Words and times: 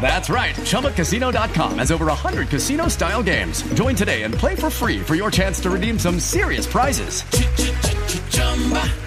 That's 0.00 0.30
right. 0.30 0.56
ChumbaCasino.com 0.56 1.78
has 1.78 1.92
over 1.92 2.06
100 2.06 2.48
casino 2.48 2.88
style 2.88 3.22
games. 3.22 3.62
Join 3.74 3.94
today 3.94 4.22
and 4.22 4.34
play 4.34 4.56
for 4.56 4.70
free 4.70 5.00
for 5.00 5.14
your 5.14 5.30
chance 5.30 5.60
to 5.60 5.70
redeem 5.70 5.98
some 5.98 6.18
serious 6.18 6.66
prizes. 6.66 7.22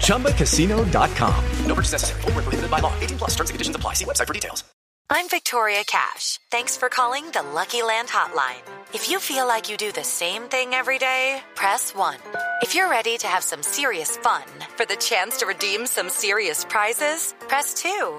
ChumbaCasino.com. 0.06 1.44
No 1.66 1.74
purchase 1.74 1.92
necessary. 1.92 2.22
Where 2.22 2.32
prohibited 2.32 2.70
by 2.70 2.78
law. 2.78 2.94
18 3.00 3.18
plus 3.18 3.30
terms 3.32 3.50
and 3.50 3.54
conditions 3.54 3.76
apply. 3.76 3.94
See 3.94 4.04
website 4.06 4.26
for 4.26 4.34
details. 4.34 4.64
I'm 5.10 5.28
Victoria 5.28 5.84
Cash. 5.84 6.40
Thanks 6.50 6.78
for 6.78 6.88
calling 6.88 7.30
the 7.30 7.42
Lucky 7.42 7.82
Land 7.82 8.08
Hotline. 8.08 8.62
If 8.94 9.10
you 9.10 9.20
feel 9.20 9.46
like 9.46 9.70
you 9.70 9.76
do 9.76 9.92
the 9.92 10.02
same 10.02 10.44
thing 10.44 10.72
every 10.72 10.98
day, 10.98 11.42
press 11.54 11.94
1. 11.94 12.16
If 12.62 12.74
you're 12.74 12.88
ready 12.88 13.18
to 13.18 13.26
have 13.26 13.42
some 13.44 13.62
serious 13.62 14.16
fun 14.16 14.44
for 14.76 14.86
the 14.86 14.96
chance 14.96 15.36
to 15.38 15.46
redeem 15.46 15.86
some 15.86 16.08
serious 16.08 16.64
prizes, 16.64 17.34
press 17.48 17.74
2. 17.74 18.18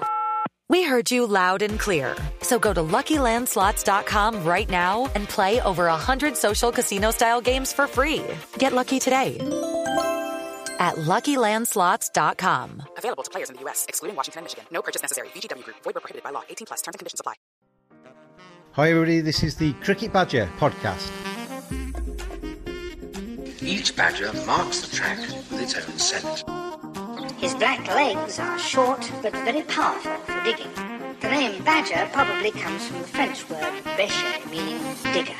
We 0.68 0.82
heard 0.82 1.10
you 1.10 1.26
loud 1.26 1.62
and 1.62 1.78
clear. 1.78 2.16
So 2.42 2.58
go 2.58 2.72
to 2.74 2.80
LuckyLandSlots.com 2.80 4.44
right 4.44 4.68
now 4.68 5.10
and 5.14 5.28
play 5.28 5.60
over 5.60 5.84
100 5.86 6.36
social 6.36 6.72
casino-style 6.72 7.40
games 7.40 7.72
for 7.72 7.86
free. 7.86 8.24
Get 8.58 8.72
lucky 8.72 8.98
today 8.98 9.38
at 10.78 10.96
LuckyLandSlots.com. 10.96 12.82
Available 12.98 13.22
to 13.22 13.30
players 13.30 13.48
in 13.50 13.56
the 13.56 13.62
U.S., 13.62 13.86
excluding 13.88 14.16
Washington 14.16 14.40
and 14.40 14.44
Michigan. 14.44 14.64
No 14.72 14.82
purchase 14.82 15.02
necessary. 15.02 15.28
VGW 15.28 15.64
Group. 15.64 15.76
Void 15.84 15.94
where 15.94 16.00
prohibited 16.00 16.22
by 16.24 16.30
law. 16.30 16.42
18 16.48 16.66
plus. 16.66 16.82
Terms 16.82 16.94
and 16.94 16.98
conditions 16.98 17.20
apply. 17.20 17.34
Hi, 18.72 18.90
everybody. 18.90 19.20
This 19.20 19.42
is 19.42 19.56
the 19.56 19.72
Cricket 19.84 20.12
Badger 20.12 20.50
podcast. 20.58 21.10
Each 23.62 23.96
badger 23.96 24.32
marks 24.44 24.80
the 24.82 24.94
track 24.94 25.18
with 25.18 25.62
its 25.62 25.74
own 25.76 25.98
scent. 25.98 26.44
His 27.38 27.54
black 27.54 27.86
legs 27.88 28.38
are 28.38 28.58
short 28.58 29.10
but 29.22 29.32
very 29.32 29.62
powerful 29.62 30.16
for 30.24 30.44
digging. 30.44 30.72
The 31.20 31.28
name 31.30 31.62
badger 31.64 32.08
probably 32.12 32.50
comes 32.50 32.86
from 32.86 33.02
the 33.02 33.08
French 33.08 33.48
word 33.50 33.82
bêcher, 33.96 34.50
meaning 34.50 34.80
digger. 35.12 35.36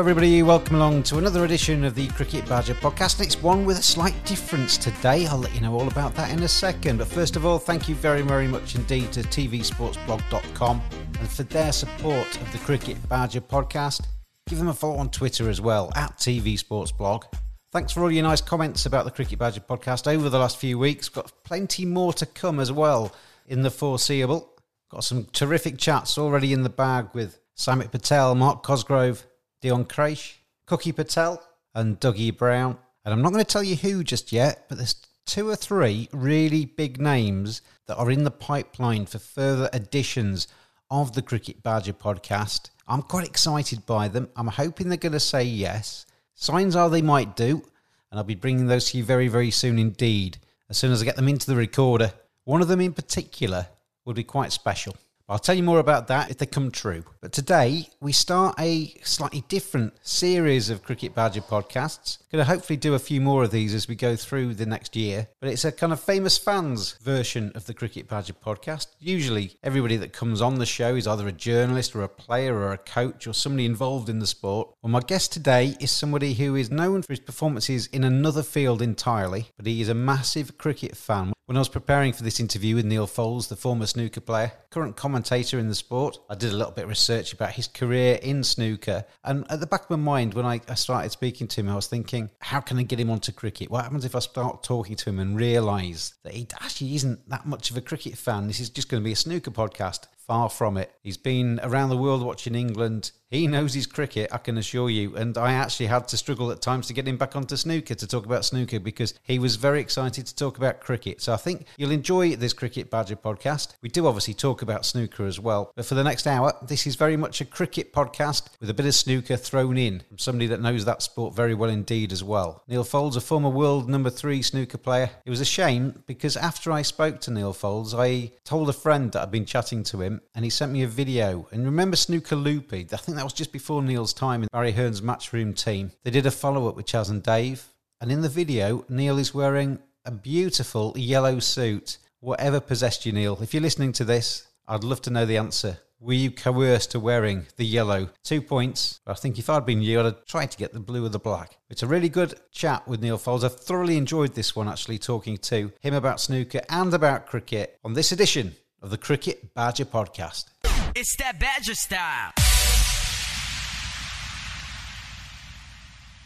Everybody. 0.00 0.42
Welcome 0.42 0.76
along 0.76 1.02
to 1.04 1.18
another 1.18 1.44
edition 1.44 1.84
of 1.84 1.94
the 1.94 2.08
Cricket 2.08 2.48
Badger 2.48 2.72
podcast. 2.72 3.18
And 3.18 3.26
it's 3.26 3.42
one 3.42 3.66
with 3.66 3.78
a 3.78 3.82
slight 3.82 4.14
difference 4.24 4.78
today. 4.78 5.26
I'll 5.26 5.36
let 5.36 5.54
you 5.54 5.60
know 5.60 5.74
all 5.74 5.88
about 5.88 6.14
that 6.14 6.30
in 6.30 6.42
a 6.42 6.48
second. 6.48 6.96
But 6.96 7.08
first 7.08 7.36
of 7.36 7.44
all, 7.44 7.58
thank 7.58 7.86
you 7.86 7.94
very, 7.94 8.22
very 8.22 8.48
much 8.48 8.76
indeed 8.76 9.12
to 9.12 9.20
tvsportsblog.com 9.20 10.82
and 11.18 11.28
for 11.28 11.42
their 11.42 11.70
support 11.70 12.34
of 12.40 12.50
the 12.50 12.56
Cricket 12.60 12.96
Badger 13.10 13.42
podcast. 13.42 14.06
Give 14.48 14.56
them 14.56 14.68
a 14.68 14.74
follow 14.74 14.96
on 14.96 15.10
Twitter 15.10 15.50
as 15.50 15.60
well, 15.60 15.92
at 15.94 16.16
tvsportsblog. 16.16 17.24
Thanks 17.70 17.92
for 17.92 18.00
all 18.00 18.10
your 18.10 18.22
nice 18.22 18.40
comments 18.40 18.86
about 18.86 19.04
the 19.04 19.10
Cricket 19.10 19.38
Badger 19.38 19.60
podcast 19.60 20.10
over 20.10 20.30
the 20.30 20.38
last 20.38 20.56
few 20.56 20.78
weeks. 20.78 21.10
Got 21.10 21.30
plenty 21.44 21.84
more 21.84 22.14
to 22.14 22.24
come 22.24 22.58
as 22.58 22.72
well 22.72 23.14
in 23.46 23.60
the 23.60 23.70
foreseeable. 23.70 24.50
Got 24.90 25.04
some 25.04 25.26
terrific 25.26 25.76
chats 25.76 26.16
already 26.16 26.54
in 26.54 26.62
the 26.62 26.70
bag 26.70 27.10
with 27.12 27.38
Samit 27.54 27.92
Patel, 27.92 28.34
Mark 28.34 28.62
Cosgrove, 28.62 29.26
Dion 29.60 29.84
Crash, 29.84 30.40
Cookie 30.66 30.92
Patel, 30.92 31.42
and 31.74 32.00
Dougie 32.00 32.36
Brown. 32.36 32.78
And 33.04 33.12
I'm 33.12 33.22
not 33.22 33.32
going 33.32 33.44
to 33.44 33.50
tell 33.50 33.62
you 33.62 33.76
who 33.76 34.02
just 34.04 34.32
yet, 34.32 34.66
but 34.68 34.78
there's 34.78 34.94
two 35.26 35.48
or 35.48 35.56
three 35.56 36.08
really 36.12 36.64
big 36.64 37.00
names 37.00 37.62
that 37.86 37.96
are 37.96 38.10
in 38.10 38.24
the 38.24 38.30
pipeline 38.30 39.06
for 39.06 39.18
further 39.18 39.70
editions 39.72 40.48
of 40.90 41.12
the 41.12 41.22
Cricket 41.22 41.62
Badger 41.62 41.92
podcast. 41.92 42.70
I'm 42.88 43.02
quite 43.02 43.26
excited 43.26 43.86
by 43.86 44.08
them. 44.08 44.28
I'm 44.34 44.48
hoping 44.48 44.88
they're 44.88 44.96
going 44.96 45.12
to 45.12 45.20
say 45.20 45.44
yes. 45.44 46.06
Signs 46.34 46.74
are 46.74 46.90
they 46.90 47.02
might 47.02 47.36
do, 47.36 47.62
and 48.10 48.18
I'll 48.18 48.24
be 48.24 48.34
bringing 48.34 48.66
those 48.66 48.90
to 48.90 48.98
you 48.98 49.04
very, 49.04 49.28
very 49.28 49.50
soon 49.50 49.78
indeed, 49.78 50.38
as 50.68 50.78
soon 50.78 50.90
as 50.90 51.00
I 51.00 51.04
get 51.04 51.16
them 51.16 51.28
into 51.28 51.46
the 51.46 51.56
recorder. 51.56 52.12
One 52.44 52.62
of 52.62 52.68
them 52.68 52.80
in 52.80 52.92
particular 52.92 53.68
will 54.04 54.14
be 54.14 54.24
quite 54.24 54.52
special. 54.52 54.96
I'll 55.30 55.38
tell 55.38 55.54
you 55.54 55.62
more 55.62 55.78
about 55.78 56.08
that 56.08 56.28
if 56.28 56.38
they 56.38 56.46
come 56.46 56.72
true. 56.72 57.04
But 57.20 57.30
today, 57.30 57.88
we 58.00 58.10
start 58.10 58.56
a 58.58 58.92
slightly 59.04 59.44
different 59.46 59.94
series 60.02 60.70
of 60.70 60.82
Cricket 60.82 61.14
Badger 61.14 61.42
podcasts. 61.42 62.18
Going 62.32 62.44
to 62.44 62.50
hopefully 62.50 62.76
do 62.76 62.94
a 62.94 62.98
few 62.98 63.20
more 63.20 63.44
of 63.44 63.52
these 63.52 63.72
as 63.72 63.86
we 63.86 63.94
go 63.94 64.16
through 64.16 64.54
the 64.54 64.66
next 64.66 64.96
year. 64.96 65.28
But 65.40 65.50
it's 65.50 65.64
a 65.64 65.70
kind 65.70 65.92
of 65.92 66.00
famous 66.00 66.36
fans 66.36 66.94
version 67.02 67.52
of 67.54 67.66
the 67.66 67.74
Cricket 67.74 68.08
Badger 68.08 68.32
podcast. 68.32 68.88
Usually, 68.98 69.56
everybody 69.62 69.96
that 69.98 70.12
comes 70.12 70.42
on 70.42 70.56
the 70.56 70.66
show 70.66 70.96
is 70.96 71.06
either 71.06 71.28
a 71.28 71.32
journalist 71.32 71.94
or 71.94 72.02
a 72.02 72.08
player 72.08 72.56
or 72.56 72.72
a 72.72 72.78
coach 72.78 73.28
or 73.28 73.32
somebody 73.32 73.66
involved 73.66 74.08
in 74.08 74.18
the 74.18 74.26
sport. 74.26 74.74
Well, 74.82 74.90
my 74.90 75.00
guest 75.00 75.32
today 75.32 75.76
is 75.78 75.92
somebody 75.92 76.34
who 76.34 76.56
is 76.56 76.72
known 76.72 77.02
for 77.02 77.12
his 77.12 77.20
performances 77.20 77.86
in 77.86 78.02
another 78.02 78.42
field 78.42 78.82
entirely, 78.82 79.50
but 79.56 79.66
he 79.66 79.80
is 79.80 79.88
a 79.88 79.94
massive 79.94 80.58
cricket 80.58 80.96
fan. 80.96 81.32
When 81.50 81.56
I 81.56 81.62
was 81.62 81.68
preparing 81.68 82.12
for 82.12 82.22
this 82.22 82.38
interview 82.38 82.76
with 82.76 82.84
Neal 82.84 83.08
Foulds, 83.08 83.48
the 83.48 83.56
former 83.56 83.84
snooker 83.84 84.20
player, 84.20 84.52
current 84.70 84.94
commentator 84.94 85.58
in 85.58 85.66
the 85.66 85.74
sport, 85.74 86.16
I 86.30 86.36
did 86.36 86.52
a 86.52 86.56
little 86.56 86.70
bit 86.70 86.84
of 86.84 86.90
research 86.90 87.32
about 87.32 87.50
his 87.50 87.66
career 87.66 88.20
in 88.22 88.44
snooker. 88.44 89.04
And 89.24 89.44
at 89.50 89.58
the 89.58 89.66
back 89.66 89.82
of 89.82 89.90
my 89.90 89.96
mind, 89.96 90.34
when 90.34 90.46
I, 90.46 90.60
I 90.68 90.74
started 90.74 91.10
speaking 91.10 91.48
to 91.48 91.60
him, 91.60 91.68
I 91.68 91.74
was 91.74 91.88
thinking, 91.88 92.30
how 92.38 92.60
can 92.60 92.78
I 92.78 92.84
get 92.84 93.00
him 93.00 93.10
onto 93.10 93.32
cricket? 93.32 93.68
What 93.68 93.82
happens 93.82 94.04
if 94.04 94.14
I 94.14 94.20
start 94.20 94.62
talking 94.62 94.94
to 94.94 95.10
him 95.10 95.18
and 95.18 95.36
realise 95.36 96.14
that 96.22 96.34
he 96.34 96.46
actually 96.60 96.94
isn't 96.94 97.28
that 97.30 97.46
much 97.46 97.72
of 97.72 97.76
a 97.76 97.80
cricket 97.80 98.16
fan? 98.16 98.46
This 98.46 98.60
is 98.60 98.70
just 98.70 98.88
going 98.88 99.02
to 99.02 99.04
be 99.04 99.10
a 99.10 99.16
snooker 99.16 99.50
podcast. 99.50 100.06
Far 100.30 100.48
from 100.48 100.76
it. 100.76 100.92
He's 101.02 101.16
been 101.16 101.58
around 101.60 101.88
the 101.88 101.96
world 101.96 102.22
watching 102.22 102.54
England. 102.54 103.10
He 103.30 103.48
knows 103.48 103.74
his 103.74 103.86
cricket, 103.86 104.30
I 104.32 104.38
can 104.38 104.58
assure 104.58 104.88
you. 104.88 105.16
And 105.16 105.36
I 105.36 105.54
actually 105.54 105.86
had 105.86 106.06
to 106.08 106.16
struggle 106.16 106.52
at 106.52 106.60
times 106.60 106.86
to 106.86 106.92
get 106.92 107.08
him 107.08 107.16
back 107.16 107.34
onto 107.34 107.56
snooker 107.56 107.96
to 107.96 108.06
talk 108.06 108.26
about 108.26 108.44
snooker 108.44 108.78
because 108.78 109.14
he 109.22 109.40
was 109.40 109.56
very 109.56 109.80
excited 109.80 110.26
to 110.26 110.34
talk 110.34 110.56
about 110.56 110.80
cricket. 110.80 111.20
So 111.20 111.32
I 111.32 111.36
think 111.36 111.66
you'll 111.76 111.90
enjoy 111.90 112.36
this 112.36 112.52
Cricket 112.52 112.90
Badger 112.90 113.16
podcast. 113.16 113.74
We 113.82 113.88
do 113.88 114.06
obviously 114.06 114.34
talk 114.34 114.62
about 114.62 114.86
snooker 114.86 115.26
as 115.26 115.40
well. 115.40 115.72
But 115.74 115.86
for 115.86 115.94
the 115.96 116.04
next 116.04 116.28
hour, 116.28 116.52
this 116.62 116.86
is 116.86 116.94
very 116.94 117.16
much 117.16 117.40
a 117.40 117.44
cricket 117.44 117.92
podcast 117.92 118.48
with 118.60 118.70
a 118.70 118.74
bit 118.74 118.86
of 118.86 118.94
snooker 118.94 119.36
thrown 119.36 119.78
in 119.78 120.02
from 120.08 120.18
somebody 120.18 120.46
that 120.48 120.60
knows 120.60 120.84
that 120.84 121.02
sport 121.02 121.34
very 121.34 121.54
well 121.54 121.70
indeed 121.70 122.12
as 122.12 122.24
well. 122.24 122.62
Neal 122.68 122.84
Foulds, 122.84 123.16
a 123.16 123.20
former 123.20 123.48
world 123.48 123.88
number 123.88 124.10
three 124.10 124.42
snooker 124.42 124.78
player. 124.78 125.10
It 125.24 125.30
was 125.30 125.40
a 125.40 125.44
shame 125.44 126.04
because 126.06 126.36
after 126.36 126.70
I 126.72 126.82
spoke 126.82 127.20
to 127.22 127.32
Neal 127.32 127.54
Foulds, 127.54 127.94
I 127.94 128.32
told 128.44 128.68
a 128.68 128.72
friend 128.72 129.12
that 129.12 129.22
I'd 129.22 129.30
been 129.30 129.44
chatting 129.44 129.84
to 129.84 130.00
him 130.02 130.19
and 130.34 130.44
he 130.44 130.50
sent 130.50 130.72
me 130.72 130.82
a 130.82 130.88
video. 130.88 131.48
And 131.52 131.64
remember 131.64 131.96
Snooker 131.96 132.36
Loopy? 132.36 132.86
I 132.92 132.96
think 132.96 133.16
that 133.16 133.24
was 133.24 133.32
just 133.32 133.52
before 133.52 133.82
Neal's 133.82 134.12
time 134.12 134.42
in 134.42 134.48
Barry 134.52 134.72
Hearn's 134.72 135.00
matchroom 135.00 135.56
team. 135.56 135.92
They 136.02 136.10
did 136.10 136.26
a 136.26 136.30
follow 136.30 136.68
up 136.68 136.76
with 136.76 136.86
Chas 136.86 137.08
and 137.08 137.22
Dave. 137.22 137.66
And 138.00 138.10
in 138.10 138.22
the 138.22 138.28
video, 138.28 138.84
Neal 138.88 139.18
is 139.18 139.34
wearing 139.34 139.78
a 140.04 140.10
beautiful 140.10 140.94
yellow 140.96 141.38
suit. 141.38 141.98
Whatever 142.20 142.60
possessed 142.60 143.04
you, 143.04 143.12
Neal? 143.12 143.38
If 143.42 143.52
you're 143.52 143.62
listening 143.62 143.92
to 143.92 144.04
this, 144.04 144.48
I'd 144.66 144.84
love 144.84 145.02
to 145.02 145.10
know 145.10 145.26
the 145.26 145.36
answer. 145.36 145.78
Were 146.02 146.14
you 146.14 146.30
coerced 146.30 146.92
to 146.92 147.00
wearing 147.00 147.46
the 147.56 147.66
yellow? 147.66 148.08
Two 148.24 148.40
points. 148.40 149.00
I 149.06 149.12
think 149.12 149.38
if 149.38 149.50
I'd 149.50 149.66
been 149.66 149.82
you, 149.82 150.00
I'd 150.00 150.06
have 150.06 150.24
tried 150.24 150.50
to 150.50 150.56
get 150.56 150.72
the 150.72 150.80
blue 150.80 151.04
or 151.04 151.10
the 151.10 151.18
black. 151.18 151.58
It's 151.68 151.82
a 151.82 151.86
really 151.86 152.08
good 152.08 152.40
chat 152.50 152.88
with 152.88 153.02
Neal 153.02 153.18
Foulds. 153.18 153.44
I've 153.44 153.60
thoroughly 153.60 153.98
enjoyed 153.98 154.34
this 154.34 154.56
one, 154.56 154.66
actually, 154.66 154.98
talking 154.98 155.36
to 155.36 155.70
him 155.80 155.92
about 155.92 156.18
snooker 156.18 156.62
and 156.70 156.94
about 156.94 157.26
cricket 157.26 157.78
on 157.84 157.92
this 157.92 158.12
edition 158.12 158.56
of 158.82 158.90
the 158.90 158.98
Cricket 158.98 159.54
Badger 159.54 159.84
podcast. 159.84 160.46
It's 160.94 161.16
that 161.16 161.38
Badger 161.38 161.74
style. 161.74 162.32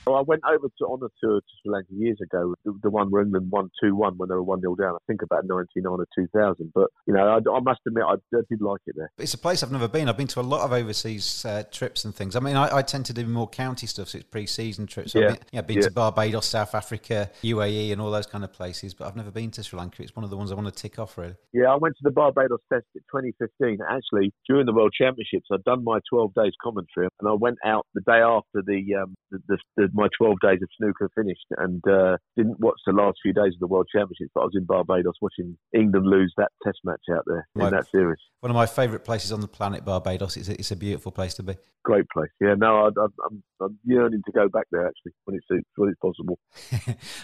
No, 0.07 0.15
I 0.15 0.23
went 0.23 0.43
over 0.49 0.69
to 0.79 0.85
on 0.85 1.01
a 1.03 1.09
tour 1.23 1.41
to 1.41 1.47
Sri 1.63 1.73
Lanka 1.73 1.93
years 1.93 2.19
ago, 2.23 2.55
the, 2.65 2.79
the 2.83 2.91
one 2.91 3.11
where 3.11 3.23
England 3.23 3.51
won 3.51 3.71
two 3.83 3.95
one 3.95 4.17
when 4.17 4.29
they 4.29 4.35
were 4.35 4.43
one 4.43 4.61
0 4.61 4.75
down. 4.77 4.95
I 4.95 4.99
think 5.07 5.23
about 5.23 5.45
ninety 5.45 5.69
nine 5.77 5.93
or 5.93 6.07
two 6.17 6.27
thousand. 6.35 6.73
But 6.75 6.91
you 7.07 7.15
know, 7.15 7.27
I, 7.27 7.37
I 7.37 7.61
must 7.61 7.81
admit, 7.87 8.05
I, 8.05 8.15
I, 8.15 8.41
did 8.49 8.61
like 8.61 8.81
it 8.87 8.95
there. 8.97 9.11
It's 9.19 9.35
a 9.35 9.39
place 9.39 9.63
I've 9.63 9.73
never 9.73 9.89
been. 9.89 10.09
I've 10.09 10.17
been 10.17 10.27
to 10.29 10.41
a 10.41 10.43
lot 10.43 10.65
of 10.65 10.73
overseas 10.73 11.45
uh, 11.45 11.65
trips 11.71 12.05
and 12.05 12.15
things. 12.15 12.37
I 12.37 12.41
mean, 12.41 12.57
I, 12.57 12.77
I, 12.77 12.83
tend 12.83 13.07
to 13.07 13.13
do 13.13 13.27
more 13.27 13.49
county 13.49 13.87
stuff, 13.87 14.09
so 14.09 14.19
it's 14.19 14.27
pre-season 14.27 14.87
trips. 14.87 15.13
So 15.13 15.21
yeah, 15.21 15.27
I've 15.27 15.35
been, 15.35 15.47
yeah, 15.53 15.61
been 15.63 15.77
yeah. 15.77 15.83
to 15.85 15.91
Barbados, 15.91 16.47
South 16.47 16.75
Africa, 16.75 17.31
UAE, 17.43 17.93
and 17.93 18.01
all 18.01 18.11
those 18.11 18.27
kind 18.27 18.45
of 18.45 18.53
places. 18.53 18.95
But 18.95 19.09
I've 19.09 19.17
never 19.17 19.31
been 19.31 19.51
to 19.53 19.63
Sri 19.63 19.79
Lanka. 19.79 20.03
It's 20.03 20.15
one 20.15 20.25
of 20.25 20.31
the 20.31 20.37
ones 20.37 20.53
I 20.53 20.55
want 20.55 20.67
to 20.67 20.75
tick 20.75 20.99
off. 20.99 21.17
Really. 21.17 21.35
Yeah, 21.53 21.67
I 21.67 21.77
went 21.77 21.95
to 21.97 22.03
the 22.03 22.11
Barbados 22.11 22.61
Test 22.73 22.87
in 22.95 23.01
2015. 23.11 23.79
Actually, 23.89 24.33
during 24.49 24.67
the 24.67 24.73
World 24.73 24.93
Championships, 24.97 25.47
I'd 25.53 25.65
done 25.65 25.85
my 25.85 26.01
12 26.11 26.35
days 26.35 26.53
commentary, 26.63 27.09
and 27.21 27.29
I 27.29 27.33
went 27.33 27.59
out 27.65 27.87
the 27.95 28.03
day 28.03 28.19
after 28.19 28.63
the, 28.65 28.95
um, 29.03 29.15
the, 29.31 29.39
the, 29.49 29.59
the 29.77 29.89
my 29.95 30.09
12 30.19 30.37
days 30.43 30.59
of 30.61 30.69
snooker 30.77 31.09
finished, 31.15 31.47
and 31.59 31.83
uh, 31.89 32.17
didn't 32.37 32.59
watch 32.61 32.79
the 32.87 32.93
last 32.93 33.19
few 33.23 33.33
days 33.33 33.55
of 33.55 33.61
the 33.61 33.67
World 33.67 33.87
Championships. 33.91 34.31
But 34.35 34.43
I 34.43 34.45
was 34.45 34.55
in 34.57 34.65
Barbados 34.65 35.15
watching 35.21 35.57
England 35.73 36.07
lose 36.07 36.33
that 36.37 36.51
Test 36.65 36.79
match 36.85 37.03
out 37.13 37.25
there 37.27 37.47
in 37.55 37.71
that 37.71 37.89
series. 37.91 38.19
One 38.41 38.51
of 38.51 38.57
my 38.57 38.67
favourite 38.67 39.05
places 39.05 39.33
on 39.33 39.41
the 39.41 39.49
planet, 39.49 39.85
Barbados. 39.85 40.37
It's 40.37 40.49
a, 40.49 40.53
it's 40.53 40.71
a 40.71 40.77
beautiful 40.77 41.13
place 41.13 41.35
to 41.35 41.43
be. 41.43 41.57
Great 41.85 42.09
place. 42.11 42.31
Yeah, 42.41 42.55
no, 42.57 42.87
I, 42.87 43.05
I'm, 43.05 43.43
I'm 43.61 43.79
yearning 43.85 44.23
to 44.27 44.33
go 44.33 44.49
back 44.49 44.67
there 44.73 44.87
actually 44.87 45.13
when 45.25 45.37
it's 45.37 45.65
when 45.77 45.91
it's 45.91 46.01
possible. 46.01 46.39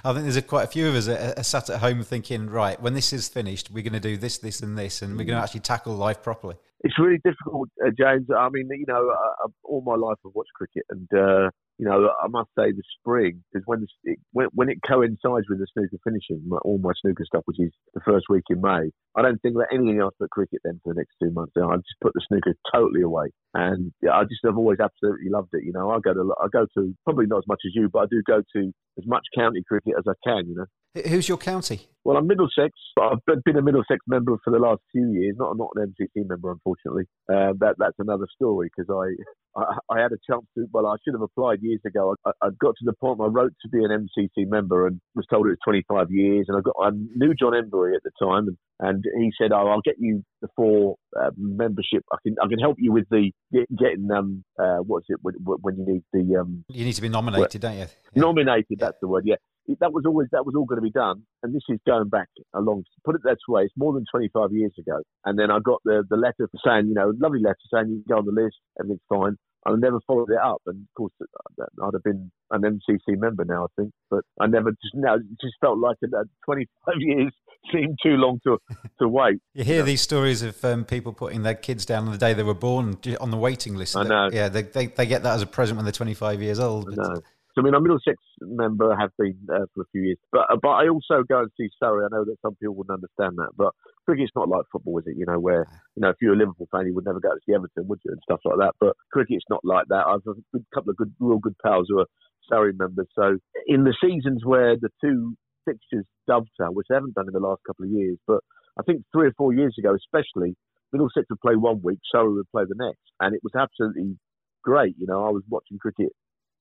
I 0.04 0.12
think 0.12 0.24
there's 0.24 0.36
a, 0.36 0.42
quite 0.42 0.64
a 0.64 0.70
few 0.70 0.88
of 0.88 0.94
us 0.94 1.06
that 1.06 1.38
are 1.38 1.42
sat 1.42 1.70
at 1.70 1.80
home 1.80 2.02
thinking, 2.02 2.48
right, 2.48 2.80
when 2.80 2.94
this 2.94 3.12
is 3.12 3.28
finished, 3.28 3.70
we're 3.70 3.82
going 3.82 3.94
to 3.94 4.00
do 4.00 4.16
this, 4.16 4.38
this, 4.38 4.60
and 4.60 4.76
this, 4.78 5.02
and 5.02 5.12
we're 5.12 5.24
going 5.24 5.36
to 5.36 5.40
mm. 5.40 5.44
actually 5.44 5.60
tackle 5.60 5.94
life 5.94 6.22
properly. 6.22 6.56
It's 6.82 6.98
really 6.98 7.20
difficult, 7.24 7.68
uh, 7.84 7.90
James. 7.98 8.28
I 8.34 8.48
mean, 8.50 8.68
you 8.70 8.86
know, 8.88 9.10
uh, 9.10 9.48
all 9.64 9.82
my 9.82 9.96
life 9.96 10.16
I've 10.24 10.34
watched 10.34 10.52
cricket, 10.54 10.84
and 10.88 11.08
uh, 11.12 11.50
you 11.80 11.88
know, 11.88 12.10
I 12.22 12.28
must 12.28 12.50
say 12.58 12.72
the 12.72 12.82
spring 12.98 13.42
is 13.54 13.62
when, 13.64 13.86
it, 14.04 14.18
when, 14.32 14.48
when 14.52 14.68
it 14.68 14.80
coincides 14.86 15.46
with 15.48 15.60
the 15.60 15.66
snooker 15.72 15.96
finishing, 16.04 16.42
my, 16.46 16.58
all 16.58 16.76
my 16.76 16.92
snooker 17.00 17.24
stuff, 17.24 17.40
which 17.46 17.58
is 17.58 17.72
the 17.94 18.02
first 18.04 18.26
week 18.28 18.44
in 18.50 18.60
May. 18.60 18.92
I 19.16 19.22
don't 19.22 19.40
think 19.40 19.54
about 19.54 19.72
anything 19.72 19.98
else 19.98 20.14
but 20.20 20.28
cricket 20.28 20.60
then 20.62 20.78
for 20.84 20.92
the 20.92 20.98
next 20.98 21.16
two 21.22 21.30
months. 21.32 21.54
I 21.56 21.74
just 21.76 21.96
put 22.02 22.12
the 22.12 22.20
snooker 22.28 22.54
totally 22.70 23.00
away, 23.00 23.32
and 23.54 23.92
yeah, 24.02 24.12
I 24.12 24.24
just 24.24 24.44
have 24.44 24.58
always 24.58 24.78
absolutely 24.78 25.30
loved 25.30 25.48
it. 25.54 25.64
You 25.64 25.72
know, 25.72 25.90
I 25.90 26.00
go 26.04 26.12
to 26.12 26.34
I 26.38 26.48
go 26.52 26.66
to 26.76 26.94
probably 27.04 27.24
not 27.26 27.38
as 27.38 27.48
much 27.48 27.62
as 27.64 27.72
you, 27.74 27.88
but 27.90 28.00
I 28.00 28.06
do 28.10 28.22
go 28.26 28.42
to 28.56 28.72
as 28.98 29.06
much 29.06 29.24
county 29.34 29.62
cricket 29.66 29.94
as 29.98 30.04
I 30.06 30.12
can. 30.22 30.48
You 30.48 30.56
know. 30.56 31.02
Who's 31.08 31.28
your 31.28 31.38
county? 31.38 31.88
Well, 32.04 32.16
I'm 32.16 32.26
Middlesex. 32.26 32.72
I've 33.00 33.24
been 33.44 33.56
a 33.56 33.62
Middlesex 33.62 34.00
member 34.06 34.36
for 34.44 34.50
the 34.50 34.58
last 34.58 34.82
few 34.92 35.12
years. 35.12 35.36
Not 35.38 35.56
not 35.56 35.70
an 35.76 35.94
MCC 35.98 36.28
member, 36.28 36.50
unfortunately. 36.50 37.04
Uh, 37.28 37.54
that 37.58 37.76
that's 37.78 37.98
another 37.98 38.26
story 38.34 38.70
because 38.74 38.90
I, 38.90 39.14
I, 39.56 39.78
I 39.90 40.00
had 40.00 40.12
a 40.12 40.18
chance 40.28 40.44
to. 40.56 40.66
Well, 40.72 40.86
I 40.86 40.96
should 41.04 41.14
have 41.14 41.22
applied 41.22 41.60
years 41.62 41.80
ago. 41.84 42.14
I, 42.24 42.30
I 42.42 42.48
got 42.60 42.74
to 42.78 42.84
the 42.84 42.92
point 42.92 43.18
where 43.18 43.28
I 43.28 43.32
wrote 43.32 43.52
to 43.62 43.68
be 43.68 43.84
an 43.84 43.90
MCC 43.90 44.48
member 44.48 44.86
and 44.86 45.00
was 45.14 45.26
told 45.30 45.46
it 45.46 45.50
was 45.50 45.58
25 45.64 46.10
years. 46.10 46.46
And 46.48 46.56
I 46.56 46.60
got 46.60 46.74
I 46.80 46.90
knew 46.92 47.34
John 47.34 47.52
Emburey 47.52 47.94
at 47.96 48.02
the 48.02 48.10
time, 48.20 48.56
and, 48.78 49.04
and 49.04 49.24
he 49.24 49.32
said, 49.40 49.52
"Oh, 49.52 49.68
I'll 49.68 49.82
get 49.82 49.96
you 49.98 50.24
the 50.42 50.48
four 50.56 50.96
uh, 51.20 51.30
membership. 51.36 52.04
I 52.12 52.16
can 52.22 52.36
I 52.42 52.48
can 52.48 52.58
help 52.58 52.76
you 52.78 52.92
with 52.92 53.08
the 53.10 53.30
getting 53.52 54.10
um 54.10 54.44
uh, 54.58 54.78
what's 54.78 55.06
it 55.08 55.18
when, 55.22 55.34
when 55.44 55.76
you 55.78 55.86
need 55.86 56.02
the 56.12 56.40
um 56.40 56.64
you 56.68 56.84
need 56.84 56.94
to 56.94 57.02
be 57.02 57.08
nominated, 57.08 57.60
don't 57.60 57.74
you? 57.74 57.86
Yeah. 58.14 58.20
Nominated. 58.22 58.78
That's 58.78 58.98
the 59.00 59.08
word. 59.08 59.24
Yeah 59.26 59.36
that 59.80 59.92
was 59.92 60.04
always 60.06 60.28
that 60.32 60.44
was 60.44 60.54
all 60.56 60.64
going 60.64 60.78
to 60.78 60.82
be 60.82 60.90
done, 60.90 61.22
and 61.42 61.54
this 61.54 61.62
is 61.68 61.78
going 61.86 62.08
back 62.08 62.28
a 62.54 62.60
long. 62.60 62.84
Put 63.04 63.14
it 63.14 63.22
that 63.24 63.38
way, 63.48 63.62
it's 63.62 63.74
more 63.76 63.92
than 63.92 64.04
25 64.10 64.52
years 64.52 64.72
ago. 64.78 65.00
And 65.24 65.38
then 65.38 65.50
I 65.50 65.58
got 65.64 65.80
the 65.84 66.02
the 66.08 66.16
letter 66.16 66.48
saying, 66.64 66.88
you 66.88 66.94
know, 66.94 67.12
lovely 67.18 67.40
letter 67.40 67.56
saying 67.72 67.88
you 67.88 68.02
can 68.02 68.16
go 68.16 68.18
on 68.18 68.26
the 68.26 68.42
list, 68.42 68.56
everything's 68.78 69.00
fine. 69.08 69.36
I 69.66 69.72
never 69.76 70.00
followed 70.06 70.30
it 70.30 70.38
up, 70.42 70.62
and 70.66 70.82
of 70.82 70.94
course, 70.96 71.12
I'd 71.60 71.92
have 71.92 72.02
been 72.02 72.30
an 72.50 72.62
MCC 72.62 73.18
member 73.18 73.44
now, 73.44 73.64
I 73.64 73.66
think. 73.76 73.92
But 74.10 74.24
I 74.40 74.46
never 74.46 74.70
just 74.70 74.94
now 74.94 75.16
just 75.40 75.54
felt 75.60 75.78
like 75.78 75.98
a, 76.02 76.24
25 76.46 76.94
years 76.98 77.32
seemed 77.70 77.98
too 78.02 78.16
long 78.16 78.40
to 78.44 78.58
to 79.00 79.08
wait. 79.08 79.38
you 79.54 79.64
hear 79.64 79.74
you 79.74 79.80
know? 79.80 79.86
these 79.86 80.00
stories 80.00 80.42
of 80.42 80.64
um, 80.64 80.84
people 80.84 81.12
putting 81.12 81.42
their 81.42 81.54
kids 81.54 81.84
down 81.84 82.06
on 82.06 82.12
the 82.12 82.18
day 82.18 82.32
they 82.32 82.42
were 82.42 82.54
born 82.54 82.98
on 83.20 83.30
the 83.30 83.36
waiting 83.36 83.74
list. 83.76 83.96
I 83.96 84.04
know. 84.04 84.30
Yeah, 84.32 84.48
they, 84.48 84.62
they, 84.62 84.86
they 84.86 85.06
get 85.06 85.22
that 85.24 85.34
as 85.34 85.42
a 85.42 85.46
present 85.46 85.76
when 85.76 85.84
they're 85.84 85.92
25 85.92 86.40
years 86.40 86.58
old. 86.58 86.88
I 86.90 86.94
know. 86.94 87.20
So, 87.54 87.62
I 87.62 87.64
mean, 87.64 87.74
I'm 87.74 87.82
a 87.84 87.88
Middlesex 87.88 88.16
member, 88.40 88.94
have 88.96 89.10
been 89.18 89.36
uh, 89.52 89.66
for 89.74 89.82
a 89.82 89.90
few 89.90 90.02
years, 90.02 90.18
but 90.30 90.46
uh, 90.50 90.56
but 90.62 90.70
I 90.70 90.88
also 90.88 91.24
go 91.28 91.40
and 91.40 91.50
see 91.56 91.68
Surrey. 91.82 92.04
I 92.04 92.14
know 92.14 92.24
that 92.24 92.36
some 92.42 92.54
people 92.54 92.76
wouldn't 92.76 92.94
understand 92.94 93.38
that, 93.38 93.50
but 93.56 93.72
cricket's 94.06 94.30
not 94.36 94.48
like 94.48 94.62
football, 94.70 94.98
is 94.98 95.06
it? 95.06 95.16
You 95.16 95.26
know, 95.26 95.38
where 95.38 95.66
you 95.96 96.02
know 96.02 96.10
if 96.10 96.16
you're 96.20 96.34
a 96.34 96.36
Liverpool 96.36 96.68
fan, 96.70 96.86
you 96.86 96.94
would 96.94 97.04
never 97.04 97.18
go 97.18 97.30
to 97.30 97.40
see 97.44 97.54
Everton, 97.54 97.88
would 97.88 97.98
you, 98.04 98.12
and 98.12 98.20
stuff 98.22 98.40
like 98.44 98.58
that. 98.58 98.74
But 98.78 98.94
cricket's 99.12 99.44
not 99.50 99.64
like 99.64 99.86
that. 99.88 100.06
I've 100.06 100.22
a 100.26 100.58
couple 100.72 100.90
of 100.90 100.96
good, 100.96 101.12
real 101.18 101.38
good 101.38 101.56
pals 101.64 101.86
who 101.88 101.98
are 101.98 102.06
Surrey 102.48 102.72
members. 102.72 103.08
So, 103.18 103.38
in 103.66 103.82
the 103.82 103.96
seasons 104.00 104.44
where 104.44 104.76
the 104.76 104.90
two 105.02 105.34
fixtures 105.64 106.06
dovetail, 106.28 106.72
which 106.72 106.86
they 106.88 106.94
haven't 106.94 107.14
done 107.14 107.26
in 107.26 107.34
the 107.34 107.40
last 107.40 107.62
couple 107.66 107.84
of 107.84 107.90
years, 107.90 108.18
but 108.26 108.40
I 108.78 108.82
think 108.82 109.02
three 109.12 109.26
or 109.26 109.34
four 109.36 109.52
years 109.52 109.74
ago, 109.76 109.94
especially, 109.94 110.54
Middlesex 110.92 111.26
would 111.30 111.40
play 111.40 111.56
one 111.56 111.80
week, 111.82 111.98
Surrey 112.12 112.32
would 112.32 112.50
play 112.52 112.62
the 112.68 112.78
next, 112.78 113.02
and 113.18 113.34
it 113.34 113.40
was 113.42 113.52
absolutely 113.58 114.16
great. 114.62 114.94
You 114.98 115.06
know, 115.06 115.26
I 115.26 115.30
was 115.30 115.42
watching 115.48 115.78
cricket 115.78 116.12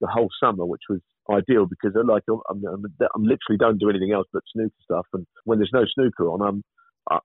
the 0.02 0.08
whole 0.08 0.30
summer, 0.42 0.66
which 0.66 0.84
was 0.90 1.00
ideal 1.32 1.66
because 1.66 1.96
I 1.96 2.02
like 2.02 2.24
I'm, 2.30 2.40
I'm, 2.50 2.86
I'm, 3.16 3.24
literally 3.24 3.58
don't 3.60 3.80
do 3.80 3.90
anything 3.90 4.12
else 4.12 4.28
but 4.34 4.44
snooker 4.54 4.74
stuff. 4.84 5.06
And 5.14 5.26
when 5.46 5.60
there's 5.60 5.72
no 5.74 5.86
snooker 5.94 6.30
on, 6.30 6.42
I'm 6.42 6.64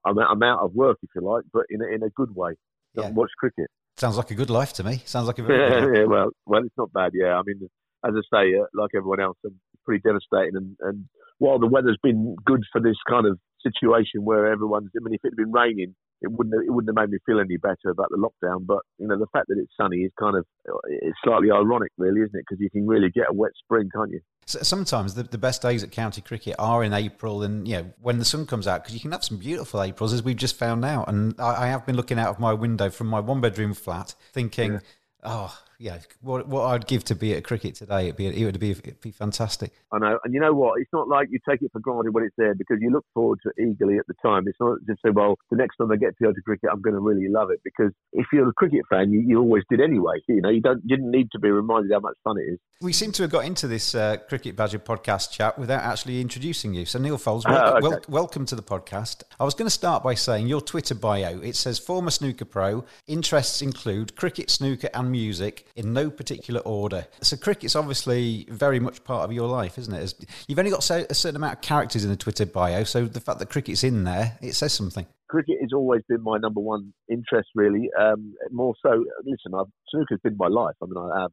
I'm, 0.05 0.19
I'm 0.19 0.43
out 0.43 0.61
of 0.61 0.75
work 0.75 0.99
if 1.03 1.11
you 1.15 1.23
like, 1.23 1.45
but 1.53 1.65
in 1.71 1.83
a, 1.83 1.87
in 1.87 2.03
a 2.03 2.11
good 2.11 2.35
way. 2.35 2.55
Yeah. 2.95 3.11
Watch 3.11 3.31
cricket. 3.39 3.69
Sounds 3.97 4.17
like 4.17 4.31
a 4.31 4.35
good 4.35 4.51
life 4.51 4.73
to 4.75 4.85
me. 4.85 5.03
Sounds 5.05 5.27
like 5.27 5.39
a 5.39 5.43
very 5.45 5.99
yeah, 5.99 6.05
well, 6.05 6.31
well, 6.47 6.63
it's 6.65 6.75
not 6.79 6.93
bad. 6.93 7.13
Yeah, 7.15 7.35
I 7.35 7.43
mean, 7.45 7.69
as 8.05 8.13
I 8.15 8.23
say, 8.33 8.55
uh, 8.59 8.67
like 8.75 8.91
everyone 8.97 9.21
else, 9.21 9.37
I'm 9.45 9.59
pretty 9.85 10.03
devastating. 10.03 10.57
And, 10.57 10.77
and 10.81 11.05
while 11.39 11.59
the 11.59 11.67
weather's 11.67 11.99
been 12.03 12.37
good 12.45 12.63
for 12.73 12.81
this 12.81 12.97
kind 13.09 13.27
of 13.27 13.39
situation 13.63 14.25
where 14.25 14.51
everyone's, 14.51 14.91
I 14.97 15.03
mean, 15.03 15.15
if 15.15 15.21
it 15.25 15.33
had 15.33 15.37
been 15.37 15.53
raining, 15.53 15.95
it 16.25 16.33
wouldn't 16.33 16.55
have, 16.55 16.65
it 16.67 16.71
wouldn't 16.71 16.89
have 16.89 17.09
made 17.09 17.13
me 17.13 17.19
feel 17.27 17.41
any 17.41 17.57
better 17.57 17.91
about 17.91 18.09
the 18.11 18.17
lockdown. 18.17 18.67
But 18.67 18.81
you 18.99 19.07
know, 19.07 19.19
the 19.19 19.27
fact 19.33 19.49
that 19.49 19.59
it's 19.59 19.73
sunny 19.81 19.99
is 19.99 20.13
kind 20.19 20.37
of 20.37 20.45
uh, 20.69 20.77
it's 20.87 21.17
slightly 21.23 21.51
ironic, 21.51 21.93
really, 21.99 22.23
isn't 22.23 22.35
it? 22.35 22.45
Because 22.49 22.61
you 22.61 22.71
can 22.71 22.87
really 22.87 23.11
get 23.11 23.27
a 23.31 23.33
wet 23.33 23.53
spring, 23.63 23.89
can't 23.95 24.11
you? 24.11 24.21
So 24.47 24.61
sometimes 24.63 25.15
the, 25.15 25.23
the 25.23 25.39
best 25.39 25.63
days 25.63 25.83
at 25.83 25.91
county 25.91 26.21
cricket 26.21 26.57
are 26.59 26.83
in 26.83 26.93
April, 26.93 27.43
and 27.43 27.69
you 27.69 27.77
know 27.77 27.93
when 28.01 28.19
the 28.19 28.25
sun 28.25 28.47
comes 28.47 28.67
out, 28.67 28.83
because 28.83 28.95
you 28.95 29.01
can 29.01 29.13
have 29.13 29.25
some 29.25 29.39
beautiful 29.39 29.83
Aprils, 29.83 30.13
as 30.13 30.23
we've 30.23 30.37
just 30.37 30.59
found 30.59 30.85
out. 30.85 31.09
And 31.09 31.35
I, 31.39 31.65
I, 31.65 31.67
have 31.69 31.87
been 31.87 31.97
looking 31.97 32.19
out 32.19 32.29
of 32.29 32.39
my 32.39 32.53
window 32.53 32.91
from 32.91 33.07
my 33.07 33.21
one 33.21 33.41
bedroom 33.41 33.75
flat, 33.75 34.15
thinking. 34.33 34.75
Yeah 34.75 34.79
oh 35.25 35.57
yeah, 35.79 35.99
what 36.21 36.49
what 36.49 36.67
I'd 36.67 36.87
give 36.87 37.05
to 37.05 37.15
be 37.15 37.35
at 37.35 37.45
cricket 37.45 37.75
today, 37.75 38.05
it'd 38.05 38.17
be 38.17 38.27
it 38.27 38.45
would 38.45 38.59
be 38.61 38.71
it'd 38.71 39.01
be 39.01 39.11
fantastic. 39.11 39.73
I 39.93 39.99
know, 39.99 40.19
and 40.25 40.33
you 40.33 40.41
know 40.41 40.53
what? 40.53 40.81
It's 40.81 40.93
not 40.93 41.09
like 41.09 41.29
you 41.31 41.39
take 41.49 41.63
it 41.63 41.73
for 41.73 41.81
granted 41.81 42.15
when 42.15 42.25
it's 42.25 42.35
there 42.37 42.55
because 42.55 42.79
you 42.81 42.91
look 42.91 43.05
forward 43.15 43.41
to 43.43 43.51
it 43.57 43.69
eagerly 43.69 43.99
at 43.99 44.07
the 44.07 44.15
time. 44.23 44.45
It's 44.47 44.59
not 44.61 44.79
just 44.87 45.01
say, 45.05 45.11
well, 45.11 45.37
the 45.51 45.57
next 45.57 45.77
time 45.77 45.91
I 45.91 45.97
get 45.97 46.17
to 46.19 46.25
go 46.25 46.33
to 46.33 46.43
cricket, 46.43 46.71
I'm 46.73 46.81
going 46.81 46.95
to 46.95 47.01
really 47.01 47.29
love 47.29 47.51
it 47.51 47.61
because 47.65 47.93
if 48.13 48.27
you're 48.33 48.49
a 48.49 48.53
cricket 48.53 48.83
fan, 48.91 49.13
you, 49.13 49.21
you 49.21 49.39
always 49.39 49.65
did 49.69 49.81
anyway. 49.81 50.17
You 50.29 50.41
know, 50.41 50.51
you 50.51 50.61
don't 50.61 50.83
you 50.85 50.97
didn't 50.97 51.11
need 51.11 51.31
to 51.33 51.39
be 51.39 51.51
reminded 51.51 51.93
how 51.93 52.01
much 52.01 52.17
fun 52.23 52.37
it 52.39 52.53
is. 52.53 52.59
We 52.81 52.93
seem 52.93 53.13
to 53.13 53.23
have 53.23 53.31
got 53.31 53.45
into 53.45 53.67
this 53.67 53.95
uh, 53.95 54.19
cricket 54.29 54.57
badger 54.57 54.79
podcast 54.79 55.33
chat 55.33 55.59
without 55.59 55.83
actually 55.83 56.21
introducing 56.21 56.75
you. 56.75 56.87
So 56.87 56.99
Neal 56.99 57.21
welcome, 57.25 57.53
oh, 57.53 57.77
okay. 57.77 57.81
wel- 57.81 58.01
welcome 58.09 58.47
to 58.47 58.55
the 58.55 58.63
podcast. 58.63 59.23
I 59.39 59.45
was 59.45 59.55
going 59.55 59.67
to 59.67 59.75
start 59.75 60.03
by 60.03 60.15
saying 60.15 60.47
your 60.47 60.61
Twitter 60.61 60.95
bio. 60.95 61.41
It 61.41 61.57
says 61.57 61.79
former 61.79 62.11
snooker 62.11 62.45
pro. 62.45 62.85
Interests 63.07 63.63
include 63.63 64.17
cricket, 64.17 64.51
snooker, 64.51 64.89
and 64.95 65.11
music 65.11 65.64
in 65.77 65.93
no 65.93 66.11
particular 66.11 66.61
order. 66.61 67.07
So 67.21 67.37
cricket's 67.37 67.77
obviously 67.77 68.47
very 68.49 68.81
much 68.81 69.05
part 69.05 69.25
of 69.25 69.33
your 69.33 69.49
life, 69.49 69.79
isn't 69.79 69.95
it? 69.95 70.15
You've 70.49 70.59
only 70.59 70.71
got 70.71 70.89
a 70.91 71.15
certain 71.15 71.37
amount 71.37 71.55
of 71.55 71.61
characters 71.61 72.05
in 72.05 72.11
the 72.11 72.17
Twitter 72.17 72.47
bio, 72.47 72.85
so 72.85 73.07
the 73.07 73.21
fact 73.21 73.39
that 73.39 73.51
cricket's 73.51 73.85
in 73.85 74.05
there, 74.05 74.39
it 74.41 74.55
says 74.55 74.73
something. 74.73 75.07
Cricket 75.29 75.57
has 75.61 75.71
always 75.75 76.03
been 76.09 76.23
my 76.23 76.39
number 76.39 76.61
one 76.61 76.93
interest, 77.11 77.49
really. 77.55 77.91
Um, 77.99 78.35
more 78.51 78.75
so, 78.83 79.05
listen, 79.25 79.53
I've, 79.59 79.67
snooker's 79.91 80.21
been 80.23 80.37
my 80.37 80.49
life. 80.49 80.77
I 80.83 80.87
mean, 80.87 80.97
I 80.97 81.23
have 81.23 81.31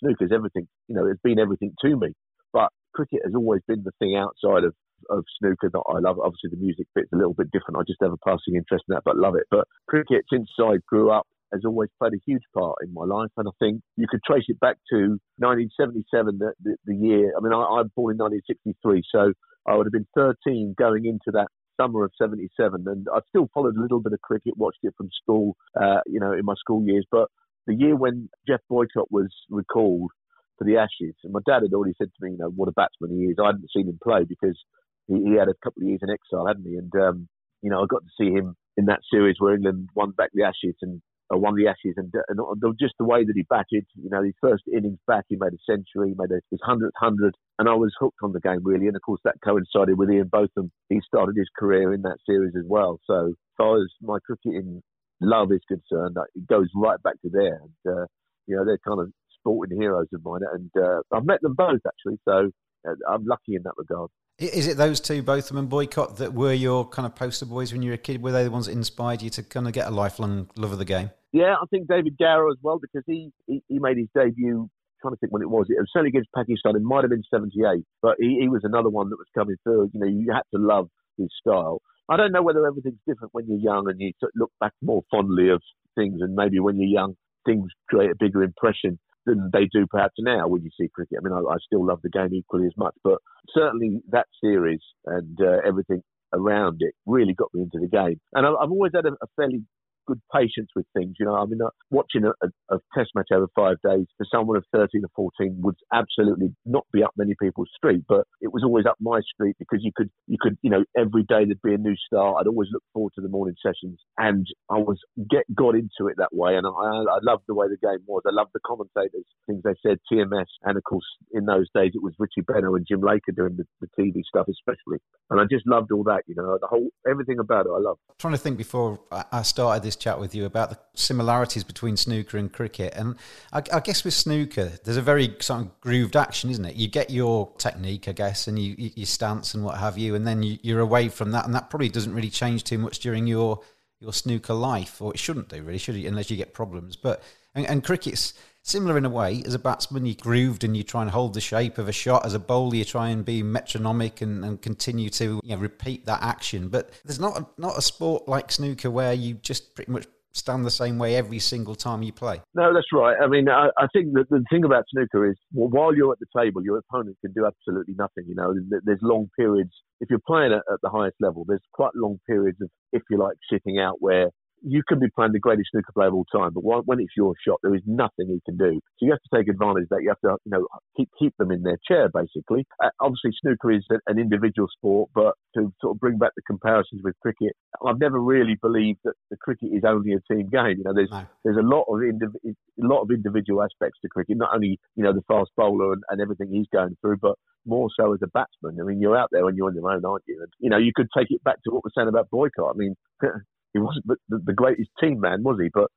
snooker's 0.00 0.30
everything. 0.32 0.68
You 0.88 0.94
know, 0.94 1.06
it's 1.06 1.20
been 1.22 1.38
everything 1.38 1.74
to 1.82 1.96
me. 1.96 2.12
But 2.52 2.68
cricket 2.94 3.20
has 3.24 3.34
always 3.34 3.62
been 3.66 3.82
the 3.84 3.92
thing 3.98 4.16
outside 4.16 4.64
of 4.64 4.74
of 5.08 5.24
snooker 5.38 5.70
that 5.72 5.82
I 5.88 5.98
love. 5.98 6.18
Obviously, 6.20 6.50
the 6.50 6.62
music 6.62 6.86
bit's 6.94 7.12
a 7.12 7.16
little 7.16 7.34
bit 7.34 7.50
different. 7.50 7.78
I 7.78 7.82
just 7.86 8.02
have 8.02 8.12
a 8.12 8.18
passing 8.18 8.54
interest 8.54 8.84
in 8.88 8.94
that, 8.94 9.02
but 9.04 9.16
love 9.16 9.34
it. 9.34 9.46
But 9.50 9.66
cricket, 9.88 10.24
since 10.30 10.48
I 10.58 10.76
grew 10.86 11.10
up, 11.10 11.26
has 11.52 11.62
always 11.64 11.90
played 11.98 12.14
a 12.14 12.22
huge 12.26 12.42
part 12.54 12.76
in 12.82 12.92
my 12.92 13.04
life. 13.04 13.30
And 13.36 13.48
I 13.48 13.52
think 13.58 13.82
you 13.96 14.06
could 14.08 14.22
trace 14.24 14.44
it 14.48 14.60
back 14.60 14.76
to 14.90 15.18
1977, 15.38 16.38
the, 16.38 16.52
the, 16.62 16.76
the 16.84 16.94
year. 16.94 17.32
I 17.36 17.40
mean, 17.42 17.52
I, 17.52 17.80
I'm 17.80 17.90
born 17.96 18.14
in 18.14 18.18
1963, 18.18 19.02
so 19.10 19.32
I 19.66 19.76
would 19.76 19.86
have 19.86 19.92
been 19.92 20.08
13 20.14 20.74
going 20.78 21.04
into 21.04 21.30
that 21.32 21.48
summer 21.80 22.04
of 22.04 22.12
77. 22.20 22.84
And 22.86 23.06
I 23.12 23.20
still 23.28 23.48
followed 23.52 23.76
a 23.76 23.80
little 23.80 24.00
bit 24.00 24.12
of 24.12 24.20
cricket, 24.20 24.56
watched 24.56 24.80
it 24.82 24.94
from 24.96 25.08
school, 25.22 25.56
uh, 25.80 26.00
you 26.06 26.20
know, 26.20 26.32
in 26.32 26.44
my 26.44 26.54
school 26.58 26.84
years. 26.86 27.06
But 27.10 27.28
the 27.66 27.74
year 27.74 27.96
when 27.96 28.28
Geoff 28.46 28.60
Boycott 28.68 29.10
was 29.10 29.30
recalled 29.48 30.10
for 30.58 30.64
the 30.64 30.76
Ashes, 30.76 31.14
and 31.24 31.32
my 31.32 31.40
dad 31.46 31.62
had 31.62 31.72
already 31.72 31.94
said 31.98 32.08
to 32.08 32.24
me, 32.24 32.32
you 32.32 32.38
know, 32.38 32.50
what 32.50 32.68
a 32.68 32.72
batsman 32.72 33.16
he 33.18 33.26
is. 33.26 33.36
I 33.42 33.46
hadn't 33.46 33.70
seen 33.74 33.88
him 33.88 33.98
play 34.02 34.24
because 34.28 34.58
he, 35.06 35.14
he 35.24 35.32
had 35.38 35.48
a 35.48 35.58
couple 35.64 35.82
of 35.82 35.88
years 35.88 36.00
in 36.02 36.10
exile, 36.10 36.46
hadn't 36.46 36.66
he? 36.66 36.76
And, 36.76 36.92
um, 36.96 37.28
you 37.62 37.70
know, 37.70 37.82
I 37.82 37.86
got 37.88 38.02
to 38.02 38.16
see 38.18 38.30
him 38.30 38.56
in 38.76 38.86
that 38.86 39.00
series 39.10 39.36
where 39.38 39.54
England 39.54 39.88
won 39.94 40.12
back 40.12 40.30
the 40.32 40.44
Ashes 40.44 40.76
and 40.82 41.00
uh, 41.32 41.38
won 41.38 41.54
the 41.54 41.68
Ashes, 41.68 41.94
and, 41.96 42.12
and, 42.28 42.40
just 42.80 42.94
the 42.98 43.04
way 43.04 43.24
that 43.24 43.32
he 43.34 43.42
batted, 43.42 43.86
you 43.94 44.10
know, 44.10 44.22
his 44.22 44.34
first 44.40 44.64
innings 44.72 44.98
back, 45.06 45.24
he 45.28 45.36
made 45.36 45.52
a 45.52 45.62
century, 45.64 46.10
he 46.10 46.14
made 46.16 46.30
a, 46.30 46.40
his 46.50 46.60
hundredth 46.62 46.94
hundred, 46.96 47.34
and 47.58 47.68
I 47.68 47.74
was 47.74 47.94
hooked 47.98 48.18
on 48.22 48.32
the 48.32 48.40
game 48.40 48.60
really. 48.62 48.86
And 48.86 48.96
of 48.96 49.02
course, 49.02 49.20
that 49.24 49.36
coincided 49.44 49.96
with 49.96 50.10
Ian 50.10 50.28
Botham. 50.28 50.70
He 50.88 51.00
started 51.06 51.36
his 51.36 51.48
career 51.56 51.92
in 51.94 52.02
that 52.02 52.18
series 52.26 52.54
as 52.56 52.64
well. 52.66 52.98
So, 53.06 53.28
as 53.28 53.34
far 53.56 53.80
as 53.80 53.88
my 54.02 54.18
cricketing 54.24 54.82
love 55.20 55.52
is 55.52 55.60
concerned, 55.68 56.16
it 56.34 56.46
goes 56.48 56.68
right 56.74 57.00
back 57.02 57.20
to 57.22 57.30
there. 57.30 57.60
And 57.62 57.94
uh, 57.94 58.06
you 58.46 58.56
know, 58.56 58.64
they're 58.64 58.78
kind 58.78 59.00
of 59.00 59.12
sporting 59.38 59.80
heroes 59.80 60.08
of 60.12 60.24
mine, 60.24 60.40
and 60.52 60.70
uh, 60.76 61.00
I've 61.12 61.24
met 61.24 61.40
them 61.42 61.54
both 61.54 61.80
actually. 61.86 62.18
So 62.28 62.50
uh, 62.88 62.94
I'm 63.08 63.24
lucky 63.24 63.54
in 63.54 63.62
that 63.64 63.74
regard. 63.76 64.10
Is 64.38 64.66
it 64.66 64.78
those 64.78 65.00
two, 65.00 65.22
Botham 65.22 65.58
and 65.58 65.68
Boycott, 65.68 66.16
that 66.16 66.32
were 66.32 66.54
your 66.54 66.88
kind 66.88 67.04
of 67.04 67.14
poster 67.14 67.44
boys 67.44 67.74
when 67.74 67.82
you 67.82 67.90
were 67.90 67.96
a 67.96 67.98
kid? 67.98 68.22
Were 68.22 68.32
they 68.32 68.42
the 68.42 68.50
ones 68.50 68.66
that 68.66 68.72
inspired 68.72 69.20
you 69.20 69.28
to 69.30 69.42
kind 69.42 69.66
of 69.66 69.74
get 69.74 69.86
a 69.86 69.90
lifelong 69.90 70.48
love 70.56 70.72
of 70.72 70.78
the 70.78 70.86
game? 70.86 71.10
Yeah, 71.32 71.54
I 71.60 71.64
think 71.70 71.88
David 71.88 72.16
Gower 72.18 72.48
as 72.48 72.58
well 72.62 72.78
because 72.80 73.04
he, 73.06 73.30
he, 73.46 73.62
he 73.68 73.78
made 73.78 73.98
his 73.98 74.08
debut. 74.14 74.68
trying 75.00 75.14
to 75.14 75.18
think 75.18 75.32
when 75.32 75.42
it 75.42 75.50
was. 75.50 75.66
It 75.68 75.78
was 75.78 75.88
certainly 75.92 76.08
against 76.10 76.30
Pakistan. 76.34 76.76
It 76.76 76.82
might 76.82 77.04
have 77.04 77.10
been 77.10 77.22
'78, 77.30 77.84
but 78.02 78.16
he, 78.18 78.38
he 78.40 78.48
was 78.48 78.62
another 78.64 78.88
one 78.88 79.10
that 79.10 79.16
was 79.16 79.28
coming 79.34 79.56
through. 79.62 79.90
You 79.94 80.00
know, 80.00 80.06
you 80.06 80.32
had 80.32 80.42
to 80.54 80.60
love 80.60 80.88
his 81.18 81.28
style. 81.40 81.80
I 82.08 82.16
don't 82.16 82.32
know 82.32 82.42
whether 82.42 82.66
everything's 82.66 82.98
different 83.06 83.32
when 83.32 83.46
you're 83.46 83.58
young 83.58 83.88
and 83.88 84.00
you 84.00 84.12
look 84.34 84.50
back 84.60 84.72
more 84.82 85.02
fondly 85.10 85.50
of 85.50 85.62
things, 85.94 86.20
and 86.20 86.34
maybe 86.34 86.58
when 86.58 86.76
you're 86.80 86.88
young, 86.88 87.14
things 87.46 87.68
create 87.88 88.10
a 88.10 88.16
bigger 88.18 88.42
impression 88.42 88.98
than 89.26 89.50
they 89.52 89.68
do 89.72 89.86
perhaps 89.88 90.14
now 90.18 90.48
when 90.48 90.62
you 90.62 90.70
see 90.80 90.88
cricket. 90.92 91.18
I 91.20 91.24
mean, 91.24 91.32
I, 91.32 91.38
I 91.52 91.56
still 91.64 91.86
love 91.86 92.00
the 92.02 92.10
game 92.10 92.34
equally 92.34 92.66
as 92.66 92.76
much, 92.76 92.94
but 93.04 93.18
certainly 93.54 94.00
that 94.10 94.26
series 94.42 94.80
and 95.06 95.38
uh, 95.40 95.58
everything 95.64 96.02
around 96.32 96.78
it 96.80 96.94
really 97.06 97.34
got 97.34 97.48
me 97.52 97.62
into 97.62 97.78
the 97.78 97.88
game. 97.88 98.20
And 98.32 98.46
I, 98.46 98.50
I've 98.50 98.70
always 98.70 98.92
had 98.94 99.04
a, 99.06 99.10
a 99.10 99.26
fairly 99.36 99.62
good 100.10 100.20
patience 100.34 100.70
with 100.74 100.86
things. 100.96 101.14
You 101.18 101.26
know, 101.26 101.34
I 101.34 101.44
mean, 101.46 101.60
uh, 101.62 101.70
watching 101.90 102.24
a, 102.24 102.30
a, 102.44 102.74
a, 102.74 102.78
test 102.96 103.10
match 103.14 103.28
over 103.32 103.46
five 103.54 103.76
days 103.84 104.06
for 104.18 104.26
someone 104.32 104.56
of 104.56 104.64
13 104.74 105.02
or 105.04 105.30
14 105.38 105.60
would 105.62 105.76
absolutely 105.92 106.52
not 106.66 106.84
be 106.92 107.04
up 107.04 107.12
many 107.16 107.34
people's 107.40 107.70
street, 107.76 108.02
but 108.08 108.26
it 108.40 108.52
was 108.52 108.64
always 108.64 108.86
up 108.86 108.96
my 109.00 109.20
street 109.32 109.54
because 109.58 109.78
you 109.82 109.92
could, 109.94 110.10
you 110.26 110.36
could, 110.40 110.58
you 110.62 110.70
know, 110.70 110.84
every 110.98 111.22
day 111.22 111.44
there'd 111.44 111.62
be 111.62 111.74
a 111.74 111.78
new 111.78 111.94
start. 112.06 112.36
I'd 112.40 112.48
always 112.48 112.68
look 112.72 112.82
forward 112.92 113.12
to 113.14 113.20
the 113.20 113.28
morning 113.28 113.54
sessions 113.64 114.00
and 114.18 114.46
I 114.68 114.78
was 114.78 114.98
get, 115.30 115.44
got 115.54 115.74
into 115.74 116.08
it 116.08 116.16
that 116.18 116.32
way. 116.32 116.56
And 116.56 116.66
I, 116.66 116.70
I 116.70 117.18
loved 117.22 117.44
the 117.46 117.54
way 117.54 117.66
the 117.68 117.86
game 117.86 118.02
was. 118.06 118.22
I 118.26 118.32
loved 118.32 118.50
the 118.52 118.60
commentators, 118.66 119.26
things 119.46 119.62
they 119.62 119.74
said, 119.86 119.98
TMS. 120.12 120.50
And 120.64 120.76
of 120.76 120.82
course, 120.84 121.06
in 121.32 121.44
those 121.44 121.68
days, 121.74 121.92
it 121.94 122.02
was 122.02 122.14
Richie 122.18 122.42
Benaud 122.42 122.74
and 122.74 122.86
Jim 122.86 123.00
Laker 123.00 123.32
doing 123.32 123.56
the, 123.56 123.64
the 123.80 123.88
TV 123.98 124.22
stuff, 124.26 124.46
especially. 124.48 124.98
And 125.30 125.40
I 125.40 125.44
just 125.44 125.66
loved 125.66 125.92
all 125.92 126.02
that, 126.04 126.22
you 126.26 126.34
know, 126.34 126.58
the 126.60 126.66
whole, 126.66 126.88
everything 127.08 127.38
about 127.38 127.66
it 127.66 127.70
I 127.70 127.78
loved. 127.78 128.00
Trying 128.18 128.34
to 128.34 128.38
think 128.38 128.58
before 128.58 128.98
I 129.10 129.42
started 129.42 129.82
this 129.82 129.96
chat 130.00 130.18
with 130.18 130.34
you 130.34 130.44
about 130.44 130.70
the 130.70 130.78
similarities 130.94 131.62
between 131.62 131.96
snooker 131.96 132.38
and 132.38 132.52
cricket. 132.52 132.92
And 132.96 133.16
I, 133.52 133.62
I, 133.72 133.80
guess 133.80 134.02
with 134.02 134.14
snooker, 134.14 134.72
there's 134.84 134.96
a 134.96 135.02
very 135.02 135.36
sort 135.40 135.60
of 135.60 135.80
grooved 135.80 136.16
action, 136.16 136.50
isn't 136.50 136.64
it? 136.64 136.74
You 136.74 136.88
get 136.88 137.10
your 137.10 137.52
technique, 137.58 138.08
I 138.08 138.12
guess, 138.12 138.48
and 138.48 138.58
you, 138.58 138.74
you 138.76 138.90
your 138.96 139.06
stance 139.06 139.54
and 139.54 139.62
what 139.64 139.78
have 139.78 139.98
you, 139.98 140.14
and 140.14 140.26
then 140.26 140.42
you, 140.42 140.58
you're 140.62 140.80
away 140.80 141.08
from 141.08 141.30
that, 141.32 141.44
and 141.44 141.54
that 141.54 141.70
probably 141.70 141.88
doesn't 141.88 142.14
really 142.14 142.30
change 142.30 142.64
too 142.64 142.78
much 142.78 142.98
during 142.98 143.26
your 143.26 143.60
your 144.00 144.12
snooker 144.12 144.54
life, 144.54 145.00
or 145.00 145.12
it 145.12 145.18
shouldn't 145.18 145.48
do 145.48 145.62
really, 145.62 145.78
should 145.78 145.96
it? 145.96 146.06
Unless 146.06 146.30
you 146.30 146.36
get 146.36 146.54
problems. 146.54 146.96
But 146.96 147.22
and, 147.54 147.66
and 147.66 147.84
cricket's 147.84 148.34
similar 148.62 148.98
in 148.98 149.04
a 149.04 149.10
way. 149.10 149.42
As 149.46 149.54
a 149.54 149.58
batsman, 149.58 150.06
you 150.06 150.14
grooved 150.14 150.64
and 150.64 150.76
you 150.76 150.82
try 150.82 151.02
and 151.02 151.10
hold 151.10 151.34
the 151.34 151.40
shape 151.40 151.78
of 151.78 151.88
a 151.88 151.92
shot. 151.92 152.24
As 152.24 152.34
a 152.34 152.38
bowler, 152.38 152.76
you 152.76 152.84
try 152.84 153.08
and 153.10 153.24
be 153.24 153.42
metronomic 153.42 154.20
and, 154.20 154.44
and 154.44 154.60
continue 154.60 155.10
to 155.10 155.40
you 155.42 155.56
know, 155.56 155.60
repeat 155.60 156.06
that 156.06 156.22
action. 156.22 156.68
But 156.68 156.90
there's 157.04 157.20
not 157.20 157.38
a, 157.38 157.46
not 157.58 157.78
a 157.78 157.82
sport 157.82 158.28
like 158.28 158.50
snooker 158.50 158.90
where 158.90 159.12
you 159.12 159.34
just 159.34 159.74
pretty 159.74 159.92
much 159.92 160.06
stand 160.32 160.64
the 160.64 160.70
same 160.70 160.98
way 160.98 161.16
every 161.16 161.38
single 161.38 161.74
time 161.74 162.02
you 162.02 162.12
play. 162.12 162.40
No, 162.54 162.72
that's 162.72 162.86
right. 162.92 163.16
I 163.20 163.26
mean, 163.26 163.48
I, 163.48 163.68
I 163.76 163.86
think 163.92 164.12
that 164.14 164.28
the 164.30 164.44
thing 164.50 164.64
about 164.64 164.84
snooker 164.92 165.28
is 165.28 165.36
well, 165.52 165.68
while 165.68 165.94
you're 165.94 166.12
at 166.12 166.18
the 166.20 166.40
table, 166.40 166.62
your 166.64 166.78
opponent 166.78 167.16
can 167.20 167.32
do 167.32 167.46
absolutely 167.46 167.94
nothing. 167.98 168.24
You 168.28 168.34
know, 168.34 168.54
there's 168.84 169.00
long 169.02 169.28
periods. 169.36 169.72
If 170.00 170.08
you're 170.08 170.20
playing 170.26 170.52
at, 170.52 170.62
at 170.72 170.80
the 170.82 170.90
highest 170.90 171.16
level, 171.20 171.44
there's 171.46 171.62
quite 171.72 171.94
long 171.94 172.18
periods 172.26 172.58
of, 172.62 172.70
if 172.92 173.02
you 173.10 173.18
like, 173.18 173.36
sitting 173.52 173.78
out 173.78 173.96
where 173.98 174.30
you 174.62 174.82
can 174.86 174.98
be 174.98 175.08
playing 175.14 175.32
the 175.32 175.38
greatest 175.38 175.70
snooker 175.72 175.92
player 175.92 176.08
of 176.08 176.14
all 176.14 176.26
time, 176.32 176.52
but 176.54 176.62
when 176.62 177.00
it's 177.00 177.16
your 177.16 177.34
shot, 177.46 177.58
there 177.62 177.74
is 177.74 177.82
nothing 177.86 178.28
he 178.28 178.40
can 178.44 178.56
do. 178.56 178.80
So 178.98 179.06
you 179.06 179.10
have 179.12 179.22
to 179.22 179.36
take 179.36 179.48
advantage 179.48 179.84
of 179.84 179.88
that. 179.90 180.02
You 180.02 180.10
have 180.10 180.20
to, 180.20 180.36
you 180.44 180.50
know, 180.50 180.66
keep 180.96 181.08
keep 181.18 181.34
them 181.38 181.50
in 181.50 181.62
their 181.62 181.78
chair, 181.86 182.08
basically. 182.12 182.66
Uh, 182.82 182.90
obviously, 183.00 183.30
snooker 183.40 183.72
is 183.72 183.84
an 184.06 184.18
individual 184.18 184.68
sport, 184.76 185.10
but 185.14 185.34
to 185.56 185.72
sort 185.80 185.96
of 185.96 186.00
bring 186.00 186.18
back 186.18 186.32
the 186.36 186.42
comparisons 186.42 187.02
with 187.02 187.14
cricket, 187.20 187.52
I've 187.86 187.98
never 187.98 188.20
really 188.20 188.56
believed 188.60 189.00
that 189.04 189.14
the 189.30 189.36
cricket 189.36 189.70
is 189.72 189.82
only 189.86 190.12
a 190.12 190.32
team 190.32 190.48
game. 190.48 190.78
You 190.78 190.84
know, 190.84 190.94
there's 190.94 191.10
no. 191.10 191.24
there's 191.44 191.58
a 191.58 191.66
lot 191.66 191.84
of 191.88 192.00
indiv- 192.00 192.44
a 192.44 192.86
lot 192.86 193.02
of 193.02 193.10
individual 193.10 193.62
aspects 193.62 193.98
to 194.02 194.08
cricket. 194.08 194.36
Not 194.36 194.54
only 194.54 194.78
you 194.96 195.04
know 195.04 195.12
the 195.12 195.24
fast 195.28 195.50
bowler 195.56 195.92
and, 195.94 196.02
and 196.10 196.20
everything 196.20 196.48
he's 196.50 196.68
going 196.72 196.96
through, 197.00 197.16
but 197.20 197.36
more 197.66 197.88
so 197.98 198.12
as 198.12 198.20
a 198.22 198.28
batsman. 198.28 198.78
I 198.80 198.84
mean, 198.84 199.00
you're 199.00 199.16
out 199.16 199.28
there 199.30 199.46
and 199.46 199.56
you're 199.56 199.68
on 199.68 199.74
your 199.74 199.90
own, 199.90 200.04
aren't 200.04 200.24
you? 200.26 200.38
And, 200.40 200.50
you 200.58 200.70
know, 200.70 200.78
you 200.78 200.92
could 200.94 201.08
take 201.16 201.26
it 201.30 201.44
back 201.44 201.56
to 201.64 201.70
what 201.70 201.84
we're 201.84 201.90
saying 201.94 202.08
about 202.08 202.30
boycott. 202.30 202.74
I 202.74 202.76
mean, 202.76 202.96
he 203.72 203.78
wasn't 203.78 204.06
the, 204.06 204.16
the 204.28 204.52
greatest 204.52 204.90
team 205.00 205.20
man, 205.20 205.42
was 205.42 205.58
he? 205.60 205.68
But 205.72 205.90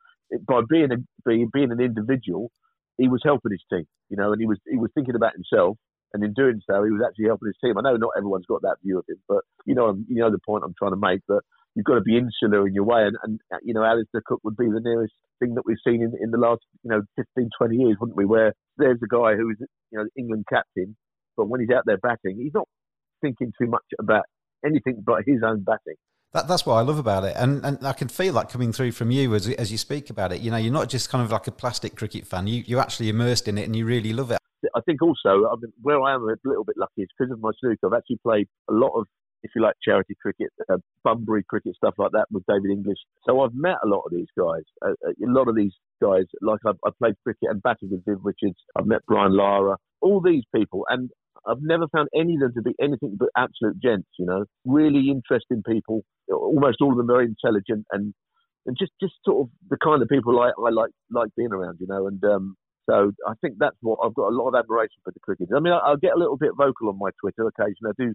by 0.47 0.61
being 0.67 0.91
a, 0.91 0.97
being, 1.25 1.49
being 1.51 1.71
an 1.71 1.81
individual, 1.81 2.51
he 2.97 3.07
was 3.07 3.21
helping 3.23 3.51
his 3.51 3.63
team, 3.71 3.85
you 4.09 4.17
know, 4.17 4.31
and 4.31 4.39
he 4.39 4.47
was 4.47 4.59
he 4.69 4.77
was 4.77 4.91
thinking 4.93 5.15
about 5.15 5.33
himself, 5.33 5.77
and 6.13 6.23
in 6.23 6.33
doing 6.33 6.61
so, 6.69 6.83
he 6.83 6.91
was 6.91 7.01
actually 7.05 7.25
helping 7.25 7.47
his 7.47 7.57
team. 7.63 7.77
I 7.77 7.81
know 7.81 7.97
not 7.97 8.11
everyone's 8.17 8.45
got 8.45 8.61
that 8.61 8.77
view 8.83 8.99
of 8.99 9.05
him, 9.09 9.17
but 9.27 9.41
you 9.65 9.73
know, 9.73 9.97
you 10.07 10.21
know 10.21 10.29
the 10.29 10.39
point 10.45 10.63
I'm 10.63 10.75
trying 10.77 10.91
to 10.91 11.01
make. 11.01 11.21
That 11.27 11.41
you've 11.75 11.85
got 11.85 11.95
to 11.95 12.01
be 12.01 12.17
insular 12.17 12.67
in 12.67 12.73
your 12.73 12.83
way, 12.83 13.01
and, 13.03 13.17
and 13.23 13.39
you 13.63 13.73
know, 13.73 13.83
Alastair 13.83 14.21
Cook 14.25 14.41
would 14.43 14.57
be 14.57 14.67
the 14.67 14.81
nearest 14.83 15.13
thing 15.39 15.55
that 15.55 15.63
we've 15.65 15.81
seen 15.85 16.03
in, 16.03 16.13
in 16.21 16.31
the 16.31 16.37
last 16.37 16.61
you 16.83 16.91
know 16.91 17.01
15, 17.15 17.49
20 17.57 17.75
years, 17.75 17.97
wouldn't 17.99 18.17
we? 18.17 18.25
Where 18.25 18.53
there's 18.77 18.99
a 19.03 19.07
guy 19.07 19.35
who's 19.35 19.57
you 19.91 19.97
know 19.97 20.05
England 20.15 20.45
captain, 20.47 20.95
but 21.35 21.49
when 21.49 21.61
he's 21.61 21.71
out 21.75 21.83
there 21.85 21.97
batting, 21.97 22.37
he's 22.37 22.53
not 22.53 22.67
thinking 23.21 23.51
too 23.59 23.67
much 23.67 23.85
about 23.99 24.25
anything 24.65 25.01
but 25.05 25.23
his 25.25 25.41
own 25.45 25.63
batting. 25.63 25.97
That, 26.33 26.47
that's 26.47 26.65
what 26.65 26.75
I 26.75 26.81
love 26.81 26.97
about 26.97 27.23
it, 27.25 27.35
and 27.37 27.63
and 27.63 27.85
I 27.85 27.93
can 27.93 28.07
feel 28.07 28.33
that 28.33 28.49
coming 28.49 28.73
through 28.73 28.93
from 28.93 29.11
you 29.11 29.35
as 29.35 29.47
as 29.49 29.71
you 29.71 29.77
speak 29.77 30.09
about 30.09 30.31
it. 30.31 30.41
You 30.41 30.49
know, 30.49 30.57
you're 30.57 30.73
not 30.73 30.89
just 30.89 31.09
kind 31.09 31.23
of 31.23 31.31
like 31.31 31.45
a 31.45 31.51
plastic 31.51 31.95
cricket 31.95 32.25
fan. 32.25 32.47
You 32.47 32.63
you're 32.65 32.81
actually 32.81 33.09
immersed 33.09 33.47
in 33.47 33.59
it, 33.59 33.65
and 33.65 33.75
you 33.75 33.85
really 33.85 34.13
love 34.13 34.31
it. 34.31 34.39
I 34.75 34.81
think 34.81 35.01
also, 35.01 35.47
I 35.47 35.55
mean, 35.61 35.73
where 35.81 36.01
I 36.01 36.15
am 36.15 36.21
a 36.21 36.35
little 36.43 36.63
bit 36.63 36.77
lucky 36.77 37.03
is 37.03 37.09
because 37.17 37.31
of 37.31 37.39
my 37.39 37.51
snooker. 37.59 37.85
I've 37.85 37.97
actually 37.97 38.19
played 38.23 38.47
a 38.69 38.73
lot 38.73 38.97
of, 38.97 39.07
if 39.43 39.51
you 39.55 39.61
like, 39.61 39.75
charity 39.83 40.15
cricket, 40.21 40.49
uh, 40.71 40.77
Bunbury 41.03 41.43
cricket, 41.47 41.75
stuff 41.75 41.95
like 41.97 42.11
that 42.13 42.25
with 42.31 42.43
David 42.47 42.71
English. 42.71 42.97
So 43.25 43.41
I've 43.41 43.53
met 43.53 43.77
a 43.83 43.87
lot 43.87 44.03
of 44.05 44.11
these 44.11 44.31
guys. 44.37 44.63
Uh, 44.81 44.93
uh 45.05 45.11
a 45.11 45.29
lot 45.31 45.47
of 45.47 45.55
these 45.55 45.73
guys, 46.01 46.23
like 46.41 46.61
I've, 46.65 46.79
I 46.85 46.89
played 46.97 47.15
cricket 47.23 47.49
and 47.49 47.61
batted 47.61 47.91
with 47.91 48.05
Viv 48.05 48.19
Richards. 48.23 48.57
I've 48.75 48.87
met 48.87 49.01
Brian 49.05 49.35
Lara. 49.35 49.77
All 50.01 50.21
these 50.21 50.43
people, 50.55 50.85
and 50.89 51.09
I've 51.47 51.61
never 51.61 51.87
found 51.87 52.09
any 52.15 52.35
of 52.35 52.41
them 52.41 52.53
to 52.55 52.61
be 52.61 52.75
anything 52.81 53.17
but 53.17 53.29
absolute 53.37 53.79
gents. 53.81 54.07
You 54.17 54.25
know, 54.25 54.45
really 54.65 55.09
interesting 55.09 55.63
people. 55.67 56.03
Almost 56.31 56.77
all 56.81 56.91
of 56.91 56.97
them 56.97 57.07
very 57.07 57.25
intelligent 57.25 57.85
and 57.91 58.13
and 58.65 58.77
just 58.79 58.91
just 59.01 59.13
sort 59.25 59.47
of 59.47 59.49
the 59.69 59.77
kind 59.83 60.01
of 60.01 60.07
people 60.07 60.39
I, 60.39 60.49
I 60.49 60.71
like 60.71 60.91
like 61.11 61.29
being 61.35 61.51
around. 61.51 61.77
You 61.79 61.87
know, 61.87 62.07
and 62.07 62.23
um, 62.23 62.55
so 62.89 63.11
I 63.27 63.33
think 63.41 63.55
that's 63.59 63.77
what 63.81 63.99
I've 64.03 64.13
got 64.13 64.29
a 64.29 64.35
lot 64.35 64.49
of 64.49 64.55
admiration 64.55 64.99
for 65.03 65.11
the 65.11 65.19
cricketers. 65.19 65.53
I 65.55 65.59
mean, 65.59 65.73
I, 65.73 65.89
will 65.89 65.97
get 65.97 66.13
a 66.15 66.19
little 66.19 66.37
bit 66.37 66.51
vocal 66.57 66.89
on 66.89 66.99
my 66.99 67.09
Twitter 67.19 67.47
occasionally. 67.47 67.91
I 67.91 68.03
do. 68.03 68.13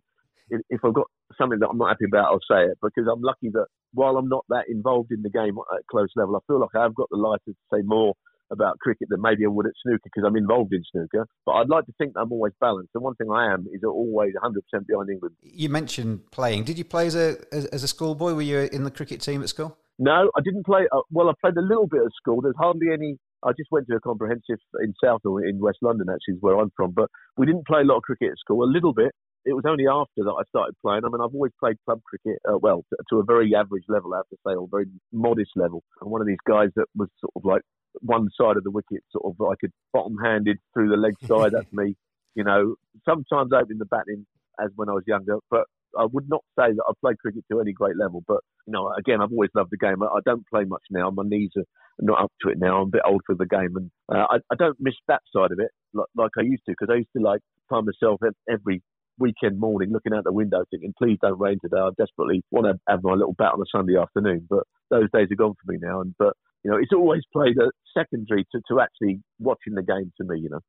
If, 0.51 0.61
if 0.71 0.81
I've 0.83 0.95
got 0.95 1.09
something 1.37 1.59
that 1.59 1.69
I'm 1.69 1.77
not 1.77 1.91
happy 1.91 2.07
about, 2.07 2.33
I'll 2.33 2.49
say 2.51 2.65
it 2.65 2.79
because 2.83 3.05
I'm 3.05 3.21
lucky 3.21 3.51
that 3.53 3.67
while 3.93 4.17
I'm 4.17 4.29
not 4.29 4.47
that 4.49 4.65
involved 4.69 5.13
in 5.13 5.21
the 5.21 5.29
game 5.29 5.57
at 5.77 5.87
close 5.91 6.09
level, 6.17 6.37
I 6.37 6.41
feel 6.47 6.61
like 6.61 6.75
I've 6.75 6.95
got 6.95 7.09
the 7.11 7.19
license 7.19 7.57
to 7.57 7.77
say 7.77 7.83
more 7.85 8.15
about 8.51 8.79
cricket 8.79 9.09
than 9.11 9.21
maybe 9.21 9.45
I 9.45 9.49
would 9.49 9.67
at 9.67 9.73
snooker 9.83 10.01
because 10.05 10.25
I'm 10.27 10.37
involved 10.37 10.73
in 10.73 10.83
snooker. 10.93 11.27
But 11.45 11.53
I'd 11.53 11.69
like 11.69 11.87
to 11.87 11.93
think 11.99 12.13
I'm 12.17 12.33
always 12.33 12.53
balanced. 12.61 12.91
And 12.95 13.03
one 13.03 13.15
thing 13.15 13.29
I 13.33 13.53
am 13.53 13.67
is 13.73 13.83
always 13.85 14.33
100% 14.43 14.87
behind 14.87 15.11
England. 15.11 15.35
You 15.43 15.69
mentioned 15.69 16.31
playing. 16.31 16.65
Did 16.65 16.79
you 16.79 16.85
play 16.85 17.07
as 17.07 17.15
a 17.15 17.37
as, 17.53 17.67
as 17.67 17.83
a 17.83 17.89
schoolboy? 17.89 18.35
Were 18.35 18.43
you 18.43 18.69
in 18.73 18.85
the 18.85 18.91
cricket 18.91 19.21
team 19.21 19.43
at 19.43 19.49
school? 19.49 19.77
No, 19.99 20.31
I 20.37 20.41
didn't 20.43 20.65
play. 20.65 20.87
Uh, 20.93 21.01
well, 21.11 21.29
I 21.29 21.33
played 21.41 21.57
a 21.57 21.63
little 21.63 21.89
bit 21.89 22.01
at 22.03 22.13
school. 22.21 22.41
There's 22.41 22.55
hardly 22.59 22.89
any. 22.93 23.19
I 23.45 23.51
just 23.51 23.71
went 23.71 23.87
to 23.89 23.97
a 23.97 24.01
comprehensive 24.01 24.59
in 24.83 24.95
South 25.03 25.21
or 25.25 25.45
in 25.45 25.59
West 25.59 25.79
London, 25.83 26.07
actually, 26.11 26.35
is 26.35 26.43
where 26.43 26.59
I'm 26.59 26.71
from. 26.77 26.93
But 26.93 27.09
we 27.37 27.47
didn't 27.47 27.67
play 27.67 27.81
a 27.81 27.85
lot 27.85 27.99
of 27.99 28.03
cricket 28.03 28.31
at 28.33 28.39
school. 28.39 28.65
A 28.65 28.71
little 28.71 28.93
bit. 28.93 29.13
It 29.45 29.53
was 29.53 29.65
only 29.67 29.87
after 29.87 30.25
that 30.25 30.37
I 30.39 30.43
started 30.49 30.75
playing. 30.83 31.03
I 31.05 31.09
mean, 31.09 31.21
I've 31.23 31.35
always 31.35 31.53
played 31.59 31.77
club 31.85 32.01
cricket, 32.05 32.39
uh, 32.49 32.59
well, 32.59 32.85
to, 32.91 32.97
to, 33.11 33.21
a 33.21 33.25
very 33.25 33.55
average 33.55 33.85
level, 33.89 34.15
I 34.15 34.19
have 34.19 34.29
to 34.29 34.37
say, 34.47 34.55
or 34.55 34.69
very 34.71 34.87
modest 35.13 35.53
level. 35.57 35.83
I'm 36.03 36.11
one 36.11 36.21
of 36.21 36.27
these 36.27 36.43
guys 36.47 36.69
that 36.77 36.87
was 36.95 37.09
sort 37.21 37.33
of 37.37 37.45
like 37.45 37.63
one 38.01 38.29
side 38.39 38.57
of 38.57 38.65
the 38.65 38.71
wicket, 38.71 39.03
sort 39.11 39.25
of 39.25 39.35
like 39.39 39.59
a 39.65 39.69
bottom-handed 39.93 40.59
through 40.75 40.91
the 40.91 40.97
leg 40.97 41.15
side. 41.27 41.53
That's 41.53 41.73
me. 41.73 41.97
You 42.35 42.45
know, 42.45 42.75
sometimes 43.09 43.53
opening 43.53 43.79
the 43.79 43.87
batting 43.87 44.27
as 44.61 44.71
when 44.77 44.89
I 44.89 44.93
was 44.93 45.05
younger, 45.07 45.39
but 45.51 45.65
I 45.99 46.05
would 46.05 46.29
not 46.29 46.43
say 46.59 46.73
that 46.73 46.85
I've 46.89 47.01
played 47.01 47.19
cricket 47.19 47.45
to 47.51 47.61
any 47.61 47.73
great 47.73 47.97
level. 47.97 48.23
But 48.27 48.41
you 48.67 48.73
know, 48.73 48.93
again, 48.99 49.21
I've 49.23 49.33
always 49.33 49.51
loved 49.55 49.71
the 49.71 49.79
game. 49.79 50.03
I, 50.03 50.21
don't 50.27 50.47
play 50.53 50.65
much 50.65 50.83
now. 50.91 51.11
My 51.11 51.23
knees 51.25 51.51
are 51.57 51.65
not 52.01 52.23
up 52.23 52.33
to 52.43 52.51
it 52.51 52.59
now. 52.59 52.77
I'm 52.83 52.89
a 52.89 52.91
bit 52.91 53.03
old 53.07 53.23
for 53.27 53.35
the 53.35 53.47
game, 53.47 53.77
and 53.77 53.91
uh, 54.13 54.27
I, 54.31 54.37
I, 54.53 54.57
don't 54.57 54.77
miss 54.79 54.95
that 55.09 55.23
side 55.35 55.53
of 55.53 55.59
it 55.59 55.71
like, 55.95 56.07
like 56.17 56.31
I 56.39 56.43
used 56.43 56.63
to 56.67 56.73
because 56.73 56.93
I 56.93 56.99
used 56.99 57.11
to 57.17 57.23
like 57.23 57.41
find 57.69 57.87
myself 57.87 58.21
every 58.51 58.83
weekend 59.19 59.59
morning 59.59 59.91
looking 59.93 60.15
out 60.15 60.25
the 60.25 60.33
window 60.33 60.65
thinking, 60.71 60.95
please 60.97 61.19
don't 61.21 61.39
rain 61.39 61.59
today. 61.63 61.79
I 61.79 61.91
desperately 61.99 62.43
want 62.51 62.67
to 62.67 62.79
have 62.89 63.03
my 63.03 63.13
little 63.13 63.35
bat 63.37 63.53
on 63.55 63.61
a 63.61 63.65
Sunday 63.71 63.97
afternoon. 63.97 64.47
But 64.49 64.65
those 64.91 65.09
days 65.13 65.29
are 65.31 65.37
gone 65.37 65.55
for 65.55 65.73
me 65.73 65.79
now. 65.81 66.01
And 66.01 66.15
but 66.19 66.35
you 66.65 66.71
know, 66.71 66.77
it's 66.77 66.93
always 66.93 67.23
played 67.33 67.57
a 67.59 67.71
secondary 67.97 68.45
to, 68.53 68.61
to 68.69 68.81
actually 68.81 69.21
watching 69.39 69.75
the 69.75 69.83
game 69.83 70.13
to 70.21 70.25
me, 70.25 70.41
you 70.41 70.51
know. 70.51 70.61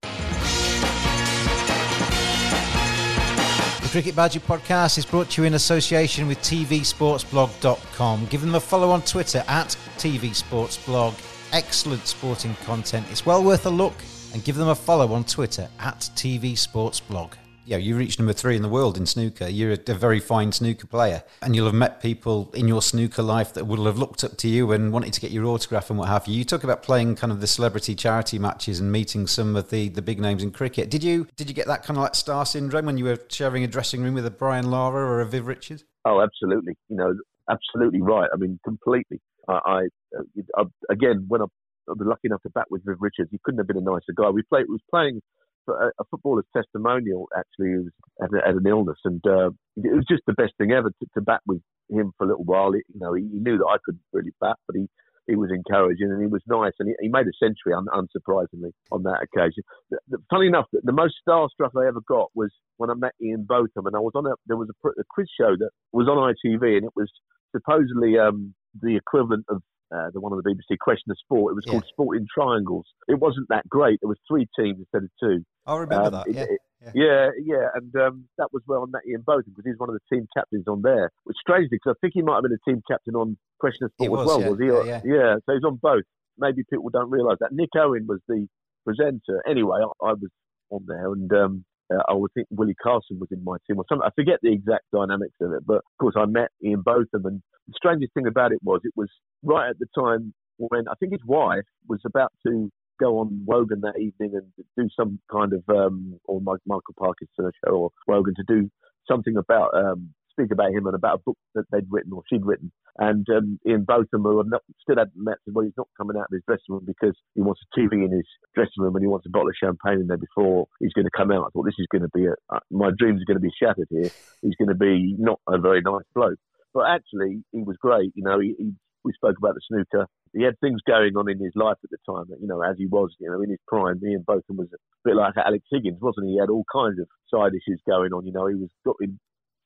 The 3.81 3.93
Cricket 3.93 4.15
Badger 4.15 4.39
podcast 4.39 4.99
is 4.99 5.05
brought 5.05 5.31
to 5.31 5.41
you 5.41 5.47
in 5.47 5.55
association 5.55 6.27
with 6.27 6.37
TVSportsBlog.com. 6.39 8.25
Give 8.27 8.41
them 8.41 8.53
a 8.53 8.59
follow 8.59 8.91
on 8.91 9.01
Twitter 9.01 9.43
at 9.47 9.69
TVSportsBlog. 9.97 11.15
Excellent 11.51 12.05
sporting 12.05 12.53
content. 12.65 13.07
It's 13.09 13.25
well 13.25 13.43
worth 13.43 13.65
a 13.65 13.71
look. 13.71 13.95
And 14.31 14.43
give 14.43 14.57
them 14.57 14.67
a 14.67 14.75
follow 14.75 15.11
on 15.13 15.23
Twitter 15.23 15.67
at 15.79 16.01
TVSportsBlog 16.15 17.31
you 17.69 17.75
know, 17.75 17.83
you 17.83 17.95
reached 17.95 18.17
number 18.17 18.33
three 18.33 18.55
in 18.55 18.63
the 18.63 18.69
world 18.69 18.97
in 18.97 19.05
snooker. 19.05 19.47
You're 19.47 19.73
a, 19.73 19.79
a, 19.89 19.93
very 19.93 20.19
fine 20.19 20.51
snooker 20.51 20.87
player, 20.87 21.21
and 21.43 21.55
you'll 21.55 21.67
have 21.67 21.75
met 21.75 22.01
people 22.01 22.49
in 22.55 22.67
your 22.67 22.81
snooker 22.81 23.21
life 23.21 23.53
that 23.53 23.67
will 23.67 23.85
have 23.85 23.99
looked 23.99 24.23
up 24.23 24.37
to 24.37 24.47
you 24.47 24.71
and 24.71 24.91
wanted 24.91 25.13
to 25.13 25.21
get 25.21 25.29
your 25.29 25.45
autograph 25.45 25.91
and 25.91 25.99
what 25.99 26.07
have 26.07 26.27
you. 26.27 26.33
You 26.33 26.45
talk 26.45 26.63
about 26.63 26.81
playing 26.81 27.15
kind 27.15 27.31
of 27.31 27.41
the 27.41 27.47
celebrity 27.47 27.93
charity 27.93 28.39
matches 28.39 28.79
and 28.79 28.91
meeting 28.91 29.27
some 29.27 29.55
of 29.55 29.69
the, 29.69 29.89
the 29.89 30.01
big 30.01 30.19
names 30.19 30.41
in 30.41 30.49
cricket. 30.49 30.89
Did 30.89 31.03
you 31.03 31.27
did 31.35 31.47
you 31.47 31.53
get 31.53 31.67
that 31.67 31.83
kind 31.83 31.95
of 31.95 32.01
like 32.01 32.15
star 32.15 32.43
syndrome 32.43 32.87
when 32.87 32.97
you 32.97 33.05
were 33.05 33.19
sharing 33.29 33.63
a 33.63 33.67
dressing 33.67 34.01
room 34.01 34.15
with 34.15 34.25
a 34.25 34.31
Brian 34.31 34.71
Lara 34.71 35.05
or 35.05 35.21
a 35.21 35.25
Viv 35.27 35.45
Richards? 35.45 35.85
Oh, 36.05 36.21
absolutely. 36.21 36.75
You 36.89 36.95
know, 36.95 37.13
absolutely 37.51 38.01
right. 38.01 38.29
I 38.33 38.37
mean, 38.37 38.59
completely. 38.65 39.21
I, 39.47 39.59
I, 39.63 39.79
uh, 40.17 40.23
I 40.57 40.63
again 40.91 41.25
when 41.27 41.43
I, 41.43 41.45
I 41.87 41.91
was 41.91 42.07
lucky 42.07 42.29
enough 42.29 42.41
to 42.41 42.49
bat 42.49 42.65
with 42.71 42.83
Viv 42.83 42.97
Richards, 42.99 43.29
he 43.29 43.39
couldn't 43.43 43.59
have 43.59 43.67
been 43.67 43.77
a 43.77 43.81
nicer 43.81 44.13
guy. 44.15 44.29
We 44.29 44.41
played 44.41 44.63
it 44.63 44.69
was 44.69 44.81
playing 44.89 45.21
a, 45.69 46.03
footballer's 46.09 46.45
testimonial 46.55 47.27
actually 47.37 47.77
was 47.77 47.91
had, 48.21 48.29
had 48.45 48.55
an 48.55 48.67
illness, 48.67 48.97
and 49.05 49.21
uh, 49.25 49.49
it 49.77 49.95
was 49.95 50.05
just 50.09 50.23
the 50.27 50.33
best 50.33 50.53
thing 50.57 50.71
ever 50.71 50.89
to, 50.89 51.07
to 51.13 51.21
bat 51.21 51.41
with 51.47 51.61
him 51.89 52.11
for 52.17 52.25
a 52.25 52.27
little 52.27 52.43
while. 52.43 52.73
It, 52.73 52.83
you 52.93 52.99
know, 52.99 53.13
he, 53.13 53.23
he, 53.23 53.39
knew 53.39 53.57
that 53.57 53.65
I 53.65 53.77
couldn't 53.83 54.03
really 54.13 54.33
bat, 54.39 54.57
but 54.67 54.75
he. 54.75 54.87
He 55.27 55.35
was 55.35 55.51
encouraging 55.53 56.09
and 56.09 56.19
he 56.19 56.25
was 56.25 56.41
nice 56.47 56.71
and 56.79 56.89
he, 56.89 56.95
he 57.01 57.07
made 57.07 57.27
a 57.27 57.37
century, 57.37 57.71
un, 57.77 57.85
unsurprisingly, 57.93 58.71
on 58.91 59.03
that 59.03 59.21
occasion. 59.21 59.61
The, 59.91 59.99
the, 60.07 60.17
funny 60.27 60.47
enough, 60.47 60.65
the, 60.73 60.81
the 60.83 60.91
most 60.91 61.13
starstruck 61.21 61.69
I 61.77 61.87
ever 61.87 62.01
got 62.07 62.31
was 62.33 62.49
when 62.77 62.89
I 62.89 62.95
met 62.95 63.11
Ian 63.21 63.45
Botham 63.47 63.85
and 63.85 63.95
I 63.95 63.99
was 63.99 64.13
on 64.15 64.25
a 64.25 64.33
there 64.47 64.57
was 64.57 64.69
a, 64.69 64.87
a 64.89 65.03
quiz 65.07 65.27
show 65.39 65.55
that 65.55 65.69
was 65.93 66.07
on 66.07 66.17
ITV 66.17 66.77
and 66.77 66.85
it 66.85 66.93
was 66.95 67.11
supposedly 67.55 68.17
um, 68.17 68.55
the 68.81 68.95
equivalent 68.95 69.45
of 69.49 69.61
uh, 69.93 70.09
the 70.13 70.19
one 70.19 70.31
on 70.31 70.41
the 70.43 70.49
BBC 70.49 70.77
Question 70.79 71.11
of 71.11 71.17
Sport. 71.19 71.51
It 71.51 71.55
was 71.55 71.63
yeah. 71.65 71.71
called 71.73 71.85
Sporting 71.89 72.27
Triangles. 72.33 72.85
It 73.07 73.19
wasn't 73.19 73.47
that 73.49 73.67
great. 73.67 73.99
There 74.01 74.09
was 74.09 74.19
three 74.27 74.47
teams 74.57 74.79
instead 74.79 75.03
of 75.03 75.09
two. 75.19 75.43
I 75.65 75.77
remember 75.77 76.07
um, 76.07 76.11
that. 76.13 76.33
Yeah. 76.33 76.43
It, 76.43 76.59
yeah. 76.81 76.91
yeah, 76.95 77.29
yeah, 77.43 77.67
and 77.75 77.93
um, 77.97 78.25
that 78.37 78.53
was 78.53 78.63
where 78.65 78.79
I 78.79 78.85
met 78.87 79.01
Ian 79.05 79.23
Botham 79.25 79.51
because 79.51 79.65
he's 79.65 79.77
one 79.77 79.89
of 79.89 79.95
the 79.95 80.15
team 80.15 80.27
captains 80.35 80.65
on 80.67 80.81
there. 80.81 81.11
Which 81.25 81.35
strangely, 81.41 81.75
because 81.75 81.95
I 81.97 81.99
think 81.99 82.13
he 82.15 82.21
might 82.21 82.35
have 82.35 82.43
been 82.43 82.55
a 82.55 82.69
team 82.69 82.81
captain 82.89 83.15
on 83.15 83.37
Question 83.59 83.85
of 83.85 83.91
Sport 83.93 84.11
was, 84.11 84.21
as 84.21 84.27
well, 84.27 84.41
yeah. 84.41 84.49
was 84.49 84.59
he? 84.59 84.89
Yeah, 84.89 85.01
yeah. 85.03 85.35
so 85.45 85.53
he's 85.53 85.63
on 85.65 85.75
both. 85.81 86.03
Maybe 86.37 86.63
people 86.69 86.89
don't 86.89 87.11
realise 87.11 87.37
that. 87.41 87.51
Nick 87.51 87.69
Owen 87.75 88.05
was 88.07 88.19
the 88.29 88.47
presenter. 88.85 89.43
Anyway, 89.45 89.79
I, 89.83 90.07
I 90.07 90.13
was 90.13 90.29
on 90.69 90.85
there, 90.87 91.11
and 91.11 91.31
um, 91.33 91.65
uh, 91.93 92.03
I 92.07 92.13
would 92.13 92.31
think 92.33 92.47
Willie 92.51 92.75
Carson 92.75 93.19
was 93.19 93.29
in 93.31 93.43
my 93.43 93.57
team 93.67 93.77
or 93.77 93.85
something. 93.89 94.05
I 94.05 94.11
forget 94.15 94.39
the 94.41 94.51
exact 94.51 94.85
dynamics 94.93 95.35
of 95.41 95.53
it, 95.53 95.65
but 95.65 95.77
of 95.77 95.97
course 95.99 96.15
I 96.17 96.25
met 96.25 96.49
Ian 96.63 96.81
Botham, 96.81 97.25
and 97.25 97.41
the 97.67 97.73
strangest 97.75 98.13
thing 98.13 98.27
about 98.27 98.51
it 98.51 98.59
was 98.63 98.81
it 98.83 98.93
was 98.95 99.09
right 99.43 99.69
at 99.69 99.79
the 99.79 99.87
time 99.95 100.33
when 100.57 100.87
I 100.87 100.93
think 100.99 101.13
his 101.13 101.25
wife 101.25 101.63
was 101.87 102.01
about 102.05 102.31
to 102.45 102.69
go 102.99 103.19
on 103.19 103.43
Wogan 103.45 103.81
that 103.81 103.99
evening 103.99 104.33
and 104.35 104.65
do 104.77 104.89
some 104.95 105.19
kind 105.31 105.53
of, 105.53 105.63
um, 105.69 106.19
or 106.25 106.41
Michael 106.41 106.95
Parkinson 106.97 107.51
show 107.65 107.71
or 107.71 107.89
Wogan 108.07 108.35
to 108.35 108.43
do 108.47 108.69
something 109.07 109.37
about, 109.37 109.73
um, 109.73 110.13
speak 110.39 110.51
about 110.51 110.71
him 110.71 110.85
and 110.87 110.95
about 110.95 111.15
a 111.19 111.23
book 111.25 111.37
that 111.55 111.65
they'd 111.71 111.87
written 111.89 112.13
or 112.13 112.23
she'd 112.29 112.45
written. 112.45 112.71
And 112.97 113.25
um, 113.35 113.59
Ian 113.67 113.83
Botham, 113.83 114.23
who 114.23 114.43
not, 114.45 114.61
still 114.81 114.97
hadn't 114.97 115.15
met, 115.15 115.37
said, 115.45 115.53
well, 115.53 115.65
he's 115.65 115.77
not 115.77 115.87
coming 115.97 116.17
out 116.17 116.27
of 116.31 116.33
his 116.33 116.43
dressing 116.47 116.69
room 116.69 116.83
because 116.85 117.15
he 117.35 117.41
wants 117.41 117.61
a 117.63 117.79
TV 117.79 118.05
in 118.05 118.11
his 118.11 118.27
dressing 118.55 118.79
room 118.79 118.95
and 118.95 119.03
he 119.03 119.07
wants 119.07 119.25
a 119.25 119.29
bottle 119.29 119.49
of 119.49 119.55
champagne 119.61 120.01
in 120.01 120.07
there 120.07 120.17
before 120.17 120.67
he's 120.79 120.93
going 120.93 121.05
to 121.05 121.15
come 121.15 121.31
out. 121.31 121.45
I 121.47 121.49
thought, 121.51 121.65
this 121.65 121.79
is 121.79 121.87
going 121.91 122.03
to 122.03 122.13
be, 122.13 122.25
a, 122.25 122.35
uh, 122.53 122.59
my 122.71 122.91
dreams 122.97 123.21
are 123.21 123.29
going 123.29 123.41
to 123.41 123.47
be 123.47 123.53
shattered 123.57 123.87
here. 123.89 124.09
He's 124.41 124.55
going 124.55 124.69
to 124.69 124.75
be 124.75 125.15
not 125.17 125.39
a 125.47 125.57
very 125.57 125.81
nice 125.81 126.07
bloke. 126.13 126.39
But 126.73 126.87
actually, 126.87 127.43
he 127.51 127.63
was 127.63 127.77
great. 127.81 128.11
You 128.15 128.23
know, 128.23 128.39
he, 128.39 128.55
he 128.57 128.71
we 129.03 129.13
spoke 129.13 129.37
about 129.37 129.55
the 129.55 129.61
snooker. 129.67 130.05
He 130.33 130.43
had 130.43 130.59
things 130.59 130.81
going 130.85 131.15
on 131.15 131.29
in 131.31 131.39
his 131.39 131.53
life 131.55 131.77
at 131.83 131.89
the 131.89 131.97
time, 132.05 132.25
you 132.39 132.47
know, 132.47 132.61
as 132.61 132.75
he 132.77 132.85
was, 132.85 133.09
you 133.19 133.31
know, 133.31 133.41
in 133.41 133.49
his 133.49 133.59
prime. 133.67 133.99
Ian 134.03 134.23
Botham 134.27 134.57
was 134.57 134.67
a 134.73 134.77
bit 135.03 135.15
like 135.15 135.33
Alex 135.37 135.65
Higgins, 135.71 135.97
wasn't 136.01 136.27
he? 136.27 136.33
He 136.33 136.39
had 136.39 136.49
all 136.49 136.65
kinds 136.71 136.99
of 136.99 137.07
side 137.33 137.53
issues 137.55 137.81
going 137.87 138.13
on. 138.13 138.25
You 138.25 138.33
know, 138.33 138.45
he 138.47 138.55
was 138.55 138.69
got 138.85 138.97
in 139.01 139.17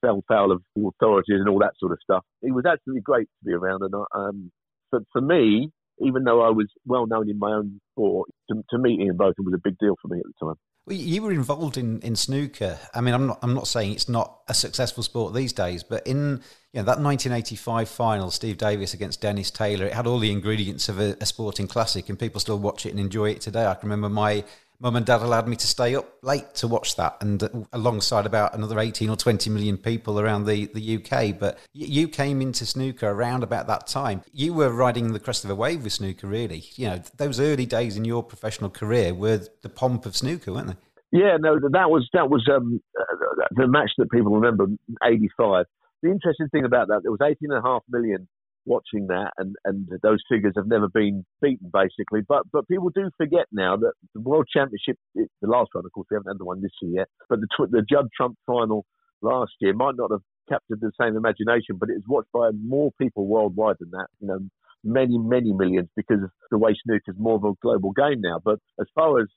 fell 0.04 0.24
foul 0.28 0.52
of 0.52 0.62
authorities 0.78 1.40
and 1.40 1.50
all 1.50 1.60
that 1.60 1.74
sort 1.80 1.92
of 1.92 2.00
stuff. 2.04 2.24
He 2.42 2.52
was 2.52 2.66
absolutely 2.66 3.02
great 3.02 3.28
to 3.28 3.46
be 3.46 3.54
around, 3.54 3.82
and 3.84 3.94
um, 4.14 4.52
for, 4.90 5.00
for 5.12 5.22
me, 5.22 5.72
even 6.00 6.24
though 6.24 6.42
I 6.42 6.50
was 6.50 6.68
well 6.86 7.08
known 7.08 7.30
in 7.30 7.40
my 7.40 7.52
own 7.52 7.80
sport, 7.94 8.30
to, 8.50 8.64
to 8.70 8.78
meet 8.78 9.00
Ian 9.00 9.18
Botham 9.18 9.46
was 9.46 9.54
a 9.54 9.62
big 9.64 9.78
deal 9.78 9.96
for 10.02 10.08
me 10.08 10.20
at 10.20 10.26
the 10.26 10.46
time. 10.46 10.56
Well, 10.86 10.98
you 10.98 11.22
were 11.22 11.32
involved 11.32 11.78
in, 11.78 12.02
in 12.02 12.18
snooker. 12.18 12.78
I 12.94 13.00
mean, 13.00 13.14
I'm 13.14 13.28
not 13.28 13.40
I'm 13.42 13.54
not 13.54 13.68
saying 13.68 13.94
it's 13.94 14.10
not 14.10 14.42
a 14.50 14.54
successful 14.54 15.02
sport 15.02 15.34
these 15.34 15.54
days, 15.54 15.82
but 15.82 16.06
in 16.06 16.42
you 16.74 16.82
know 16.82 16.84
that 16.84 17.00
1985 17.00 17.88
final, 17.88 18.30
Steve 18.32 18.58
Davis 18.58 18.94
against 18.94 19.22
Dennis 19.22 19.50
Taylor, 19.50 19.86
it 19.86 19.94
had 19.94 20.08
all 20.08 20.20
the 20.20 20.32
ingredients 20.32 20.90
of 20.90 21.00
a, 21.00 21.16
a 21.22 21.26
sporting 21.26 21.68
classic, 21.68 22.10
and 22.10 22.20
people 22.20 22.42
still 22.42 22.60
watch 22.60 22.86
it 22.86 22.90
and 22.90 23.00
enjoy 23.00 23.30
it 23.30 23.40
today. 23.40 23.66
I 23.66 23.76
can 23.76 23.88
remember 23.88 24.10
my 24.10 24.44
mum 24.84 24.98
and 24.98 25.06
dad 25.06 25.22
allowed 25.22 25.48
me 25.48 25.56
to 25.56 25.66
stay 25.66 25.96
up 25.96 26.06
late 26.22 26.54
to 26.56 26.68
watch 26.68 26.98
that, 26.98 27.18
and 27.22 27.66
alongside 27.72 28.26
about 28.26 28.54
another 28.54 28.80
18 28.80 29.10
or 29.10 29.16
20 29.16 29.50
million 29.50 29.78
people 29.78 30.20
around 30.20 30.46
the, 30.46 30.66
the 30.68 30.98
UK. 30.98 31.40
But 31.40 31.58
you 31.72 32.10
came 32.10 32.42
into 32.42 32.66
snooker 32.66 33.10
around 33.10 33.44
about 33.44 33.66
that 33.68 33.88
time. 33.88 34.22
You 34.34 34.54
were 34.54 34.70
riding 34.70 35.14
the 35.14 35.20
crest 35.20 35.46
of 35.46 35.50
a 35.50 35.56
wave 35.56 35.84
with 35.84 35.94
snooker, 35.94 36.28
really. 36.28 36.66
You 36.76 36.90
know, 36.90 37.02
those 37.16 37.40
early 37.40 37.66
days 37.66 37.96
in 37.96 38.04
your 38.04 38.22
professional 38.22 38.70
career 38.70 39.14
were 39.14 39.42
the 39.62 39.70
pomp 39.70 40.06
of 40.06 40.18
snooker, 40.18 40.52
weren't 40.52 40.68
they? 40.68 40.76
Yeah, 41.18 41.38
no, 41.40 41.60
that 41.60 41.90
was 41.90 42.10
that 42.14 42.30
was 42.30 42.44
um, 42.54 42.82
uh, 43.00 43.46
the 43.52 43.68
match 43.68 43.92
that 44.00 44.12
people 44.12 44.34
remember, 44.34 44.66
'85. 45.04 45.66
The 46.02 46.10
interesting 46.10 46.50
thing 46.50 46.66
about 46.66 46.90
that, 46.90 47.02
there 47.04 47.12
was 47.12 47.20
18.5 47.22 47.82
million 47.88 48.28
watching 48.66 49.08
that, 49.08 49.32
and, 49.38 49.56
and 49.66 49.88
those 50.02 50.20
figures 50.30 50.54
have 50.56 50.68
never 50.68 50.88
been 50.88 51.26
beaten, 51.42 51.72
basically. 51.72 52.22
But 52.28 52.44
but 52.52 52.68
people 52.68 52.90
do 52.94 53.10
forget 53.18 53.46
now 53.52 53.78
that 53.78 53.94
the 54.14 54.22
World 54.22 54.48
Championship, 54.52 54.98
the 55.16 55.28
last 55.42 55.70
one, 55.74 55.86
of 55.86 55.92
course, 55.92 56.08
we 56.10 56.16
haven't 56.16 56.32
had 56.32 56.40
the 56.40 56.46
one 56.46 56.62
this 56.62 56.72
year 56.82 57.02
yet, 57.02 57.08
but 57.30 57.40
the, 57.40 57.68
the 57.70 57.84
Judd 57.90 58.08
Trump 58.16 58.38
final 58.46 58.86
last 59.22 59.54
year 59.60 59.74
might 59.74 59.96
not 59.96 60.12
have 60.12 60.22
captured 60.50 60.82
the 60.82 60.92
same 61.00 61.16
imagination, 61.16 61.78
but 61.80 61.90
it 61.90 61.96
was 61.96 62.04
watched 62.08 62.32
by 62.34 62.50
more 62.66 62.92
people 63.02 63.28
worldwide 63.28 63.78
than 63.80 63.92
that. 63.92 64.08
You 64.20 64.28
know, 64.28 64.40
many, 64.84 65.18
many 65.18 65.54
millions 65.54 65.90
because 65.96 66.20
the 66.52 66.58
way 66.58 66.76
snooker 66.84 67.12
is 67.12 67.16
more 67.18 67.36
of 67.36 67.44
a 67.44 67.54
global 67.62 67.92
game 67.92 68.22
now. 68.22 68.40
But 68.44 68.60
as 68.80 68.88
far 68.94 69.20
as 69.20 69.28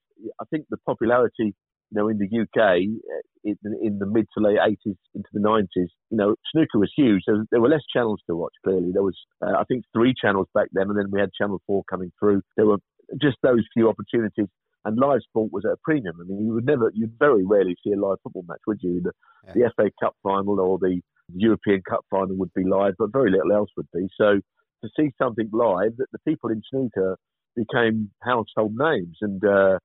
I 0.40 0.44
think 0.50 0.66
the 0.70 0.78
popularity 0.86 1.54
know, 1.92 2.08
in 2.08 2.18
the 2.18 2.26
UK, 2.26 2.58
uh, 2.58 3.22
in, 3.44 3.56
in 3.82 3.98
the 3.98 4.06
mid 4.06 4.26
to 4.36 4.42
late 4.42 4.58
80s 4.58 4.96
into 5.14 5.28
the 5.32 5.40
90s, 5.40 5.66
you 6.10 6.16
know, 6.16 6.34
snooker 6.52 6.78
was 6.78 6.92
huge. 6.96 7.22
There, 7.26 7.44
there 7.50 7.60
were 7.60 7.68
less 7.68 7.84
channels 7.92 8.20
to 8.28 8.36
watch, 8.36 8.52
clearly. 8.64 8.90
There 8.92 9.02
was, 9.02 9.16
uh, 9.44 9.52
I 9.58 9.64
think, 9.64 9.84
three 9.92 10.14
channels 10.20 10.48
back 10.54 10.68
then, 10.72 10.88
and 10.88 10.98
then 10.98 11.10
we 11.10 11.20
had 11.20 11.30
Channel 11.32 11.60
4 11.66 11.84
coming 11.88 12.10
through. 12.18 12.42
There 12.56 12.66
were 12.66 12.78
just 13.20 13.36
those 13.42 13.64
few 13.72 13.88
opportunities, 13.88 14.48
and 14.84 14.98
live 14.98 15.20
sport 15.22 15.52
was 15.52 15.64
at 15.64 15.72
a 15.72 15.76
premium. 15.84 16.16
I 16.20 16.24
mean, 16.24 16.46
you 16.46 16.54
would 16.54 16.66
never, 16.66 16.90
you'd 16.94 17.18
very 17.18 17.44
rarely 17.44 17.76
see 17.84 17.92
a 17.92 18.00
live 18.00 18.18
football 18.22 18.44
match, 18.48 18.60
would 18.66 18.80
you? 18.82 19.02
The, 19.02 19.12
yeah. 19.46 19.52
the 19.54 19.72
FA 19.76 19.90
Cup 20.02 20.14
final 20.22 20.60
or 20.60 20.78
the 20.78 21.00
European 21.34 21.82
Cup 21.88 22.04
final 22.10 22.36
would 22.36 22.52
be 22.54 22.64
live, 22.64 22.94
but 22.98 23.12
very 23.12 23.30
little 23.30 23.52
else 23.52 23.70
would 23.76 23.88
be. 23.92 24.08
So 24.20 24.40
to 24.84 24.90
see 24.98 25.10
something 25.20 25.48
live, 25.52 25.96
that 25.98 26.06
the 26.12 26.18
people 26.26 26.50
in 26.50 26.62
snooker 26.70 27.16
became 27.54 28.10
household 28.22 28.74
names, 28.76 29.16
and 29.20 29.42
uh, 29.44 29.78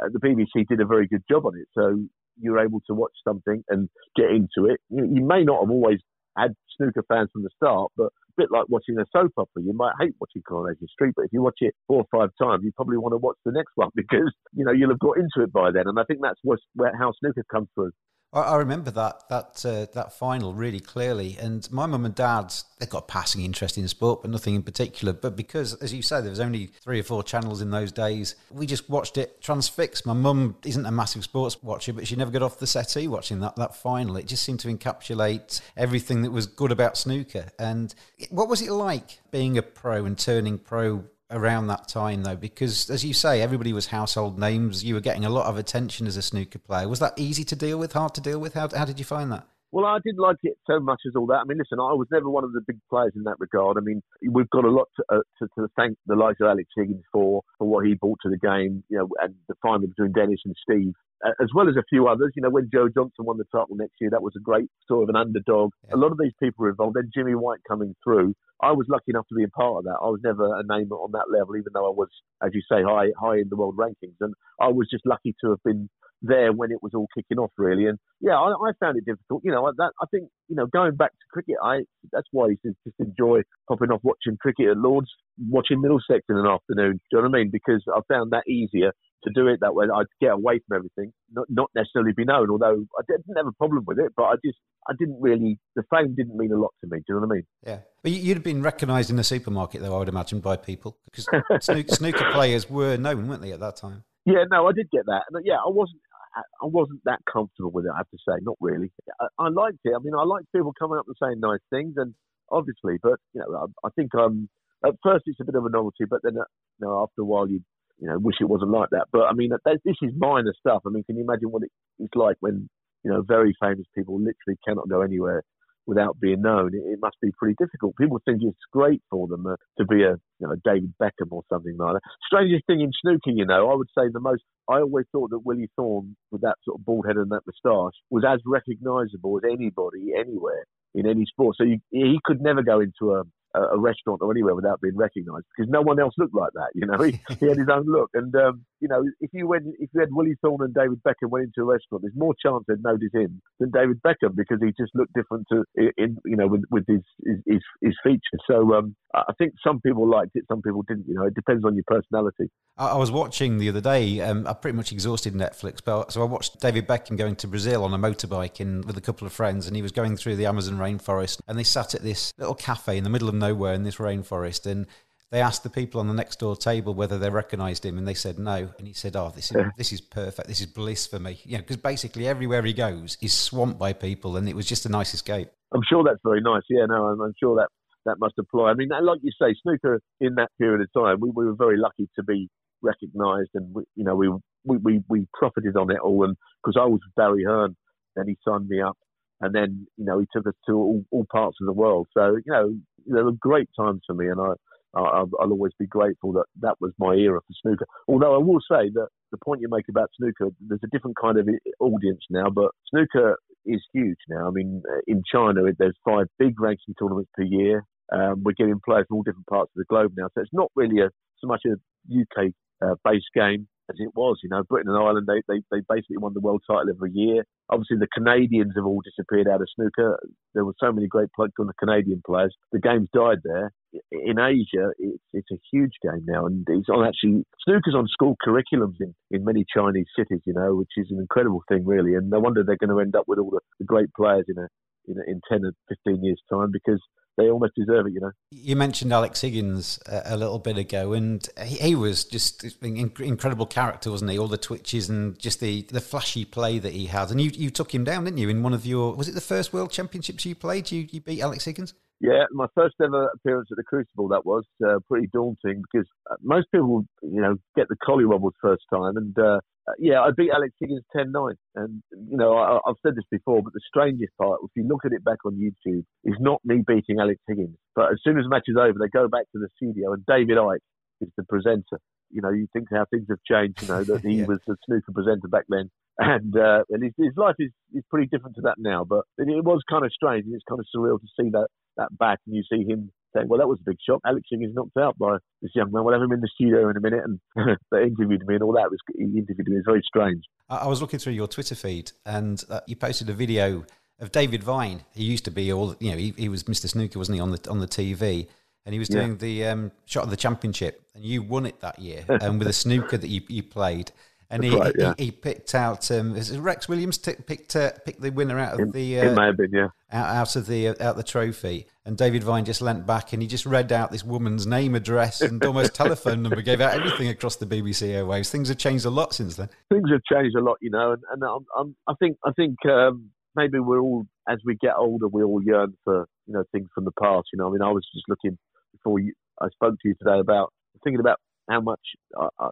uh, 0.00 0.08
the 0.12 0.20
BBC 0.20 0.66
did 0.68 0.80
a 0.80 0.86
very 0.86 1.06
good 1.06 1.22
job 1.28 1.46
on 1.46 1.56
it. 1.56 1.66
So 1.76 1.98
you're 2.40 2.58
able 2.58 2.80
to 2.86 2.94
watch 2.94 3.12
something 3.26 3.62
and 3.68 3.88
get 4.16 4.30
into 4.30 4.70
it. 4.70 4.80
You, 4.88 5.04
you, 5.12 5.24
may 5.24 5.44
not 5.44 5.60
have 5.60 5.70
always 5.70 5.98
had 6.36 6.54
snooker 6.76 7.04
fans 7.08 7.28
from 7.32 7.42
the 7.42 7.50
start, 7.56 7.92
but 7.96 8.06
a 8.06 8.32
bit 8.36 8.50
like 8.50 8.64
watching 8.68 8.98
a 8.98 9.04
soap 9.12 9.32
opera, 9.36 9.62
you 9.62 9.74
might 9.74 9.92
hate 10.00 10.14
watching 10.18 10.42
Coronation 10.42 10.88
Street, 10.88 11.12
but 11.14 11.26
if 11.26 11.32
you 11.32 11.42
watch 11.42 11.58
it 11.60 11.74
four 11.86 12.04
or 12.04 12.20
five 12.20 12.30
times, 12.40 12.64
you 12.64 12.72
probably 12.72 12.96
want 12.96 13.12
to 13.12 13.18
watch 13.18 13.36
the 13.44 13.52
next 13.52 13.72
one 13.74 13.90
because 13.94 14.32
you 14.54 14.64
know 14.64 14.72
you'll 14.72 14.90
have 14.90 14.98
got 14.98 15.18
into 15.18 15.42
it 15.42 15.52
by 15.52 15.70
then. 15.70 15.84
And 15.86 15.98
I 15.98 16.04
think 16.04 16.20
that's 16.22 16.40
where 16.42 16.92
how 16.98 17.12
snooker 17.20 17.44
comes 17.50 17.68
through. 17.74 17.92
I 18.34 18.56
remember 18.56 18.90
that 18.92 19.28
that 19.28 19.62
uh, 19.66 19.86
that 19.92 20.14
final 20.14 20.54
really 20.54 20.80
clearly, 20.80 21.36
and 21.38 21.70
my 21.70 21.84
mum 21.84 22.06
and 22.06 22.14
dad 22.14 22.54
they 22.78 22.86
got 22.86 23.04
a 23.04 23.06
passing 23.06 23.44
interest 23.44 23.76
in 23.76 23.86
sport, 23.88 24.22
but 24.22 24.30
nothing 24.30 24.54
in 24.54 24.62
particular. 24.62 25.12
But 25.12 25.36
because, 25.36 25.74
as 25.74 25.92
you 25.92 26.00
say, 26.00 26.22
there 26.22 26.30
was 26.30 26.40
only 26.40 26.68
three 26.82 26.98
or 26.98 27.02
four 27.02 27.22
channels 27.22 27.60
in 27.60 27.70
those 27.70 27.92
days, 27.92 28.34
we 28.50 28.66
just 28.66 28.88
watched 28.88 29.18
it 29.18 29.42
transfixed. 29.42 30.06
My 30.06 30.14
mum 30.14 30.56
isn't 30.64 30.86
a 30.86 30.90
massive 30.90 31.24
sports 31.24 31.62
watcher, 31.62 31.92
but 31.92 32.06
she 32.06 32.16
never 32.16 32.30
got 32.30 32.42
off 32.42 32.58
the 32.58 32.66
settee 32.66 33.06
watching 33.06 33.40
that 33.40 33.56
that 33.56 33.76
final. 33.76 34.16
It 34.16 34.26
just 34.26 34.44
seemed 34.44 34.60
to 34.60 34.68
encapsulate 34.68 35.60
everything 35.76 36.22
that 36.22 36.30
was 36.30 36.46
good 36.46 36.72
about 36.72 36.96
snooker. 36.96 37.50
And 37.58 37.94
what 38.30 38.48
was 38.48 38.62
it 38.62 38.72
like 38.72 39.20
being 39.30 39.58
a 39.58 39.62
pro 39.62 40.06
and 40.06 40.18
turning 40.18 40.56
pro 40.58 41.04
around 41.32 41.66
that 41.66 41.88
time 41.88 42.22
though 42.22 42.36
because 42.36 42.90
as 42.90 43.04
you 43.04 43.14
say 43.14 43.40
everybody 43.40 43.72
was 43.72 43.86
household 43.86 44.38
names. 44.38 44.84
You 44.84 44.94
were 44.94 45.00
getting 45.00 45.24
a 45.24 45.30
lot 45.30 45.46
of 45.46 45.56
attention 45.56 46.06
as 46.06 46.16
a 46.16 46.22
snooker 46.22 46.58
player. 46.58 46.88
Was 46.88 47.00
that 47.00 47.14
easy 47.16 47.44
to 47.44 47.56
deal 47.56 47.78
with 47.78 47.92
hard 47.92 48.14
to 48.14 48.20
deal 48.20 48.38
with? 48.38 48.54
How, 48.54 48.68
how 48.68 48.84
did 48.84 48.98
you 48.98 49.04
find 49.04 49.32
that 49.32 49.46
Well, 49.72 49.86
I 49.86 49.98
didn't 50.04 50.20
like 50.20 50.36
it 50.42 50.58
so 50.66 50.80
much 50.80 51.00
as 51.06 51.14
all 51.16 51.26
that. 51.28 51.40
I 51.40 51.44
mean, 51.46 51.56
listen, 51.56 51.80
I 51.80 51.96
was 51.96 52.06
never 52.12 52.28
one 52.28 52.44
of 52.44 52.52
the 52.52 52.60
big 52.60 52.78
players 52.90 53.12
in 53.16 53.24
that 53.24 53.36
regard. 53.40 53.78
I 53.78 53.80
mean, 53.80 54.02
we've 54.30 54.50
got 54.50 54.66
a 54.66 54.70
lot 54.70 54.88
to, 54.96 55.04
uh, 55.08 55.20
to, 55.38 55.48
to 55.58 55.68
thank 55.76 55.96
the 56.06 56.14
likes 56.14 56.40
of 56.40 56.48
Alex 56.48 56.68
Higgins 56.76 57.04
for, 57.10 57.40
for 57.56 57.66
what 57.66 57.86
he 57.86 57.94
brought 57.94 58.18
to 58.22 58.28
the 58.28 58.36
game, 58.36 58.84
you 58.90 58.98
know, 58.98 59.08
and 59.22 59.34
the 59.48 59.54
final 59.62 59.88
between 59.88 60.12
Dennis 60.12 60.40
and 60.44 60.54
Steve, 60.62 60.92
as 61.40 61.48
well 61.54 61.70
as 61.70 61.76
a 61.76 61.84
few 61.88 62.06
others. 62.06 62.32
You 62.36 62.42
know, 62.42 62.50
when 62.50 62.68
Joe 62.70 62.88
Johnson 62.94 63.24
won 63.24 63.38
the 63.38 63.44
title 63.50 63.74
next 63.76 63.94
year, 63.98 64.10
that 64.10 64.22
was 64.22 64.34
a 64.36 64.40
great 64.40 64.68
sort 64.86 65.04
of 65.04 65.08
an 65.08 65.16
underdog. 65.16 65.70
Yeah. 65.88 65.94
A 65.94 65.98
lot 65.98 66.12
of 66.12 66.18
these 66.18 66.34
people 66.38 66.64
were 66.64 66.70
involved. 66.70 66.96
Then 66.96 67.10
Jimmy 67.14 67.34
White 67.34 67.60
coming 67.66 67.94
through. 68.04 68.34
I 68.62 68.72
was 68.72 68.86
lucky 68.90 69.08
enough 69.08 69.26
to 69.28 69.34
be 69.34 69.44
a 69.44 69.48
part 69.48 69.78
of 69.78 69.84
that. 69.84 69.98
I 70.00 70.08
was 70.08 70.20
never 70.22 70.54
a 70.54 70.62
name 70.62 70.92
on 70.92 71.12
that 71.12 71.32
level, 71.32 71.56
even 71.56 71.72
though 71.72 71.86
I 71.86 71.94
was, 71.94 72.08
as 72.44 72.50
you 72.52 72.60
say, 72.70 72.82
high 72.82 73.08
high 73.18 73.38
in 73.38 73.48
the 73.48 73.56
world 73.56 73.76
rankings. 73.76 74.20
And 74.20 74.34
I 74.60 74.68
was 74.68 74.86
just 74.90 75.06
lucky 75.06 75.34
to 75.42 75.50
have 75.50 75.62
been 75.64 75.88
there 76.22 76.52
when 76.52 76.70
it 76.70 76.78
was 76.82 76.92
all 76.94 77.08
kicking 77.14 77.38
off, 77.38 77.50
really. 77.58 77.86
And 77.86 77.98
yeah, 78.20 78.38
I, 78.38 78.50
I 78.50 78.72
found 78.80 78.96
it 78.96 79.04
difficult. 79.04 79.42
You 79.44 79.52
know, 79.52 79.70
that 79.76 79.92
I 80.00 80.06
think 80.10 80.28
you 80.48 80.56
know 80.56 80.66
going 80.66 80.96
back 80.96 81.10
to 81.10 81.26
cricket, 81.30 81.56
I 81.62 81.80
that's 82.12 82.28
why 82.30 82.46
I 82.46 82.56
just, 82.64 82.78
just 82.86 82.98
enjoy 83.00 83.42
popping 83.68 83.90
off 83.90 84.00
watching 84.02 84.36
cricket 84.40 84.68
at 84.68 84.76
Lords, 84.76 85.10
watching 85.48 85.80
Middlesex 85.80 86.24
in 86.28 86.36
an 86.36 86.46
afternoon. 86.46 87.00
Do 87.10 87.18
you 87.18 87.22
know 87.22 87.28
what 87.28 87.36
I 87.36 87.42
mean? 87.42 87.50
Because 87.52 87.82
I 87.92 88.00
found 88.08 88.32
that 88.32 88.48
easier 88.48 88.92
to 89.24 89.30
do 89.34 89.46
it 89.48 89.60
that 89.60 89.74
way. 89.74 89.86
I'd 89.94 90.06
get 90.20 90.32
away 90.32 90.60
from 90.66 90.76
everything, 90.76 91.12
not 91.32 91.46
not 91.48 91.70
necessarily 91.74 92.12
be 92.16 92.24
known. 92.24 92.50
Although 92.50 92.86
I 92.98 93.02
didn't 93.06 93.36
have 93.36 93.46
a 93.46 93.52
problem 93.52 93.84
with 93.86 93.98
it, 93.98 94.12
but 94.16 94.24
I 94.24 94.34
just 94.44 94.58
I 94.88 94.92
didn't 94.98 95.20
really 95.20 95.58
the 95.76 95.82
fame 95.90 96.14
didn't 96.14 96.36
mean 96.36 96.52
a 96.52 96.58
lot 96.58 96.72
to 96.82 96.90
me. 96.90 96.98
Do 96.98 97.04
you 97.08 97.14
know 97.16 97.26
what 97.26 97.32
I 97.32 97.36
mean? 97.36 97.46
Yeah, 97.66 97.78
but 98.02 98.12
you'd 98.12 98.36
have 98.36 98.44
been 98.44 98.62
recognised 98.62 99.10
in 99.10 99.16
the 99.16 99.24
supermarket, 99.24 99.80
though. 99.80 99.94
I 99.94 99.98
would 99.98 100.08
imagine 100.08 100.40
by 100.40 100.56
people 100.56 100.98
because 101.04 101.26
snooker, 101.64 101.94
snooker 101.94 102.32
players 102.32 102.68
were 102.68 102.96
known, 102.96 103.28
weren't 103.28 103.42
they, 103.42 103.52
at 103.52 103.60
that 103.60 103.76
time? 103.76 104.04
Yeah, 104.24 104.44
no, 104.50 104.66
I 104.68 104.72
did 104.72 104.88
get 104.90 105.06
that. 105.06 105.22
And 105.30 105.44
yeah, 105.44 105.56
I 105.56 105.68
wasn't. 105.68 106.00
I 106.36 106.66
wasn't 106.66 107.00
that 107.04 107.20
comfortable 107.30 107.70
with 107.72 107.86
it. 107.86 107.92
I 107.94 107.98
have 107.98 108.10
to 108.10 108.18
say, 108.26 108.36
not 108.42 108.56
really. 108.60 108.90
I, 109.20 109.26
I 109.38 109.48
liked 109.48 109.78
it. 109.84 109.92
I 109.94 109.98
mean, 110.02 110.14
I 110.18 110.24
liked 110.24 110.46
people 110.54 110.72
coming 110.78 110.98
up 110.98 111.06
and 111.06 111.16
saying 111.22 111.40
nice 111.40 111.60
things, 111.70 111.94
and 111.96 112.14
obviously, 112.50 112.98
but 113.02 113.18
you 113.34 113.42
know, 113.42 113.68
I, 113.84 113.86
I 113.86 113.90
think 113.96 114.14
um, 114.14 114.48
at 114.84 114.94
first 115.02 115.24
it's 115.26 115.40
a 115.40 115.44
bit 115.44 115.54
of 115.54 115.66
a 115.66 115.70
novelty, 115.70 116.04
but 116.08 116.20
then 116.22 116.36
uh, 116.38 116.44
you 116.80 116.86
know, 116.86 117.02
after 117.02 117.22
a 117.22 117.24
while 117.24 117.48
you 117.48 117.60
you 117.98 118.08
know 118.08 118.18
wish 118.18 118.36
it 118.40 118.48
wasn't 118.48 118.70
like 118.70 118.90
that. 118.90 119.06
But 119.12 119.22
I 119.22 119.32
mean, 119.34 119.50
this 119.64 119.96
is 120.02 120.12
minor 120.16 120.54
stuff. 120.58 120.82
I 120.86 120.90
mean, 120.90 121.04
can 121.04 121.16
you 121.16 121.24
imagine 121.24 121.50
what 121.50 121.62
it's 121.98 122.14
like 122.14 122.36
when 122.40 122.68
you 123.04 123.10
know 123.10 123.22
very 123.22 123.54
famous 123.60 123.86
people 123.94 124.16
literally 124.18 124.58
cannot 124.66 124.88
go 124.88 125.02
anywhere 125.02 125.42
without 125.86 126.18
being 126.20 126.42
known, 126.42 126.70
it, 126.74 126.98
must 127.00 127.16
be 127.20 127.30
pretty 127.36 127.56
difficult. 127.58 127.96
People 127.96 128.20
think 128.24 128.40
it's 128.42 128.58
great 128.72 129.02
for 129.10 129.26
them 129.26 129.46
uh, 129.46 129.56
to 129.78 129.84
be 129.84 130.02
a 130.02 130.14
you 130.38 130.46
know 130.46 130.54
David 130.64 130.94
Beckham 131.00 131.30
or 131.30 131.42
something 131.48 131.76
like 131.76 131.94
that. 131.94 132.00
Strangest 132.26 132.66
thing 132.66 132.80
in 132.80 132.90
snooker, 133.00 133.30
you 133.30 133.44
know, 133.44 133.70
I 133.70 133.74
would 133.74 133.88
say 133.96 134.04
the 134.12 134.20
most. 134.20 134.42
I 134.68 134.80
always 134.80 135.06
thought 135.12 135.30
that 135.30 135.44
Willie 135.44 135.70
Thorne 135.76 136.16
with 136.30 136.42
that 136.42 136.56
sort 136.64 136.78
of 136.78 136.84
bald 136.84 137.06
head 137.06 137.16
and 137.16 137.30
that 137.30 137.42
moustache 137.46 137.98
was 138.10 138.24
as 138.26 138.40
recognisable 138.46 139.38
as 139.38 139.50
anybody 139.50 140.12
anywhere 140.16 140.64
in 140.94 141.06
any 141.06 141.24
sport. 141.26 141.56
So 141.56 141.64
you, 141.64 141.78
he 141.90 142.18
could 142.24 142.40
never 142.40 142.62
go 142.62 142.80
into 142.80 143.14
a 143.14 143.22
a, 143.54 143.78
restaurant 143.78 144.20
or 144.22 144.30
anywhere 144.30 144.54
without 144.54 144.80
being 144.80 144.96
recognised 144.96 145.44
because 145.56 145.70
no 145.70 145.82
one 145.82 146.00
else 146.00 146.14
looked 146.16 146.34
like 146.34 146.52
that. 146.54 146.70
You 146.74 146.86
know, 146.86 147.02
he, 147.02 147.20
he 147.40 147.46
had 147.46 147.58
his 147.58 147.68
own 147.70 147.84
look. 147.86 148.10
And 148.14 148.34
um, 148.34 148.64
you 148.82 148.88
know, 148.88 149.04
if 149.20 149.30
you 149.32 149.46
went, 149.46 149.64
if 149.78 149.90
you 149.94 150.00
had 150.00 150.08
Willie 150.10 150.34
Thorne 150.42 150.62
and 150.62 150.74
David 150.74 151.00
Beckham 151.06 151.30
went 151.30 151.44
into 151.44 151.60
a 151.60 151.72
restaurant, 151.72 152.02
there's 152.02 152.16
more 152.16 152.34
chance 152.44 152.64
they'd 152.66 152.82
notice 152.82 153.10
him 153.14 153.40
than 153.60 153.70
David 153.70 154.02
Beckham 154.02 154.34
because 154.34 154.58
he 154.60 154.72
just 154.76 154.92
looked 154.96 155.12
different 155.14 155.46
to 155.52 155.62
in 155.96 156.18
you 156.24 156.36
know 156.36 156.48
with, 156.48 156.64
with 156.68 156.84
his, 156.88 157.00
his 157.46 157.62
his 157.80 157.94
features. 158.02 158.42
So 158.50 158.74
um, 158.74 158.96
I 159.14 159.32
think 159.38 159.52
some 159.64 159.80
people 159.80 160.10
liked 160.10 160.32
it, 160.34 160.44
some 160.48 160.62
people 160.62 160.82
didn't. 160.82 161.06
You 161.06 161.14
know, 161.14 161.26
it 161.26 161.34
depends 161.34 161.64
on 161.64 161.76
your 161.76 161.84
personality. 161.86 162.50
I 162.76 162.96
was 162.96 163.12
watching 163.12 163.58
the 163.58 163.68
other 163.68 163.80
day. 163.80 164.20
Um, 164.20 164.48
I 164.48 164.52
pretty 164.52 164.76
much 164.76 164.90
exhausted 164.90 165.34
Netflix, 165.34 165.78
but 165.84 166.10
so 166.10 166.20
I 166.20 166.24
watched 166.24 166.58
David 166.58 166.88
Beckham 166.88 167.16
going 167.16 167.36
to 167.36 167.46
Brazil 167.46 167.84
on 167.84 167.94
a 167.94 167.98
motorbike 167.98 168.60
in 168.60 168.80
with 168.80 168.96
a 168.96 169.00
couple 169.00 169.28
of 169.28 169.32
friends, 169.32 169.68
and 169.68 169.76
he 169.76 169.82
was 169.82 169.92
going 169.92 170.16
through 170.16 170.34
the 170.34 170.46
Amazon 170.46 170.76
rainforest, 170.78 171.40
and 171.46 171.56
they 171.56 171.62
sat 171.62 171.94
at 171.94 172.02
this 172.02 172.32
little 172.36 172.56
cafe 172.56 172.98
in 172.98 173.04
the 173.04 173.10
middle 173.10 173.28
of 173.28 173.36
nowhere 173.36 173.74
in 173.74 173.84
this 173.84 173.96
rainforest, 173.96 174.66
and 174.66 174.88
they 175.32 175.40
asked 175.40 175.62
the 175.62 175.70
people 175.70 175.98
on 175.98 176.08
the 176.08 176.14
next 176.14 176.38
door 176.40 176.54
table 176.54 176.92
whether 176.92 177.18
they 177.18 177.30
recognised 177.30 177.86
him, 177.86 177.96
and 177.96 178.06
they 178.06 178.14
said 178.14 178.38
no. 178.38 178.68
And 178.78 178.86
he 178.86 178.92
said, 178.92 179.16
"Oh, 179.16 179.32
this 179.34 179.50
is 179.50 179.56
this 179.78 179.90
is 179.90 180.00
perfect. 180.02 180.46
This 180.46 180.60
is 180.60 180.66
bliss 180.66 181.06
for 181.06 181.18
me." 181.18 181.40
You 181.44 181.56
know, 181.56 181.62
because 181.62 181.78
basically 181.78 182.28
everywhere 182.28 182.62
he 182.62 182.74
goes, 182.74 183.16
he's 183.18 183.32
swamped 183.32 183.78
by 183.78 183.94
people, 183.94 184.36
and 184.36 184.46
it 184.46 184.54
was 184.54 184.66
just 184.66 184.84
a 184.84 184.90
nice 184.90 185.14
escape. 185.14 185.48
I'm 185.74 185.80
sure 185.88 186.04
that's 186.04 186.20
very 186.22 186.42
nice. 186.42 186.62
Yeah, 186.68 186.84
no, 186.84 187.06
I'm, 187.06 187.20
I'm 187.22 187.32
sure 187.42 187.56
that 187.56 187.68
that 188.04 188.18
must 188.18 188.34
apply. 188.38 188.70
I 188.70 188.74
mean, 188.74 188.90
like 188.90 189.20
you 189.22 189.32
say, 189.40 189.54
snooker 189.62 190.00
in 190.20 190.34
that 190.34 190.50
period 190.58 190.82
of 190.82 190.92
time, 190.92 191.16
we, 191.20 191.30
we 191.34 191.46
were 191.46 191.54
very 191.54 191.78
lucky 191.78 192.10
to 192.16 192.22
be 192.22 192.50
recognised, 192.82 193.50
and 193.54 193.74
we, 193.74 193.84
you 193.96 194.04
know, 194.04 194.14
we, 194.14 194.28
we 194.64 194.76
we 194.76 195.04
we 195.08 195.26
profited 195.32 195.78
on 195.78 195.90
it 195.90 196.00
all. 196.00 196.24
And 196.24 196.36
because 196.62 196.78
I 196.78 196.84
was 196.84 197.00
with 197.06 197.14
Barry 197.16 197.44
Hearn, 197.44 197.74
then 198.16 198.28
he 198.28 198.36
signed 198.46 198.68
me 198.68 198.82
up, 198.82 198.98
and 199.40 199.54
then 199.54 199.86
you 199.96 200.04
know 200.04 200.18
he 200.18 200.26
took 200.30 200.46
us 200.46 200.54
to 200.66 200.72
all, 200.72 201.04
all 201.10 201.26
parts 201.32 201.56
of 201.58 201.66
the 201.66 201.72
world. 201.72 202.08
So 202.12 202.36
you 202.36 202.52
know, 202.52 202.74
they 203.06 203.22
were 203.22 203.32
great 203.32 203.70
times 203.74 204.02
for 204.06 204.12
me, 204.12 204.28
and 204.28 204.38
I. 204.38 204.52
I'll, 204.94 205.30
I'll 205.40 205.52
always 205.52 205.72
be 205.78 205.86
grateful 205.86 206.32
that 206.32 206.44
that 206.60 206.76
was 206.80 206.92
my 206.98 207.14
era 207.14 207.40
for 207.40 207.54
snooker. 207.62 207.86
Although 208.08 208.34
I 208.34 208.38
will 208.38 208.60
say 208.60 208.90
that 208.94 209.08
the 209.30 209.38
point 209.44 209.60
you 209.60 209.68
make 209.70 209.88
about 209.88 210.10
snooker, 210.18 210.50
there's 210.60 210.80
a 210.84 210.88
different 210.88 211.16
kind 211.20 211.38
of 211.38 211.48
audience 211.80 212.20
now, 212.30 212.50
but 212.50 212.70
snooker 212.90 213.38
is 213.64 213.82
huge 213.92 214.18
now. 214.28 214.48
I 214.48 214.50
mean, 214.50 214.82
in 215.06 215.22
China, 215.30 215.62
there's 215.78 215.96
five 216.04 216.26
big 216.38 216.60
ranking 216.60 216.94
tournaments 216.98 217.30
per 217.34 217.44
year. 217.44 217.84
Um, 218.12 218.42
we're 218.44 218.52
getting 218.52 218.80
players 218.84 219.06
from 219.08 219.18
all 219.18 219.22
different 219.22 219.46
parts 219.46 219.70
of 219.74 219.80
the 219.80 219.86
globe 219.88 220.12
now, 220.16 220.28
so 220.34 220.42
it's 220.42 220.52
not 220.52 220.70
really 220.74 221.00
a, 221.00 221.08
so 221.38 221.46
much 221.46 221.62
a 221.64 221.72
UK 222.12 222.52
uh, 222.84 222.94
based 223.04 223.30
game 223.34 223.68
as 223.88 223.96
it 223.98 224.10
was. 224.14 224.38
You 224.42 224.50
know, 224.50 224.62
Britain 224.64 224.90
and 224.90 224.98
Ireland, 224.98 225.26
they, 225.26 225.42
they, 225.48 225.62
they 225.70 225.82
basically 225.88 226.18
won 226.18 226.34
the 226.34 226.40
world 226.40 226.62
title 226.66 226.90
every 226.90 227.12
year. 227.12 227.44
Obviously, 227.70 227.96
the 227.98 228.08
Canadians 228.12 228.72
have 228.76 228.84
all 228.84 229.00
disappeared 229.02 229.48
out 229.48 229.62
of 229.62 229.68
snooker. 229.74 230.18
There 230.54 230.64
were 230.64 230.74
so 230.78 230.92
many 230.92 231.06
great 231.06 231.28
players 231.34 231.52
on 231.58 231.66
the 231.66 231.74
Canadian 231.78 232.22
players. 232.26 232.54
The 232.72 232.80
game's 232.80 233.08
died 233.14 233.38
there. 233.44 233.72
In 234.10 234.38
Asia, 234.38 234.90
it's, 234.98 235.22
it's 235.32 235.50
a 235.52 235.58
huge 235.70 235.92
game 236.02 236.24
now, 236.26 236.46
and 236.46 236.66
it's 236.68 236.88
on 236.88 237.06
actually 237.06 237.44
snooker's 237.64 237.94
on 237.94 238.08
school 238.08 238.36
curriculums 238.46 238.96
in, 239.00 239.14
in 239.30 239.44
many 239.44 239.64
Chinese 239.74 240.06
cities. 240.16 240.40
You 240.46 240.54
know, 240.54 240.74
which 240.74 240.92
is 240.96 241.08
an 241.10 241.18
incredible 241.18 241.62
thing, 241.68 241.84
really. 241.84 242.14
And 242.14 242.30
no 242.30 242.40
wonder 242.40 242.62
they're 242.64 242.76
going 242.76 242.90
to 242.90 243.00
end 243.00 243.16
up 243.16 243.24
with 243.26 243.38
all 243.38 243.50
the, 243.50 243.60
the 243.78 243.84
great 243.84 244.12
players 244.14 244.46
in 244.48 244.58
a 244.58 244.68
in, 245.06 245.16
in 245.26 245.40
10 245.50 245.64
or 245.64 245.72
15 245.88 246.24
years' 246.24 246.40
time 246.50 246.70
because 246.72 247.00
they 247.38 247.48
almost 247.48 247.74
deserve 247.74 248.06
it, 248.06 248.12
you 248.12 248.20
know. 248.20 248.30
You 248.50 248.76
mentioned 248.76 249.12
Alex 249.12 249.40
Higgins 249.40 249.98
a, 250.06 250.22
a 250.26 250.36
little 250.36 250.58
bit 250.58 250.76
ago, 250.76 251.14
and 251.14 251.46
he, 251.64 251.76
he 251.76 251.94
was 251.94 252.24
just 252.24 252.64
an 252.82 253.12
incredible 253.18 253.66
character, 253.66 254.10
wasn't 254.10 254.30
he? 254.30 254.38
All 254.38 254.48
the 254.48 254.58
twitches 254.58 255.08
and 255.08 255.38
just 255.38 255.60
the, 255.60 255.82
the 255.82 256.00
flashy 256.00 256.44
play 256.44 256.78
that 256.78 256.92
he 256.92 257.06
had. 257.06 257.30
And 257.30 257.40
you, 257.40 257.50
you 257.54 257.70
took 257.70 257.94
him 257.94 258.04
down, 258.04 258.24
didn't 258.24 258.38
you, 258.38 258.48
in 258.48 258.62
one 258.62 258.74
of 258.74 258.84
your, 258.84 259.14
was 259.14 259.28
it 259.28 259.34
the 259.34 259.40
first 259.40 259.72
World 259.72 259.90
Championships 259.90 260.44
you 260.44 260.54
played? 260.54 260.90
You, 260.90 261.06
you 261.10 261.20
beat 261.20 261.40
Alex 261.40 261.64
Higgins? 261.64 261.94
Yeah, 262.22 262.44
my 262.52 262.66
first 262.76 262.94
ever 263.02 263.30
appearance 263.34 263.68
at 263.72 263.76
the 263.76 263.82
Crucible. 263.82 264.28
That 264.28 264.46
was 264.46 264.62
uh, 264.86 265.00
pretty 265.10 265.26
daunting 265.32 265.82
because 265.82 266.06
uh, 266.30 266.36
most 266.40 266.68
people, 266.72 267.04
you 267.20 267.40
know, 267.40 267.56
get 267.74 267.88
the 267.88 267.96
collie 267.96 268.24
wobbles 268.24 268.54
first 268.62 268.84
time, 268.94 269.16
and 269.16 269.36
uh, 269.36 269.58
uh, 269.88 269.92
yeah, 269.98 270.20
I 270.20 270.30
beat 270.30 270.52
Alex 270.54 270.72
Higgins 270.78 271.02
10-9. 271.16 271.54
and 271.74 272.00
you 272.12 272.36
know 272.36 272.56
I, 272.56 272.78
have 272.86 272.94
said 273.04 273.16
this 273.16 273.24
before, 273.28 273.60
but 273.64 273.72
the 273.72 273.80
strangest 273.88 274.30
part, 274.40 274.60
if 274.62 274.70
you 274.76 274.86
look 274.86 275.04
at 275.04 275.10
it 275.10 275.24
back 275.24 275.38
on 275.44 275.58
YouTube, 275.58 276.04
is 276.22 276.36
not 276.38 276.60
me 276.64 276.84
beating 276.86 277.18
Alex 277.18 277.40
Higgins. 277.48 277.76
But 277.96 278.12
as 278.12 278.18
soon 278.22 278.38
as 278.38 278.44
the 278.44 278.50
match 278.50 278.66
is 278.68 278.76
over, 278.78 278.94
they 279.00 279.08
go 279.08 279.26
back 279.26 279.50
to 279.50 279.58
the 279.58 279.68
studio, 279.74 280.12
and 280.12 280.24
David 280.24 280.58
Icke 280.58 280.78
is 281.22 281.30
the 281.36 281.42
presenter. 281.42 281.98
You 282.30 282.40
know, 282.40 282.50
you 282.50 282.68
think 282.72 282.86
how 282.92 283.04
things 283.10 283.26
have 283.30 283.42
changed. 283.50 283.82
You 283.82 283.88
know 283.88 284.04
that 284.04 284.20
he 284.24 284.36
yeah. 284.36 284.46
was 284.46 284.60
the 284.68 284.76
snooker 284.86 285.10
presenter 285.12 285.48
back 285.48 285.64
then, 285.68 285.90
and, 286.18 286.56
uh, 286.56 286.84
and 286.88 287.02
his, 287.02 287.14
his, 287.18 287.36
life 287.36 287.56
is, 287.58 287.72
is 287.92 288.04
pretty 288.08 288.28
different 288.28 288.54
to 288.56 288.62
that 288.62 288.76
now. 288.78 289.02
But 289.02 289.24
it, 289.38 289.48
it 289.48 289.64
was 289.64 289.82
kind 289.90 290.04
of 290.04 290.12
strange. 290.12 290.44
And 290.44 290.54
it's 290.54 290.64
kind 290.68 290.78
of 290.78 290.86
surreal 290.94 291.18
to 291.18 291.26
see 291.34 291.50
that 291.50 291.66
that 291.96 292.16
back, 292.16 292.40
and 292.46 292.56
you 292.56 292.62
see 292.70 292.84
him 292.84 293.10
saying, 293.34 293.48
"Well, 293.48 293.58
that 293.58 293.68
was 293.68 293.78
a 293.80 293.90
big 293.90 293.98
shock. 294.06 294.20
Alex 294.26 294.46
Higgins 294.50 294.74
knocked 294.74 294.96
out 294.96 295.18
by 295.18 295.38
this 295.60 295.72
young 295.74 295.90
man. 295.92 296.04
We'll 296.04 296.14
have 296.14 296.22
him 296.22 296.32
in 296.32 296.40
the 296.40 296.50
studio 296.54 296.88
in 296.88 296.96
a 296.96 297.00
minute." 297.00 297.24
And 297.24 297.40
they 297.90 298.04
interviewed 298.04 298.46
me 298.46 298.54
and 298.54 298.62
all 298.62 298.72
that. 298.72 298.84
It 298.84 298.90
was 298.90 298.98
he 299.16 299.24
interviewed 299.24 299.68
me. 299.68 299.76
It's 299.76 299.86
very 299.86 300.02
strange. 300.04 300.44
I 300.68 300.86
was 300.86 301.00
looking 301.00 301.18
through 301.18 301.34
your 301.34 301.48
Twitter 301.48 301.74
feed, 301.74 302.12
and 302.26 302.62
uh, 302.68 302.80
you 302.86 302.96
posted 302.96 303.28
a 303.28 303.34
video 303.34 303.84
of 304.20 304.32
David 304.32 304.62
Vine. 304.62 305.02
He 305.14 305.24
used 305.24 305.44
to 305.44 305.50
be 305.50 305.72
all 305.72 305.96
you 306.00 306.10
know. 306.10 306.16
He, 306.16 306.34
he 306.36 306.48
was 306.48 306.64
Mr. 306.64 306.88
Snooker, 306.88 307.18
wasn't 307.18 307.36
he, 307.36 307.40
on 307.40 307.50
the 307.50 307.70
on 307.70 307.80
the 307.80 307.88
TV? 307.88 308.48
And 308.84 308.92
he 308.92 308.98
was 308.98 309.08
doing 309.08 309.32
yeah. 309.32 309.36
the 309.36 309.64
um, 309.66 309.92
shot 310.06 310.24
of 310.24 310.30
the 310.30 310.36
championship, 310.36 311.02
and 311.14 311.24
you 311.24 311.40
won 311.42 311.66
it 311.66 311.80
that 311.82 312.00
year, 312.00 312.24
and 312.28 312.42
um, 312.42 312.58
with 312.58 312.66
a 312.66 312.72
snooker 312.72 313.16
that 313.16 313.28
you, 313.28 313.40
you 313.46 313.62
played 313.62 314.10
and 314.52 314.62
he, 314.62 314.76
right, 314.76 314.94
yeah. 314.98 315.14
he, 315.16 315.24
he 315.24 315.30
picked 315.30 315.74
out 315.74 316.10
um, 316.10 316.34
Rex 316.58 316.86
Williams 316.86 317.16
t- 317.16 317.32
picked 317.46 317.74
uh, 317.74 317.92
picked 318.04 318.20
the 318.20 318.30
winner 318.30 318.58
out 318.58 318.74
of 318.74 318.80
it, 318.80 318.92
the 318.92 319.18
uh, 319.18 319.24
it 319.24 319.34
may 319.34 319.46
have 319.46 319.56
been 319.56 319.72
yeah. 319.72 319.88
out, 320.12 320.28
out 320.28 320.56
of 320.56 320.66
the 320.66 320.88
uh, 320.88 320.94
out 321.00 321.16
the 321.16 321.22
trophy. 321.22 321.86
And 322.04 322.18
David 322.18 322.42
Vine 322.42 322.64
just 322.64 322.82
leant 322.82 323.06
back 323.06 323.32
and 323.32 323.40
he 323.40 323.48
just 323.48 323.64
read 323.64 323.92
out 323.92 324.10
this 324.10 324.24
woman's 324.24 324.66
name 324.66 324.94
address 324.94 325.40
and 325.40 325.64
almost 325.64 325.94
telephone 325.94 326.42
number 326.42 326.60
gave 326.60 326.80
out 326.80 326.94
everything 326.94 327.28
across 327.28 327.56
the 327.56 327.66
BBC 327.66 328.08
airwaves. 328.08 328.50
Things 328.50 328.68
have 328.68 328.76
changed 328.76 329.06
a 329.06 329.10
lot 329.10 329.32
since 329.32 329.56
then. 329.56 329.70
Things 329.90 330.10
have 330.10 330.20
changed 330.30 330.54
a 330.56 330.60
lot 330.60 330.76
you 330.82 330.90
know 330.90 331.12
and, 331.12 331.22
and 331.32 331.42
I'm, 331.42 331.64
I'm, 331.78 331.96
i 332.08 332.14
think 332.18 332.36
I 332.44 332.50
think 332.52 332.76
um, 332.86 333.30
maybe 333.56 333.78
we're 333.78 334.00
all 334.00 334.26
as 334.48 334.58
we 334.66 334.74
get 334.74 334.94
older 334.98 335.28
we 335.28 335.42
all 335.42 335.62
yearn 335.62 335.94
for 336.04 336.26
you 336.46 336.54
know 336.54 336.64
things 336.72 336.88
from 336.94 337.04
the 337.04 337.12
past 337.22 337.48
you 337.52 337.58
know. 337.58 337.68
I 337.68 337.72
mean 337.72 337.82
I 337.82 337.90
was 337.90 338.06
just 338.14 338.28
looking 338.28 338.58
before 338.92 339.18
you, 339.18 339.32
I 339.60 339.68
spoke 339.68 339.94
to 339.94 340.08
you 340.08 340.14
today 340.22 340.40
about 340.40 340.72
thinking 341.04 341.20
about 341.20 341.38
how 341.70 341.80
much 341.80 342.00
uh, 342.38 342.48
uh 342.58 342.70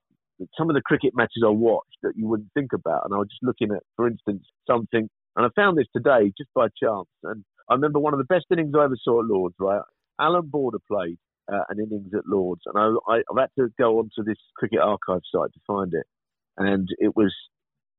some 0.57 0.70
of 0.70 0.74
the 0.74 0.83
cricket 0.83 1.12
matches 1.14 1.42
I 1.44 1.50
watched 1.50 1.98
that 2.03 2.12
you 2.16 2.29
wouldn't 2.29 2.53
think 2.55 2.72
about. 2.72 3.05
And 3.05 3.14
I 3.14 3.18
was 3.18 3.29
just 3.29 3.42
looking 3.42 3.74
at, 3.74 3.83
for 3.96 4.07
instance, 4.07 4.44
something 4.66 5.09
And 5.37 5.46
I 5.46 5.48
found 5.55 5.79
this 5.79 5.87
today 5.94 6.33
just 6.37 6.50
by 6.55 6.68
chance. 6.83 7.09
And 7.24 7.44
I 7.68 7.74
remember 7.74 7.98
one 7.98 8.14
of 8.14 8.18
the 8.18 8.24
best 8.24 8.46
innings 8.50 8.72
I 8.76 8.85
ever 8.85 8.96
saw 9.03 9.20
at 9.20 9.29
Lords, 9.29 9.55
right? 9.59 9.83
Alan 10.20 10.48
Border 10.48 10.79
played 10.90 11.18
uh, 11.53 11.62
an 11.68 11.79
innings 11.79 12.12
at 12.14 12.26
Lords. 12.26 12.62
And 12.66 12.76
I, 12.79 13.12
I, 13.12 13.16
I've 13.31 13.38
had 13.38 13.50
to 13.59 13.68
go 13.79 13.98
onto 13.98 14.24
this 14.24 14.38
cricket 14.57 14.81
archive 14.81 15.22
site 15.33 15.53
to 15.53 15.61
find 15.66 15.92
it. 15.94 16.07
And 16.57 16.88
it 16.98 17.14
was 17.16 17.35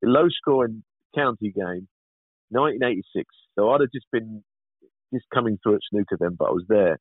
a 0.04 0.08
low 0.08 0.28
scoring 0.30 0.84
county 1.16 1.52
game, 1.52 1.88
1986. 2.50 3.26
So 3.56 3.70
I'd 3.70 3.82
have 3.82 3.92
just 3.92 4.08
been 4.12 4.44
just 5.14 5.26
coming 5.34 5.58
through 5.62 5.76
at 5.76 5.82
snooker 5.90 6.18
then, 6.20 6.36
but 6.38 6.46
I 6.46 6.52
was 6.52 6.66
there. 6.68 6.98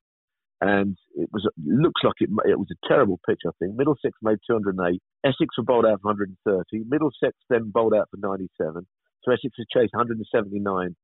And 0.61 0.97
it 1.15 1.29
was 1.33 1.49
looks 1.65 2.03
like 2.05 2.21
it, 2.21 2.29
it 2.45 2.59
was 2.59 2.69
a 2.71 2.89
terrible 2.89 3.19
pitch, 3.27 3.41
I 3.47 3.51
think. 3.59 3.77
Middlesex 3.77 4.13
made 4.23 4.39
208. 4.47 5.01
Essex 5.25 5.57
were 5.57 5.65
bowled 5.65 5.87
out 5.87 6.01
for 6.03 6.13
130. 6.13 6.85
Middlesex 6.89 7.37
then 7.49 7.71
bowled 7.73 7.95
out 7.95 8.09
for 8.11 8.19
97. 8.19 8.87
So 9.25 9.33
Essex 9.33 9.55
had 9.57 9.69
chased 9.73 9.95
179. 9.95 10.97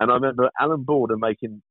And 0.00 0.10
I 0.10 0.14
remember 0.14 0.50
Alan 0.60 0.82
Border 0.82 1.16
making, 1.16 1.62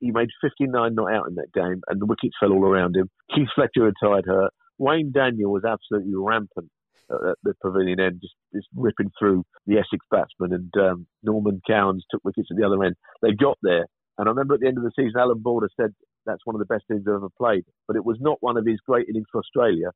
he 0.00 0.10
made 0.10 0.28
59 0.42 0.94
not 0.94 1.12
out 1.12 1.28
in 1.28 1.36
that 1.36 1.52
game, 1.54 1.80
and 1.88 2.00
the 2.00 2.06
wickets 2.06 2.36
fell 2.38 2.52
all 2.52 2.64
around 2.64 2.96
him. 2.96 3.08
Keith 3.34 3.48
Fletcher 3.54 3.82
retired 3.82 4.26
hurt. 4.26 4.52
Wayne 4.78 5.12
Daniel 5.12 5.52
was 5.52 5.64
absolutely 5.64 6.12
rampant 6.14 6.70
at 7.10 7.36
the 7.42 7.54
pavilion 7.62 8.00
end, 8.00 8.20
just, 8.20 8.34
just 8.54 8.68
ripping 8.74 9.10
through 9.18 9.44
the 9.66 9.74
Essex 9.74 10.04
batsmen, 10.10 10.52
and 10.52 10.72
um, 10.76 11.06
Norman 11.22 11.60
Cowans 11.66 12.04
took 12.10 12.22
wickets 12.24 12.48
at 12.50 12.56
the 12.56 12.64
other 12.64 12.82
end. 12.84 12.94
They 13.20 13.32
got 13.32 13.58
there, 13.62 13.86
and 14.16 14.28
I 14.28 14.30
remember 14.30 14.54
at 14.54 14.60
the 14.60 14.68
end 14.68 14.78
of 14.78 14.84
the 14.84 14.92
season, 14.94 15.18
Alan 15.18 15.40
Border 15.40 15.68
said 15.78 15.92
that's 16.26 16.44
one 16.44 16.54
of 16.54 16.60
the 16.60 16.72
best 16.72 16.84
innings 16.90 17.06
I've 17.08 17.14
ever 17.14 17.28
played, 17.36 17.64
but 17.86 17.96
it 17.96 18.04
was 18.04 18.18
not 18.20 18.38
one 18.40 18.56
of 18.56 18.66
his 18.66 18.78
great 18.86 19.08
innings 19.08 19.26
for 19.30 19.38
Australia. 19.38 19.90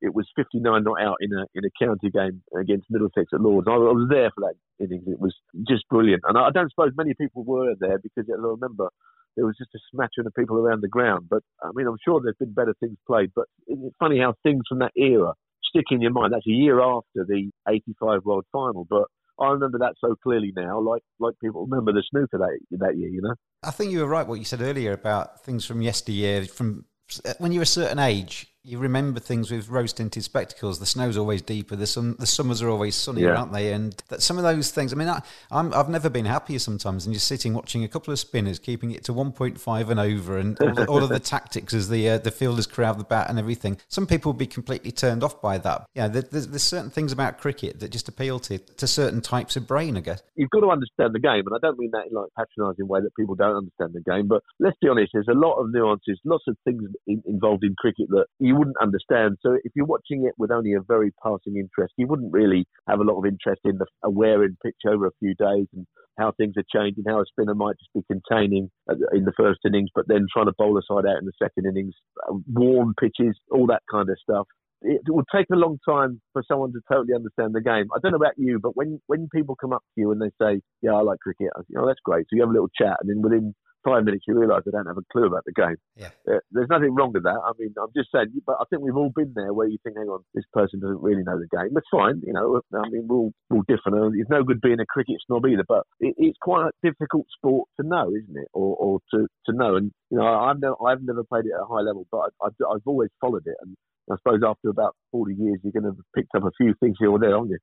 It 0.00 0.14
was 0.14 0.26
59 0.36 0.84
not 0.84 1.00
out 1.00 1.16
in 1.20 1.32
a 1.32 1.46
in 1.54 1.64
a 1.64 1.84
county 1.84 2.10
game 2.10 2.42
against 2.58 2.90
Middlesex 2.90 3.30
at 3.32 3.40
Lords. 3.40 3.66
I, 3.68 3.76
was 3.76 4.08
there 4.10 4.30
for 4.34 4.42
that 4.42 4.54
innings. 4.84 5.04
It 5.06 5.20
was 5.20 5.34
just 5.66 5.88
brilliant, 5.88 6.22
and 6.26 6.36
I, 6.36 6.50
don't 6.50 6.70
suppose 6.70 6.92
many 6.96 7.14
people 7.14 7.44
were 7.44 7.74
there 7.78 7.98
because 7.98 8.26
I 8.28 8.36
remember 8.36 8.88
there 9.36 9.46
was 9.46 9.56
just 9.56 9.74
a 9.74 9.78
smattering 9.90 10.26
of 10.26 10.34
people 10.34 10.58
around 10.58 10.82
the 10.82 10.88
ground. 10.88 11.26
But 11.30 11.42
I 11.62 11.70
mean, 11.74 11.86
I'm 11.86 11.96
sure 12.04 12.20
there's 12.20 12.36
been 12.38 12.52
better 12.52 12.74
things 12.80 12.98
played. 13.06 13.30
But 13.34 13.46
it's 13.66 13.96
funny 13.98 14.20
how 14.20 14.34
things 14.42 14.64
from 14.68 14.80
that 14.80 14.92
era 14.96 15.32
stick 15.64 15.86
in 15.90 16.00
your 16.00 16.12
mind. 16.12 16.32
That's 16.32 16.46
a 16.46 16.50
year 16.50 16.80
after 16.80 17.24
the 17.26 17.50
85 17.68 18.24
World 18.24 18.44
Final, 18.52 18.86
but 18.88 19.04
I 19.40 19.48
remember 19.48 19.78
that 19.78 19.94
so 20.00 20.14
clearly 20.22 20.52
now, 20.54 20.80
like 20.80 21.02
like 21.18 21.34
people 21.42 21.66
remember 21.66 21.92
the 21.92 22.04
snooker 22.10 22.38
that 22.38 22.78
that 22.78 22.96
year. 22.96 23.08
You 23.08 23.22
know, 23.22 23.34
I 23.62 23.70
think 23.70 23.90
you 23.90 24.00
were 24.00 24.06
right 24.06 24.26
what 24.26 24.38
you 24.38 24.44
said 24.44 24.60
earlier 24.60 24.92
about 24.92 25.44
things 25.44 25.64
from 25.64 25.82
yesteryear. 25.82 26.44
From 26.46 26.84
uh, 27.24 27.34
when 27.38 27.52
you're 27.52 27.64
a 27.64 27.66
certain 27.66 27.98
age, 27.98 28.46
you 28.66 28.78
remember 28.78 29.20
things 29.20 29.50
with 29.50 29.68
rose 29.68 29.92
tinted 29.92 30.24
spectacles. 30.24 30.78
The 30.78 30.86
snow's 30.86 31.18
always 31.18 31.42
deeper. 31.42 31.76
The 31.76 31.86
sun, 31.86 32.16
the 32.18 32.26
summers 32.26 32.62
are 32.62 32.70
always 32.70 32.94
sunnier, 32.94 33.28
yeah. 33.28 33.36
aren't 33.36 33.52
they? 33.52 33.72
And 33.72 33.94
that 34.08 34.22
some 34.22 34.38
of 34.38 34.42
those 34.42 34.70
things. 34.70 34.92
I 34.92 34.96
mean, 34.96 35.08
I, 35.08 35.20
i 35.50 35.62
have 35.62 35.90
never 35.90 36.08
been 36.08 36.24
happier 36.24 36.58
sometimes 36.58 37.04
than 37.04 37.12
just 37.12 37.28
sitting 37.28 37.52
watching 37.52 37.84
a 37.84 37.88
couple 37.88 38.12
of 38.12 38.18
spinners, 38.18 38.58
keeping 38.58 38.90
it 38.90 39.04
to 39.04 39.12
1.5 39.12 39.90
and 39.90 40.00
over, 40.00 40.38
and 40.38 40.58
all, 40.60 40.72
the, 40.72 40.86
all 40.86 41.02
of 41.02 41.10
the 41.10 41.18
tactics 41.34 41.74
as 41.74 41.90
the 41.90 42.08
uh, 42.08 42.18
the 42.18 42.30
fielders 42.30 42.66
crowd 42.66 42.98
the 42.98 43.04
bat 43.04 43.28
and 43.28 43.38
everything. 43.38 43.76
Some 43.88 44.06
people 44.06 44.32
will 44.32 44.38
be 44.38 44.46
completely 44.46 44.92
turned 44.92 45.22
off 45.22 45.42
by 45.42 45.58
that. 45.58 45.86
Yeah, 45.94 46.08
there, 46.08 46.22
there's, 46.22 46.48
there's 46.48 46.62
certain 46.62 46.90
things 46.90 47.12
about 47.12 47.38
cricket 47.38 47.80
that 47.80 47.90
just 47.90 48.08
appeal 48.08 48.38
to 48.40 48.56
to 48.58 48.86
certain 48.86 49.20
types 49.20 49.56
of 49.56 49.66
brain. 49.66 49.98
I 49.98 50.00
guess 50.00 50.22
you've 50.36 50.50
got 50.50 50.60
to 50.60 50.70
understand 50.70 51.14
the 51.14 51.20
game, 51.20 51.44
and 51.46 51.54
I 51.54 51.58
don't 51.60 51.78
mean 51.78 51.90
that 51.92 52.06
in 52.08 52.14
like 52.14 52.30
patronising 52.36 52.88
way 52.88 53.00
that 53.02 53.14
people 53.14 53.34
don't 53.34 53.56
understand 53.56 53.92
the 53.92 54.10
game. 54.10 54.26
But 54.26 54.42
let's 54.58 54.76
be 54.80 54.88
honest, 54.88 55.10
there's 55.12 55.28
a 55.28 55.34
lot 55.34 55.56
of 55.56 55.70
nuances, 55.70 56.18
lots 56.24 56.44
of 56.48 56.56
things 56.64 56.84
in, 57.06 57.22
involved 57.26 57.62
in 57.62 57.74
cricket 57.78 58.08
that 58.08 58.26
you 58.38 58.53
wouldn't 58.56 58.76
understand 58.80 59.36
so 59.42 59.56
if 59.64 59.72
you're 59.74 59.86
watching 59.86 60.26
it 60.26 60.34
with 60.38 60.50
only 60.50 60.74
a 60.74 60.80
very 60.80 61.12
passing 61.22 61.56
interest, 61.56 61.94
you 61.96 62.06
wouldn't 62.06 62.32
really 62.32 62.66
have 62.88 63.00
a 63.00 63.04
lot 63.04 63.18
of 63.18 63.26
interest 63.26 63.60
in 63.64 63.78
the 63.78 63.86
wearing 64.10 64.56
pitch 64.62 64.76
over 64.88 65.06
a 65.06 65.10
few 65.20 65.34
days 65.34 65.66
and 65.74 65.86
how 66.18 66.32
things 66.32 66.54
are 66.56 66.64
changing, 66.72 67.04
how 67.06 67.20
a 67.20 67.24
spinner 67.26 67.54
might 67.54 67.76
just 67.78 67.92
be 67.92 68.02
containing 68.10 68.70
in 69.12 69.24
the 69.24 69.32
first 69.36 69.60
innings, 69.66 69.90
but 69.94 70.06
then 70.08 70.26
trying 70.32 70.46
to 70.46 70.52
bowl 70.56 70.78
a 70.78 70.82
side 70.82 71.08
out 71.08 71.18
in 71.18 71.26
the 71.26 71.32
second 71.42 71.66
innings, 71.66 71.94
uh, 72.28 72.34
warm 72.52 72.94
pitches, 73.00 73.36
all 73.50 73.66
that 73.66 73.82
kind 73.90 74.08
of 74.08 74.16
stuff. 74.22 74.46
It 74.82 75.00
will 75.08 75.24
take 75.34 75.46
a 75.50 75.56
long 75.56 75.78
time 75.88 76.20
for 76.32 76.42
someone 76.46 76.72
to 76.72 76.80
totally 76.92 77.14
understand 77.14 77.54
the 77.54 77.62
game. 77.62 77.86
I 77.94 77.98
don't 78.02 78.12
know 78.12 78.18
about 78.18 78.36
you, 78.36 78.60
but 78.60 78.76
when 78.76 79.00
when 79.06 79.28
people 79.34 79.56
come 79.56 79.72
up 79.72 79.82
to 79.94 80.00
you 80.00 80.12
and 80.12 80.20
they 80.20 80.30
say, 80.40 80.60
"Yeah, 80.82 80.92
I 80.92 81.00
like 81.00 81.20
cricket," 81.20 81.48
I 81.56 81.60
say, 81.60 81.78
"Oh, 81.78 81.86
that's 81.86 82.00
great." 82.04 82.26
So 82.28 82.36
you 82.36 82.42
have 82.42 82.50
a 82.50 82.52
little 82.52 82.68
chat, 82.76 82.98
and 83.00 83.08
then 83.08 83.22
within 83.22 83.54
five 83.84 84.04
minutes 84.04 84.24
you 84.26 84.38
realise 84.38 84.62
they 84.64 84.70
don't 84.70 84.86
have 84.86 84.98
a 84.98 85.06
clue 85.12 85.26
about 85.26 85.44
the 85.44 85.52
game. 85.52 85.76
Yeah. 85.96 86.10
Uh, 86.26 86.38
there's 86.50 86.68
nothing 86.70 86.94
wrong 86.94 87.12
with 87.12 87.24
that. 87.24 87.38
I 87.44 87.52
mean, 87.58 87.74
I'm 87.80 87.92
just 87.96 88.10
saying, 88.12 88.32
but 88.46 88.56
I 88.60 88.64
think 88.70 88.82
we've 88.82 88.96
all 88.96 89.12
been 89.14 89.32
there 89.34 89.52
where 89.52 89.68
you 89.68 89.78
think, 89.82 89.96
hang 89.96 90.08
on, 90.08 90.24
this 90.34 90.44
person 90.52 90.80
doesn't 90.80 91.02
really 91.02 91.22
know 91.22 91.38
the 91.38 91.48
game. 91.56 91.70
That's 91.74 91.86
fine, 91.90 92.22
you 92.24 92.32
know. 92.32 92.60
I 92.74 92.88
mean, 92.88 93.06
we're 93.06 93.16
all, 93.16 93.32
we're 93.50 93.58
all 93.58 93.64
different. 93.68 94.16
It's 94.16 94.30
no 94.30 94.42
good 94.42 94.60
being 94.60 94.80
a 94.80 94.86
cricket 94.86 95.16
snob 95.26 95.46
either, 95.46 95.64
but 95.68 95.84
it, 96.00 96.14
it's 96.18 96.38
quite 96.40 96.68
a 96.68 96.72
difficult 96.82 97.26
sport 97.36 97.68
to 97.80 97.86
know, 97.86 98.08
isn't 98.08 98.36
it? 98.36 98.48
Or, 98.52 98.76
or 98.76 99.00
to, 99.12 99.26
to 99.46 99.52
know. 99.52 99.76
And, 99.76 99.92
you 100.10 100.18
know, 100.18 100.26
I've 100.26 100.60
never, 100.60 100.76
I've 100.84 101.02
never 101.02 101.24
played 101.24 101.46
it 101.46 101.52
at 101.54 101.62
a 101.62 101.66
high 101.66 101.82
level, 101.82 102.06
but 102.10 102.18
I, 102.18 102.46
I've, 102.46 102.56
I've 102.70 102.86
always 102.86 103.10
followed 103.20 103.46
it. 103.46 103.56
And 103.60 103.76
I 104.10 104.16
suppose 104.16 104.40
after 104.46 104.68
about 104.68 104.96
40 105.12 105.34
years, 105.34 105.60
you're 105.62 105.72
going 105.72 105.84
to 105.84 105.96
have 105.96 106.14
picked 106.14 106.34
up 106.36 106.44
a 106.44 106.52
few 106.56 106.74
things 106.80 106.96
here 106.98 107.10
or 107.10 107.18
there, 107.18 107.36
aren't 107.36 107.50
you? 107.50 107.58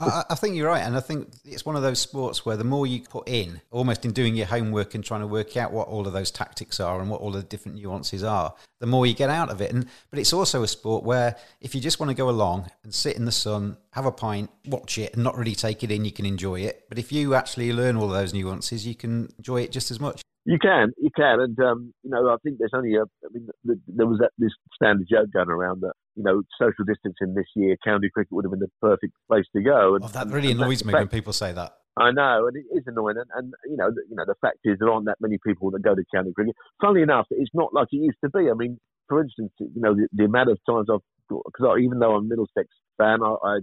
I, 0.00 0.24
I, 0.30 0.34
think 0.34 0.56
you're 0.56 0.68
right, 0.68 0.82
and 0.82 0.96
I 0.96 1.00
think 1.00 1.28
it's 1.44 1.64
one 1.64 1.76
of 1.76 1.82
those 1.82 1.98
sports 1.98 2.44
where 2.44 2.56
the 2.56 2.64
more 2.64 2.86
you 2.86 3.02
put 3.02 3.28
in, 3.28 3.60
almost 3.70 4.04
in 4.04 4.12
doing 4.12 4.36
your 4.36 4.46
homework 4.46 4.94
and 4.94 5.04
trying 5.04 5.20
to 5.20 5.26
work 5.26 5.56
out 5.56 5.72
what 5.72 5.88
all 5.88 6.06
of 6.06 6.12
those 6.12 6.30
tactics 6.30 6.80
are 6.80 7.00
and 7.00 7.10
what 7.10 7.20
all 7.20 7.30
the 7.30 7.42
different 7.42 7.78
nuances 7.78 8.22
are, 8.22 8.54
the 8.80 8.86
more 8.86 9.06
you 9.06 9.14
get 9.14 9.30
out 9.30 9.50
of 9.50 9.60
it. 9.60 9.72
And 9.72 9.86
but 10.10 10.18
it's 10.18 10.32
also 10.32 10.62
a 10.62 10.68
sport 10.68 11.04
where 11.04 11.36
if 11.60 11.74
you 11.74 11.80
just 11.80 12.00
want 12.00 12.10
to 12.10 12.14
go 12.14 12.28
along 12.28 12.70
and 12.82 12.94
sit 12.94 13.16
in 13.16 13.24
the 13.24 13.32
sun, 13.32 13.76
have 13.92 14.06
a 14.06 14.12
pint, 14.12 14.50
watch 14.66 14.98
it, 14.98 15.14
and 15.14 15.24
not 15.24 15.36
really 15.36 15.54
take 15.54 15.82
it 15.82 15.90
in, 15.90 16.04
you 16.04 16.12
can 16.12 16.26
enjoy 16.26 16.60
it. 16.60 16.84
But 16.88 16.98
if 16.98 17.12
you 17.12 17.34
actually 17.34 17.72
learn 17.72 17.96
all 17.96 18.08
those 18.08 18.34
nuances, 18.34 18.86
you 18.86 18.94
can 18.94 19.28
enjoy 19.38 19.62
it 19.62 19.72
just 19.72 19.90
as 19.90 20.00
much. 20.00 20.22
You 20.46 20.58
can, 20.58 20.92
you 20.98 21.10
can, 21.14 21.40
and 21.40 21.58
um, 21.60 21.92
you 22.02 22.10
know, 22.10 22.28
I 22.30 22.36
think 22.42 22.58
there's 22.58 22.72
only 22.74 22.94
a. 22.94 23.02
I 23.02 23.28
mean, 23.32 23.48
there 23.64 24.06
was 24.06 24.18
that, 24.20 24.30
this 24.38 24.52
standard 24.74 25.06
joke 25.10 25.30
going 25.32 25.50
around 25.50 25.82
that 25.82 25.92
you 26.20 26.24
know, 26.24 26.42
social 26.60 26.84
distancing 26.84 27.34
this 27.34 27.46
year, 27.54 27.76
county 27.82 28.10
cricket 28.12 28.32
would 28.32 28.44
have 28.44 28.50
been 28.50 28.60
the 28.60 28.68
perfect 28.80 29.14
place 29.28 29.46
to 29.56 29.62
go. 29.62 29.94
And, 29.94 30.04
oh, 30.04 30.08
that 30.08 30.28
really 30.28 30.52
annoys 30.52 30.84
me 30.84 30.92
fact, 30.92 31.00
when 31.00 31.08
people 31.08 31.32
say 31.32 31.52
that. 31.52 31.72
I 31.96 32.12
know, 32.12 32.46
and 32.46 32.56
it 32.56 32.66
is 32.72 32.84
annoying, 32.86 33.16
and, 33.18 33.28
and 33.34 33.54
you 33.68 33.76
know, 33.76 33.90
the, 33.90 34.02
you 34.08 34.16
know, 34.16 34.24
the 34.26 34.34
fact 34.40 34.58
is 34.64 34.76
there 34.78 34.90
aren't 34.90 35.06
that 35.06 35.16
many 35.20 35.38
people 35.44 35.70
that 35.70 35.82
go 35.82 35.94
to 35.94 36.02
county 36.14 36.32
cricket. 36.32 36.54
Funnily 36.80 37.02
enough, 37.02 37.26
it's 37.30 37.50
not 37.54 37.72
like 37.72 37.88
it 37.92 37.96
used 37.96 38.18
to 38.22 38.30
be. 38.30 38.50
I 38.50 38.54
mean, 38.54 38.78
for 39.08 39.22
instance, 39.22 39.52
you 39.58 39.70
know, 39.76 39.94
the, 39.94 40.08
the 40.12 40.24
amount 40.24 40.50
of 40.50 40.58
times 40.68 40.88
I've 40.92 41.00
because 41.28 41.78
even 41.80 42.00
though 42.00 42.16
I'm 42.16 42.24
a 42.24 42.28
Middlesex 42.28 42.66
fan, 42.98 43.18
I, 43.22 43.34
I, 43.44 43.58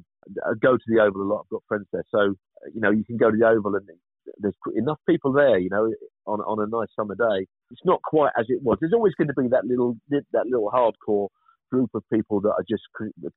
I 0.46 0.54
go 0.62 0.78
to 0.78 0.84
the 0.88 1.02
Oval 1.02 1.22
a 1.22 1.28
lot. 1.28 1.42
I've 1.44 1.50
got 1.50 1.64
friends 1.68 1.86
there, 1.92 2.06
so 2.10 2.34
you 2.74 2.82
know, 2.82 2.92
you 2.92 3.04
can 3.04 3.18
go 3.18 3.30
to 3.30 3.38
the 3.38 3.46
Oval 3.46 3.76
and 3.76 3.86
there's 4.40 4.56
enough 4.76 5.00
people 5.08 5.32
there, 5.34 5.58
you 5.58 5.70
know, 5.70 5.92
on 6.28 6.42
on 6.42 6.60
a 6.60 6.68
nice 6.68 6.90
summer 6.96 7.16
day. 7.16 7.48
It's 7.72 7.86
not 7.86 8.02
quite 8.04 8.32
as 8.38 8.46
it 8.50 8.62
was. 8.64 8.78
There's 8.80 8.94
always 8.94 9.14
going 9.16 9.30
to 9.30 9.34
be 9.34 9.48
that 9.50 9.66
little 9.66 9.98
that 10.10 10.46
little 10.46 10.72
hardcore 10.72 11.30
group 11.72 11.90
of 11.94 12.04
people 12.12 12.40
that 12.42 12.50
are 12.50 12.66
just 12.70 12.84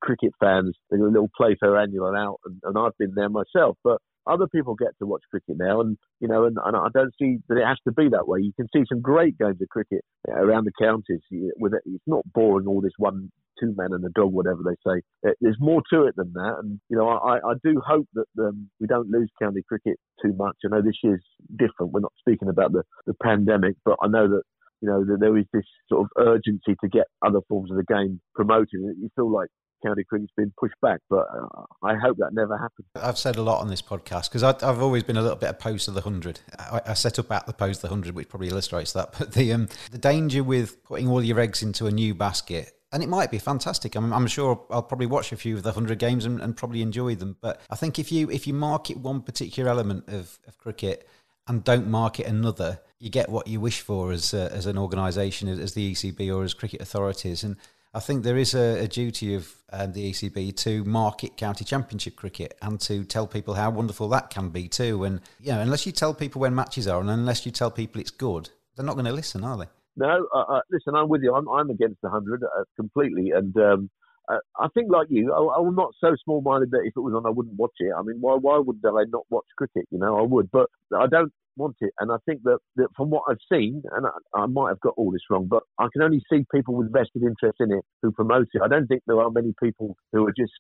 cricket 0.00 0.32
fans. 0.38 0.76
They're 0.90 1.00
a 1.00 1.10
little 1.10 1.30
Playfair 1.36 1.76
annual 1.78 2.08
and 2.08 2.16
out, 2.16 2.38
and, 2.44 2.60
and 2.64 2.78
I've 2.78 2.96
been 2.98 3.14
there 3.14 3.28
myself. 3.28 3.76
But 3.82 3.98
other 4.26 4.46
people 4.46 4.74
get 4.74 4.96
to 4.98 5.06
watch 5.06 5.22
cricket 5.30 5.56
now, 5.58 5.80
and 5.80 5.96
you 6.20 6.28
know, 6.28 6.44
and, 6.44 6.56
and, 6.64 6.76
I 6.76 6.88
don't 6.92 7.14
see 7.18 7.38
that 7.48 7.58
it 7.58 7.66
has 7.66 7.78
to 7.86 7.92
be 7.92 8.08
that 8.10 8.28
way. 8.28 8.40
You 8.40 8.52
can 8.54 8.68
see 8.74 8.84
some 8.88 9.00
great 9.00 9.38
games 9.38 9.60
of 9.60 9.68
cricket 9.68 10.04
around 10.28 10.66
the 10.66 10.72
counties. 10.80 11.20
With 11.58 11.74
it, 11.74 11.82
it's 11.86 12.04
not 12.06 12.24
boring 12.32 12.66
all 12.66 12.80
this 12.80 12.92
one 12.98 13.30
two 13.60 13.74
men 13.76 13.92
and 13.92 14.04
a 14.04 14.08
dog, 14.10 14.32
whatever 14.32 14.60
they 14.64 14.76
say. 14.86 15.02
There's 15.40 15.56
more 15.60 15.82
to 15.92 16.04
it 16.04 16.16
than 16.16 16.32
that, 16.34 16.56
and 16.62 16.80
you 16.88 16.96
know, 16.96 17.08
I, 17.08 17.36
I 17.36 17.54
do 17.62 17.80
hope 17.86 18.08
that 18.14 18.26
um, 18.38 18.70
we 18.80 18.86
don't 18.86 19.10
lose 19.10 19.30
county 19.40 19.62
cricket 19.66 19.98
too 20.22 20.32
much. 20.34 20.56
I 20.64 20.68
know 20.68 20.82
this 20.82 20.98
year's 21.02 21.24
different. 21.56 21.92
We're 21.92 22.00
not 22.00 22.12
speaking 22.18 22.48
about 22.48 22.72
the, 22.72 22.82
the 23.06 23.14
pandemic, 23.22 23.76
but 23.84 23.96
I 24.02 24.08
know 24.08 24.28
that 24.28 24.42
you 24.80 24.88
know 24.88 25.04
that 25.04 25.18
there 25.20 25.36
is 25.36 25.44
this 25.52 25.66
sort 25.88 26.02
of 26.06 26.26
urgency 26.26 26.76
to 26.80 26.88
get 26.88 27.06
other 27.24 27.40
forms 27.48 27.70
of 27.70 27.76
the 27.76 27.84
game 27.84 28.20
promoted. 28.34 28.68
You 28.72 29.10
feel 29.14 29.30
like 29.30 29.48
county 29.84 30.04
cricket's 30.04 30.32
been 30.36 30.52
pushed 30.58 30.80
back, 30.80 31.00
but 31.08 31.26
uh, 31.32 31.64
I 31.82 31.96
hope 31.96 32.18
that 32.18 32.32
never 32.32 32.56
happens. 32.56 32.86
I've 32.94 33.18
said 33.18 33.36
a 33.36 33.42
lot 33.42 33.60
on 33.60 33.68
this 33.68 33.82
podcast 33.82 34.30
because 34.30 34.42
I've 34.42 34.82
always 34.82 35.02
been 35.02 35.16
a 35.16 35.22
little 35.22 35.36
bit 35.36 35.50
opposed 35.50 35.86
to 35.86 35.90
the 35.90 36.00
hundred. 36.00 36.40
I, 36.58 36.80
I, 36.86 36.94
set 36.94 37.18
up 37.18 37.30
at 37.32 37.46
the 37.46 37.52
post 37.52 37.82
the 37.82 37.88
hundred, 37.88 38.14
which 38.14 38.28
probably 38.28 38.48
illustrates 38.48 38.92
that. 38.92 39.14
But 39.18 39.32
the 39.32 39.52
um, 39.52 39.68
the 39.90 39.98
danger 39.98 40.42
with 40.42 40.82
putting 40.84 41.08
all 41.08 41.22
your 41.22 41.40
eggs 41.40 41.62
into 41.62 41.86
a 41.86 41.90
new 41.90 42.14
basket 42.14 42.72
and 42.92 43.02
it 43.02 43.08
might 43.08 43.30
be 43.30 43.38
fantastic. 43.38 43.94
I'm, 43.94 44.12
I'm, 44.12 44.26
sure 44.26 44.64
I'll 44.70 44.82
probably 44.82 45.06
watch 45.06 45.32
a 45.32 45.36
few 45.36 45.56
of 45.56 45.62
the 45.62 45.72
hundred 45.72 45.98
games 45.98 46.24
and, 46.24 46.40
and, 46.40 46.56
probably 46.56 46.82
enjoy 46.82 47.14
them. 47.14 47.36
But 47.40 47.60
I 47.70 47.76
think 47.76 47.98
if 47.98 48.10
you 48.10 48.30
if 48.30 48.46
you 48.46 48.54
market 48.54 48.96
one 48.96 49.22
particular 49.22 49.70
element 49.70 50.08
of, 50.08 50.38
of 50.46 50.58
cricket 50.58 51.08
and 51.46 51.62
don't 51.62 51.88
market 51.88 52.26
another, 52.26 52.80
you 52.98 53.08
get 53.08 53.28
what 53.28 53.46
you 53.46 53.60
wish 53.60 53.80
for 53.80 54.10
as 54.12 54.34
as 54.34 54.66
an 54.66 54.76
organisation, 54.76 55.48
as, 55.48 55.74
the 55.74 55.92
ECB 55.92 56.34
or 56.34 56.42
as 56.42 56.54
cricket 56.54 56.80
authorities. 56.80 57.44
And 57.44 57.56
I 57.92 57.98
think 57.98 58.22
there 58.22 58.36
is 58.36 58.54
a, 58.54 58.84
a 58.84 58.88
duty 58.88 59.34
of 59.34 59.52
um, 59.72 59.92
the 59.92 60.12
ECB 60.12 60.56
to 60.58 60.84
market 60.84 61.36
county 61.36 61.64
championship 61.64 62.14
cricket 62.14 62.56
and 62.62 62.80
to 62.82 63.04
tell 63.04 63.26
people 63.26 63.54
how 63.54 63.70
wonderful 63.70 64.08
that 64.10 64.30
can 64.30 64.50
be 64.50 64.68
too. 64.68 65.04
And 65.04 65.20
you 65.40 65.52
know, 65.52 65.60
unless 65.60 65.86
you 65.86 65.92
tell 65.92 66.14
people 66.14 66.40
when 66.40 66.54
matches 66.54 66.86
are, 66.86 67.00
and 67.00 67.10
unless 67.10 67.44
you 67.44 67.50
tell 67.50 67.70
people 67.70 68.00
it's 68.00 68.12
good, 68.12 68.50
they're 68.76 68.86
not 68.86 68.94
going 68.94 69.06
to 69.06 69.12
listen, 69.12 69.42
are 69.42 69.56
they? 69.56 69.66
No, 69.96 70.28
uh, 70.32 70.38
uh, 70.38 70.60
listen, 70.70 70.94
I'm 70.94 71.08
with 71.08 71.22
you. 71.22 71.34
I'm, 71.34 71.48
I'm 71.48 71.68
against 71.68 72.00
the 72.00 72.10
hundred 72.10 72.44
uh, 72.44 72.62
completely, 72.76 73.32
and 73.32 73.56
um, 73.56 73.90
I 74.28 74.68
think 74.72 74.90
like 74.92 75.08
you, 75.10 75.32
I, 75.32 75.60
I'm 75.60 75.74
not 75.74 75.92
so 76.00 76.14
small-minded 76.24 76.70
that 76.70 76.82
if 76.84 76.96
it 76.96 77.00
was 77.00 77.14
on, 77.14 77.26
I 77.26 77.30
wouldn't 77.30 77.56
watch 77.56 77.74
it. 77.80 77.92
I 77.96 78.02
mean, 78.02 78.18
why 78.20 78.36
why 78.36 78.58
would 78.58 78.80
I 78.84 79.04
not 79.08 79.26
watch 79.30 79.46
cricket? 79.56 79.88
You 79.90 79.98
know, 79.98 80.16
I 80.16 80.22
would, 80.22 80.48
but 80.52 80.70
I 80.96 81.06
don't 81.08 81.32
want 81.60 81.76
it. 81.80 81.92
And 82.00 82.10
I 82.10 82.16
think 82.26 82.42
that, 82.44 82.58
that 82.76 82.88
from 82.96 83.10
what 83.10 83.22
I've 83.28 83.44
seen, 83.52 83.82
and 83.92 84.06
I, 84.06 84.42
I 84.42 84.46
might 84.46 84.70
have 84.70 84.80
got 84.80 84.94
all 84.96 85.10
this 85.12 85.22
wrong, 85.30 85.46
but 85.46 85.62
I 85.78 85.86
can 85.92 86.02
only 86.02 86.22
see 86.32 86.44
people 86.54 86.74
with 86.74 86.92
vested 86.92 87.22
interest 87.22 87.58
in 87.60 87.72
it 87.72 87.84
who 88.02 88.10
promote 88.10 88.48
it. 88.52 88.62
I 88.62 88.68
don't 88.68 88.86
think 88.86 89.02
there 89.06 89.20
are 89.20 89.30
many 89.30 89.52
people 89.62 89.96
who 90.12 90.26
are 90.26 90.34
just 90.36 90.52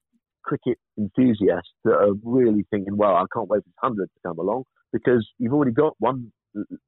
cricket 0.44 0.78
enthusiasts 0.98 1.72
that 1.84 1.94
are 1.94 2.14
really 2.24 2.64
thinking, 2.70 2.96
well, 2.96 3.16
I 3.16 3.24
can't 3.32 3.48
wait 3.48 3.62
for 3.64 3.70
hundred 3.88 4.06
to 4.06 4.28
come 4.28 4.38
along 4.38 4.64
because 4.92 5.26
you've 5.38 5.52
already 5.52 5.72
got 5.72 5.94
one. 5.98 6.32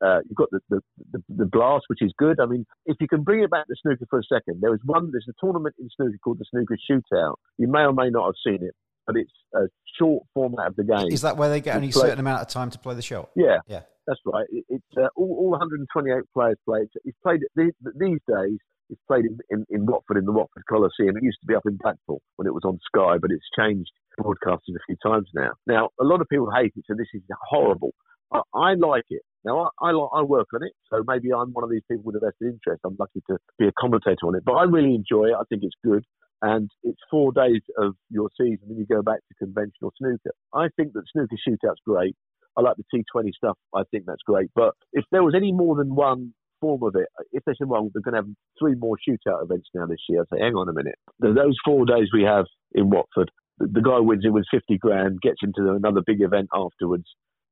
Uh, 0.05 0.19
you've 0.25 0.37
got 0.37 0.51
the, 0.51 0.59
the, 0.71 0.81
the, 1.13 1.23
the 1.29 1.47
blast, 1.47 1.85
which 1.87 2.03
is 2.03 2.13
good. 2.19 2.41
I 2.41 2.47
mean, 2.47 2.65
if 2.87 2.97
you 3.01 3.07
can 3.07 3.23
bring 3.23 3.45
it 3.45 3.51
back 3.51 3.67
to 3.69 3.75
snooker 3.81 4.07
for 4.11 4.19
a 4.19 4.25
second, 4.25 4.61
there 4.61 4.73
was 4.73 4.81
one. 4.85 5.11
There's 5.13 5.29
a 5.29 5.35
tournament 5.41 5.77
in 5.79 5.89
snooker 5.95 6.19
called 6.23 6.39
the 6.41 6.45
Snooker 6.51 6.77
Shootout. 6.91 7.35
You 7.59 7.69
may 7.69 7.83
or 7.83 7.93
may 7.93 8.11
not 8.11 8.25
have 8.27 8.35
seen 8.45 8.67
it, 8.67 8.75
but 9.07 9.17
it's 9.17 9.31
a 9.55 9.69
short 9.99 10.25
format 10.35 10.67
of 10.67 10.77
the 10.77 10.83
game. 10.83 11.13
Is 11.13 11.23
that 11.23 11.37
where 11.37 11.49
they 11.49 11.61
get 11.61 11.77
only 11.77 11.91
a 11.91 11.93
certain 11.93 12.19
amount 12.19 12.43
of 12.43 12.49
time 12.49 12.71
to 12.71 12.79
play 12.79 12.95
the 12.95 13.03
shot? 13.03 13.31
Yeah, 13.37 13.59
yeah, 13.69 13.83
that's 14.07 14.21
right. 14.25 14.47
It, 14.51 14.65
it's 14.69 14.93
uh, 14.97 15.09
all, 15.17 15.37
all 15.39 15.51
128 15.51 16.23
players 16.35 16.57
play. 16.65 16.81
It's, 16.83 16.95
it's 17.05 17.19
played 17.23 17.41
these, 17.57 17.73
these 17.99 18.21
days. 18.29 18.59
It's 18.91 19.01
played 19.09 19.25
in, 19.25 19.39
in, 19.51 19.67
in 19.71 19.87
Watford 19.87 20.19
in 20.19 20.27
the 20.27 20.33
Watford 20.33 20.65
Coliseum. 20.69 21.17
It 21.17 21.23
used 21.23 21.41
to 21.41 21.47
be 21.47 21.55
up 21.55 21.65
in 21.67 21.79
Blackpool 21.81 22.21
when 22.37 22.47
it 22.47 22.53
was 22.53 22.65
on 22.65 22.79
Sky, 22.85 23.17
but 23.21 23.31
it's 23.31 23.47
changed 23.57 23.91
broadcasters 24.21 24.77
a 24.77 24.85
few 24.87 24.97
times 25.03 25.29
now. 25.35 25.53
Now, 25.67 25.89
a 26.01 26.05
lot 26.05 26.21
of 26.21 26.29
people 26.29 26.51
hate 26.55 26.73
it, 26.77 26.85
so 26.87 26.95
this 26.97 27.09
is 27.15 27.23
horrible. 27.49 27.93
I, 28.33 28.41
I 28.55 28.75
like 28.75 29.07
it. 29.09 29.23
Now, 29.45 29.71
I, 29.81 29.91
I, 29.91 29.93
I 29.93 30.23
work 30.23 30.49
on 30.55 30.63
it, 30.63 30.73
so 30.91 31.03
maybe 31.07 31.33
I'm 31.33 31.53
one 31.53 31.65
of 31.65 31.71
these 31.71 31.83
people 31.91 32.05
with 32.05 32.17
a 32.17 32.21
vested 32.21 32.53
interest. 32.55 32.83
I'm 32.85 32.97
lucky 32.99 33.23
to 33.31 33.39
be 33.59 33.67
a 33.67 33.73
commentator 33.79 34.27
on 34.27 34.37
it, 34.37 34.45
but 34.45 34.53
I 34.53 34.65
really 34.65 34.95
enjoy 34.95 35.27
it. 35.27 35.35
I 35.39 35.45
think 35.49 35.63
it's 35.65 35.77
good. 35.85 36.05
And 36.43 36.69
it's 36.83 36.99
four 37.09 37.31
days 37.33 37.63
of 37.79 37.95
your 38.11 38.29
season, 38.37 38.67
and 38.69 38.77
you 38.77 38.85
go 38.85 39.01
back 39.01 39.21
to 39.21 39.35
conventional 39.39 39.93
snooker. 39.97 40.33
I 40.53 40.69
think 40.77 40.93
that 40.93 41.05
snooker 41.13 41.37
shootout's 41.47 41.81
great. 41.87 42.17
I 42.57 42.61
like 42.61 42.77
the 42.77 43.05
T20 43.15 43.33
stuff. 43.35 43.57
I 43.75 43.83
think 43.91 44.05
that's 44.07 44.23
great. 44.27 44.51
But 44.55 44.75
if 44.93 45.05
there 45.11 45.23
was 45.23 45.35
any 45.35 45.53
more 45.53 45.77
than 45.77 45.95
one 45.95 46.35
form 46.63 46.83
of 46.85 46.95
it. 46.95 47.09
If 47.33 47.45
they 47.45 47.53
said, 47.59 47.69
well, 47.69 47.91
we're 47.93 48.01
going 48.01 48.15
to 48.15 48.23
have 48.23 48.35
three 48.59 48.75
more 48.75 48.97
shootout 48.97 49.43
events 49.43 49.69
now 49.75 49.85
this 49.87 49.99
year, 50.09 50.23
I'd 50.23 50.35
say, 50.35 50.41
hang 50.41 50.55
on 50.55 50.69
a 50.69 50.73
minute. 50.73 50.95
Those 51.19 51.57
four 51.65 51.85
days 51.85 52.09
we 52.15 52.23
have 52.23 52.47
in 52.73 52.89
Watford, 52.89 53.31
the 53.59 53.83
guy 53.83 53.99
wins 53.99 54.25
it 54.25 54.31
with 54.31 54.45
50 54.51 54.79
grand, 54.79 55.21
gets 55.21 55.41
into 55.43 55.73
another 55.73 56.01
big 56.07 56.23
event 56.23 56.49
afterwards. 56.55 57.05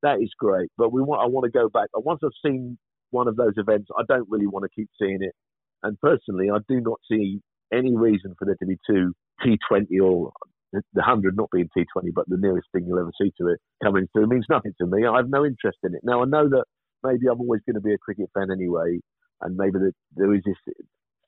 That 0.02 0.22
is 0.22 0.30
great. 0.38 0.70
But 0.78 0.92
we 0.92 1.02
want, 1.02 1.22
I 1.22 1.26
want 1.26 1.44
to 1.44 1.50
go 1.50 1.68
back. 1.68 1.88
Once 1.94 2.20
I've 2.24 2.30
seen 2.46 2.78
one 3.10 3.28
of 3.28 3.36
those 3.36 3.54
events, 3.56 3.88
I 3.98 4.02
don't 4.08 4.28
really 4.30 4.46
want 4.46 4.64
to 4.64 4.70
keep 4.74 4.88
seeing 4.98 5.18
it. 5.20 5.34
And 5.82 6.00
personally, 6.00 6.48
I 6.50 6.58
do 6.68 6.80
not 6.80 7.00
see 7.10 7.40
any 7.72 7.96
reason 7.96 8.34
for 8.38 8.44
there 8.46 8.56
to 8.60 8.66
be 8.66 8.78
two 8.88 9.12
T20 9.44 10.00
or 10.02 10.32
the 10.72 10.82
100 10.94 11.36
not 11.36 11.50
being 11.52 11.68
T20, 11.76 12.10
but 12.14 12.28
the 12.28 12.38
nearest 12.38 12.68
thing 12.72 12.84
you'll 12.86 13.00
ever 13.00 13.12
see 13.20 13.32
to 13.38 13.48
it 13.48 13.60
coming 13.82 14.08
through 14.12 14.28
means 14.28 14.46
nothing 14.48 14.72
to 14.80 14.86
me. 14.86 15.06
I 15.06 15.16
have 15.16 15.28
no 15.28 15.44
interest 15.44 15.78
in 15.82 15.94
it. 15.94 16.00
Now, 16.04 16.22
I 16.22 16.26
know 16.26 16.48
that 16.48 16.64
maybe 17.02 17.26
I'm 17.30 17.40
always 17.40 17.62
going 17.66 17.74
to 17.74 17.80
be 17.80 17.94
a 17.94 17.98
cricket 17.98 18.30
fan 18.34 18.48
anyway, 18.52 19.00
and 19.40 19.56
maybe 19.56 19.78
the, 19.78 19.92
there 20.16 20.34
is 20.34 20.42
this 20.44 20.56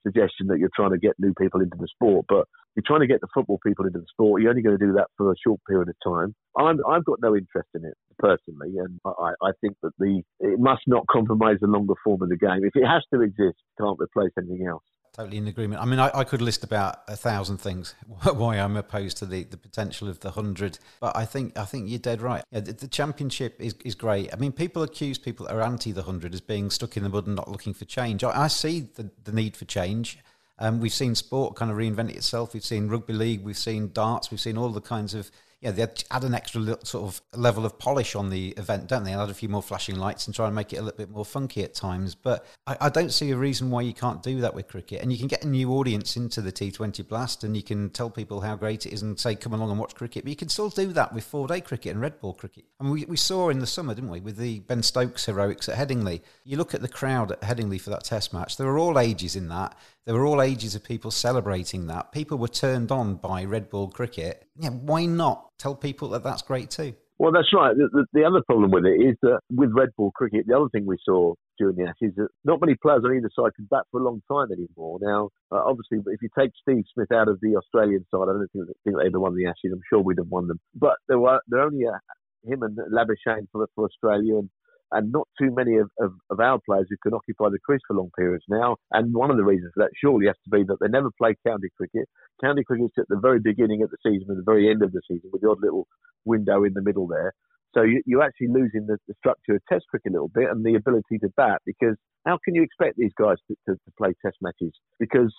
suggestion 0.02 0.48
that 0.48 0.59
you're 0.59 0.70
trying 0.74 0.90
to 0.90 0.98
get 0.98 1.14
new 1.18 1.33
people 1.35 1.61
into 1.61 1.76
the 1.78 1.88
sport, 1.88 2.26
but 2.28 2.46
you're 2.74 2.85
trying 2.87 3.00
to 3.00 3.07
get 3.07 3.20
the 3.20 3.28
football 3.35 3.59
people 3.64 3.87
into 3.87 3.98
the 3.98 4.07
sport. 4.11 4.42
You're 4.42 4.50
only 4.50 4.62
going 4.62 4.78
to 4.78 4.87
do 4.87 4.92
that 4.94 5.09
for 5.16 5.31
a 5.31 5.35
short 5.44 5.61
period 5.68 5.88
of 5.88 5.94
time. 6.05 6.35
I'm, 6.59 6.78
I've 6.88 7.05
got 7.05 7.18
no 7.22 7.37
interest 7.37 7.68
in 7.74 7.85
it 7.85 7.94
personally, 8.18 8.78
and 8.78 8.98
I, 9.05 9.33
I 9.42 9.52
think 9.61 9.76
that 9.83 9.92
the 9.98 10.22
it 10.40 10.59
must 10.59 10.83
not 10.87 11.07
compromise 11.11 11.59
the 11.61 11.68
longer 11.68 11.94
form 12.05 12.22
of 12.22 12.28
the 12.28 12.37
game. 12.37 12.64
If 12.64 12.74
it 12.74 12.87
has 12.87 13.02
to 13.12 13.20
exist, 13.22 13.59
it 13.59 13.83
can't 13.83 13.98
replace 14.00 14.33
anything 14.38 14.66
else. 14.66 14.85
Totally 15.12 15.37
in 15.37 15.46
agreement. 15.46 15.83
I 15.83 15.85
mean, 15.85 15.98
I, 15.98 16.11
I, 16.14 16.25
could 16.25 16.40
list 16.40 16.64
about 16.64 17.01
a 17.07 17.16
thousand 17.16 17.59
things 17.59 17.94
why 18.33 18.57
I'm 18.57 18.79
opposed 18.79 19.18
to 19.18 19.27
the, 19.27 19.44
the 19.44 19.59
potential 19.59 20.09
of 20.09 20.20
the 20.20 20.31
hundred, 20.31 20.79
but 21.01 21.14
I 21.14 21.27
think 21.27 21.59
I 21.59 21.66
think 21.66 21.90
you're 21.90 21.98
dead 21.98 22.22
right. 22.22 22.42
Yeah, 22.51 22.61
the, 22.61 22.72
the, 22.72 22.88
championship 22.88 23.61
is, 23.61 23.75
is 23.85 23.94
great. 23.94 24.33
I 24.33 24.38
mean, 24.38 24.53
people 24.53 24.83
accuse 24.83 25.18
people 25.18 25.44
that 25.46 25.55
are 25.55 25.61
anti 25.61 25.92
the 25.92 26.05
hundred 26.05 26.33
as 26.33 26.40
being 26.40 26.70
stuck 26.70 26.96
in 26.96 27.03
the 27.03 27.11
mud 27.11 27.27
and 27.27 27.37
not 27.37 27.51
looking 27.51 27.75
for 27.75 27.85
change. 27.85 28.25
I, 28.25 28.44
I 28.44 28.46
see 28.48 28.88
the, 28.94 29.11
the 29.25 29.33
need 29.33 29.55
for 29.55 29.66
change. 29.66 30.18
Um, 30.59 30.81
we've 30.81 30.94
seen 30.94 31.14
sport 31.14 31.57
kind 31.57 31.70
of 31.70 31.77
reinvent 31.77 32.16
itself. 32.16 32.55
We've 32.55 32.64
seen 32.64 32.88
rugby 32.88 33.12
league. 33.12 33.42
We've 33.42 33.59
seen 33.59 33.92
darts. 33.92 34.31
We've 34.31 34.40
seen 34.40 34.57
all 34.57 34.70
the 34.70 34.81
kinds 34.81 35.12
of 35.12 35.31
yeah, 35.62 35.70
they 35.70 35.87
add 36.11 36.25
an 36.25 36.35
extra 36.35 36.77
sort 36.85 37.05
of 37.05 37.22
level 37.38 37.64
of 37.64 37.79
polish 37.79 38.16
on 38.16 38.31
the 38.31 38.48
event, 38.57 38.88
don't 38.88 39.05
they? 39.05 39.12
And 39.12 39.22
Add 39.22 39.31
a 39.31 39.35
few 39.35 39.48
more 39.48 39.62
flashing 39.62 39.94
lights 39.94 40.27
and 40.27 40.35
try 40.35 40.46
and 40.46 40.55
make 40.57 40.72
it 40.72 40.79
a 40.79 40.83
little 40.83 40.98
bit 40.98 41.09
more 41.09 41.25
funky 41.25 41.62
at 41.62 41.72
times. 41.72 42.16
But 42.16 42.44
I, 42.66 42.77
I, 42.81 42.88
don't 42.88 43.12
see 43.12 43.31
a 43.31 43.37
reason 43.37 43.70
why 43.70 43.83
you 43.83 43.94
can't 43.94 44.25
do 44.25 44.40
that 44.40 44.55
with 44.55 44.66
cricket. 44.66 45.01
And 45.01 45.12
you 45.12 45.18
can 45.18 45.29
get 45.29 45.44
a 45.44 45.48
new 45.48 45.70
audience 45.70 46.16
into 46.16 46.40
the 46.40 46.51
T20 46.51 47.07
Blast 47.07 47.44
and 47.44 47.57
you 47.57 47.62
can 47.62 47.90
tell 47.90 48.11
people 48.11 48.40
how 48.40 48.57
great 48.57 48.87
it 48.87 48.92
is 48.92 49.03
and 49.03 49.18
say, 49.20 49.37
come 49.37 49.53
along 49.53 49.70
and 49.70 49.79
watch 49.79 49.94
cricket. 49.94 50.25
But 50.25 50.31
you 50.31 50.37
can 50.37 50.48
still 50.48 50.68
do 50.68 50.92
that 50.94 51.14
with 51.14 51.22
four 51.22 51.46
day 51.46 51.61
cricket 51.61 51.92
and 51.92 52.01
red 52.01 52.20
ball 52.20 52.35
cricket. 52.35 52.64
And 52.81 52.90
we, 52.90 53.05
we 53.05 53.16
saw 53.16 53.48
in 53.48 53.61
the 53.61 53.66
summer, 53.66 53.94
didn't 53.94 54.11
we, 54.11 54.18
with 54.18 54.38
the 54.38 54.59
Ben 54.61 54.83
Stokes 54.83 55.27
heroics 55.27 55.68
at 55.68 55.79
Headingley. 55.79 56.22
You 56.44 56.57
look 56.57 56.75
at 56.75 56.83
the 56.83 56.88
crowd 56.88 57.31
at 57.31 57.42
Headingley 57.42 57.81
for 57.81 57.90
that 57.90 58.03
test 58.03 58.33
match, 58.33 58.57
there 58.57 58.66
were 58.66 58.79
all 58.79 58.98
ages 58.98 59.37
in 59.37 59.48
that. 59.51 59.79
There 60.04 60.14
were 60.14 60.26
all 60.26 60.42
ages 60.42 60.74
of 60.74 60.82
people 60.82 61.10
celebrating 61.10 61.86
that. 61.86 62.10
People 62.10 62.38
were 62.38 62.48
turned 62.48 62.90
on 62.90 63.16
by 63.16 63.44
red 63.44 63.70
ball 63.70 63.88
cricket. 63.88 64.46
Yeah, 64.56 64.70
why 64.70 65.06
not 65.06 65.50
tell 65.58 65.76
people 65.76 66.08
that 66.10 66.24
that's 66.24 66.42
great 66.42 66.70
too? 66.70 66.94
Well, 67.18 67.30
that's 67.30 67.52
right. 67.54 67.76
The, 67.76 67.88
the, 67.92 68.06
the, 68.12 68.24
other 68.24 68.42
problem 68.44 68.72
with 68.72 68.84
it 68.84 68.98
is 69.00 69.14
that 69.22 69.38
with 69.48 69.70
red 69.72 69.90
ball 69.96 70.10
cricket, 70.10 70.46
the 70.48 70.56
other 70.56 70.68
thing 70.70 70.86
we 70.86 70.96
saw 71.04 71.34
during 71.56 71.76
the 71.76 71.84
Ashes 71.84 72.10
is 72.10 72.14
that 72.16 72.28
not 72.44 72.60
many 72.60 72.74
players 72.82 73.02
on 73.04 73.14
either 73.14 73.30
side 73.32 73.54
can 73.54 73.68
bat 73.70 73.84
for 73.92 74.00
a 74.00 74.04
long 74.04 74.22
time 74.26 74.48
anymore. 74.50 74.98
Now, 75.00 75.28
uh, 75.52 75.62
obviously, 75.62 75.98
if 76.12 76.20
you 76.20 76.28
take 76.36 76.50
Steve 76.60 76.82
Smith 76.92 77.12
out 77.12 77.28
of 77.28 77.38
the 77.40 77.54
Australian 77.54 78.04
side, 78.10 78.24
I 78.24 78.32
don't 78.32 78.50
think, 78.52 78.66
think 78.82 78.96
they'd 78.96 79.12
have 79.12 79.20
won 79.20 79.36
the 79.36 79.46
Ashes. 79.46 79.70
I'm 79.72 79.86
sure 79.88 80.00
we'd 80.00 80.18
have 80.18 80.26
won 80.26 80.48
them. 80.48 80.58
But 80.74 80.96
there 81.06 81.20
were 81.20 81.38
there 81.46 81.60
only 81.60 81.86
uh, 81.86 81.92
him 82.44 82.64
and 82.64 82.76
Labuschagne 82.90 83.46
for, 83.52 83.68
for 83.76 83.84
Australia 83.84 84.38
and 84.38 84.50
and 84.92 85.11
not 85.11 85.26
too 85.38 85.50
many 85.55 85.76
of, 85.76 85.90
of, 86.00 86.12
of, 86.31 86.40
our 86.40 86.61
players 86.64 86.87
who 86.88 86.96
can 87.02 87.14
occupy 87.14 87.48
the 87.50 87.59
crease 87.64 87.81
for 87.87 87.96
long 87.96 88.11
periods 88.16 88.44
now. 88.48 88.76
And 88.92 89.14
one 89.14 89.31
of 89.31 89.37
the 89.37 89.44
reasons 89.44 89.72
for 89.74 89.83
that 89.83 89.90
surely 89.96 90.26
has 90.26 90.37
to 90.44 90.50
be 90.50 90.64
that 90.64 90.76
they 90.81 90.88
never 90.88 91.11
play 91.18 91.35
county 91.46 91.68
cricket. 91.76 92.09
County 92.42 92.62
cricket's 92.64 92.94
at 92.98 93.09
the 93.09 93.20
very 93.20 93.40
beginning 93.40 93.83
of 93.83 93.90
the 93.90 93.96
season 94.02 94.26
and 94.28 94.38
the 94.38 94.44
very 94.44 94.70
end 94.70 94.83
of 94.83 94.92
the 94.92 95.00
season 95.09 95.31
with 95.33 95.42
the 95.42 95.48
odd 95.48 95.62
little 95.62 95.87
window 96.24 96.64
in 96.64 96.74
the 96.74 96.83
middle 96.83 97.07
there. 97.07 97.33
So 97.74 97.83
you, 97.83 98.02
you're 98.05 98.22
actually 98.22 98.48
losing 98.48 98.87
the, 98.87 98.98
the, 99.09 99.14
structure 99.18 99.55
of 99.55 99.62
Test 99.68 99.87
cricket 99.88 100.12
a 100.12 100.14
little 100.14 100.28
bit 100.28 100.50
and 100.50 100.64
the 100.64 100.74
ability 100.74 101.18
to 101.20 101.28
bat 101.37 101.62
because 101.64 101.96
how 102.26 102.38
can 102.44 102.55
you 102.55 102.62
expect 102.62 102.98
these 102.98 103.12
guys 103.18 103.37
to, 103.48 103.57
to, 103.66 103.74
to 103.74 103.92
play 103.96 104.12
Test 104.24 104.37
matches? 104.42 104.72
Because 105.00 105.33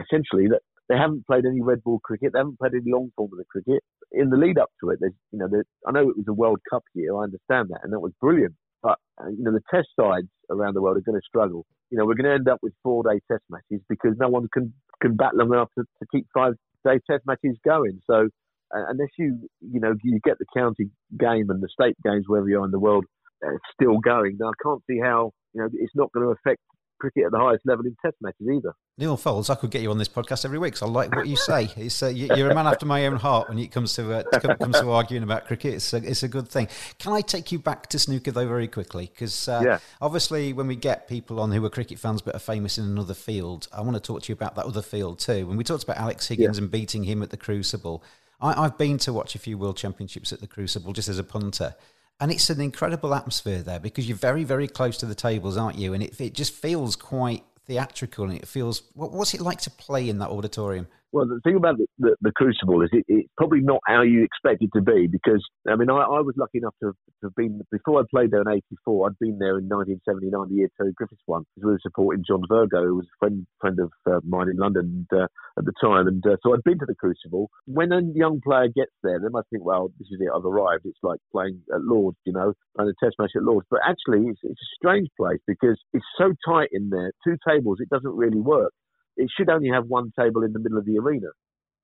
essentially 0.00 0.48
that 0.48 0.60
they 0.88 0.96
haven't 0.96 1.26
played 1.26 1.44
any 1.46 1.62
red 1.62 1.82
ball 1.84 2.00
cricket, 2.02 2.32
they 2.32 2.40
haven't 2.40 2.58
played 2.58 2.72
any 2.74 2.90
long 2.90 3.10
form 3.16 3.30
of 3.32 3.38
the 3.38 3.44
cricket. 3.44 3.82
In 4.10 4.30
the 4.30 4.36
lead 4.36 4.58
up 4.58 4.70
to 4.80 4.90
it, 4.90 4.98
you 5.02 5.38
know, 5.38 5.46
I 5.86 5.92
know 5.92 6.08
it 6.08 6.16
was 6.16 6.26
a 6.28 6.32
World 6.32 6.60
Cup 6.68 6.82
year, 6.94 7.14
I 7.14 7.24
understand 7.24 7.68
that, 7.70 7.80
and 7.82 7.92
that 7.92 8.00
was 8.00 8.12
brilliant. 8.20 8.54
But 8.82 8.98
uh, 9.20 9.28
you 9.28 9.42
know, 9.44 9.52
the 9.52 9.62
test 9.72 9.88
sides 9.98 10.28
around 10.50 10.74
the 10.74 10.82
world 10.82 10.96
are 10.96 11.00
going 11.00 11.20
to 11.20 11.26
struggle. 11.26 11.66
You 11.90 11.98
know, 11.98 12.06
we're 12.06 12.14
going 12.14 12.30
to 12.30 12.34
end 12.34 12.48
up 12.48 12.58
with 12.62 12.72
four 12.82 13.02
day 13.02 13.20
test 13.30 13.42
matches 13.50 13.82
because 13.88 14.14
no 14.18 14.28
one 14.28 14.48
can 14.52 14.72
can 15.00 15.16
bat 15.16 15.34
long 15.34 15.52
enough 15.52 15.70
to, 15.78 15.84
to 15.84 16.06
keep 16.12 16.26
five 16.34 16.54
day 16.84 17.00
test 17.10 17.24
matches 17.26 17.56
going. 17.64 18.00
So 18.06 18.28
uh, 18.74 18.84
unless 18.88 19.10
you 19.18 19.48
you 19.60 19.80
know 19.80 19.94
you 20.02 20.20
get 20.24 20.38
the 20.38 20.46
county 20.56 20.90
game 21.18 21.50
and 21.50 21.62
the 21.62 21.68
state 21.68 21.96
games 22.04 22.24
wherever 22.26 22.48
you 22.48 22.60
are 22.60 22.64
in 22.64 22.70
the 22.70 22.78
world 22.78 23.04
uh, 23.44 23.56
still 23.72 23.98
going, 23.98 24.36
then 24.38 24.48
I 24.48 24.56
can't 24.62 24.82
see 24.88 24.98
how 25.02 25.32
you 25.54 25.62
know 25.62 25.68
it's 25.72 25.94
not 25.94 26.12
going 26.12 26.26
to 26.26 26.32
affect 26.32 26.60
cricket 26.98 27.24
at 27.26 27.32
the 27.32 27.38
highest 27.38 27.64
level 27.66 27.86
in 27.86 27.96
Test 28.02 28.16
matches 28.20 28.46
either. 28.52 28.74
Neal 28.98 29.16
Foulds, 29.16 29.48
I 29.48 29.54
could 29.54 29.70
get 29.70 29.82
you 29.82 29.90
on 29.90 29.98
this 29.98 30.08
podcast 30.08 30.44
every 30.44 30.58
week. 30.58 30.76
So 30.76 30.86
I 30.86 30.88
like 30.88 31.14
what 31.14 31.28
you 31.28 31.36
say. 31.36 31.68
It's, 31.76 32.02
uh, 32.02 32.08
you're 32.08 32.50
a 32.50 32.54
man 32.54 32.66
after 32.66 32.84
my 32.84 33.06
own 33.06 33.16
heart 33.16 33.48
when 33.48 33.58
it 33.58 33.70
comes 33.70 33.94
to 33.94 34.12
uh, 34.12 34.22
comes 34.40 34.80
to 34.80 34.90
arguing 34.90 35.22
about 35.22 35.46
cricket. 35.46 35.74
It's 35.74 35.92
a, 35.92 35.96
it's 35.98 36.22
a 36.22 36.28
good 36.28 36.48
thing. 36.48 36.68
Can 36.98 37.12
I 37.12 37.20
take 37.20 37.52
you 37.52 37.58
back 37.58 37.86
to 37.88 37.98
snooker 37.98 38.32
though 38.32 38.48
very 38.48 38.68
quickly? 38.68 39.10
Because 39.12 39.48
uh, 39.48 39.62
yeah. 39.64 39.78
obviously, 40.00 40.52
when 40.52 40.66
we 40.66 40.76
get 40.76 41.08
people 41.08 41.40
on 41.40 41.52
who 41.52 41.64
are 41.64 41.70
cricket 41.70 41.98
fans 41.98 42.22
but 42.22 42.34
are 42.34 42.40
famous 42.40 42.78
in 42.78 42.84
another 42.84 43.14
field, 43.14 43.68
I 43.72 43.80
want 43.82 43.94
to 43.94 44.00
talk 44.00 44.22
to 44.22 44.28
you 44.30 44.34
about 44.34 44.56
that 44.56 44.66
other 44.66 44.82
field 44.82 45.20
too. 45.20 45.46
When 45.46 45.56
we 45.56 45.64
talked 45.64 45.84
about 45.84 45.98
Alex 45.98 46.26
Higgins 46.26 46.58
yeah. 46.58 46.64
and 46.64 46.70
beating 46.70 47.04
him 47.04 47.22
at 47.22 47.30
the 47.30 47.36
Crucible, 47.36 48.02
I, 48.40 48.64
I've 48.64 48.78
been 48.78 48.98
to 48.98 49.12
watch 49.12 49.34
a 49.34 49.38
few 49.38 49.58
World 49.58 49.76
Championships 49.76 50.32
at 50.32 50.40
the 50.40 50.46
Crucible 50.46 50.92
just 50.92 51.08
as 51.08 51.18
a 51.18 51.24
punter. 51.24 51.74
And 52.20 52.32
it's 52.32 52.50
an 52.50 52.60
incredible 52.60 53.14
atmosphere 53.14 53.62
there 53.62 53.78
because 53.78 54.08
you're 54.08 54.16
very, 54.16 54.44
very 54.44 54.66
close 54.66 54.96
to 54.98 55.06
the 55.06 55.14
tables, 55.14 55.56
aren't 55.56 55.78
you? 55.78 55.94
And 55.94 56.02
it, 56.02 56.20
it 56.20 56.34
just 56.34 56.52
feels 56.52 56.96
quite 56.96 57.44
theatrical 57.66 58.24
and 58.24 58.34
it 58.34 58.48
feels. 58.48 58.82
What, 58.94 59.12
what's 59.12 59.34
it 59.34 59.40
like 59.40 59.60
to 59.62 59.70
play 59.70 60.08
in 60.08 60.18
that 60.18 60.30
auditorium? 60.30 60.88
Well, 61.10 61.26
the 61.26 61.40
thing 61.42 61.56
about 61.56 61.78
the, 61.78 61.86
the, 61.98 62.16
the 62.20 62.32
Crucible 62.32 62.82
is 62.82 62.90
it, 62.92 63.04
it's 63.08 63.28
probably 63.38 63.60
not 63.60 63.80
how 63.86 64.02
you 64.02 64.22
expect 64.22 64.62
it 64.62 64.68
to 64.74 64.82
be 64.82 65.08
because, 65.10 65.42
I 65.66 65.74
mean, 65.76 65.88
I, 65.88 66.04
I 66.04 66.20
was 66.20 66.34
lucky 66.36 66.58
enough 66.58 66.74
to 66.80 66.88
have, 66.88 67.00
to 67.20 67.26
have, 67.28 67.34
been, 67.34 67.62
before 67.72 68.00
I 68.00 68.04
played 68.10 68.30
there 68.30 68.42
in 68.42 68.48
84, 68.48 69.08
I'd 69.08 69.18
been 69.18 69.38
there 69.38 69.56
in 69.56 69.72
1979, 69.72 70.48
the 70.48 70.54
year 70.54 70.68
Terry 70.76 70.92
Griffiths 70.92 71.22
won, 71.26 71.44
because 71.56 71.64
we 71.64 71.72
were 71.72 71.80
supporting 71.80 72.24
John 72.28 72.42
Virgo, 72.46 72.84
who 72.84 72.96
was 72.96 73.06
a 73.06 73.18
friend, 73.18 73.46
friend 73.58 73.78
of 73.80 73.90
uh, 74.04 74.20
mine 74.22 74.50
in 74.50 74.58
London 74.58 75.06
and, 75.08 75.22
uh, 75.22 75.28
at 75.56 75.64
the 75.64 75.72
time. 75.80 76.08
And 76.08 76.24
uh, 76.26 76.36
so 76.44 76.52
I'd 76.52 76.62
been 76.64 76.78
to 76.78 76.86
the 76.86 76.94
Crucible. 76.94 77.48
When 77.64 77.90
a 77.90 78.02
young 78.12 78.42
player 78.44 78.68
gets 78.68 78.92
there, 79.02 79.18
they 79.18 79.32
must 79.32 79.48
think, 79.48 79.64
well, 79.64 79.88
this 79.98 80.08
is 80.12 80.20
it, 80.20 80.28
I've 80.28 80.44
arrived. 80.44 80.84
It's 80.84 81.00
like 81.02 81.20
playing 81.32 81.62
at 81.72 81.80
Lords, 81.80 82.18
you 82.26 82.34
know, 82.34 82.52
playing 82.76 82.92
a 82.92 83.04
test 83.04 83.16
match 83.18 83.32
at 83.34 83.44
Lords. 83.44 83.66
But 83.70 83.80
actually, 83.88 84.28
it's, 84.28 84.40
it's 84.42 84.60
a 84.60 84.72
strange 84.76 85.08
place 85.16 85.40
because 85.46 85.80
it's 85.94 86.04
so 86.18 86.34
tight 86.44 86.68
in 86.72 86.90
there, 86.90 87.12
two 87.24 87.38
tables, 87.48 87.78
it 87.80 87.88
doesn't 87.88 88.12
really 88.12 88.40
work 88.40 88.74
it 89.18 89.28
should 89.36 89.50
only 89.50 89.68
have 89.68 89.84
one 89.86 90.12
table 90.18 90.42
in 90.42 90.52
the 90.52 90.58
middle 90.60 90.78
of 90.78 90.86
the 90.86 90.98
arena. 90.98 91.28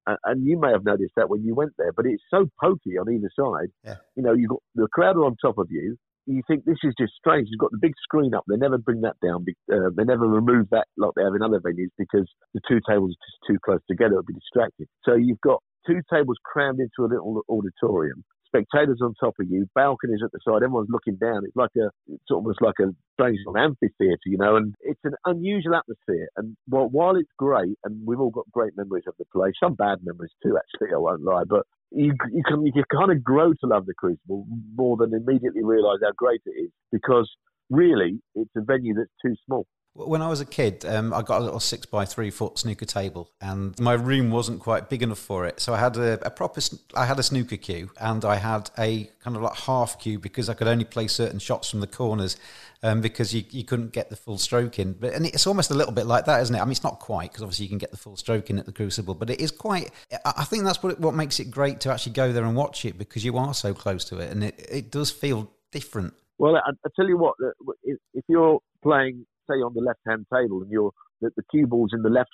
and, 0.07 0.19
and 0.25 0.47
you 0.47 0.59
may 0.59 0.71
have 0.71 0.85
noticed 0.85 1.13
that 1.17 1.29
when 1.29 1.43
you 1.45 1.55
went 1.55 1.73
there, 1.79 1.93
but 1.93 2.07
it's 2.07 2.23
so 2.31 2.47
pokey 2.61 2.97
on 2.99 3.13
either 3.13 3.31
side. 3.39 3.69
Yeah. 3.85 3.97
You 4.17 4.23
know, 4.23 4.33
you 4.33 4.49
got 4.49 4.63
the 4.75 4.89
crowd 4.93 5.17
are 5.17 5.27
on 5.27 5.37
top 5.41 5.59
of 5.59 5.69
you. 5.71 5.97
You 6.27 6.41
think 6.49 6.65
this 6.65 6.79
is 6.83 6.95
just 6.99 7.13
strange. 7.19 7.49
You've 7.51 7.61
got 7.61 7.71
the 7.71 7.79
big 7.83 7.93
screen 8.03 8.33
up. 8.35 8.45
They 8.49 8.57
never 8.57 8.79
bring 8.79 9.03
that 9.03 9.17
down. 9.23 9.45
Uh, 9.71 9.91
they 9.95 10.05
never 10.05 10.27
remove 10.27 10.69
that 10.71 10.87
like 10.97 11.11
they 11.17 11.23
have 11.23 11.35
in 11.35 11.43
other 11.43 11.61
venues 11.61 11.93
because 11.99 12.27
the 12.55 12.63
two 12.67 12.81
tables 12.89 13.11
are 13.13 13.25
just 13.29 13.39
too 13.47 13.59
close 13.63 13.81
together. 13.91 14.15
It 14.15 14.25
would 14.25 14.27
be 14.27 14.35
distracting. 14.35 14.87
So 15.05 15.17
you've 15.17 15.41
got 15.43 15.63
two 15.87 16.01
tables 16.11 16.39
crammed 16.43 16.81
into 16.81 17.05
a 17.05 17.13
little 17.13 17.43
auditorium. 17.51 18.25
Spectators 18.55 19.01
on 19.03 19.15
top 19.19 19.35
of 19.41 19.49
you, 19.49 19.67
balconies 19.75 20.21
at 20.25 20.31
the 20.31 20.39
side. 20.47 20.63
Everyone's 20.63 20.89
looking 20.91 21.17
down. 21.17 21.43
It's 21.45 21.57
like 21.57 21.75
a, 21.77 21.91
it's 22.07 22.31
almost 22.31 22.63
like 22.63 22.77
a 22.81 22.95
strange 23.15 23.39
little 23.45 23.61
amphitheatre, 23.61 24.27
you 24.27 24.39
know. 24.39 24.57
And 24.57 24.75
it's 24.81 25.01
an 25.05 25.15
unusual 25.25 25.75
atmosphere. 25.75 26.29
And 26.37 26.57
while, 26.69 26.89
while 26.89 27.17
it's 27.17 27.31
great, 27.37 27.77
and 27.85 28.07
we've 28.07 28.21
all 28.21 28.31
got 28.31 28.51
great 28.53 28.77
memories 28.77 29.05
of 29.09 29.15
the 29.19 29.25
place, 29.33 29.55
some 29.63 29.75
bad 29.75 29.99
memories 30.05 30.31
too. 30.43 30.57
Actually, 30.57 30.95
I 30.95 30.99
won't 30.99 31.23
lie. 31.23 31.45
But 31.49 31.67
you 31.91 32.13
you 32.33 32.43
can 32.47 32.65
you 32.67 32.73
can 32.73 32.85
kind 32.93 33.11
of 33.11 33.23
grow 33.23 33.53
to 33.53 33.67
love 33.67 33.87
the 33.87 33.95
Crucible 33.95 34.47
more 34.77 34.97
than 34.97 35.15
immediately 35.15 35.63
realise 35.63 36.01
how 36.03 36.13
great 36.17 36.43
it 36.47 36.51
is 36.51 36.71
because 36.91 37.31
really 37.71 38.21
it's 38.35 38.51
a 38.57 38.61
venue 38.61 38.95
that's 38.95 39.11
too 39.25 39.35
small. 39.47 39.67
When 39.97 40.23
I 40.23 40.29
was 40.29 40.41
a 40.41 40.45
kid, 40.45 40.85
um, 40.85 41.15
I 41.15 41.23
got 41.23 41.41
a 41.41 41.45
little 41.45 41.61
six 41.61 41.87
by 41.87 42.05
three 42.05 42.31
foot 42.31 42.59
snooker 42.59 42.85
table, 42.85 43.31
and 43.41 43.79
my 43.79 43.93
room 43.93 44.33
wasn't 44.33 44.59
quite 44.59 44.91
big 44.91 45.05
enough 45.05 45.21
for 45.21 45.47
it. 45.47 45.61
So 45.61 45.73
I 45.73 45.79
had 45.79 45.97
a, 45.97 46.27
a 46.27 46.31
proper, 46.31 46.61
I 46.97 47.07
had 47.07 47.21
a 47.21 47.23
snooker 47.23 47.57
cue, 47.57 47.93
and 48.01 48.25
I 48.25 48.35
had 48.35 48.71
a 48.77 49.09
kind 49.23 49.37
of 49.37 49.43
like 49.43 49.55
half 49.55 50.01
cue 50.01 50.19
because 50.19 50.49
I 50.49 50.55
could 50.55 50.67
only 50.67 50.85
play 50.85 51.07
certain 51.07 51.39
shots 51.39 51.71
from 51.71 51.79
the 51.79 51.87
corners, 51.87 52.37
um, 52.83 53.03
because 53.03 53.33
you, 53.33 53.45
you 53.51 53.63
couldn't 53.63 53.93
get 53.93 54.11
the 54.11 54.17
full 54.17 54.37
stroke 54.37 54.81
in. 54.81 54.95
But 54.95 55.15
and 55.15 55.27
it's 55.27 55.47
almost 55.47 55.71
a 55.71 55.75
little 55.75 55.93
bit 55.93 56.07
like 56.07 56.25
that, 56.25 56.43
isn't 56.43 56.57
it? 56.57 56.59
I 56.59 56.65
mean, 56.65 56.73
it's 56.73 56.83
not 56.83 56.99
quite 56.99 57.31
because 57.31 57.43
obviously 57.43 57.67
you 57.67 57.69
can 57.69 57.79
get 57.79 57.93
the 57.93 57.97
full 57.97 58.17
stroke 58.17 58.51
in 58.51 58.59
at 58.59 58.67
the 58.67 58.73
Crucible, 58.73 59.15
but 59.15 59.31
it 59.31 59.41
is 59.41 59.53
quite. 59.53 59.93
I 60.25 60.43
think 60.43 60.65
that's 60.65 60.83
what 60.83 60.95
it, 60.95 60.99
what 60.99 61.15
makes 61.15 61.39
it 61.39 61.53
great 61.53 61.79
to 61.83 61.93
actually 61.93 62.15
go 62.15 62.33
there 62.33 62.45
and 62.45 62.57
watch 62.57 62.85
it 62.85 62.99
because 62.99 63.25
you 63.25 63.39
are 63.39 63.55
so 63.55 63.73
close 63.73 64.05
to 64.07 64.19
it, 64.19 64.33
and 64.33 64.43
it, 64.43 64.67
it 64.69 64.91
does 64.91 65.13
feel 65.13 65.53
different. 65.71 66.15
Well, 66.39 66.57
I, 66.57 66.71
I 66.85 66.89
tell 66.97 67.07
you 67.07 67.17
what, 67.17 67.37
if 67.85 68.25
you're 68.27 68.59
playing, 68.83 69.25
say, 69.49 69.61
on 69.61 69.75
the 69.75 69.83
left-hand 69.83 70.27
table 70.33 70.63
and 70.63 70.71
you're 70.71 70.93
the, 71.21 71.31
the 71.37 71.43
cue 71.51 71.67
ball's 71.67 71.93
in 71.95 72.03
the 72.03 72.11
left 72.11 72.31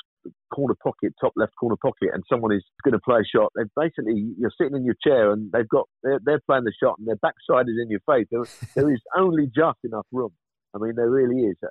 corner 0.52 0.74
pocket, 0.82 1.14
top 1.20 1.32
left 1.36 1.52
corner 1.58 1.76
pocket, 1.80 2.11
and 2.12 2.22
someone 2.28 2.52
is 2.52 2.64
going 2.84 2.92
to 2.92 3.00
play 3.00 3.20
a 3.20 3.36
shot, 3.36 3.52
they 3.54 3.62
basically 3.76 4.34
you're 4.38 4.52
sitting 4.61 4.76
in 4.76 4.84
your 4.84 4.96
chair 5.02 5.32
and 5.32 5.50
they've 5.52 5.68
got 5.68 5.88
they're, 6.02 6.20
they're 6.24 6.40
playing 6.46 6.64
the 6.64 6.72
shot 6.82 6.96
and 6.98 7.06
their 7.06 7.20
backside 7.22 7.68
is 7.68 7.78
in 7.80 7.90
your 7.90 8.00
face. 8.06 8.26
There, 8.30 8.44
there 8.74 8.92
is 8.92 9.00
only 9.16 9.46
just 9.46 9.78
enough 9.84 10.06
room. 10.12 10.32
I 10.74 10.78
mean, 10.78 10.92
there 10.94 11.11
really 11.11 11.46
is. 11.46 11.56
Uh, 11.62 11.68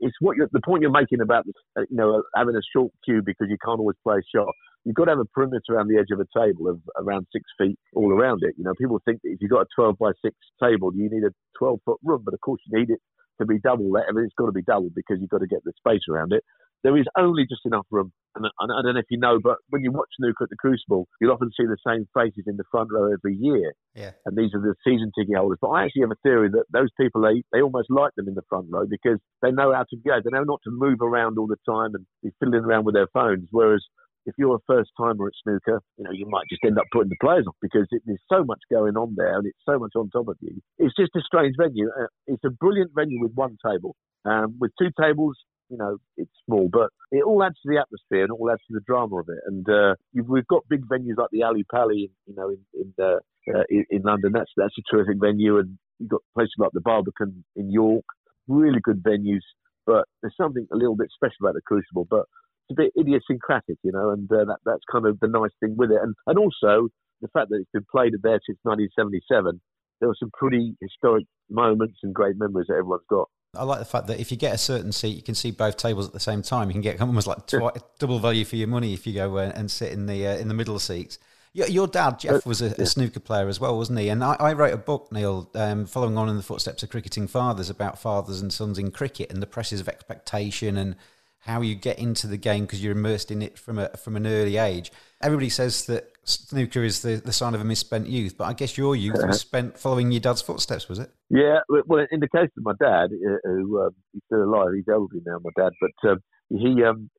it's 0.00 0.16
what 0.20 0.36
the 0.52 0.60
point 0.64 0.82
you're 0.82 0.90
making 0.90 1.20
about 1.20 1.44
uh, 1.76 1.82
you 1.90 1.96
know, 1.96 2.22
having 2.34 2.56
a 2.56 2.64
short 2.74 2.92
cue 3.04 3.20
because 3.24 3.48
you 3.50 3.58
can't 3.62 3.78
always 3.78 3.96
play 4.02 4.16
a 4.16 4.36
shot. 4.36 4.48
You've 4.84 4.94
got 4.94 5.04
to 5.06 5.10
have 5.10 5.18
a 5.18 5.26
perimeter 5.26 5.74
around 5.74 5.88
the 5.88 5.98
edge 5.98 6.08
of 6.12 6.20
a 6.20 6.38
table 6.38 6.68
of 6.68 6.80
around 6.96 7.26
six 7.30 7.44
feet 7.58 7.78
all 7.94 8.10
around 8.10 8.40
it. 8.42 8.54
You 8.56 8.64
know, 8.64 8.72
people 8.78 9.02
think 9.04 9.20
that 9.22 9.30
if 9.30 9.38
you've 9.42 9.50
got 9.50 9.62
a 9.62 9.66
12 9.74 9.98
by 9.98 10.12
6 10.24 10.34
table, 10.62 10.92
you 10.94 11.10
need 11.10 11.24
a 11.24 11.34
12 11.58 11.80
foot 11.84 11.98
room, 12.02 12.22
but 12.24 12.32
of 12.32 12.40
course 12.40 12.60
you 12.66 12.78
need 12.78 12.88
it 12.88 13.00
to 13.40 13.46
be 13.46 13.58
double. 13.58 13.90
I 13.96 14.12
mean, 14.12 14.24
it's 14.24 14.34
got 14.38 14.46
to 14.46 14.52
be 14.52 14.62
double 14.62 14.90
because 14.94 15.18
you've 15.20 15.30
got 15.30 15.40
to 15.40 15.46
get 15.46 15.64
the 15.64 15.72
space 15.78 16.02
around 16.10 16.32
it. 16.32 16.44
There 16.84 16.96
is 16.96 17.06
only 17.18 17.42
just 17.48 17.62
enough 17.66 17.86
room. 17.90 18.12
And 18.36 18.46
I 18.46 18.66
don't 18.84 18.94
know 18.94 19.00
if 19.00 19.10
you 19.10 19.18
know, 19.18 19.40
but 19.42 19.56
when 19.70 19.82
you 19.82 19.90
watch 19.90 20.06
snooker 20.16 20.44
at 20.44 20.50
the 20.50 20.54
Crucible, 20.56 21.08
you'll 21.20 21.32
often 21.32 21.50
see 21.58 21.66
the 21.66 21.76
same 21.84 22.06
faces 22.14 22.44
in 22.46 22.56
the 22.56 22.62
front 22.70 22.90
row 22.92 23.10
every 23.12 23.34
year 23.34 23.72
Yeah. 23.96 24.12
and 24.26 24.36
these 24.38 24.54
are 24.54 24.60
the 24.60 24.74
season 24.86 25.10
ticket 25.18 25.34
holders. 25.36 25.58
But 25.60 25.70
I 25.70 25.84
actually 25.84 26.02
have 26.02 26.12
a 26.12 26.22
theory 26.22 26.48
that 26.50 26.66
those 26.72 26.90
people 27.00 27.22
they, 27.22 27.42
they 27.52 27.62
almost 27.62 27.90
like 27.90 28.12
them 28.16 28.28
in 28.28 28.34
the 28.34 28.46
front 28.48 28.66
row 28.70 28.86
because 28.88 29.18
they 29.42 29.50
know 29.50 29.72
how 29.74 29.86
to 29.90 29.96
go. 29.96 30.20
They 30.22 30.30
know 30.30 30.44
not 30.44 30.60
to 30.64 30.70
move 30.70 31.00
around 31.02 31.36
all 31.36 31.48
the 31.48 31.58
time 31.68 31.96
and 31.96 32.06
be 32.22 32.30
fiddling 32.38 32.62
around 32.64 32.84
with 32.84 32.94
their 32.94 33.08
phones. 33.12 33.48
Whereas 33.50 33.82
if 34.28 34.34
you're 34.36 34.56
a 34.56 34.66
first 34.66 34.90
timer 35.00 35.26
at 35.26 35.32
snooker, 35.42 35.80
you 35.96 36.04
know 36.04 36.12
you 36.12 36.26
might 36.28 36.44
just 36.50 36.62
end 36.64 36.78
up 36.78 36.84
putting 36.92 37.08
the 37.08 37.16
players 37.20 37.46
off 37.48 37.56
because 37.62 37.86
it, 37.90 38.02
there's 38.04 38.22
so 38.30 38.44
much 38.44 38.60
going 38.70 38.96
on 38.96 39.14
there 39.16 39.38
and 39.38 39.46
it's 39.46 39.58
so 39.66 39.78
much 39.78 39.92
on 39.96 40.10
top 40.10 40.28
of 40.28 40.36
you. 40.40 40.60
It's 40.78 40.94
just 40.94 41.16
a 41.16 41.20
strange 41.20 41.54
venue. 41.58 41.88
Uh, 41.88 42.06
it's 42.26 42.44
a 42.44 42.50
brilliant 42.50 42.90
venue 42.94 43.20
with 43.20 43.32
one 43.34 43.56
table. 43.64 43.96
Um, 44.24 44.56
with 44.60 44.72
two 44.78 44.90
tables, 45.00 45.36
you 45.70 45.78
know, 45.78 45.96
it's 46.16 46.30
small, 46.44 46.68
but 46.70 46.90
it 47.10 47.24
all 47.24 47.42
adds 47.42 47.56
to 47.62 47.72
the 47.72 47.80
atmosphere 47.80 48.24
and 48.24 48.30
it 48.30 48.38
all 48.38 48.50
adds 48.50 48.62
to 48.68 48.74
the 48.74 48.84
drama 48.86 49.16
of 49.16 49.26
it. 49.28 49.40
And 49.46 49.66
uh, 49.68 49.94
we've 50.12 50.46
got 50.46 50.68
big 50.68 50.86
venues 50.86 51.16
like 51.16 51.30
the 51.32 51.42
Ali 51.42 51.64
Pali, 51.70 52.10
you 52.26 52.34
know, 52.34 52.50
in 52.50 52.60
in, 52.74 52.92
uh, 53.02 53.18
uh, 53.54 53.64
in 53.70 53.84
in 53.90 54.02
London. 54.02 54.32
That's 54.32 54.52
that's 54.56 54.74
a 54.78 54.94
terrific 54.94 55.16
venue, 55.20 55.58
and 55.58 55.78
you've 55.98 56.10
got 56.10 56.22
places 56.34 56.54
like 56.58 56.72
the 56.72 56.80
Barbican 56.80 57.44
in 57.56 57.70
York, 57.70 58.04
really 58.46 58.80
good 58.82 59.02
venues. 59.02 59.46
But 59.86 60.04
there's 60.20 60.36
something 60.36 60.66
a 60.70 60.76
little 60.76 60.96
bit 60.96 61.08
special 61.14 61.40
about 61.40 61.54
the 61.54 61.62
Crucible, 61.62 62.06
but 62.10 62.26
it's 62.68 62.78
a 62.78 62.82
bit 62.82 62.92
idiosyncratic, 62.98 63.78
you 63.82 63.92
know, 63.92 64.10
and 64.10 64.30
uh, 64.30 64.44
that 64.44 64.58
that's 64.64 64.82
kind 64.90 65.06
of 65.06 65.18
the 65.20 65.28
nice 65.28 65.50
thing 65.60 65.76
with 65.76 65.90
it. 65.90 65.98
And 66.02 66.14
and 66.26 66.38
also 66.38 66.88
the 67.20 67.28
fact 67.32 67.50
that 67.50 67.56
it's 67.56 67.70
been 67.72 67.86
played 67.90 68.12
there 68.22 68.40
since 68.46 68.58
1977. 68.62 69.60
There 70.00 70.08
were 70.08 70.16
some 70.18 70.30
pretty 70.32 70.76
historic 70.80 71.26
moments 71.50 71.98
and 72.02 72.14
great 72.14 72.36
memories 72.38 72.66
that 72.68 72.74
everyone's 72.74 73.02
got. 73.10 73.28
I 73.56 73.64
like 73.64 73.78
the 73.78 73.84
fact 73.84 74.06
that 74.08 74.20
if 74.20 74.30
you 74.30 74.36
get 74.36 74.54
a 74.54 74.58
certain 74.58 74.92
seat, 74.92 75.16
you 75.16 75.22
can 75.22 75.34
see 75.34 75.50
both 75.50 75.76
tables 75.76 76.06
at 76.06 76.12
the 76.12 76.20
same 76.20 76.42
time. 76.42 76.68
You 76.68 76.74
can 76.74 76.82
get 76.82 77.00
almost 77.00 77.26
like 77.26 77.46
twi- 77.46 77.72
double 77.98 78.18
value 78.18 78.44
for 78.44 78.56
your 78.56 78.68
money 78.68 78.92
if 78.92 79.06
you 79.06 79.14
go 79.14 79.38
uh, 79.38 79.52
and 79.54 79.70
sit 79.70 79.92
in 79.92 80.06
the 80.06 80.26
uh, 80.26 80.36
in 80.36 80.48
the 80.48 80.54
middle 80.54 80.78
seats. 80.78 81.18
Your, 81.54 81.66
your 81.66 81.86
dad, 81.86 82.20
Jeff, 82.20 82.44
was 82.44 82.60
a, 82.60 82.66
a 82.78 82.84
snooker 82.84 83.20
player 83.20 83.48
as 83.48 83.58
well, 83.58 83.76
wasn't 83.76 83.98
he? 83.98 84.10
And 84.10 84.22
I, 84.22 84.36
I 84.38 84.52
wrote 84.52 84.74
a 84.74 84.78
book, 84.78 85.10
Neal, 85.10 85.50
um, 85.54 85.86
following 85.86 86.18
on 86.18 86.28
in 86.28 86.36
the 86.36 86.42
footsteps 86.42 86.82
of 86.82 86.90
cricketing 86.90 87.26
fathers, 87.26 87.70
about 87.70 87.98
fathers 87.98 88.42
and 88.42 88.52
sons 88.52 88.78
in 88.78 88.90
cricket 88.90 89.32
and 89.32 89.42
the 89.42 89.46
pressures 89.46 89.80
of 89.80 89.88
expectation 89.88 90.76
and 90.76 90.94
how 91.40 91.60
you 91.60 91.74
get 91.74 91.98
into 91.98 92.26
the 92.26 92.36
game 92.36 92.64
because 92.64 92.82
you're 92.82 92.92
immersed 92.92 93.30
in 93.30 93.42
it 93.42 93.58
from 93.58 93.78
a 93.78 93.88
from 93.96 94.16
an 94.16 94.26
early 94.26 94.56
age. 94.56 94.92
Everybody 95.22 95.48
says 95.48 95.86
that 95.86 96.12
snooker 96.24 96.84
is 96.84 97.02
the, 97.02 97.16
the 97.16 97.32
sign 97.32 97.54
of 97.54 97.60
a 97.60 97.64
misspent 97.64 98.06
youth, 98.06 98.36
but 98.36 98.44
I 98.44 98.52
guess 98.52 98.76
your 98.76 98.94
youth 98.94 99.16
was 99.26 99.40
spent 99.40 99.78
following 99.78 100.12
your 100.12 100.20
dad's 100.20 100.42
footsteps, 100.42 100.88
was 100.88 100.98
it? 100.98 101.10
Yeah, 101.30 101.60
well, 101.68 102.06
in 102.10 102.20
the 102.20 102.28
case 102.28 102.50
of 102.56 102.64
my 102.64 102.74
dad, 102.78 103.10
uh, 103.12 103.38
who 103.44 103.82
um, 103.82 103.90
he's 104.12 104.22
still 104.26 104.44
alive, 104.44 104.68
he's 104.74 104.88
elderly 104.88 105.22
now, 105.26 105.38
my 105.42 105.50
dad, 105.56 105.72
but 105.80 106.10
um, 106.10 106.18
he 106.50 106.84
um, 106.84 107.10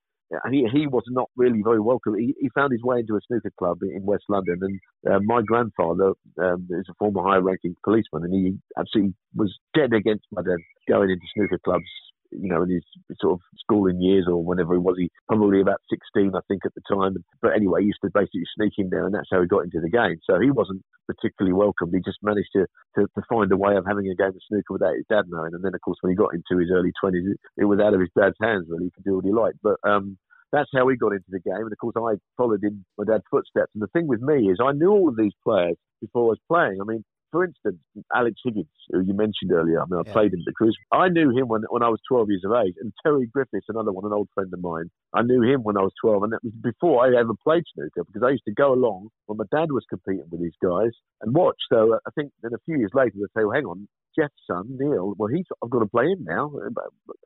he 0.51 0.67
he 0.71 0.87
was 0.87 1.03
not 1.09 1.29
really 1.35 1.61
very 1.63 1.79
welcome. 1.79 2.17
He, 2.17 2.35
he 2.39 2.49
found 2.53 2.71
his 2.71 2.83
way 2.83 2.99
into 2.99 3.15
a 3.15 3.19
snooker 3.27 3.51
club 3.57 3.79
in 3.81 4.05
West 4.05 4.25
London, 4.29 4.59
and 4.61 4.79
uh, 5.11 5.19
my 5.23 5.41
grandfather 5.41 6.13
um, 6.41 6.67
is 6.69 6.85
a 6.89 6.93
former 6.99 7.23
high-ranking 7.23 7.75
policeman, 7.83 8.23
and 8.23 8.33
he 8.33 8.57
absolutely 8.77 9.13
was 9.35 9.57
dead 9.75 9.93
against 9.93 10.25
my 10.31 10.41
dad 10.41 10.59
going 10.87 11.09
into 11.09 11.25
snooker 11.35 11.59
clubs. 11.63 11.85
You 12.31 12.49
know, 12.49 12.63
in 12.63 12.69
his 12.69 12.83
sort 13.19 13.33
of 13.33 13.39
schooling 13.57 14.01
years 14.01 14.25
or 14.27 14.43
whenever 14.43 14.73
he 14.73 14.79
was, 14.79 14.95
he 14.97 15.09
probably 15.27 15.61
about 15.61 15.81
16, 15.89 16.31
I 16.35 16.39
think, 16.47 16.61
at 16.65 16.73
the 16.75 16.81
time. 16.89 17.15
But 17.41 17.55
anyway, 17.55 17.81
he 17.81 17.87
used 17.87 17.99
to 18.03 18.11
basically 18.13 18.43
sneak 18.55 18.73
in 18.77 18.89
there, 18.89 19.05
and 19.05 19.13
that's 19.13 19.29
how 19.31 19.41
he 19.41 19.47
got 19.47 19.63
into 19.63 19.81
the 19.81 19.89
game. 19.89 20.19
So 20.29 20.39
he 20.39 20.51
wasn't 20.51 20.83
particularly 21.07 21.53
welcome. 21.53 21.91
He 21.91 21.99
just 21.99 22.21
managed 22.21 22.49
to, 22.53 22.67
to, 22.97 23.07
to 23.07 23.21
find 23.27 23.51
a 23.51 23.57
way 23.57 23.75
of 23.75 23.85
having 23.85 24.07
a 24.07 24.15
game 24.15 24.29
of 24.29 24.41
snooker 24.47 24.73
without 24.77 24.95
his 24.95 25.05
dad 25.09 25.25
knowing. 25.27 25.53
And 25.53 25.63
then, 25.63 25.73
of 25.73 25.81
course, 25.81 25.97
when 26.01 26.11
he 26.11 26.15
got 26.15 26.33
into 26.33 26.61
his 26.61 26.69
early 26.71 26.93
20s, 27.03 27.31
it, 27.31 27.39
it 27.57 27.65
was 27.65 27.79
out 27.79 27.93
of 27.93 27.99
his 27.99 28.13
dad's 28.17 28.37
hands, 28.41 28.67
really. 28.69 28.85
He 28.85 28.91
could 28.91 29.05
do 29.05 29.15
what 29.15 29.25
he 29.25 29.31
liked. 29.31 29.57
But 29.63 29.77
um, 29.83 30.17
that's 30.51 30.69
how 30.73 30.87
he 30.87 30.97
got 30.97 31.13
into 31.13 31.29
the 31.29 31.39
game. 31.39 31.65
And 31.65 31.71
of 31.71 31.77
course, 31.77 31.95
I 31.97 32.17
followed 32.37 32.63
in 32.63 32.85
my 32.97 33.05
dad's 33.05 33.23
footsteps. 33.29 33.71
And 33.73 33.81
the 33.81 33.87
thing 33.87 34.07
with 34.07 34.21
me 34.21 34.49
is, 34.49 34.59
I 34.63 34.71
knew 34.73 34.91
all 34.91 35.09
of 35.09 35.17
these 35.17 35.33
players 35.43 35.77
before 36.01 36.25
I 36.25 36.37
was 36.37 36.39
playing. 36.47 36.79
I 36.81 36.85
mean, 36.85 37.03
for 37.31 37.43
instance, 37.43 37.77
Alex 38.15 38.39
Higgins, 38.43 38.67
who 38.89 39.01
you 39.01 39.13
mentioned 39.13 39.51
earlier. 39.51 39.81
I 39.81 39.85
mean, 39.89 39.99
I 39.99 40.03
Yeah. 40.05 40.13
played 40.13 40.33
him 40.33 40.39
at 40.41 40.45
the 40.45 40.53
Cruise. 40.53 40.77
I 40.91 41.09
knew 41.09 41.29
him 41.29 41.47
when 41.47 41.63
when 41.69 41.83
I 41.83 41.89
was 41.89 41.99
12 42.07 42.29
years 42.29 42.43
of 42.45 42.53
age, 42.53 42.73
and 42.81 42.93
Terry 43.03 43.27
Griffiths, 43.27 43.67
another 43.69 43.91
one, 43.91 44.05
an 44.05 44.13
old 44.13 44.29
friend 44.33 44.53
of 44.53 44.61
mine. 44.61 44.89
I 45.13 45.21
knew 45.21 45.41
him 45.41 45.63
when 45.63 45.77
I 45.77 45.81
was 45.81 45.93
12, 46.01 46.23
and 46.23 46.33
that 46.33 46.43
was 46.43 46.53
before 46.61 47.05
I 47.05 47.19
ever 47.19 47.33
played 47.43 47.63
snooker 47.73 48.03
because 48.05 48.23
I 48.23 48.29
used 48.31 48.45
to 48.45 48.53
go 48.53 48.73
along 48.73 49.09
when 49.27 49.37
my 49.37 49.45
dad 49.51 49.71
was 49.71 49.85
competing 49.89 50.27
with 50.29 50.41
these 50.41 50.57
guys 50.63 50.91
and 51.21 51.33
watch. 51.35 51.57
So 51.71 51.93
uh, 51.95 51.99
I 52.07 52.11
think 52.15 52.31
then 52.41 52.53
a 52.53 52.59
few 52.65 52.77
years 52.77 52.91
later 52.93 53.15
they 53.15 53.27
say, 53.39 53.43
"Well, 53.45 53.53
hang 53.55 53.65
on, 53.65 53.87
Jeff's 54.17 54.33
son 54.47 54.65
Neal. 54.79 55.13
Well, 55.17 55.29
he's 55.29 55.45
I've 55.63 55.69
got 55.69 55.79
to 55.79 55.87
play 55.87 56.07
him 56.11 56.23
now." 56.23 56.51
But 56.71 56.85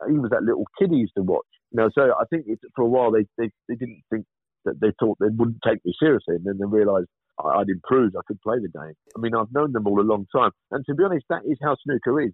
He 0.10 0.18
was 0.18 0.32
that 0.32 0.44
little 0.44 0.66
kid 0.80 0.92
he 0.92 0.98
used 0.98 1.16
to 1.18 1.24
watch. 1.24 1.48
You 1.72 1.78
know, 1.78 1.90
so 1.98 2.14
I 2.20 2.26
think 2.30 2.46
it, 2.48 2.60
for 2.76 2.84
a 2.84 2.88
while 2.88 3.12
they, 3.12 3.26
they 3.38 3.50
they 3.68 3.76
didn't 3.76 4.04
think 4.10 4.26
that 4.66 4.80
they 4.80 4.92
thought 5.00 5.18
they 5.20 5.28
wouldn't 5.28 5.60
take 5.66 5.84
me 5.86 5.94
seriously, 6.00 6.36
and 6.36 6.46
then 6.46 6.58
they 6.58 6.66
realised 6.66 7.08
I'd 7.44 7.70
improved. 7.70 8.16
I 8.16 8.22
could 8.28 8.42
play 8.42 8.58
the 8.60 8.70
game. 8.70 8.94
I 9.16 9.20
mean, 9.20 9.36
I've 9.36 9.52
known 9.52 9.72
them 9.72 9.88
all 9.88 10.00
a 10.00 10.02
long 10.02 10.26
time, 10.36 10.52
and 10.72 10.86
to 10.86 10.96
be 10.96 11.04
honest, 11.04 11.26
that 11.30 11.44
is 11.46 11.58
how 11.62 11.76
snooker 11.84 12.22
is. 12.22 12.32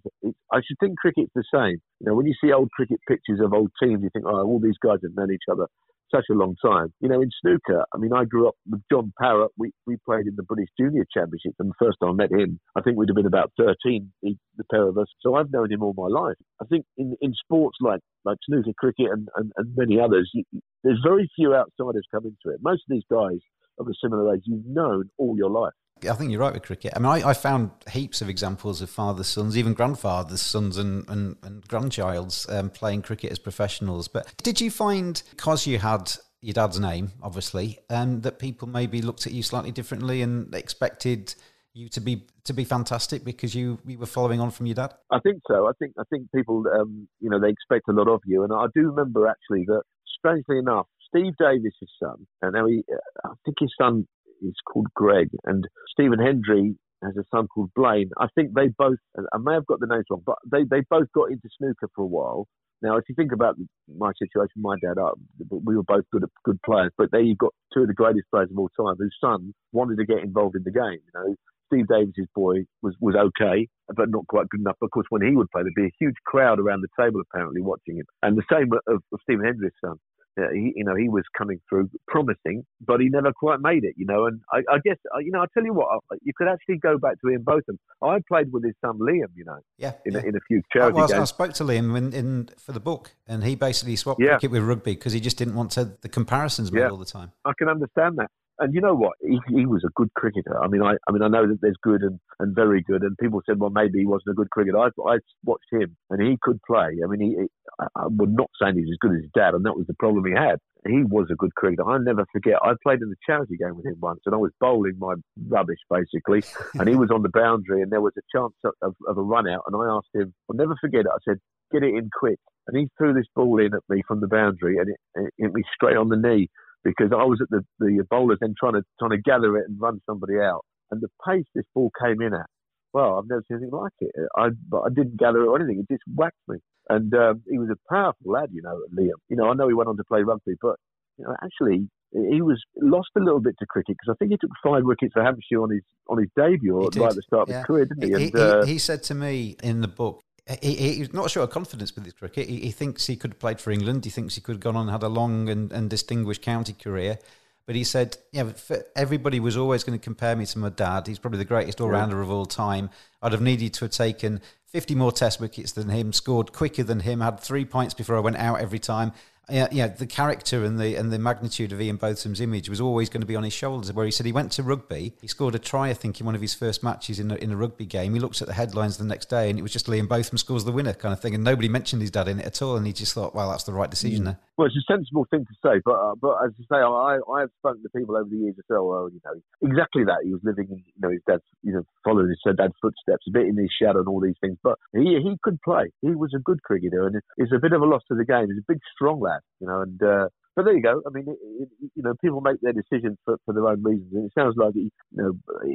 I 0.52 0.60
should 0.66 0.78
think 0.80 0.98
cricket's 0.98 1.32
the 1.34 1.44
same. 1.52 1.80
You 2.00 2.06
know, 2.06 2.14
when 2.14 2.26
you 2.26 2.34
see 2.42 2.52
old 2.52 2.70
cricket 2.72 3.00
pictures 3.08 3.40
of 3.42 3.52
old 3.52 3.70
teams, 3.82 4.02
you 4.02 4.10
think, 4.12 4.24
oh, 4.26 4.44
all 4.44 4.60
these 4.60 4.78
guys 4.82 4.98
have 5.02 5.14
known 5.14 5.32
each 5.32 5.48
other 5.50 5.66
such 6.14 6.26
a 6.30 6.34
long 6.34 6.56
time. 6.64 6.92
You 7.00 7.08
know, 7.08 7.20
in 7.20 7.30
snooker, 7.40 7.84
I 7.94 7.98
mean, 7.98 8.12
I 8.12 8.24
grew 8.24 8.48
up 8.48 8.54
with 8.68 8.82
John 8.90 9.12
Parrott. 9.20 9.52
We 9.56 9.72
we 9.86 9.96
played 10.04 10.26
in 10.26 10.36
the 10.36 10.42
British 10.42 10.68
Junior 10.78 11.04
Championship, 11.12 11.54
and 11.58 11.70
the 11.70 11.84
first 11.84 11.98
time 12.00 12.10
I 12.10 12.14
met 12.14 12.32
him, 12.32 12.58
I 12.76 12.82
think 12.82 12.96
we'd 12.96 13.08
have 13.08 13.16
been 13.16 13.26
about 13.26 13.52
thirteen, 13.56 14.12
the, 14.22 14.36
the 14.56 14.64
pair 14.70 14.88
of 14.88 14.98
us. 14.98 15.06
So 15.20 15.34
I've 15.34 15.52
known 15.52 15.72
him 15.72 15.82
all 15.82 15.94
my 15.96 16.08
life. 16.08 16.36
I 16.60 16.66
think 16.66 16.84
in 16.96 17.16
in 17.20 17.32
sports 17.34 17.78
like 17.80 18.00
like 18.24 18.38
snooker, 18.46 18.72
cricket, 18.76 19.06
and 19.10 19.28
and, 19.36 19.52
and 19.56 19.76
many 19.76 20.00
others, 20.00 20.30
you, 20.34 20.44
there's 20.82 21.00
very 21.04 21.30
few 21.36 21.54
outsiders 21.54 22.06
come 22.10 22.24
into 22.24 22.54
it. 22.54 22.60
Most 22.62 22.82
of 22.88 22.90
these 22.90 23.04
guys 23.10 23.38
of 23.80 23.88
a 23.88 23.94
similar 24.02 24.34
age, 24.34 24.42
you've 24.44 24.66
known 24.66 25.10
all 25.18 25.36
your 25.36 25.50
life. 25.50 25.72
I 26.08 26.14
think 26.14 26.30
you're 26.30 26.40
right 26.40 26.54
with 26.54 26.62
cricket. 26.62 26.92
I 26.96 26.98
mean, 26.98 27.12
I, 27.12 27.28
I 27.30 27.34
found 27.34 27.70
heaps 27.90 28.22
of 28.22 28.28
examples 28.30 28.80
of 28.80 28.88
fathers' 28.88 29.26
sons, 29.26 29.58
even 29.58 29.74
grandfathers' 29.74 30.40
sons 30.40 30.78
and, 30.78 31.08
and, 31.10 31.36
and 31.42 31.66
grandchild's 31.68 32.48
um, 32.48 32.70
playing 32.70 33.02
cricket 33.02 33.32
as 33.32 33.38
professionals. 33.38 34.08
But 34.08 34.32
did 34.42 34.60
you 34.60 34.70
find, 34.70 35.22
because 35.30 35.66
you 35.66 35.78
had 35.78 36.10
your 36.40 36.54
dad's 36.54 36.80
name, 36.80 37.12
obviously, 37.22 37.80
and 37.90 38.22
that 38.22 38.38
people 38.38 38.66
maybe 38.66 39.02
looked 39.02 39.26
at 39.26 39.34
you 39.34 39.42
slightly 39.42 39.72
differently 39.72 40.22
and 40.22 40.54
expected 40.54 41.34
you 41.74 41.88
to 41.90 42.00
be 42.00 42.26
to 42.44 42.52
be 42.54 42.64
fantastic 42.64 43.22
because 43.22 43.54
you, 43.54 43.78
you 43.86 43.98
were 43.98 44.06
following 44.06 44.40
on 44.40 44.50
from 44.50 44.66
your 44.66 44.74
dad? 44.74 44.94
I 45.10 45.20
think 45.20 45.42
so. 45.46 45.68
I 45.68 45.72
think 45.78 45.92
I 45.98 46.04
think 46.08 46.32
people, 46.34 46.64
um, 46.74 47.08
you 47.20 47.28
know, 47.28 47.38
they 47.38 47.50
expect 47.50 47.88
a 47.88 47.92
lot 47.92 48.08
of 48.08 48.22
you, 48.24 48.42
and 48.42 48.52
I 48.52 48.66
do 48.74 48.88
remember 48.88 49.28
actually 49.28 49.66
that, 49.66 49.82
strangely 50.18 50.58
enough, 50.58 50.86
Steve 51.10 51.34
Davis's 51.38 51.90
son, 52.02 52.26
and 52.42 52.52
now 52.54 52.66
he, 52.66 52.84
I 53.24 53.30
think 53.44 53.56
his 53.60 53.72
son 53.80 54.06
is 54.42 54.54
called 54.66 54.86
Greg, 54.94 55.28
and 55.44 55.66
Stephen 55.92 56.18
Hendry 56.18 56.76
has 57.02 57.16
a 57.16 57.24
son 57.34 57.48
called 57.48 57.70
Blaine. 57.74 58.10
I 58.18 58.26
think 58.34 58.54
they 58.54 58.68
both, 58.68 58.98
I 59.16 59.38
may 59.38 59.54
have 59.54 59.66
got 59.66 59.80
the 59.80 59.86
names 59.86 60.04
wrong, 60.10 60.22
but 60.24 60.36
they, 60.50 60.64
they 60.70 60.82
both 60.88 61.08
got 61.14 61.30
into 61.30 61.48
snooker 61.58 61.88
for 61.94 62.02
a 62.02 62.06
while. 62.06 62.46
Now, 62.82 62.96
if 62.96 63.04
you 63.08 63.14
think 63.14 63.32
about 63.32 63.56
my 63.94 64.12
situation, 64.18 64.62
my 64.62 64.76
dad, 64.82 64.98
uh, 64.98 65.12
we 65.50 65.76
were 65.76 65.82
both 65.82 66.04
good 66.12 66.24
good 66.44 66.58
players, 66.64 66.92
but 66.96 67.10
there 67.10 67.20
you've 67.20 67.38
got 67.38 67.52
two 67.74 67.82
of 67.82 67.88
the 67.88 67.94
greatest 67.94 68.24
players 68.30 68.48
of 68.50 68.58
all 68.58 68.70
time 68.70 68.96
whose 68.98 69.14
son 69.20 69.52
wanted 69.72 69.96
to 69.98 70.06
get 70.06 70.24
involved 70.24 70.56
in 70.56 70.62
the 70.64 70.70
game. 70.70 70.98
You 71.04 71.12
know, 71.14 71.34
Steve 71.66 71.88
Davis's 71.88 72.28
boy 72.34 72.64
was, 72.82 72.94
was 73.00 73.14
okay, 73.14 73.68
but 73.94 74.08
not 74.08 74.26
quite 74.28 74.48
good 74.48 74.60
enough. 74.60 74.76
Of 74.80 74.90
course, 74.90 75.06
when 75.10 75.22
he 75.22 75.36
would 75.36 75.50
play, 75.50 75.62
there'd 75.62 75.74
be 75.74 75.92
a 75.92 75.98
huge 76.00 76.16
crowd 76.26 76.58
around 76.58 76.82
the 76.82 77.02
table 77.02 77.20
apparently 77.20 77.60
watching 77.60 77.96
him. 77.96 78.06
And 78.22 78.38
the 78.38 78.48
same 78.50 78.70
of, 78.88 79.02
of 79.12 79.20
Stephen 79.22 79.44
Hendry's 79.44 79.72
son 79.84 79.96
he, 80.36 80.72
you 80.76 80.84
know, 80.84 80.94
he 80.94 81.08
was 81.08 81.24
coming 81.36 81.60
through 81.68 81.90
promising, 82.06 82.64
but 82.80 83.00
he 83.00 83.08
never 83.08 83.32
quite 83.32 83.60
made 83.60 83.84
it, 83.84 83.94
you 83.96 84.06
know. 84.06 84.26
And 84.26 84.40
I, 84.52 84.58
I 84.70 84.78
guess, 84.84 84.96
uh, 85.14 85.18
you 85.18 85.30
know, 85.30 85.40
I 85.40 85.46
tell 85.54 85.64
you 85.64 85.74
what, 85.74 85.88
uh, 85.92 86.16
you 86.22 86.32
could 86.36 86.48
actually 86.48 86.78
go 86.78 86.98
back 86.98 87.20
to 87.22 87.28
him 87.28 87.42
both. 87.42 87.62
I 88.02 88.18
played 88.28 88.52
with 88.52 88.64
his 88.64 88.74
son 88.84 88.98
Liam, 88.98 89.28
you 89.34 89.44
know, 89.44 89.58
yeah, 89.78 89.92
in, 90.04 90.14
yeah. 90.14 90.20
A, 90.20 90.22
in 90.26 90.36
a 90.36 90.40
few 90.46 90.62
charity 90.72 91.00
was, 91.00 91.10
games. 91.10 91.22
I 91.22 91.24
spoke 91.24 91.52
to 91.54 91.64
Liam 91.64 91.96
in, 91.96 92.12
in, 92.12 92.48
for 92.58 92.72
the 92.72 92.80
book, 92.80 93.12
and 93.26 93.44
he 93.44 93.54
basically 93.54 93.96
swapped 93.96 94.20
yeah. 94.20 94.30
cricket 94.30 94.50
with 94.52 94.62
rugby 94.62 94.94
because 94.94 95.12
he 95.12 95.20
just 95.20 95.38
didn't 95.38 95.54
want 95.54 95.72
to 95.72 95.96
the 96.00 96.08
comparisons 96.08 96.72
made 96.72 96.80
yeah. 96.80 96.88
all 96.88 96.96
the 96.96 97.04
time. 97.04 97.32
I 97.44 97.52
can 97.58 97.68
understand 97.68 98.18
that. 98.18 98.30
And 98.60 98.74
you 98.74 98.82
know 98.82 98.94
what? 98.94 99.14
He, 99.22 99.40
he 99.48 99.64
was 99.64 99.82
a 99.86 99.90
good 99.96 100.12
cricketer. 100.14 100.62
I 100.62 100.68
mean, 100.68 100.82
I, 100.82 100.92
I 101.08 101.12
mean, 101.12 101.22
I 101.22 101.28
know 101.28 101.48
that 101.48 101.58
there's 101.62 101.78
good 101.82 102.02
and, 102.02 102.20
and 102.40 102.54
very 102.54 102.82
good, 102.82 103.02
and 103.02 103.16
people 103.16 103.40
said, 103.46 103.58
well, 103.58 103.70
maybe 103.70 104.00
he 104.00 104.06
wasn't 104.06 104.32
a 104.32 104.34
good 104.34 104.50
cricketer. 104.50 104.78
I, 104.78 104.88
I 105.08 105.16
watched 105.44 105.72
him, 105.72 105.96
and 106.10 106.20
he 106.20 106.36
could 106.42 106.60
play. 106.66 106.98
I 107.02 107.06
mean, 107.08 107.20
he, 107.20 107.46
I, 107.80 107.86
I'm 107.96 108.18
not 108.18 108.50
saying 108.60 108.76
he's 108.76 108.92
as 108.92 108.98
good 109.00 109.12
as 109.12 109.22
his 109.22 109.30
dad, 109.34 109.54
and 109.54 109.64
that 109.64 109.76
was 109.76 109.86
the 109.86 109.94
problem 109.94 110.26
he 110.26 110.32
had. 110.32 110.58
He 110.86 111.02
was 111.04 111.28
a 111.32 111.36
good 111.36 111.54
cricketer. 111.54 111.88
I'll 111.88 112.00
never 112.00 112.26
forget. 112.32 112.58
I 112.62 112.72
played 112.82 113.00
in 113.00 113.08
the 113.08 113.16
charity 113.26 113.56
game 113.56 113.76
with 113.76 113.86
him 113.86 113.96
once, 113.98 114.20
and 114.26 114.34
I 114.34 114.38
was 114.38 114.52
bowling 114.60 114.96
my 114.98 115.14
rubbish 115.48 115.80
basically, 115.88 116.42
and 116.78 116.86
he 116.86 116.96
was 116.96 117.10
on 117.10 117.22
the 117.22 117.30
boundary, 117.32 117.80
and 117.80 117.90
there 117.90 118.02
was 118.02 118.12
a 118.18 118.36
chance 118.36 118.54
of, 118.64 118.72
of, 118.82 118.94
of 119.08 119.16
a 119.16 119.22
run 119.22 119.48
out, 119.48 119.62
and 119.66 119.74
I 119.74 119.88
asked 119.88 120.12
him. 120.14 120.34
I'll 120.50 120.56
never 120.56 120.76
forget 120.82 121.00
it. 121.00 121.12
I 121.12 121.18
said, 121.26 121.38
"Get 121.72 121.82
it 121.82 121.94
in 121.94 122.10
quick," 122.12 122.38
and 122.66 122.76
he 122.76 122.88
threw 122.98 123.14
this 123.14 123.26
ball 123.34 123.58
in 123.58 123.72
at 123.74 123.82
me 123.88 124.02
from 124.06 124.20
the 124.20 124.28
boundary, 124.28 124.76
and 124.76 124.90
it, 124.90 124.96
it 125.14 125.32
hit 125.38 125.54
me 125.54 125.62
straight 125.74 125.96
on 125.96 126.10
the 126.10 126.16
knee 126.16 126.48
because 126.84 127.10
I 127.12 127.24
was 127.24 127.40
at 127.42 127.50
the, 127.50 127.62
the 127.78 128.04
bowlers 128.08 128.38
then 128.40 128.54
trying 128.58 128.74
to 128.74 128.82
trying 128.98 129.10
to 129.10 129.18
gather 129.18 129.56
it 129.56 129.68
and 129.68 129.80
run 129.80 130.00
somebody 130.06 130.38
out. 130.38 130.64
And 130.90 131.00
the 131.00 131.08
pace 131.26 131.46
this 131.54 131.64
ball 131.74 131.90
came 132.02 132.20
in 132.20 132.34
at, 132.34 132.46
well, 132.92 133.18
I've 133.18 133.28
never 133.28 133.44
seen 133.46 133.58
anything 133.58 133.72
like 133.72 133.92
it. 134.00 134.10
I 134.36 134.48
but 134.68 134.80
I 134.82 134.88
didn't 134.88 135.18
gather 135.18 135.42
it 135.42 135.48
or 135.48 135.56
anything. 135.56 135.80
It 135.80 135.92
just 135.92 136.02
whacked 136.14 136.36
me. 136.48 136.58
And 136.88 137.14
um, 137.14 137.42
he 137.48 137.58
was 137.58 137.68
a 137.70 137.92
powerful 137.92 138.32
lad, 138.32 138.50
you 138.52 138.62
know, 138.62 138.82
Liam. 138.92 139.18
You 139.28 139.36
know, 139.36 139.48
I 139.48 139.54
know 139.54 139.68
he 139.68 139.74
went 139.74 139.88
on 139.88 139.96
to 139.96 140.04
play 140.04 140.22
rugby, 140.22 140.54
but 140.60 140.76
you 141.18 141.24
know, 141.24 141.36
actually 141.42 141.88
he 142.12 142.42
was 142.42 142.60
lost 142.76 143.10
a 143.16 143.20
little 143.20 143.40
bit 143.40 143.54
to 143.60 143.66
cricket 143.66 143.96
because 144.00 144.12
I 144.12 144.16
think 144.18 144.32
he 144.32 144.38
took 144.40 144.50
five 144.64 144.82
wickets 144.84 145.12
for 145.12 145.22
Hampshire 145.22 145.62
on 145.62 145.70
his 145.70 145.82
on 146.08 146.18
his 146.18 146.28
debut 146.36 146.74
or 146.74 146.90
right 146.96 147.10
at 147.10 147.14
the 147.14 147.22
start 147.22 147.48
yeah. 147.48 147.54
of 147.54 147.58
his 147.58 147.66
career, 147.66 147.84
didn't 147.84 148.02
he? 148.02 148.08
He, 148.08 148.30
and, 148.30 148.36
uh, 148.36 148.64
he, 148.64 148.72
he 148.72 148.78
said 148.78 149.04
to 149.04 149.14
me 149.14 149.56
in 149.62 149.80
the 149.80 149.88
book 149.88 150.24
he, 150.60 150.74
he's 150.74 151.12
not 151.12 151.30
sure 151.30 151.42
of 151.42 151.50
confidence 151.50 151.94
with 151.94 152.04
his 152.04 152.14
cricket. 152.14 152.48
He, 152.48 152.60
he, 152.60 152.70
thinks 152.70 153.06
he 153.06 153.16
could 153.16 153.32
have 153.32 153.38
played 153.38 153.60
for 153.60 153.70
England. 153.70 154.04
He 154.04 154.10
thinks 154.10 154.34
he 154.34 154.40
could 154.40 154.56
have 154.56 154.60
gone 154.60 154.76
on 154.76 154.82
and 154.82 154.90
had 154.90 155.02
a 155.02 155.08
long 155.08 155.48
and, 155.48 155.72
and 155.72 155.88
distinguished 155.88 156.42
county 156.42 156.72
career. 156.72 157.18
But 157.66 157.76
he 157.76 157.84
said, 157.84 158.16
yeah, 158.32 158.50
everybody 158.96 159.38
was 159.38 159.56
always 159.56 159.84
going 159.84 159.98
to 159.98 160.02
compare 160.02 160.34
me 160.34 160.46
to 160.46 160.58
my 160.58 160.70
dad. 160.70 161.06
He's 161.06 161.18
probably 161.18 161.38
the 161.38 161.44
greatest 161.44 161.80
all 161.80 161.88
rounder 161.88 162.20
of 162.20 162.30
all 162.30 162.46
time. 162.46 162.90
I'd 163.22 163.32
have 163.32 163.42
needed 163.42 163.74
to 163.74 163.84
have 163.84 163.92
taken 163.92 164.40
50 164.66 164.94
more 164.94 165.12
test 165.12 165.40
wickets 165.40 165.72
than 165.72 165.88
him, 165.88 166.12
scored 166.12 166.52
quicker 166.52 166.82
than 166.82 167.00
him, 167.00 167.20
had 167.20 167.38
three 167.38 167.64
points 167.64 167.94
before 167.94 168.16
I 168.16 168.20
went 168.20 168.36
out 168.36 168.60
every 168.60 168.78
time 168.78 169.12
yeah, 169.50 169.68
yeah, 169.70 169.88
the 169.88 170.06
character 170.06 170.64
and 170.64 170.78
the 170.78 170.96
and 170.96 171.12
the 171.12 171.18
magnitude 171.18 171.72
of 171.72 171.80
Ian 171.80 171.96
Botham's 171.96 172.40
image 172.40 172.68
was 172.68 172.80
always 172.80 173.08
going 173.08 173.20
to 173.20 173.26
be 173.26 173.36
on 173.36 173.42
his 173.42 173.52
shoulders. 173.52 173.92
Where 173.92 174.04
he 174.04 174.10
said 174.12 174.26
he 174.26 174.32
went 174.32 174.52
to 174.52 174.62
rugby, 174.62 175.14
he 175.20 175.26
scored 175.26 175.54
a 175.54 175.58
try, 175.58 175.88
I 175.88 175.94
think, 175.94 176.20
in 176.20 176.26
one 176.26 176.34
of 176.34 176.40
his 176.40 176.54
first 176.54 176.82
matches 176.82 177.20
in 177.20 177.30
a, 177.30 177.34
in 177.36 177.50
a 177.50 177.56
rugby 177.56 177.86
game. 177.86 178.14
He 178.14 178.20
looked 178.20 178.40
at 178.42 178.48
the 178.48 178.54
headlines 178.54 178.96
the 178.96 179.04
next 179.04 179.28
day, 179.28 179.50
and 179.50 179.58
it 179.58 179.62
was 179.62 179.72
just 179.72 179.86
Liam 179.86 180.08
Botham 180.08 180.38
scores 180.38 180.64
the 180.64 180.72
winner 180.72 180.92
kind 180.92 181.12
of 181.12 181.20
thing, 181.20 181.34
and 181.34 181.44
nobody 181.44 181.68
mentioned 181.68 182.02
his 182.02 182.10
dad 182.10 182.28
in 182.28 182.40
it 182.40 182.46
at 182.46 182.62
all. 182.62 182.76
And 182.76 182.86
he 182.86 182.92
just 182.92 183.14
thought, 183.14 183.34
well, 183.34 183.50
that's 183.50 183.64
the 183.64 183.72
right 183.72 183.90
decision 183.90 184.24
there. 184.24 184.38
Well, 184.56 184.66
it's 184.66 184.76
a 184.76 184.92
sensible 184.92 185.26
thing 185.30 185.46
to 185.46 185.54
say, 185.64 185.80
but 185.84 185.94
uh, 185.94 186.14
but 186.20 186.36
as 186.44 186.52
I 186.60 186.76
say, 186.76 186.80
I 186.82 187.18
I 187.32 187.40
have 187.40 187.50
spoken 187.58 187.82
to 187.82 187.88
people 187.88 188.16
over 188.16 188.28
the 188.28 188.36
years 188.36 188.56
as 188.58 188.64
oh, 188.70 188.84
well, 188.84 189.08
you 189.10 189.20
know, 189.24 189.40
exactly 189.62 190.04
that. 190.04 190.20
He 190.22 190.32
was 190.32 190.40
living 190.44 190.68
in 190.70 190.84
you 190.84 191.00
know 191.00 191.10
his 191.10 191.22
dad's 191.26 191.42
you 191.62 191.72
know 191.72 191.82
following 192.04 192.28
his 192.28 192.40
dad's 192.44 192.74
footsteps, 192.80 193.24
a 193.26 193.32
bit 193.32 193.46
in 193.46 193.56
his 193.56 193.70
shadow 193.72 194.00
and 194.00 194.08
all 194.08 194.20
these 194.20 194.36
things. 194.40 194.58
But 194.62 194.78
he 194.92 195.18
he 195.22 195.38
could 195.42 195.60
play. 195.62 195.92
He 196.02 196.10
was 196.10 196.32
a 196.36 196.40
good 196.40 196.62
cricketer, 196.62 197.06
and 197.06 197.16
it's 197.38 197.52
a 197.52 197.58
bit 197.58 197.72
of 197.72 197.80
a 197.80 197.86
loss 197.86 198.02
to 198.08 198.14
the 198.14 198.24
game. 198.24 198.48
He's 198.48 198.58
a 198.58 198.68
big, 198.68 198.80
strong 198.94 199.20
lad, 199.20 199.39
you 199.60 199.66
know, 199.66 199.82
and. 199.82 200.02
Uh, 200.02 200.28
but 200.56 200.64
there 200.64 200.74
you 200.74 200.82
go. 200.82 201.00
I 201.06 201.10
mean, 201.10 201.26
it, 201.28 201.38
it, 201.60 201.90
you 201.94 202.02
know, 202.02 202.12
people 202.20 202.40
make 202.40 202.60
their 202.60 202.72
decisions 202.72 203.16
for, 203.24 203.38
for 203.44 203.54
their 203.54 203.68
own 203.68 203.82
reasons, 203.82 204.12
and 204.12 204.26
it 204.26 204.32
sounds 204.36 204.56
like 204.58 204.74
he, 204.74 204.90
you 205.12 205.22
know, 205.22 205.32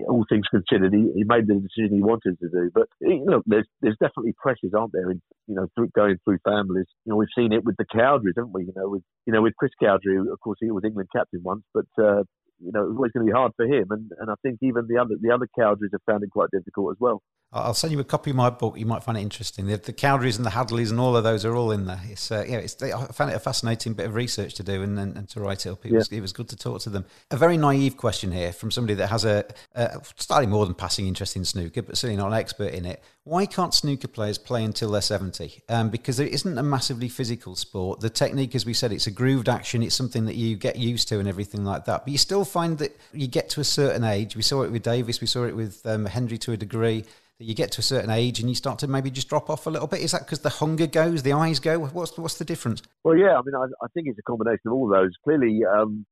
all 0.08 0.26
things 0.28 0.46
considered, 0.52 0.94
he, 0.94 1.12
he 1.16 1.24
made 1.24 1.48
the 1.48 1.56
decision 1.56 1.96
he 1.96 2.04
wanted 2.04 2.38
to 2.40 2.50
do. 2.50 2.70
But 2.74 2.88
you 3.00 3.24
know, 3.26 3.42
there's 3.46 3.68
there's 3.82 3.98
definitely 4.02 4.36
pressures, 4.38 4.74
aren't 4.78 4.92
there? 4.92 5.10
In, 5.12 5.22
you 5.48 5.56
know, 5.56 5.68
through, 5.76 5.90
going 5.96 6.18
through 6.26 6.40
families. 6.44 6.88
You 7.06 7.12
know, 7.12 7.16
we've 7.16 7.34
seen 7.36 7.54
it 7.54 7.64
with 7.64 7.78
the 7.78 7.86
Cowdreys, 7.86 8.34
haven't 8.36 8.54
we? 8.54 8.66
You 8.66 8.74
know, 8.76 8.90
with 8.90 9.04
you 9.26 9.34
know 9.34 9.42
with 9.42 9.56
Chris 9.56 9.72
Cowdrey, 9.82 10.18
of 10.18 10.40
course, 10.42 10.58
he 10.60 10.70
was 10.72 10.84
England 10.84 11.10
captain 11.16 11.42
once, 11.42 11.64
but 11.74 11.88
uh, 11.98 12.24
you 12.60 12.72
know, 12.72 12.84
it 12.84 12.88
was 12.90 12.98
always 12.98 13.12
going 13.12 13.26
to 13.26 13.32
be 13.32 13.36
hard 13.36 13.52
for 13.56 13.66
him. 13.66 13.88
And, 13.90 14.12
and 14.20 14.30
I 14.30 14.36
think 14.42 14.60
even 14.62 14.88
the 14.88 14.98
other 14.98 15.16
the 15.20 15.32
other 15.34 15.48
Cowdreys 15.58 15.92
have 15.92 16.02
found 16.06 16.24
it 16.24 16.32
quite 16.32 16.50
difficult 16.52 16.92
as 16.92 16.98
well. 17.00 17.22
I'll 17.56 17.74
send 17.74 17.94
you 17.94 18.00
a 18.00 18.04
copy 18.04 18.32
of 18.32 18.36
my 18.36 18.50
book. 18.50 18.78
You 18.78 18.86
might 18.86 19.04
find 19.04 19.18
it 19.18 19.22
interesting. 19.22 19.68
The, 19.68 19.78
the 19.78 19.94
Cowdreys 19.94 20.36
and 20.36 20.46
the 20.46 20.50
Hadlees 20.50 20.92
and 20.92 21.00
all 21.00 21.16
of 21.16 21.24
those 21.24 21.46
are 21.46 21.56
all 21.56 21.72
in 21.72 21.86
there. 21.86 22.02
It's 22.10 22.30
uh, 22.30 22.44
yeah, 22.48 22.58
it's, 22.58 22.82
I 22.84 23.06
found 23.08 23.32
it 23.32 23.36
a 23.36 23.40
fascinating 23.40 23.94
bit 23.94 24.08
of 24.08 24.16
research 24.16 24.56
to 24.56 24.64
do 24.64 24.84
and, 24.84 25.00
and, 25.00 25.16
and 25.16 25.30
to 25.30 25.40
write 25.40 25.66
it 25.66 25.70
up. 25.70 25.86
It, 25.86 25.92
yeah. 25.92 26.00
was, 26.00 26.12
it 26.12 26.20
was 26.20 26.34
good 26.34 26.50
to 26.50 26.58
talk 26.58 26.82
to 26.82 26.90
them. 26.90 27.06
A 27.32 27.38
very 27.38 27.56
naive 27.56 27.96
question 27.96 28.32
here 28.32 28.52
from 28.52 28.72
somebody 28.72 28.96
that 28.96 29.08
has 29.08 29.24
a, 29.24 29.46
a 29.74 30.02
slightly 30.18 30.48
more 30.48 30.66
than 30.66 30.76
passing 30.76 31.08
interest 31.08 31.38
in 31.38 31.46
snooker, 31.46 31.82
but 31.82 31.98
certainly 31.98 32.22
not 32.22 32.28
an 32.28 32.38
expert 32.38 32.74
in 32.74 32.84
it. 32.84 33.02
Why 33.24 33.46
can't 33.46 33.74
snooker 33.74 34.08
players 34.08 34.38
play 34.38 34.64
until 34.64 34.92
they're 34.92 35.02
70? 35.02 35.64
Um, 35.70 35.90
because 35.90 36.20
it 36.20 36.32
isn't 36.34 36.58
a 36.58 36.64
massively 36.64 37.10
physical 37.10 37.56
sport. 37.56 38.02
The 38.02 38.10
technique, 38.10 38.54
as 38.54 38.66
we 38.66 38.74
said, 38.74 38.92
it's 38.92 39.08
a 39.08 39.12
grooved 39.12 39.50
action. 39.50 39.82
It's 39.82 39.96
something 39.96 40.26
that 40.26 40.36
you 40.36 40.58
get 40.58 40.76
used 40.76 41.08
to 41.08 41.20
and 41.20 41.28
everything 41.28 41.64
like 41.64 41.86
that. 41.86 42.04
But 42.04 42.12
you 42.12 42.18
still 42.18 42.46
find 42.56 42.78
that 42.78 42.96
you 43.12 43.28
get 43.28 43.50
to 43.50 43.60
a 43.60 43.66
certain 43.66 44.06
age. 44.06 44.38
We 44.38 44.42
saw 44.42 44.64
it 44.64 44.72
with 44.72 44.84
Davis. 44.84 45.20
We 45.20 45.28
saw 45.28 45.44
it 45.44 45.56
with 45.56 45.86
um, 45.86 46.06
Hendry 46.06 46.38
to 46.46 46.54
a 46.54 46.58
degree 46.58 47.04
that 47.38 47.46
you 47.46 47.54
get 47.54 47.70
to 47.74 47.80
a 47.80 47.84
certain 47.84 48.10
age 48.10 48.40
and 48.40 48.48
you 48.48 48.56
start 48.56 48.80
to 48.80 48.88
maybe 48.88 49.12
just 49.12 49.28
drop 49.28 49.50
off 49.50 49.68
a 49.68 49.70
little 49.70 49.88
bit? 49.88 50.00
Is 50.00 50.14
that 50.14 50.22
because 50.22 50.40
the 50.40 50.50
hunger 50.62 50.88
goes, 50.88 51.22
the 51.24 51.34
eyes 51.34 51.60
go? 51.60 51.80
What's 51.80 52.18
what's 52.18 52.38
the 52.38 52.46
difference? 52.46 52.82
Well, 53.04 53.18
yeah, 53.18 53.36
I 53.38 53.42
mean, 53.46 53.56
I, 53.56 53.66
I 53.84 53.88
think 53.94 54.08
it's 54.08 54.20
a 54.20 54.24
combination 54.24 54.68
of 54.68 54.74
all 54.74 54.88
those. 54.88 55.12
Clearly, 55.26 55.62
um, 55.66 56.06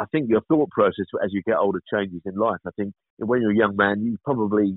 I 0.00 0.06
think 0.12 0.30
your 0.30 0.40
thought 0.48 0.70
process 0.70 1.04
as 1.22 1.30
you 1.32 1.42
get 1.46 1.56
older 1.56 1.82
changes 1.92 2.22
in 2.24 2.36
life. 2.36 2.60
I 2.66 2.70
think 2.78 2.94
when 3.18 3.42
you're 3.42 3.52
a 3.52 3.56
young 3.56 3.76
man, 3.76 4.02
you 4.02 4.16
probably 4.24 4.76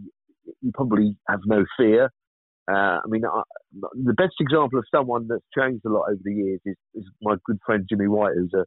you 0.62 0.72
probably 0.74 1.16
have 1.30 1.40
no 1.46 1.64
fear. 1.78 2.12
Uh, 2.70 3.00
I 3.00 3.08
mean, 3.08 3.24
I, 3.24 3.44
the 4.04 4.14
best 4.14 4.36
example 4.42 4.80
of 4.80 4.86
someone 4.94 5.28
that's 5.30 5.46
changed 5.58 5.86
a 5.86 5.90
lot 5.90 6.10
over 6.10 6.20
the 6.24 6.34
years 6.34 6.60
is, 6.66 6.76
is 6.96 7.06
my 7.22 7.36
good 7.46 7.60
friend 7.66 7.86
Jimmy 7.88 8.08
White, 8.08 8.34
who's 8.36 8.54
a 8.54 8.66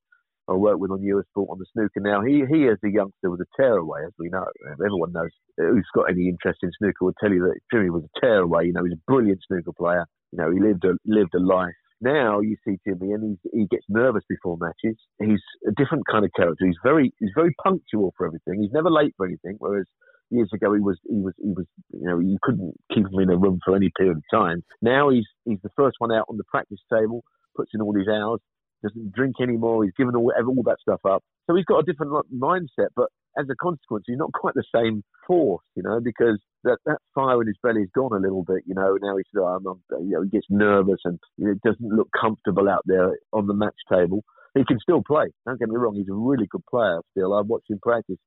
I 0.49 0.55
work 0.55 0.79
with 0.79 0.91
on 0.91 1.01
Eurosport 1.01 1.51
on 1.51 1.59
the 1.59 1.67
snooker 1.73 2.01
now. 2.01 2.23
He 2.23 2.43
he 2.51 2.69
as 2.69 2.79
a 2.85 2.91
youngster 2.91 3.31
with 3.31 3.41
a 3.41 3.47
tearaway, 3.57 4.05
as 4.07 4.13
we 4.19 4.29
know. 4.31 4.47
Everyone 4.73 5.13
knows 5.13 5.31
who's 5.57 5.87
got 5.95 6.11
any 6.11 6.29
interest 6.29 6.61
in 6.63 6.71
snooker 6.79 7.05
will 7.05 7.15
tell 7.21 7.33
you 7.33 7.43
that 7.43 7.61
Jimmy 7.73 7.91
was 7.91 8.05
a 8.05 8.21
tearaway. 8.21 8.67
You 8.67 8.73
know, 8.73 8.85
he's 8.85 8.95
a 8.95 9.11
brilliant 9.11 9.41
snooker 9.47 9.73
player. 9.77 10.07
You 10.33 10.39
know, 10.39 10.51
he 10.51 10.61
lived 10.61 10.85
a 10.85 10.95
lived 11.05 11.35
a 11.35 11.41
life. 11.41 11.75
Now 12.01 12.41
you 12.41 12.57
see 12.67 12.79
Jimmy, 12.87 13.13
and 13.13 13.37
he's, 13.37 13.53
he 13.53 13.67
gets 13.67 13.85
nervous 13.89 14.23
before 14.29 14.57
matches. 14.57 14.97
He's 15.21 15.43
a 15.67 15.73
different 15.77 16.05
kind 16.11 16.25
of 16.25 16.31
character. 16.35 16.65
He's 16.65 16.81
very 16.83 17.13
he's 17.19 17.33
very 17.35 17.55
punctual 17.63 18.15
for 18.17 18.27
everything. 18.27 18.63
He's 18.63 18.73
never 18.73 18.91
late 18.91 19.15
for 19.17 19.27
anything. 19.27 19.57
Whereas 19.59 19.87
years 20.31 20.51
ago 20.55 20.73
he 20.73 20.81
was 20.81 20.99
he 21.09 21.21
was 21.21 21.35
he 21.39 21.53
was 21.53 21.67
you 21.93 22.09
know 22.09 22.19
you 22.21 22.39
couldn't 22.43 22.75
keep 22.95 23.05
him 23.05 23.19
in 23.21 23.31
a 23.31 23.37
room 23.37 23.59
for 23.65 23.77
any 23.77 23.91
period 23.99 24.17
of 24.17 24.23
time. 24.33 24.63
Now 24.81 25.11
he's 25.11 25.27
he's 25.45 25.61
the 25.63 25.71
first 25.77 25.97
one 25.99 26.13
out 26.13 26.27
on 26.31 26.39
the 26.39 26.45
practice 26.45 26.81
table, 26.91 27.23
puts 27.57 27.73
in 27.75 27.83
all 27.83 27.93
these 27.93 28.09
hours 28.09 28.41
doesn't 28.83 29.13
drink 29.13 29.37
anymore. 29.41 29.85
He's 29.85 29.95
given 29.97 30.17
all, 30.17 30.33
all 30.33 30.63
that 30.65 30.79
stuff 30.81 31.01
up. 31.09 31.23
So 31.49 31.57
he's 31.57 31.65
got 31.65 31.79
a 31.79 31.83
different 31.83 32.13
mindset, 32.33 32.89
but 32.95 33.09
as 33.39 33.47
a 33.51 33.55
consequence, 33.61 34.05
he's 34.07 34.19
not 34.19 34.33
quite 34.33 34.55
the 34.55 34.65
same 34.75 35.03
force, 35.27 35.65
you 35.77 35.83
know, 35.83 36.01
because 36.01 36.39
that, 36.65 36.79
that 36.87 36.99
fire 37.15 37.41
in 37.41 37.47
his 37.47 37.57
belly 37.63 37.81
has 37.81 37.91
gone 37.95 38.13
a 38.13 38.21
little 38.21 38.43
bit, 38.43 38.65
you 38.67 38.75
know. 38.75 38.97
Now 39.01 39.17
he's, 39.17 39.27
um, 39.41 39.81
you 40.03 40.17
know, 40.17 40.23
he 40.23 40.29
gets 40.29 40.47
nervous 40.51 40.99
and 41.05 41.19
know, 41.39 41.55
doesn't 41.65 41.89
look 41.89 42.09
comfortable 42.19 42.69
out 42.69 42.83
there 42.87 43.17
on 43.33 43.47
the 43.47 43.55
match 43.55 43.77
table. 43.91 44.25
He 44.55 44.65
can 44.65 44.79
still 44.81 45.03
play. 45.07 45.27
Don't 45.47 45.59
get 45.59 45.69
me 45.69 45.77
wrong. 45.77 45.95
He's 45.95 46.09
a 46.09 46.15
really 46.15 46.47
good 46.51 46.65
player 46.69 47.01
still. 47.13 47.35
I've 47.35 47.47
watched 47.47 47.71
him 47.71 47.79
practice. 47.83 48.19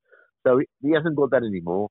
So 0.48 0.60
he 0.82 0.94
hasn't 0.94 1.16
got 1.16 1.32
that 1.32 1.44
anymore. 1.44 1.90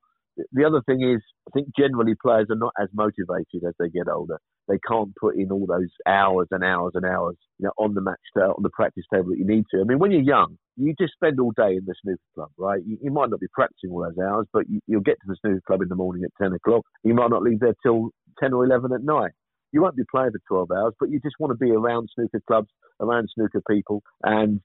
The 0.53 0.65
other 0.65 0.83
thing 0.87 1.03
is 1.03 1.23
I 1.49 1.51
think 1.53 1.69
generally 1.77 2.15
players 2.21 2.49
are 2.51 2.57
not 2.57 2.73
as 2.81 2.89
motivated 2.93 3.65
as 3.67 3.75
they 3.79 3.89
get 3.89 4.09
older. 4.09 4.39
They 4.69 4.79
can't 4.87 5.15
put 5.17 5.37
in 5.37 5.51
all 5.51 5.67
those 5.67 5.91
hours 6.07 6.49
and 6.51 6.63
hours 6.63 6.93
and 6.95 7.05
hours, 7.05 7.37
you 7.59 7.67
know, 7.67 7.73
on 7.79 7.95
the 7.95 8.01
match 8.01 8.21
uh, 8.37 8.51
on 8.51 8.63
the 8.63 8.71
practice 8.71 9.05
table 9.13 9.31
that 9.31 9.39
you 9.39 9.47
need 9.47 9.65
to. 9.73 9.81
I 9.81 9.85
mean, 9.85 9.99
when 9.99 10.13
you're 10.13 10.21
young, 10.21 10.57
you 10.77 10.95
just 10.99 11.15
spend 11.15 11.41
all 11.41 11.53
day 11.57 11.77
in 11.77 11.85
the 11.87 11.95
snooker 12.03 12.21
club, 12.35 12.51
right? 12.57 12.81
You, 12.87 12.99
you 13.03 13.11
might 13.11 13.31
not 13.31 13.41
be 13.41 13.49
practicing 13.53 13.91
all 13.91 14.03
those 14.03 14.25
hours, 14.25 14.47
but 14.53 14.69
you, 14.69 14.81
you'll 14.87 15.01
get 15.01 15.17
to 15.23 15.27
the 15.27 15.37
snooker 15.41 15.63
club 15.67 15.83
in 15.83 15.89
the 15.89 15.97
morning 15.97 16.23
at 16.25 16.31
ten 16.41 16.53
o'clock. 16.53 16.87
You 17.03 17.15
might 17.15 17.31
not 17.31 17.43
leave 17.43 17.61
there 17.61 17.75
till 17.83 18.11
ten 18.39 18.53
or 18.53 18.65
eleven 18.65 18.93
at 18.93 19.03
night 19.03 19.33
you 19.73 19.83
won't 19.83 19.97
be 19.97 20.03
playing 20.11 20.33
for 20.33 20.67
12 20.67 20.71
hours, 20.73 20.95
but 20.99 21.11
you 21.11 21.21
just 21.21 21.37
want 21.39 21.53
to 21.53 21.65
be 21.65 21.71
around 21.71 22.09
snooker 22.15 22.41
clubs, 22.47 22.69
around 23.01 23.29
snooker 23.35 23.63
people. 23.69 24.03
And 24.23 24.61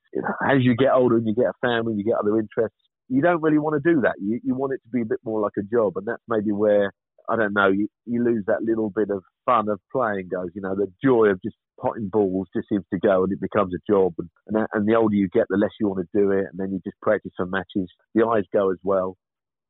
as 0.50 0.62
you 0.62 0.76
get 0.76 0.94
older 0.94 1.18
and 1.18 1.28
you 1.28 1.36
get 1.36 1.46
a 1.46 1.54
family, 1.62 1.94
you 1.96 2.04
get 2.04 2.16
other 2.16 2.38
interests, 2.40 2.78
you 3.10 3.22
don't 3.22 3.42
really 3.42 3.60
want 3.60 3.82
to 3.82 3.94
do 3.94 4.02
that. 4.02 4.16
You, 4.20 4.40
you 4.44 4.56
want 4.56 4.74
it 4.74 4.82
to 4.84 4.90
be 4.92 5.02
a 5.02 5.06
bit 5.06 5.20
more 5.24 5.40
like 5.40 5.54
a 5.58 5.64
job. 5.64 5.94
And 5.98 6.08
that's 6.08 6.24
maybe 6.28 6.52
where, 6.52 6.92
I 7.30 7.36
don't 7.36 7.54
know, 7.54 7.70
you, 7.70 7.88
you 8.06 8.24
lose 8.24 8.44
that 8.48 8.64
little 8.64 8.90
bit 8.90 9.10
of 9.10 9.24
fun 9.46 9.70
of 9.70 9.80
playing 9.92 10.30
goes. 10.32 10.50
You 10.56 10.62
know, 10.62 10.76
the 10.76 10.92
joy 11.04 11.28
of 11.28 11.42
just 11.44 11.56
potting 11.80 12.10
balls 12.10 12.48
just 12.56 12.70
seems 12.70 12.86
to 12.94 13.00
go 13.00 13.24
and 13.24 13.32
it 13.32 13.42
becomes 13.42 13.74
a 13.74 13.92
job. 13.92 14.14
And, 14.18 14.30
and, 14.48 14.68
and 14.74 14.88
the 14.88 14.96
older 14.96 15.16
you 15.16 15.30
get, 15.30 15.46
the 15.50 15.58
less 15.58 15.72
you 15.80 15.88
want 15.88 16.06
to 16.06 16.20
do 16.20 16.32
it. 16.32 16.46
And 16.52 16.58
then 16.58 16.72
you 16.72 16.80
just 16.84 17.00
practice 17.02 17.34
for 17.38 17.46
matches. 17.46 17.90
The 18.16 18.26
eyes 18.26 18.46
go 18.54 18.72
as 18.72 18.78
well 18.84 19.18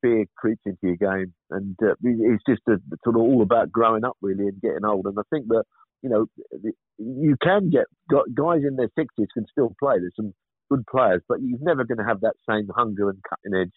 fear 0.02 0.26
creeps 0.38 0.62
into 0.66 0.78
your 0.84 0.98
game, 0.98 1.34
and 1.52 1.76
uh, 1.82 1.94
it's 2.04 2.44
just 2.48 2.62
a, 2.68 2.78
sort 3.04 3.16
of 3.16 3.22
all 3.22 3.42
about 3.42 3.72
growing 3.72 4.04
up 4.04 4.18
really 4.22 4.48
and 4.48 4.62
getting 4.62 4.86
old. 4.86 5.06
And 5.06 5.18
I 5.18 5.24
think 5.34 5.48
that 5.48 5.64
you 6.02 6.10
know 6.10 6.26
you 6.98 7.36
can 7.42 7.70
get 7.70 7.86
guys 8.10 8.62
in 8.68 8.76
their 8.76 8.90
sixties 8.98 9.28
can 9.34 9.46
still 9.52 9.74
play. 9.80 9.96
There's 10.00 10.14
some 10.16 10.34
good 10.70 10.86
players, 10.90 11.22
but 11.28 11.40
you're 11.42 11.60
never 11.62 11.84
going 11.84 11.98
to 11.98 12.06
have 12.06 12.22
that 12.22 12.36
same 12.50 12.68
hunger 12.76 13.10
and 13.10 13.20
cutting 13.30 13.60
edge 13.60 13.74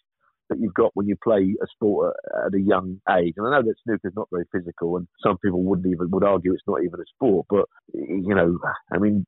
that 0.49 0.59
you've 0.59 0.73
got 0.73 0.91
when 0.95 1.07
you 1.07 1.15
play 1.23 1.55
a 1.61 1.67
sport 1.67 2.15
at 2.45 2.53
a 2.53 2.59
young 2.59 2.99
age. 3.09 3.35
And 3.37 3.47
I 3.47 3.51
know 3.51 3.63
that 3.63 3.75
snooker's 3.83 4.13
not 4.15 4.27
very 4.31 4.45
physical, 4.51 4.97
and 4.97 5.07
some 5.23 5.37
people 5.37 5.63
wouldn't 5.63 5.87
even 5.87 6.09
would 6.11 6.23
argue 6.23 6.53
it's 6.53 6.63
not 6.67 6.83
even 6.83 6.99
a 6.99 7.09
sport. 7.15 7.45
But 7.49 7.65
you 7.93 8.35
know, 8.35 8.57
I 8.91 8.97
mean, 8.97 9.25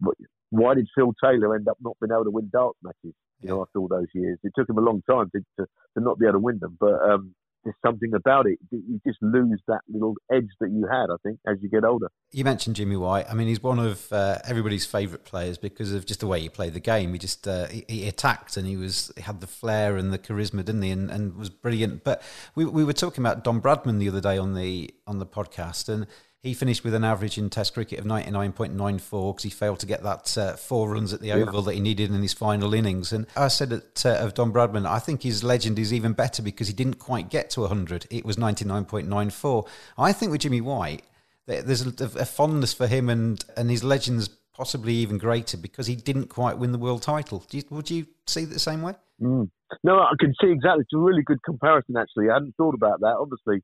why 0.49 0.74
did 0.76 0.88
Phil 0.95 1.14
Taylor 1.24 1.55
end 1.55 1.68
up 1.68 1.78
not 1.82 1.97
being 2.01 2.12
able 2.12 2.26
to 2.26 2.32
win 2.32 2.49
darts 2.51 2.80
matches? 2.84 3.16
You 3.41 3.49
know, 3.49 3.62
after 3.62 3.80
all 3.80 3.88
those 3.88 4.07
years, 4.14 4.38
it 4.43 4.51
took 4.55 4.70
him 4.70 4.78
a 4.78 4.82
long 4.82 5.01
time 5.09 5.30
to 5.36 5.41
to, 5.59 5.66
to 5.97 6.03
not 6.03 6.20
be 6.20 6.26
able 6.26 6.34
to 6.34 6.39
win 6.39 6.59
them. 6.59 6.78
But 6.80 7.01
um, 7.01 7.34
there's 7.64 7.76
something 7.86 8.14
about 8.14 8.47
it. 8.47 8.59
You 8.72 8.99
just 9.05 9.22
lose 9.22 9.62
that 9.68 9.82
little 9.88 10.16
edge 10.32 10.49
that 10.59 10.70
you 10.70 10.88
had, 10.91 11.12
I 11.12 11.16
think, 11.24 11.39
as 11.47 11.57
you 11.62 11.70
get 11.70 11.84
older. 11.84 12.07
You 12.32 12.43
mentioned 12.43 12.76
Jimmy 12.76 12.95
White. 12.95 13.26
I 13.30 13.34
mean, 13.34 13.47
he's 13.47 13.62
one 13.62 13.80
of 13.80 14.12
uh, 14.12 14.39
everybody's 14.45 14.86
favourite 14.86 15.26
players 15.26 15.57
because 15.57 15.91
of 15.91 16.05
just 16.05 16.22
the 16.22 16.28
way 16.28 16.39
he 16.39 16.49
played 16.49 16.74
the 16.74 16.80
game. 16.80 17.14
He 17.14 17.20
just 17.20 17.47
uh, 17.47 17.68
he, 17.68 17.86
he, 17.88 18.07
attacked 18.07 18.57
and 18.57 18.68
he 18.68 18.78
was 18.78 19.12
he 19.16 19.22
had 19.22 19.41
the 19.41 19.47
flair 19.47 19.97
and 19.97 20.12
the 20.12 20.20
charisma, 20.20 20.66
didn't 20.66 20.82
he? 20.82 20.91
And, 20.91 21.12
and 21.12 21.36
was 21.36 21.49
brilliant. 21.49 22.03
But 22.03 22.22
we 22.55 22.66
we 22.66 22.84
were 22.84 22.93
talking 22.93 23.24
about 23.24 23.43
Don 23.43 23.62
Bradman 23.62 23.99
the 23.99 24.09
other 24.09 24.22
day 24.22 24.38
on 24.38 24.55
the 24.55 24.93
on 25.05 25.20
the 25.20 25.26
podcast 25.26 25.89
and 25.89 26.07
he 26.43 26.53
finished 26.55 26.83
with 26.83 26.95
an 26.95 27.03
average 27.03 27.37
in 27.37 27.49
Test 27.49 27.75
cricket 27.75 27.99
of 27.99 28.05
99.94 28.05 29.33
because 29.33 29.43
he 29.43 29.49
failed 29.49 29.79
to 29.79 29.85
get 29.85 30.01
that 30.01 30.37
uh, 30.37 30.53
four 30.53 30.89
runs 30.89 31.13
at 31.13 31.21
the 31.21 31.31
Oval 31.31 31.59
yeah. 31.59 31.65
that 31.65 31.73
he 31.73 31.79
needed 31.79 32.09
in 32.09 32.21
his 32.21 32.33
final 32.33 32.73
innings. 32.73 33.13
And 33.13 33.27
I 33.35 33.47
said 33.47 33.71
it, 33.71 34.03
uh, 34.05 34.15
of 34.15 34.33
Don 34.33 34.51
Bradman, 34.51 34.87
I 34.87 34.97
think 34.97 35.21
his 35.21 35.43
legend 35.43 35.77
is 35.77 35.93
even 35.93 36.13
better 36.13 36.41
because 36.41 36.67
he 36.67 36.73
didn't 36.73 36.95
quite 36.95 37.29
get 37.29 37.51
to 37.51 37.61
100. 37.61 38.07
It 38.09 38.25
was 38.25 38.37
99.94. 38.37 39.67
I 39.99 40.13
think 40.13 40.31
with 40.31 40.41
Jimmy 40.41 40.61
White, 40.61 41.03
there's 41.45 41.85
a, 41.85 42.05
a 42.19 42.25
fondness 42.25 42.73
for 42.73 42.87
him 42.87 43.09
and, 43.09 43.43
and 43.55 43.69
his 43.69 43.83
legend's 43.83 44.29
possibly 44.53 44.93
even 44.93 45.19
greater 45.19 45.57
because 45.57 45.85
he 45.85 45.95
didn't 45.95 46.27
quite 46.27 46.57
win 46.57 46.71
the 46.71 46.77
world 46.79 47.03
title. 47.03 47.43
You, 47.51 47.63
would 47.69 47.89
you 47.91 48.07
see 48.25 48.43
it 48.43 48.49
the 48.49 48.59
same 48.59 48.81
way? 48.81 48.95
Mm. 49.21 49.49
No, 49.83 49.99
I 49.99 50.13
can 50.19 50.33
see 50.41 50.49
exactly. 50.49 50.81
It's 50.81 50.93
a 50.93 50.97
really 50.97 51.23
good 51.23 51.41
comparison, 51.43 51.95
actually. 51.97 52.29
I 52.29 52.33
hadn't 52.33 52.55
thought 52.57 52.73
about 52.73 52.99
that. 53.01 53.15
Obviously, 53.19 53.63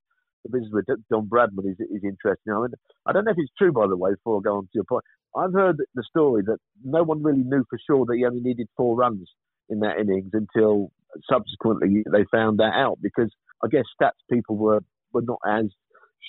the 0.50 0.58
business 0.58 0.72
with 0.74 0.86
Don 1.10 1.28
Bradman 1.28 1.70
is, 1.72 1.80
is 1.80 2.04
interesting. 2.04 2.54
I 2.54 2.60
mean, 2.60 2.74
I 3.06 3.14
don't 3.14 3.26
know 3.26 3.32
if 3.32 3.38
it's 3.38 3.52
true, 3.58 3.72
by 3.72 3.88
the 3.88 3.98
way, 3.98 4.12
before 4.12 4.39
I 4.39 4.41
go 4.43 4.58
on 4.58 4.64
to 4.64 4.70
your 4.74 4.84
point. 4.84 5.04
I've 5.36 5.54
heard 5.54 5.78
the 5.93 6.04
story 6.04 6.43
that 6.45 6.58
no 6.84 7.04
one 7.04 7.24
really 7.24 7.43
knew 7.43 7.64
for 7.70 7.80
sure 7.86 8.06
that 8.06 8.16
he 8.18 8.26
only 8.26 8.41
needed 8.41 8.68
four 8.76 8.95
runs 8.95 9.30
in 9.70 9.80
that 9.82 10.00
innings 10.00 10.32
until 10.34 10.91
subsequently 11.30 12.04
they 12.12 12.26
found 12.32 12.60
that 12.60 12.74
out 12.74 12.98
because 13.02 13.32
I 13.64 13.68
guess 13.68 13.84
stats 14.00 14.12
people 14.32 14.56
were, 14.56 14.82
were 15.14 15.22
not 15.22 15.39
as 15.48 15.66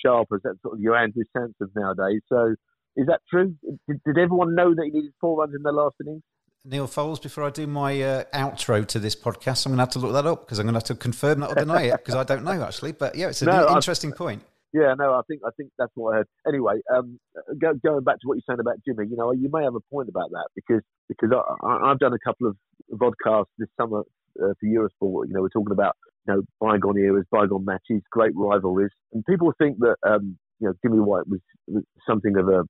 sharp 0.05 0.27
as 0.33 0.41
that 0.43 0.55
sort 0.61 0.75
of 0.75 0.79
your 0.79 0.95
Andrew 0.95 1.23
Samson 1.35 1.69
nowadays. 1.75 2.21
So 2.29 2.55
is 2.95 3.07
that 3.07 3.21
true? 3.29 3.55
Did, 3.87 4.01
did 4.05 4.17
everyone 4.17 4.55
know 4.55 4.73
that 4.75 4.83
he 4.85 4.91
needed 4.91 5.13
four 5.21 5.39
runs 5.39 5.55
in 5.55 5.63
the 5.63 5.71
last 5.71 5.95
innings? 6.01 6.23
Neal 6.65 6.87
Foulds, 6.87 7.21
before 7.21 7.45
I 7.45 7.49
do 7.49 7.67
my 7.67 8.01
uh, 8.01 8.23
outro 8.33 8.85
to 8.85 8.99
this 8.99 9.15
podcast, 9.15 9.65
I'm 9.65 9.71
going 9.71 9.77
to 9.77 9.83
have 9.83 9.89
to 9.91 9.99
look 9.99 10.13
that 10.13 10.25
up 10.25 10.45
because 10.45 10.59
I'm 10.59 10.65
going 10.65 10.73
to 10.73 10.79
have 10.79 10.83
to 10.85 10.95
confirm 10.95 11.39
that 11.39 11.51
or 11.51 11.55
deny 11.55 11.83
it 11.83 11.97
because 11.97 12.15
I 12.15 12.23
don't 12.23 12.43
know 12.43 12.61
actually. 12.63 12.91
But 12.91 13.15
yeah, 13.15 13.29
it's 13.29 13.41
an 13.41 13.47
no, 13.47 13.73
interesting 13.73 14.11
I, 14.13 14.17
point. 14.17 14.43
Yeah, 14.73 14.93
no, 14.97 15.13
I 15.13 15.21
think 15.27 15.41
I 15.45 15.51
think 15.55 15.71
that's 15.77 15.91
what 15.95 16.13
I 16.13 16.17
heard. 16.17 16.27
Anyway, 16.47 16.81
um, 16.93 17.19
go, 17.59 17.73
going 17.83 18.03
back 18.03 18.19
to 18.19 18.27
what 18.27 18.35
you're 18.35 18.43
saying 18.47 18.59
about 18.59 18.75
Jimmy, 18.85 19.07
you 19.09 19.15
know, 19.15 19.31
you 19.31 19.49
may 19.51 19.63
have 19.63 19.75
a 19.75 19.79
point 19.91 20.09
about 20.09 20.31
that 20.31 20.47
because 20.53 20.81
because 21.07 21.29
I, 21.63 21.89
have 21.89 21.99
done 21.99 22.13
a 22.13 22.19
couple 22.19 22.47
of 22.47 22.57
vodcasts 22.91 23.45
this 23.57 23.69
summer 23.79 24.01
uh, 24.43 24.53
for 24.59 24.65
Eurosport. 24.65 25.27
You 25.27 25.33
know, 25.33 25.41
we're 25.41 25.49
talking 25.49 25.71
about 25.71 25.95
you 26.27 26.33
know 26.33 26.41
bygone 26.59 26.97
eras, 26.97 27.25
bygone 27.31 27.63
matches, 27.63 28.03
great 28.11 28.33
rivalries, 28.35 28.91
and 29.13 29.25
people 29.25 29.53
think 29.57 29.79
that 29.79 29.95
um, 30.05 30.37
you 30.59 30.67
know 30.67 30.73
Jimmy 30.83 30.99
White 30.99 31.27
was, 31.27 31.39
was 31.67 31.83
something 32.07 32.35
of 32.37 32.49
a 32.49 32.63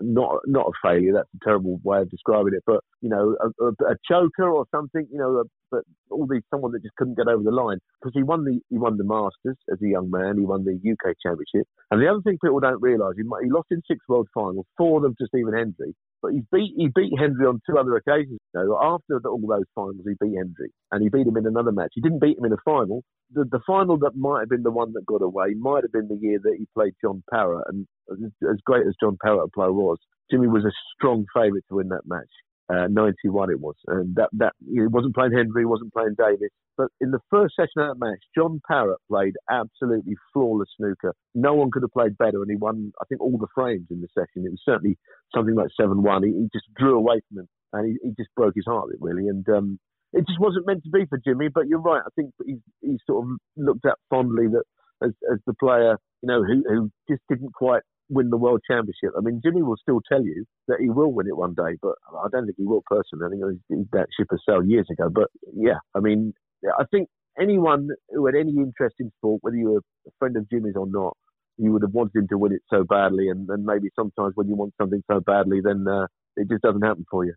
not 0.00 0.40
not 0.46 0.66
a 0.66 0.72
failure. 0.82 1.12
That's 1.14 1.28
a 1.34 1.44
terrible 1.44 1.80
way 1.82 2.00
of 2.00 2.10
describing 2.10 2.54
it. 2.54 2.62
But 2.66 2.80
you 3.00 3.08
know, 3.08 3.36
a, 3.40 3.64
a, 3.64 3.92
a 3.92 3.96
choker 4.08 4.48
or 4.50 4.66
something. 4.70 5.06
You 5.10 5.18
know, 5.18 5.36
a, 5.38 5.44
but 5.70 5.82
all 6.10 6.26
these 6.26 6.42
someone 6.50 6.72
that 6.72 6.82
just 6.82 6.94
couldn't 6.96 7.16
get 7.16 7.28
over 7.28 7.42
the 7.42 7.50
line 7.50 7.78
because 8.00 8.12
he 8.14 8.22
won 8.22 8.44
the 8.44 8.60
he 8.70 8.78
won 8.78 8.96
the 8.96 9.04
Masters 9.04 9.58
as 9.72 9.78
a 9.82 9.88
young 9.88 10.10
man. 10.10 10.38
He 10.38 10.44
won 10.44 10.64
the 10.64 10.74
UK 10.74 11.14
Championship. 11.22 11.66
And 11.90 12.00
the 12.00 12.08
other 12.08 12.20
thing 12.22 12.38
people 12.42 12.60
don't 12.60 12.80
realise, 12.80 13.14
he, 13.16 13.22
he 13.22 13.50
lost 13.50 13.68
in 13.70 13.82
six 13.86 14.00
World 14.08 14.28
Finals, 14.34 14.66
four 14.76 14.98
of 14.98 15.02
them 15.02 15.14
to 15.18 15.26
Stephen 15.26 15.54
Hendry. 15.54 15.94
But 16.24 16.32
he 16.32 16.40
beat 16.50 16.72
he 16.74 16.88
beat 16.88 17.12
Hendry 17.18 17.44
on 17.44 17.60
two 17.68 17.76
other 17.76 17.96
occasions. 17.96 18.40
You 18.54 18.64
know, 18.64 18.78
after 18.80 19.20
all 19.28 19.44
those 19.46 19.68
finals, 19.74 20.00
he 20.08 20.14
beat 20.18 20.38
Hendry, 20.38 20.72
and 20.90 21.02
he 21.02 21.10
beat 21.10 21.26
him 21.26 21.36
in 21.36 21.46
another 21.46 21.70
match. 21.70 21.92
He 21.92 22.00
didn't 22.00 22.22
beat 22.22 22.38
him 22.38 22.46
in 22.46 22.52
a 22.54 22.64
final. 22.64 23.04
The, 23.34 23.44
the 23.44 23.60
final 23.66 23.98
that 23.98 24.16
might 24.16 24.40
have 24.40 24.48
been 24.48 24.62
the 24.62 24.70
one 24.70 24.94
that 24.94 25.04
got 25.04 25.20
away 25.20 25.52
might 25.52 25.84
have 25.84 25.92
been 25.92 26.08
the 26.08 26.16
year 26.16 26.38
that 26.42 26.56
he 26.56 26.66
played 26.72 26.94
John 27.04 27.22
Parrott, 27.30 27.66
and 27.68 27.86
as 28.10 28.56
great 28.64 28.86
as 28.86 28.94
John 28.98 29.18
Parrott 29.22 29.48
a 29.48 29.50
player 29.50 29.72
was, 29.72 29.98
Jimmy 30.30 30.46
was 30.46 30.64
a 30.64 30.72
strong 30.96 31.26
favourite 31.34 31.64
to 31.68 31.76
win 31.76 31.88
that 31.88 32.06
match. 32.06 32.32
Uh, 32.72 32.86
91 32.88 33.50
it 33.50 33.60
was, 33.60 33.74
and 33.88 34.16
that 34.16 34.30
that 34.32 34.54
he 34.66 34.80
wasn't 34.86 35.14
playing 35.14 35.32
Hendry, 35.32 35.62
he 35.62 35.66
wasn't 35.66 35.92
playing 35.92 36.14
Davis. 36.16 36.48
But 36.78 36.88
in 36.98 37.10
the 37.10 37.20
first 37.30 37.54
session 37.54 37.76
of 37.82 37.88
that 37.88 38.04
match, 38.04 38.22
John 38.34 38.60
Parrott 38.66 39.00
played 39.10 39.34
absolutely 39.50 40.14
flawless 40.32 40.70
snooker. 40.78 41.14
No 41.34 41.52
one 41.54 41.70
could 41.70 41.82
have 41.82 41.92
played 41.92 42.16
better, 42.16 42.40
and 42.40 42.50
he 42.50 42.56
won. 42.56 42.90
I 43.00 43.04
think 43.04 43.20
all 43.20 43.36
the 43.36 43.52
frames 43.54 43.86
in 43.90 44.00
the 44.00 44.08
session. 44.14 44.46
It 44.46 44.50
was 44.50 44.62
certainly 44.64 44.96
something 45.34 45.54
like 45.54 45.68
seven-one. 45.78 46.22
He, 46.24 46.30
he, 46.30 46.48
just 46.54 46.72
drew 46.74 46.96
away 46.96 47.20
from 47.28 47.40
him, 47.40 47.48
and 47.74 47.86
he, 47.86 48.08
he 48.08 48.14
just 48.16 48.34
broke 48.34 48.54
his 48.56 48.64
heart 48.66 48.88
really. 48.98 49.28
And 49.28 49.46
um, 49.50 49.78
it 50.14 50.26
just 50.26 50.40
wasn't 50.40 50.66
meant 50.66 50.84
to 50.84 50.90
be 50.90 51.04
for 51.04 51.20
Jimmy. 51.22 51.48
But 51.52 51.68
you're 51.68 51.80
right. 51.82 52.02
I 52.04 52.10
think 52.16 52.32
he's, 52.46 52.60
he's 52.80 53.00
sort 53.06 53.24
of 53.24 53.36
looked 53.56 53.84
at 53.84 53.98
fondly 54.08 54.46
that 54.48 54.64
as, 55.04 55.12
as 55.30 55.38
the 55.46 55.54
player, 55.54 55.98
you 56.22 56.28
know, 56.28 56.42
who, 56.42 56.64
who 56.66 56.90
just 57.08 57.22
didn't 57.28 57.52
quite 57.52 57.82
win 58.08 58.30
the 58.30 58.36
world 58.36 58.60
championship. 58.68 59.10
I 59.16 59.20
mean, 59.20 59.40
Jimmy 59.44 59.62
will 59.62 59.76
still 59.76 60.00
tell 60.08 60.22
you 60.22 60.44
that 60.68 60.78
he 60.80 60.90
will 60.90 61.12
win 61.12 61.26
it 61.26 61.36
one 61.36 61.54
day, 61.54 61.78
but 61.80 61.94
I 62.12 62.28
don't 62.30 62.46
think 62.46 62.56
he 62.56 62.64
will 62.64 62.82
personally. 62.86 63.38
I 63.42 63.56
think 63.68 63.88
that 63.92 64.08
ship 64.16 64.28
has 64.30 64.40
sailed 64.48 64.68
years 64.68 64.86
ago. 64.90 65.08
But 65.10 65.28
yeah, 65.54 65.78
I 65.94 66.00
mean, 66.00 66.34
I 66.78 66.84
think 66.90 67.08
anyone 67.40 67.88
who 68.10 68.26
had 68.26 68.34
any 68.34 68.52
interest 68.52 68.96
in 68.98 69.10
sport, 69.18 69.42
whether 69.42 69.56
you 69.56 69.70
were 69.70 69.80
a 70.06 70.10
friend 70.18 70.36
of 70.36 70.48
Jimmy's 70.50 70.76
or 70.76 70.86
not, 70.86 71.16
you 71.56 71.72
would 71.72 71.82
have 71.82 71.92
wanted 71.92 72.16
him 72.16 72.28
to 72.28 72.38
win 72.38 72.52
it 72.52 72.62
so 72.68 72.84
badly. 72.84 73.28
And 73.28 73.46
then 73.48 73.64
maybe 73.64 73.88
sometimes 73.96 74.32
when 74.34 74.48
you 74.48 74.56
want 74.56 74.74
something 74.80 75.02
so 75.10 75.20
badly, 75.20 75.60
then 75.62 75.86
uh, 75.88 76.06
it 76.36 76.48
just 76.48 76.62
doesn't 76.62 76.82
happen 76.82 77.04
for 77.10 77.24
you. 77.24 77.34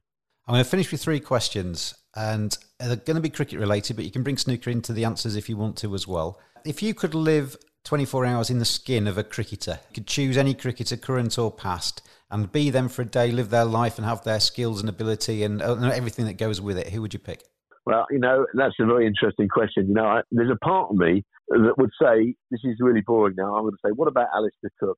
I'm 0.47 0.53
going 0.53 0.63
to 0.63 0.70
finish 0.70 0.91
with 0.91 1.01
three 1.01 1.20
questions, 1.20 1.93
and 2.15 2.57
they're 2.80 2.95
going 2.95 3.15
to 3.15 3.22
be 3.22 3.30
cricket 3.30 3.59
related, 3.59 3.97
but 3.97 4.05
you 4.05 4.11
can 4.11 4.24
bring 4.24 4.38
snooker 4.38 4.70
into 4.70 4.93
the 4.93 5.03
answers 5.03 5.36
if 5.36 5.49
you 5.49 5.57
want 5.57 5.76
to 5.80 5.93
as 5.93 6.07
well. 6.07 6.39
If 6.65 6.82
you 6.82 6.93
could 6.93 7.13
live 7.13 7.57
24 7.88 8.25
hours 8.25 8.49
in 8.49 8.59
the 8.59 8.65
skin 8.65 9.07
of 9.07 9.17
a 9.17 9.23
cricketer. 9.23 9.79
You 9.89 9.93
could 9.95 10.07
choose 10.07 10.38
any 10.38 10.53
cricketer, 10.53 10.97
current 10.97 11.38
or 11.39 11.49
past, 11.49 12.05
and 12.29 12.51
be 12.51 12.69
them 12.69 12.89
for 12.89 13.01
a 13.01 13.05
day, 13.05 13.31
live 13.31 13.49
their 13.49 13.63
life, 13.63 13.97
and 13.97 14.05
have 14.05 14.25
their 14.25 14.41
skills 14.41 14.81
and 14.81 14.89
ability 14.89 15.43
and, 15.43 15.61
and 15.61 15.85
everything 15.85 16.25
that 16.25 16.38
goes 16.38 16.59
with 16.59 16.77
it. 16.77 16.89
Who 16.89 17.01
would 17.01 17.13
you 17.13 17.19
pick? 17.19 17.43
Well, 17.85 18.05
you 18.11 18.19
know, 18.19 18.45
that's 18.53 18.75
a 18.81 18.85
very 18.85 19.07
interesting 19.07 19.47
question. 19.47 19.88
You 19.88 19.93
know, 19.93 20.05
I, 20.05 20.21
there's 20.31 20.51
a 20.51 20.65
part 20.65 20.91
of 20.91 20.97
me 20.97 21.23
that 21.47 21.75
would 21.77 21.91
say, 22.01 22.35
this 22.51 22.59
is 22.65 22.75
really 22.81 22.99
boring 22.99 23.35
now. 23.38 23.55
I'm 23.55 23.63
going 23.63 23.71
to 23.71 23.77
say, 23.85 23.93
what 23.95 24.09
about 24.09 24.27
Alastair 24.35 24.71
Cook? 24.77 24.97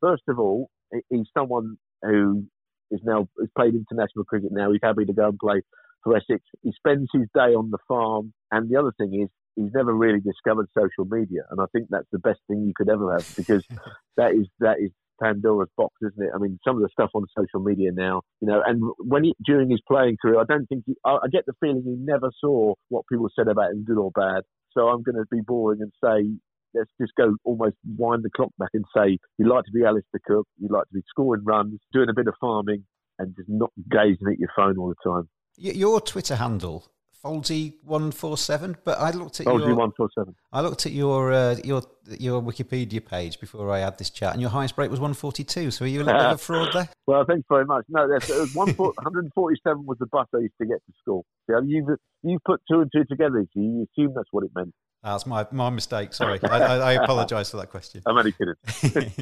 First 0.00 0.22
of 0.26 0.38
all, 0.38 0.70
he's 1.10 1.26
someone 1.36 1.76
who 2.02 2.46
is 2.90 3.00
now 3.04 3.28
has 3.38 3.50
played 3.54 3.74
international 3.74 4.24
cricket 4.24 4.50
now. 4.50 4.72
He's 4.72 4.80
happy 4.82 5.04
to 5.04 5.12
go 5.12 5.28
and 5.28 5.38
play 5.38 5.60
for 6.02 6.16
Essex. 6.16 6.42
He 6.62 6.72
spends 6.72 7.10
his 7.12 7.26
day 7.34 7.52
on 7.54 7.70
the 7.70 7.78
farm. 7.86 8.32
And 8.50 8.70
the 8.70 8.78
other 8.80 8.92
thing 8.96 9.20
is, 9.22 9.28
he's 9.64 9.74
never 9.74 9.92
really 9.92 10.20
discovered 10.20 10.68
social 10.76 11.04
media, 11.04 11.42
and 11.50 11.60
I 11.60 11.66
think 11.72 11.88
that's 11.90 12.08
the 12.12 12.18
best 12.18 12.40
thing 12.48 12.64
you 12.66 12.72
could 12.74 12.88
ever 12.88 13.12
have 13.12 13.36
because 13.36 13.64
that 14.16 14.32
is 14.32 14.46
that 14.60 14.78
is 14.80 14.90
Pandora's 15.22 15.70
box, 15.76 15.94
isn't 16.02 16.22
it? 16.22 16.30
I 16.34 16.38
mean, 16.38 16.58
some 16.66 16.76
of 16.76 16.82
the 16.82 16.88
stuff 16.92 17.10
on 17.14 17.26
social 17.36 17.60
media 17.60 17.90
now, 17.92 18.22
you 18.40 18.48
know, 18.48 18.62
and 18.64 18.82
when 18.98 19.24
he, 19.24 19.34
during 19.44 19.70
his 19.70 19.80
playing 19.86 20.16
career, 20.20 20.40
I 20.40 20.44
don't 20.44 20.66
think 20.66 20.84
he, 20.86 20.94
I, 21.04 21.18
I 21.22 21.28
get 21.30 21.44
the 21.46 21.52
feeling 21.60 21.82
he 21.84 21.96
never 21.98 22.30
saw 22.40 22.74
what 22.88 23.04
people 23.10 23.28
said 23.36 23.48
about 23.48 23.70
him, 23.70 23.84
good 23.84 23.98
or 23.98 24.10
bad. 24.12 24.42
So 24.72 24.88
I'm 24.88 25.02
going 25.02 25.16
to 25.16 25.24
be 25.30 25.40
boring 25.40 25.80
and 25.80 25.92
say 26.02 26.30
let's 26.74 26.90
just 27.00 27.12
go 27.16 27.34
almost 27.44 27.76
wind 27.96 28.22
the 28.22 28.30
clock 28.30 28.50
back 28.58 28.70
and 28.74 28.84
say 28.96 29.18
you'd 29.38 29.48
like 29.48 29.64
to 29.64 29.72
be 29.72 29.84
Alastair 29.84 30.20
Cook, 30.24 30.46
you'd 30.58 30.70
like 30.70 30.84
to 30.84 30.94
be 30.94 31.02
scoring 31.08 31.44
runs, 31.44 31.80
doing 31.92 32.08
a 32.08 32.14
bit 32.14 32.28
of 32.28 32.34
farming, 32.40 32.84
and 33.18 33.34
just 33.36 33.48
not 33.48 33.70
gazing 33.90 34.28
at 34.32 34.38
your 34.38 34.50
phone 34.54 34.78
all 34.78 34.88
the 34.88 35.10
time. 35.10 35.28
Your 35.56 36.00
Twitter 36.00 36.36
handle 36.36 36.86
Fouldsy 37.22 37.74
one 37.84 38.12
four 38.12 38.38
seven. 38.38 38.76
But 38.84 38.98
I 38.98 39.10
looked 39.10 39.40
at 39.40 39.46
Fouldsy 39.46 39.66
your 39.66 39.76
one 39.76 39.92
four 39.96 40.08
seven. 40.14 40.34
I 40.52 40.60
looked 40.62 40.86
at 40.86 40.92
your 40.92 41.32
uh, 41.32 41.56
your 41.62 41.82
your 42.18 42.42
Wikipedia 42.42 43.04
page 43.04 43.38
before 43.40 43.70
I 43.70 43.80
had 43.80 43.98
this 43.98 44.10
chat, 44.10 44.32
and 44.32 44.40
your 44.40 44.50
highest 44.50 44.76
break 44.76 44.90
was 44.90 45.00
one 45.00 45.14
forty 45.14 45.44
two. 45.44 45.70
So 45.70 45.84
are 45.84 45.88
you 45.88 46.02
a 46.02 46.04
little 46.04 46.20
bit 46.20 46.26
of 46.26 46.34
a 46.34 46.38
fraud 46.38 46.72
there? 46.72 46.88
Well, 47.06 47.24
thanks 47.24 47.44
very 47.48 47.64
much. 47.64 47.86
No, 47.88 48.08
that's, 48.08 48.30
it 48.30 48.38
was 48.38 48.54
one 48.54 48.68
one 48.76 48.92
hundred 49.00 49.28
forty 49.34 49.60
seven 49.66 49.84
was 49.84 49.98
the 49.98 50.06
bus 50.06 50.28
I 50.34 50.38
used 50.38 50.54
to 50.60 50.66
get 50.66 50.76
to 50.86 50.92
school. 51.00 51.26
Yeah, 51.48 51.60
you've 51.64 51.98
you've 52.22 52.44
put 52.44 52.62
two 52.70 52.80
and 52.80 52.90
two 52.94 53.04
together. 53.04 53.44
So 53.52 53.60
you 53.60 53.86
assume 53.92 54.12
that's 54.14 54.28
what 54.30 54.44
it 54.44 54.50
meant. 54.54 54.72
That's 55.02 55.26
my 55.26 55.46
my 55.50 55.70
mistake. 55.70 56.12
Sorry, 56.12 56.38
I, 56.42 56.58
I, 56.58 56.76
I 56.76 56.92
apologise 56.92 57.50
for 57.50 57.56
that 57.56 57.70
question. 57.70 58.02
I'm 58.06 58.16
only 58.18 58.32
kidding. 58.32 59.12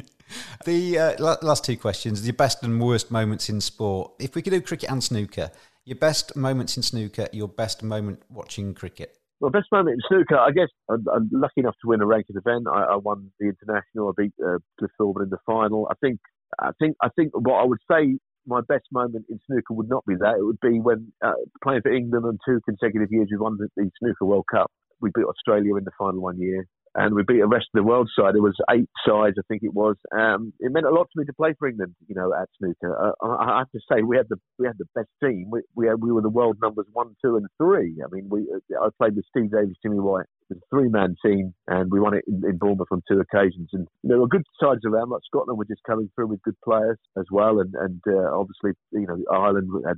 the 0.65 0.99
uh, 0.99 1.35
last 1.41 1.63
two 1.63 1.77
questions: 1.77 2.25
your 2.25 2.33
best 2.33 2.63
and 2.63 2.81
worst 2.81 3.11
moments 3.11 3.49
in 3.49 3.61
sport. 3.61 4.11
If 4.19 4.35
we 4.35 4.41
could 4.41 4.51
do 4.51 4.61
cricket 4.61 4.91
and 4.91 5.03
snooker, 5.03 5.51
your 5.89 5.97
best 5.97 6.35
moments 6.35 6.77
in 6.77 6.83
snooker, 6.83 7.27
your 7.33 7.47
best 7.47 7.81
moment 7.81 8.21
watching 8.29 8.75
cricket. 8.75 9.17
Well, 9.39 9.49
best 9.49 9.71
moment 9.71 9.95
in 9.95 10.01
snooker, 10.07 10.37
I 10.37 10.51
guess 10.51 10.67
I'm, 10.87 11.03
I'm 11.11 11.29
lucky 11.31 11.61
enough 11.61 11.73
to 11.81 11.87
win 11.87 11.99
a 12.01 12.05
ranked 12.05 12.29
event. 12.29 12.67
I, 12.71 12.93
I 12.93 12.95
won 12.97 13.31
the 13.39 13.47
international. 13.47 14.09
I 14.09 14.21
beat 14.21 14.33
uh, 14.45 14.59
Cliff 14.77 14.91
Thorburn 14.99 15.23
in 15.23 15.29
the 15.31 15.39
final. 15.47 15.87
I 15.89 15.95
think, 15.99 16.19
I 16.59 16.69
think, 16.79 16.95
I 17.01 17.09
think 17.15 17.31
what 17.33 17.55
I 17.55 17.63
would 17.63 17.79
say 17.91 18.19
my 18.45 18.61
best 18.67 18.85
moment 18.91 19.25
in 19.29 19.39
snooker 19.47 19.73
would 19.73 19.89
not 19.89 20.05
be 20.05 20.13
that. 20.19 20.35
It 20.37 20.45
would 20.45 20.59
be 20.61 20.79
when 20.79 21.11
uh, 21.25 21.33
playing 21.63 21.81
for 21.81 21.91
England 21.91 22.23
on 22.23 22.37
two 22.45 22.61
consecutive 22.65 23.09
years. 23.11 23.29
We 23.31 23.37
won 23.37 23.57
the, 23.57 23.67
the 23.75 23.89
snooker 23.97 24.25
World 24.25 24.45
Cup. 24.51 24.69
We 25.01 25.09
beat 25.15 25.25
Australia 25.25 25.75
in 25.75 25.85
the 25.85 25.91
final 25.97 26.21
one 26.21 26.39
year 26.39 26.67
and 26.95 27.15
we 27.15 27.23
beat 27.23 27.39
the 27.39 27.47
rest 27.47 27.67
of 27.73 27.79
the 27.79 27.83
world 27.83 28.09
side. 28.17 28.35
It 28.35 28.41
was 28.41 28.55
eight 28.71 28.89
sides, 29.05 29.35
I 29.37 29.43
think 29.47 29.63
it 29.63 29.73
was. 29.73 29.95
Um, 30.15 30.53
it 30.59 30.71
meant 30.71 30.85
a 30.85 30.91
lot 30.91 31.07
to 31.11 31.19
me 31.19 31.25
to 31.25 31.33
play 31.33 31.53
for 31.57 31.67
England, 31.67 31.95
you 32.07 32.15
know, 32.15 32.33
at 32.33 32.49
snooker. 32.57 32.95
Uh, 32.95 33.25
I, 33.25 33.55
I 33.55 33.57
have 33.59 33.71
to 33.71 33.79
say 33.91 34.01
we 34.01 34.17
had 34.17 34.27
the 34.29 34.37
we 34.57 34.67
had 34.67 34.77
the 34.77 34.87
best 34.95 35.09
team. 35.23 35.47
We 35.51 35.61
we, 35.75 35.87
had, 35.87 36.01
we 36.01 36.11
were 36.11 36.21
the 36.21 36.29
world 36.29 36.57
numbers 36.61 36.87
one, 36.93 37.15
two, 37.23 37.37
and 37.37 37.47
three. 37.57 37.95
I 38.03 38.07
mean, 38.13 38.27
we 38.29 38.47
uh, 38.53 38.85
I 38.85 38.89
played 38.97 39.15
with 39.15 39.25
Steve 39.29 39.51
Davis, 39.51 39.75
Jimmy 39.83 39.99
White. 39.99 40.25
It 40.49 40.55
was 40.55 40.61
a 40.63 40.75
three 40.75 40.89
man 40.89 41.15
team, 41.23 41.53
and 41.67 41.91
we 41.91 41.99
won 41.99 42.15
it 42.15 42.25
in, 42.27 42.41
in 42.47 42.57
Bournemouth 42.57 42.87
on 42.91 43.01
two 43.09 43.19
occasions. 43.19 43.69
And 43.73 43.87
there 44.03 44.19
were 44.19 44.27
good 44.27 44.45
sides 44.61 44.81
around. 44.85 45.09
Like 45.09 45.21
Scotland 45.25 45.57
were 45.57 45.65
just 45.65 45.83
coming 45.87 46.09
through 46.15 46.27
with 46.27 46.41
good 46.41 46.59
players 46.63 46.97
as 47.17 47.25
well, 47.31 47.59
and 47.59 47.73
and 47.75 48.01
uh, 48.07 48.37
obviously, 48.37 48.71
you 48.91 49.07
know, 49.07 49.17
Ireland 49.31 49.69
had 49.87 49.97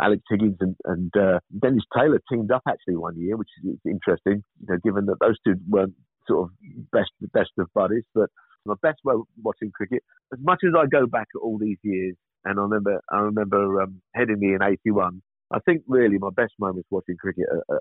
Alex 0.00 0.22
Higgins 0.30 0.56
and, 0.60 0.76
and 0.84 1.12
uh, 1.16 1.38
Dennis 1.60 1.84
Taylor 1.96 2.20
teamed 2.30 2.50
up 2.50 2.62
actually 2.68 2.96
one 2.96 3.16
year, 3.18 3.36
which 3.36 3.48
is 3.64 3.76
interesting. 3.84 4.42
You 4.60 4.66
know, 4.68 4.78
given 4.84 5.06
that 5.06 5.16
those 5.20 5.36
two 5.46 5.54
weren't 5.68 5.94
sort 6.26 6.48
of 6.48 6.50
best 6.92 7.10
the 7.20 7.28
best 7.28 7.50
of 7.58 7.68
buddies. 7.74 8.04
But 8.14 8.30
my 8.66 8.74
best 8.82 8.98
way 9.04 9.14
of 9.14 9.22
watching 9.42 9.70
cricket, 9.72 10.02
as 10.32 10.38
much 10.42 10.60
as 10.66 10.72
I 10.76 10.86
go 10.86 11.06
back 11.06 11.28
all 11.42 11.58
these 11.58 11.78
years, 11.82 12.16
and 12.44 12.58
I 12.58 12.62
remember 12.62 13.00
I 13.10 13.18
remember 13.18 13.82
um, 13.82 14.00
Headingley 14.16 14.54
in 14.54 14.60
'81. 14.62 15.22
I 15.54 15.60
think 15.60 15.82
really 15.86 16.18
my 16.18 16.30
best 16.34 16.52
moments 16.58 16.88
watching 16.90 17.16
cricket 17.16 17.46
are, 17.70 17.80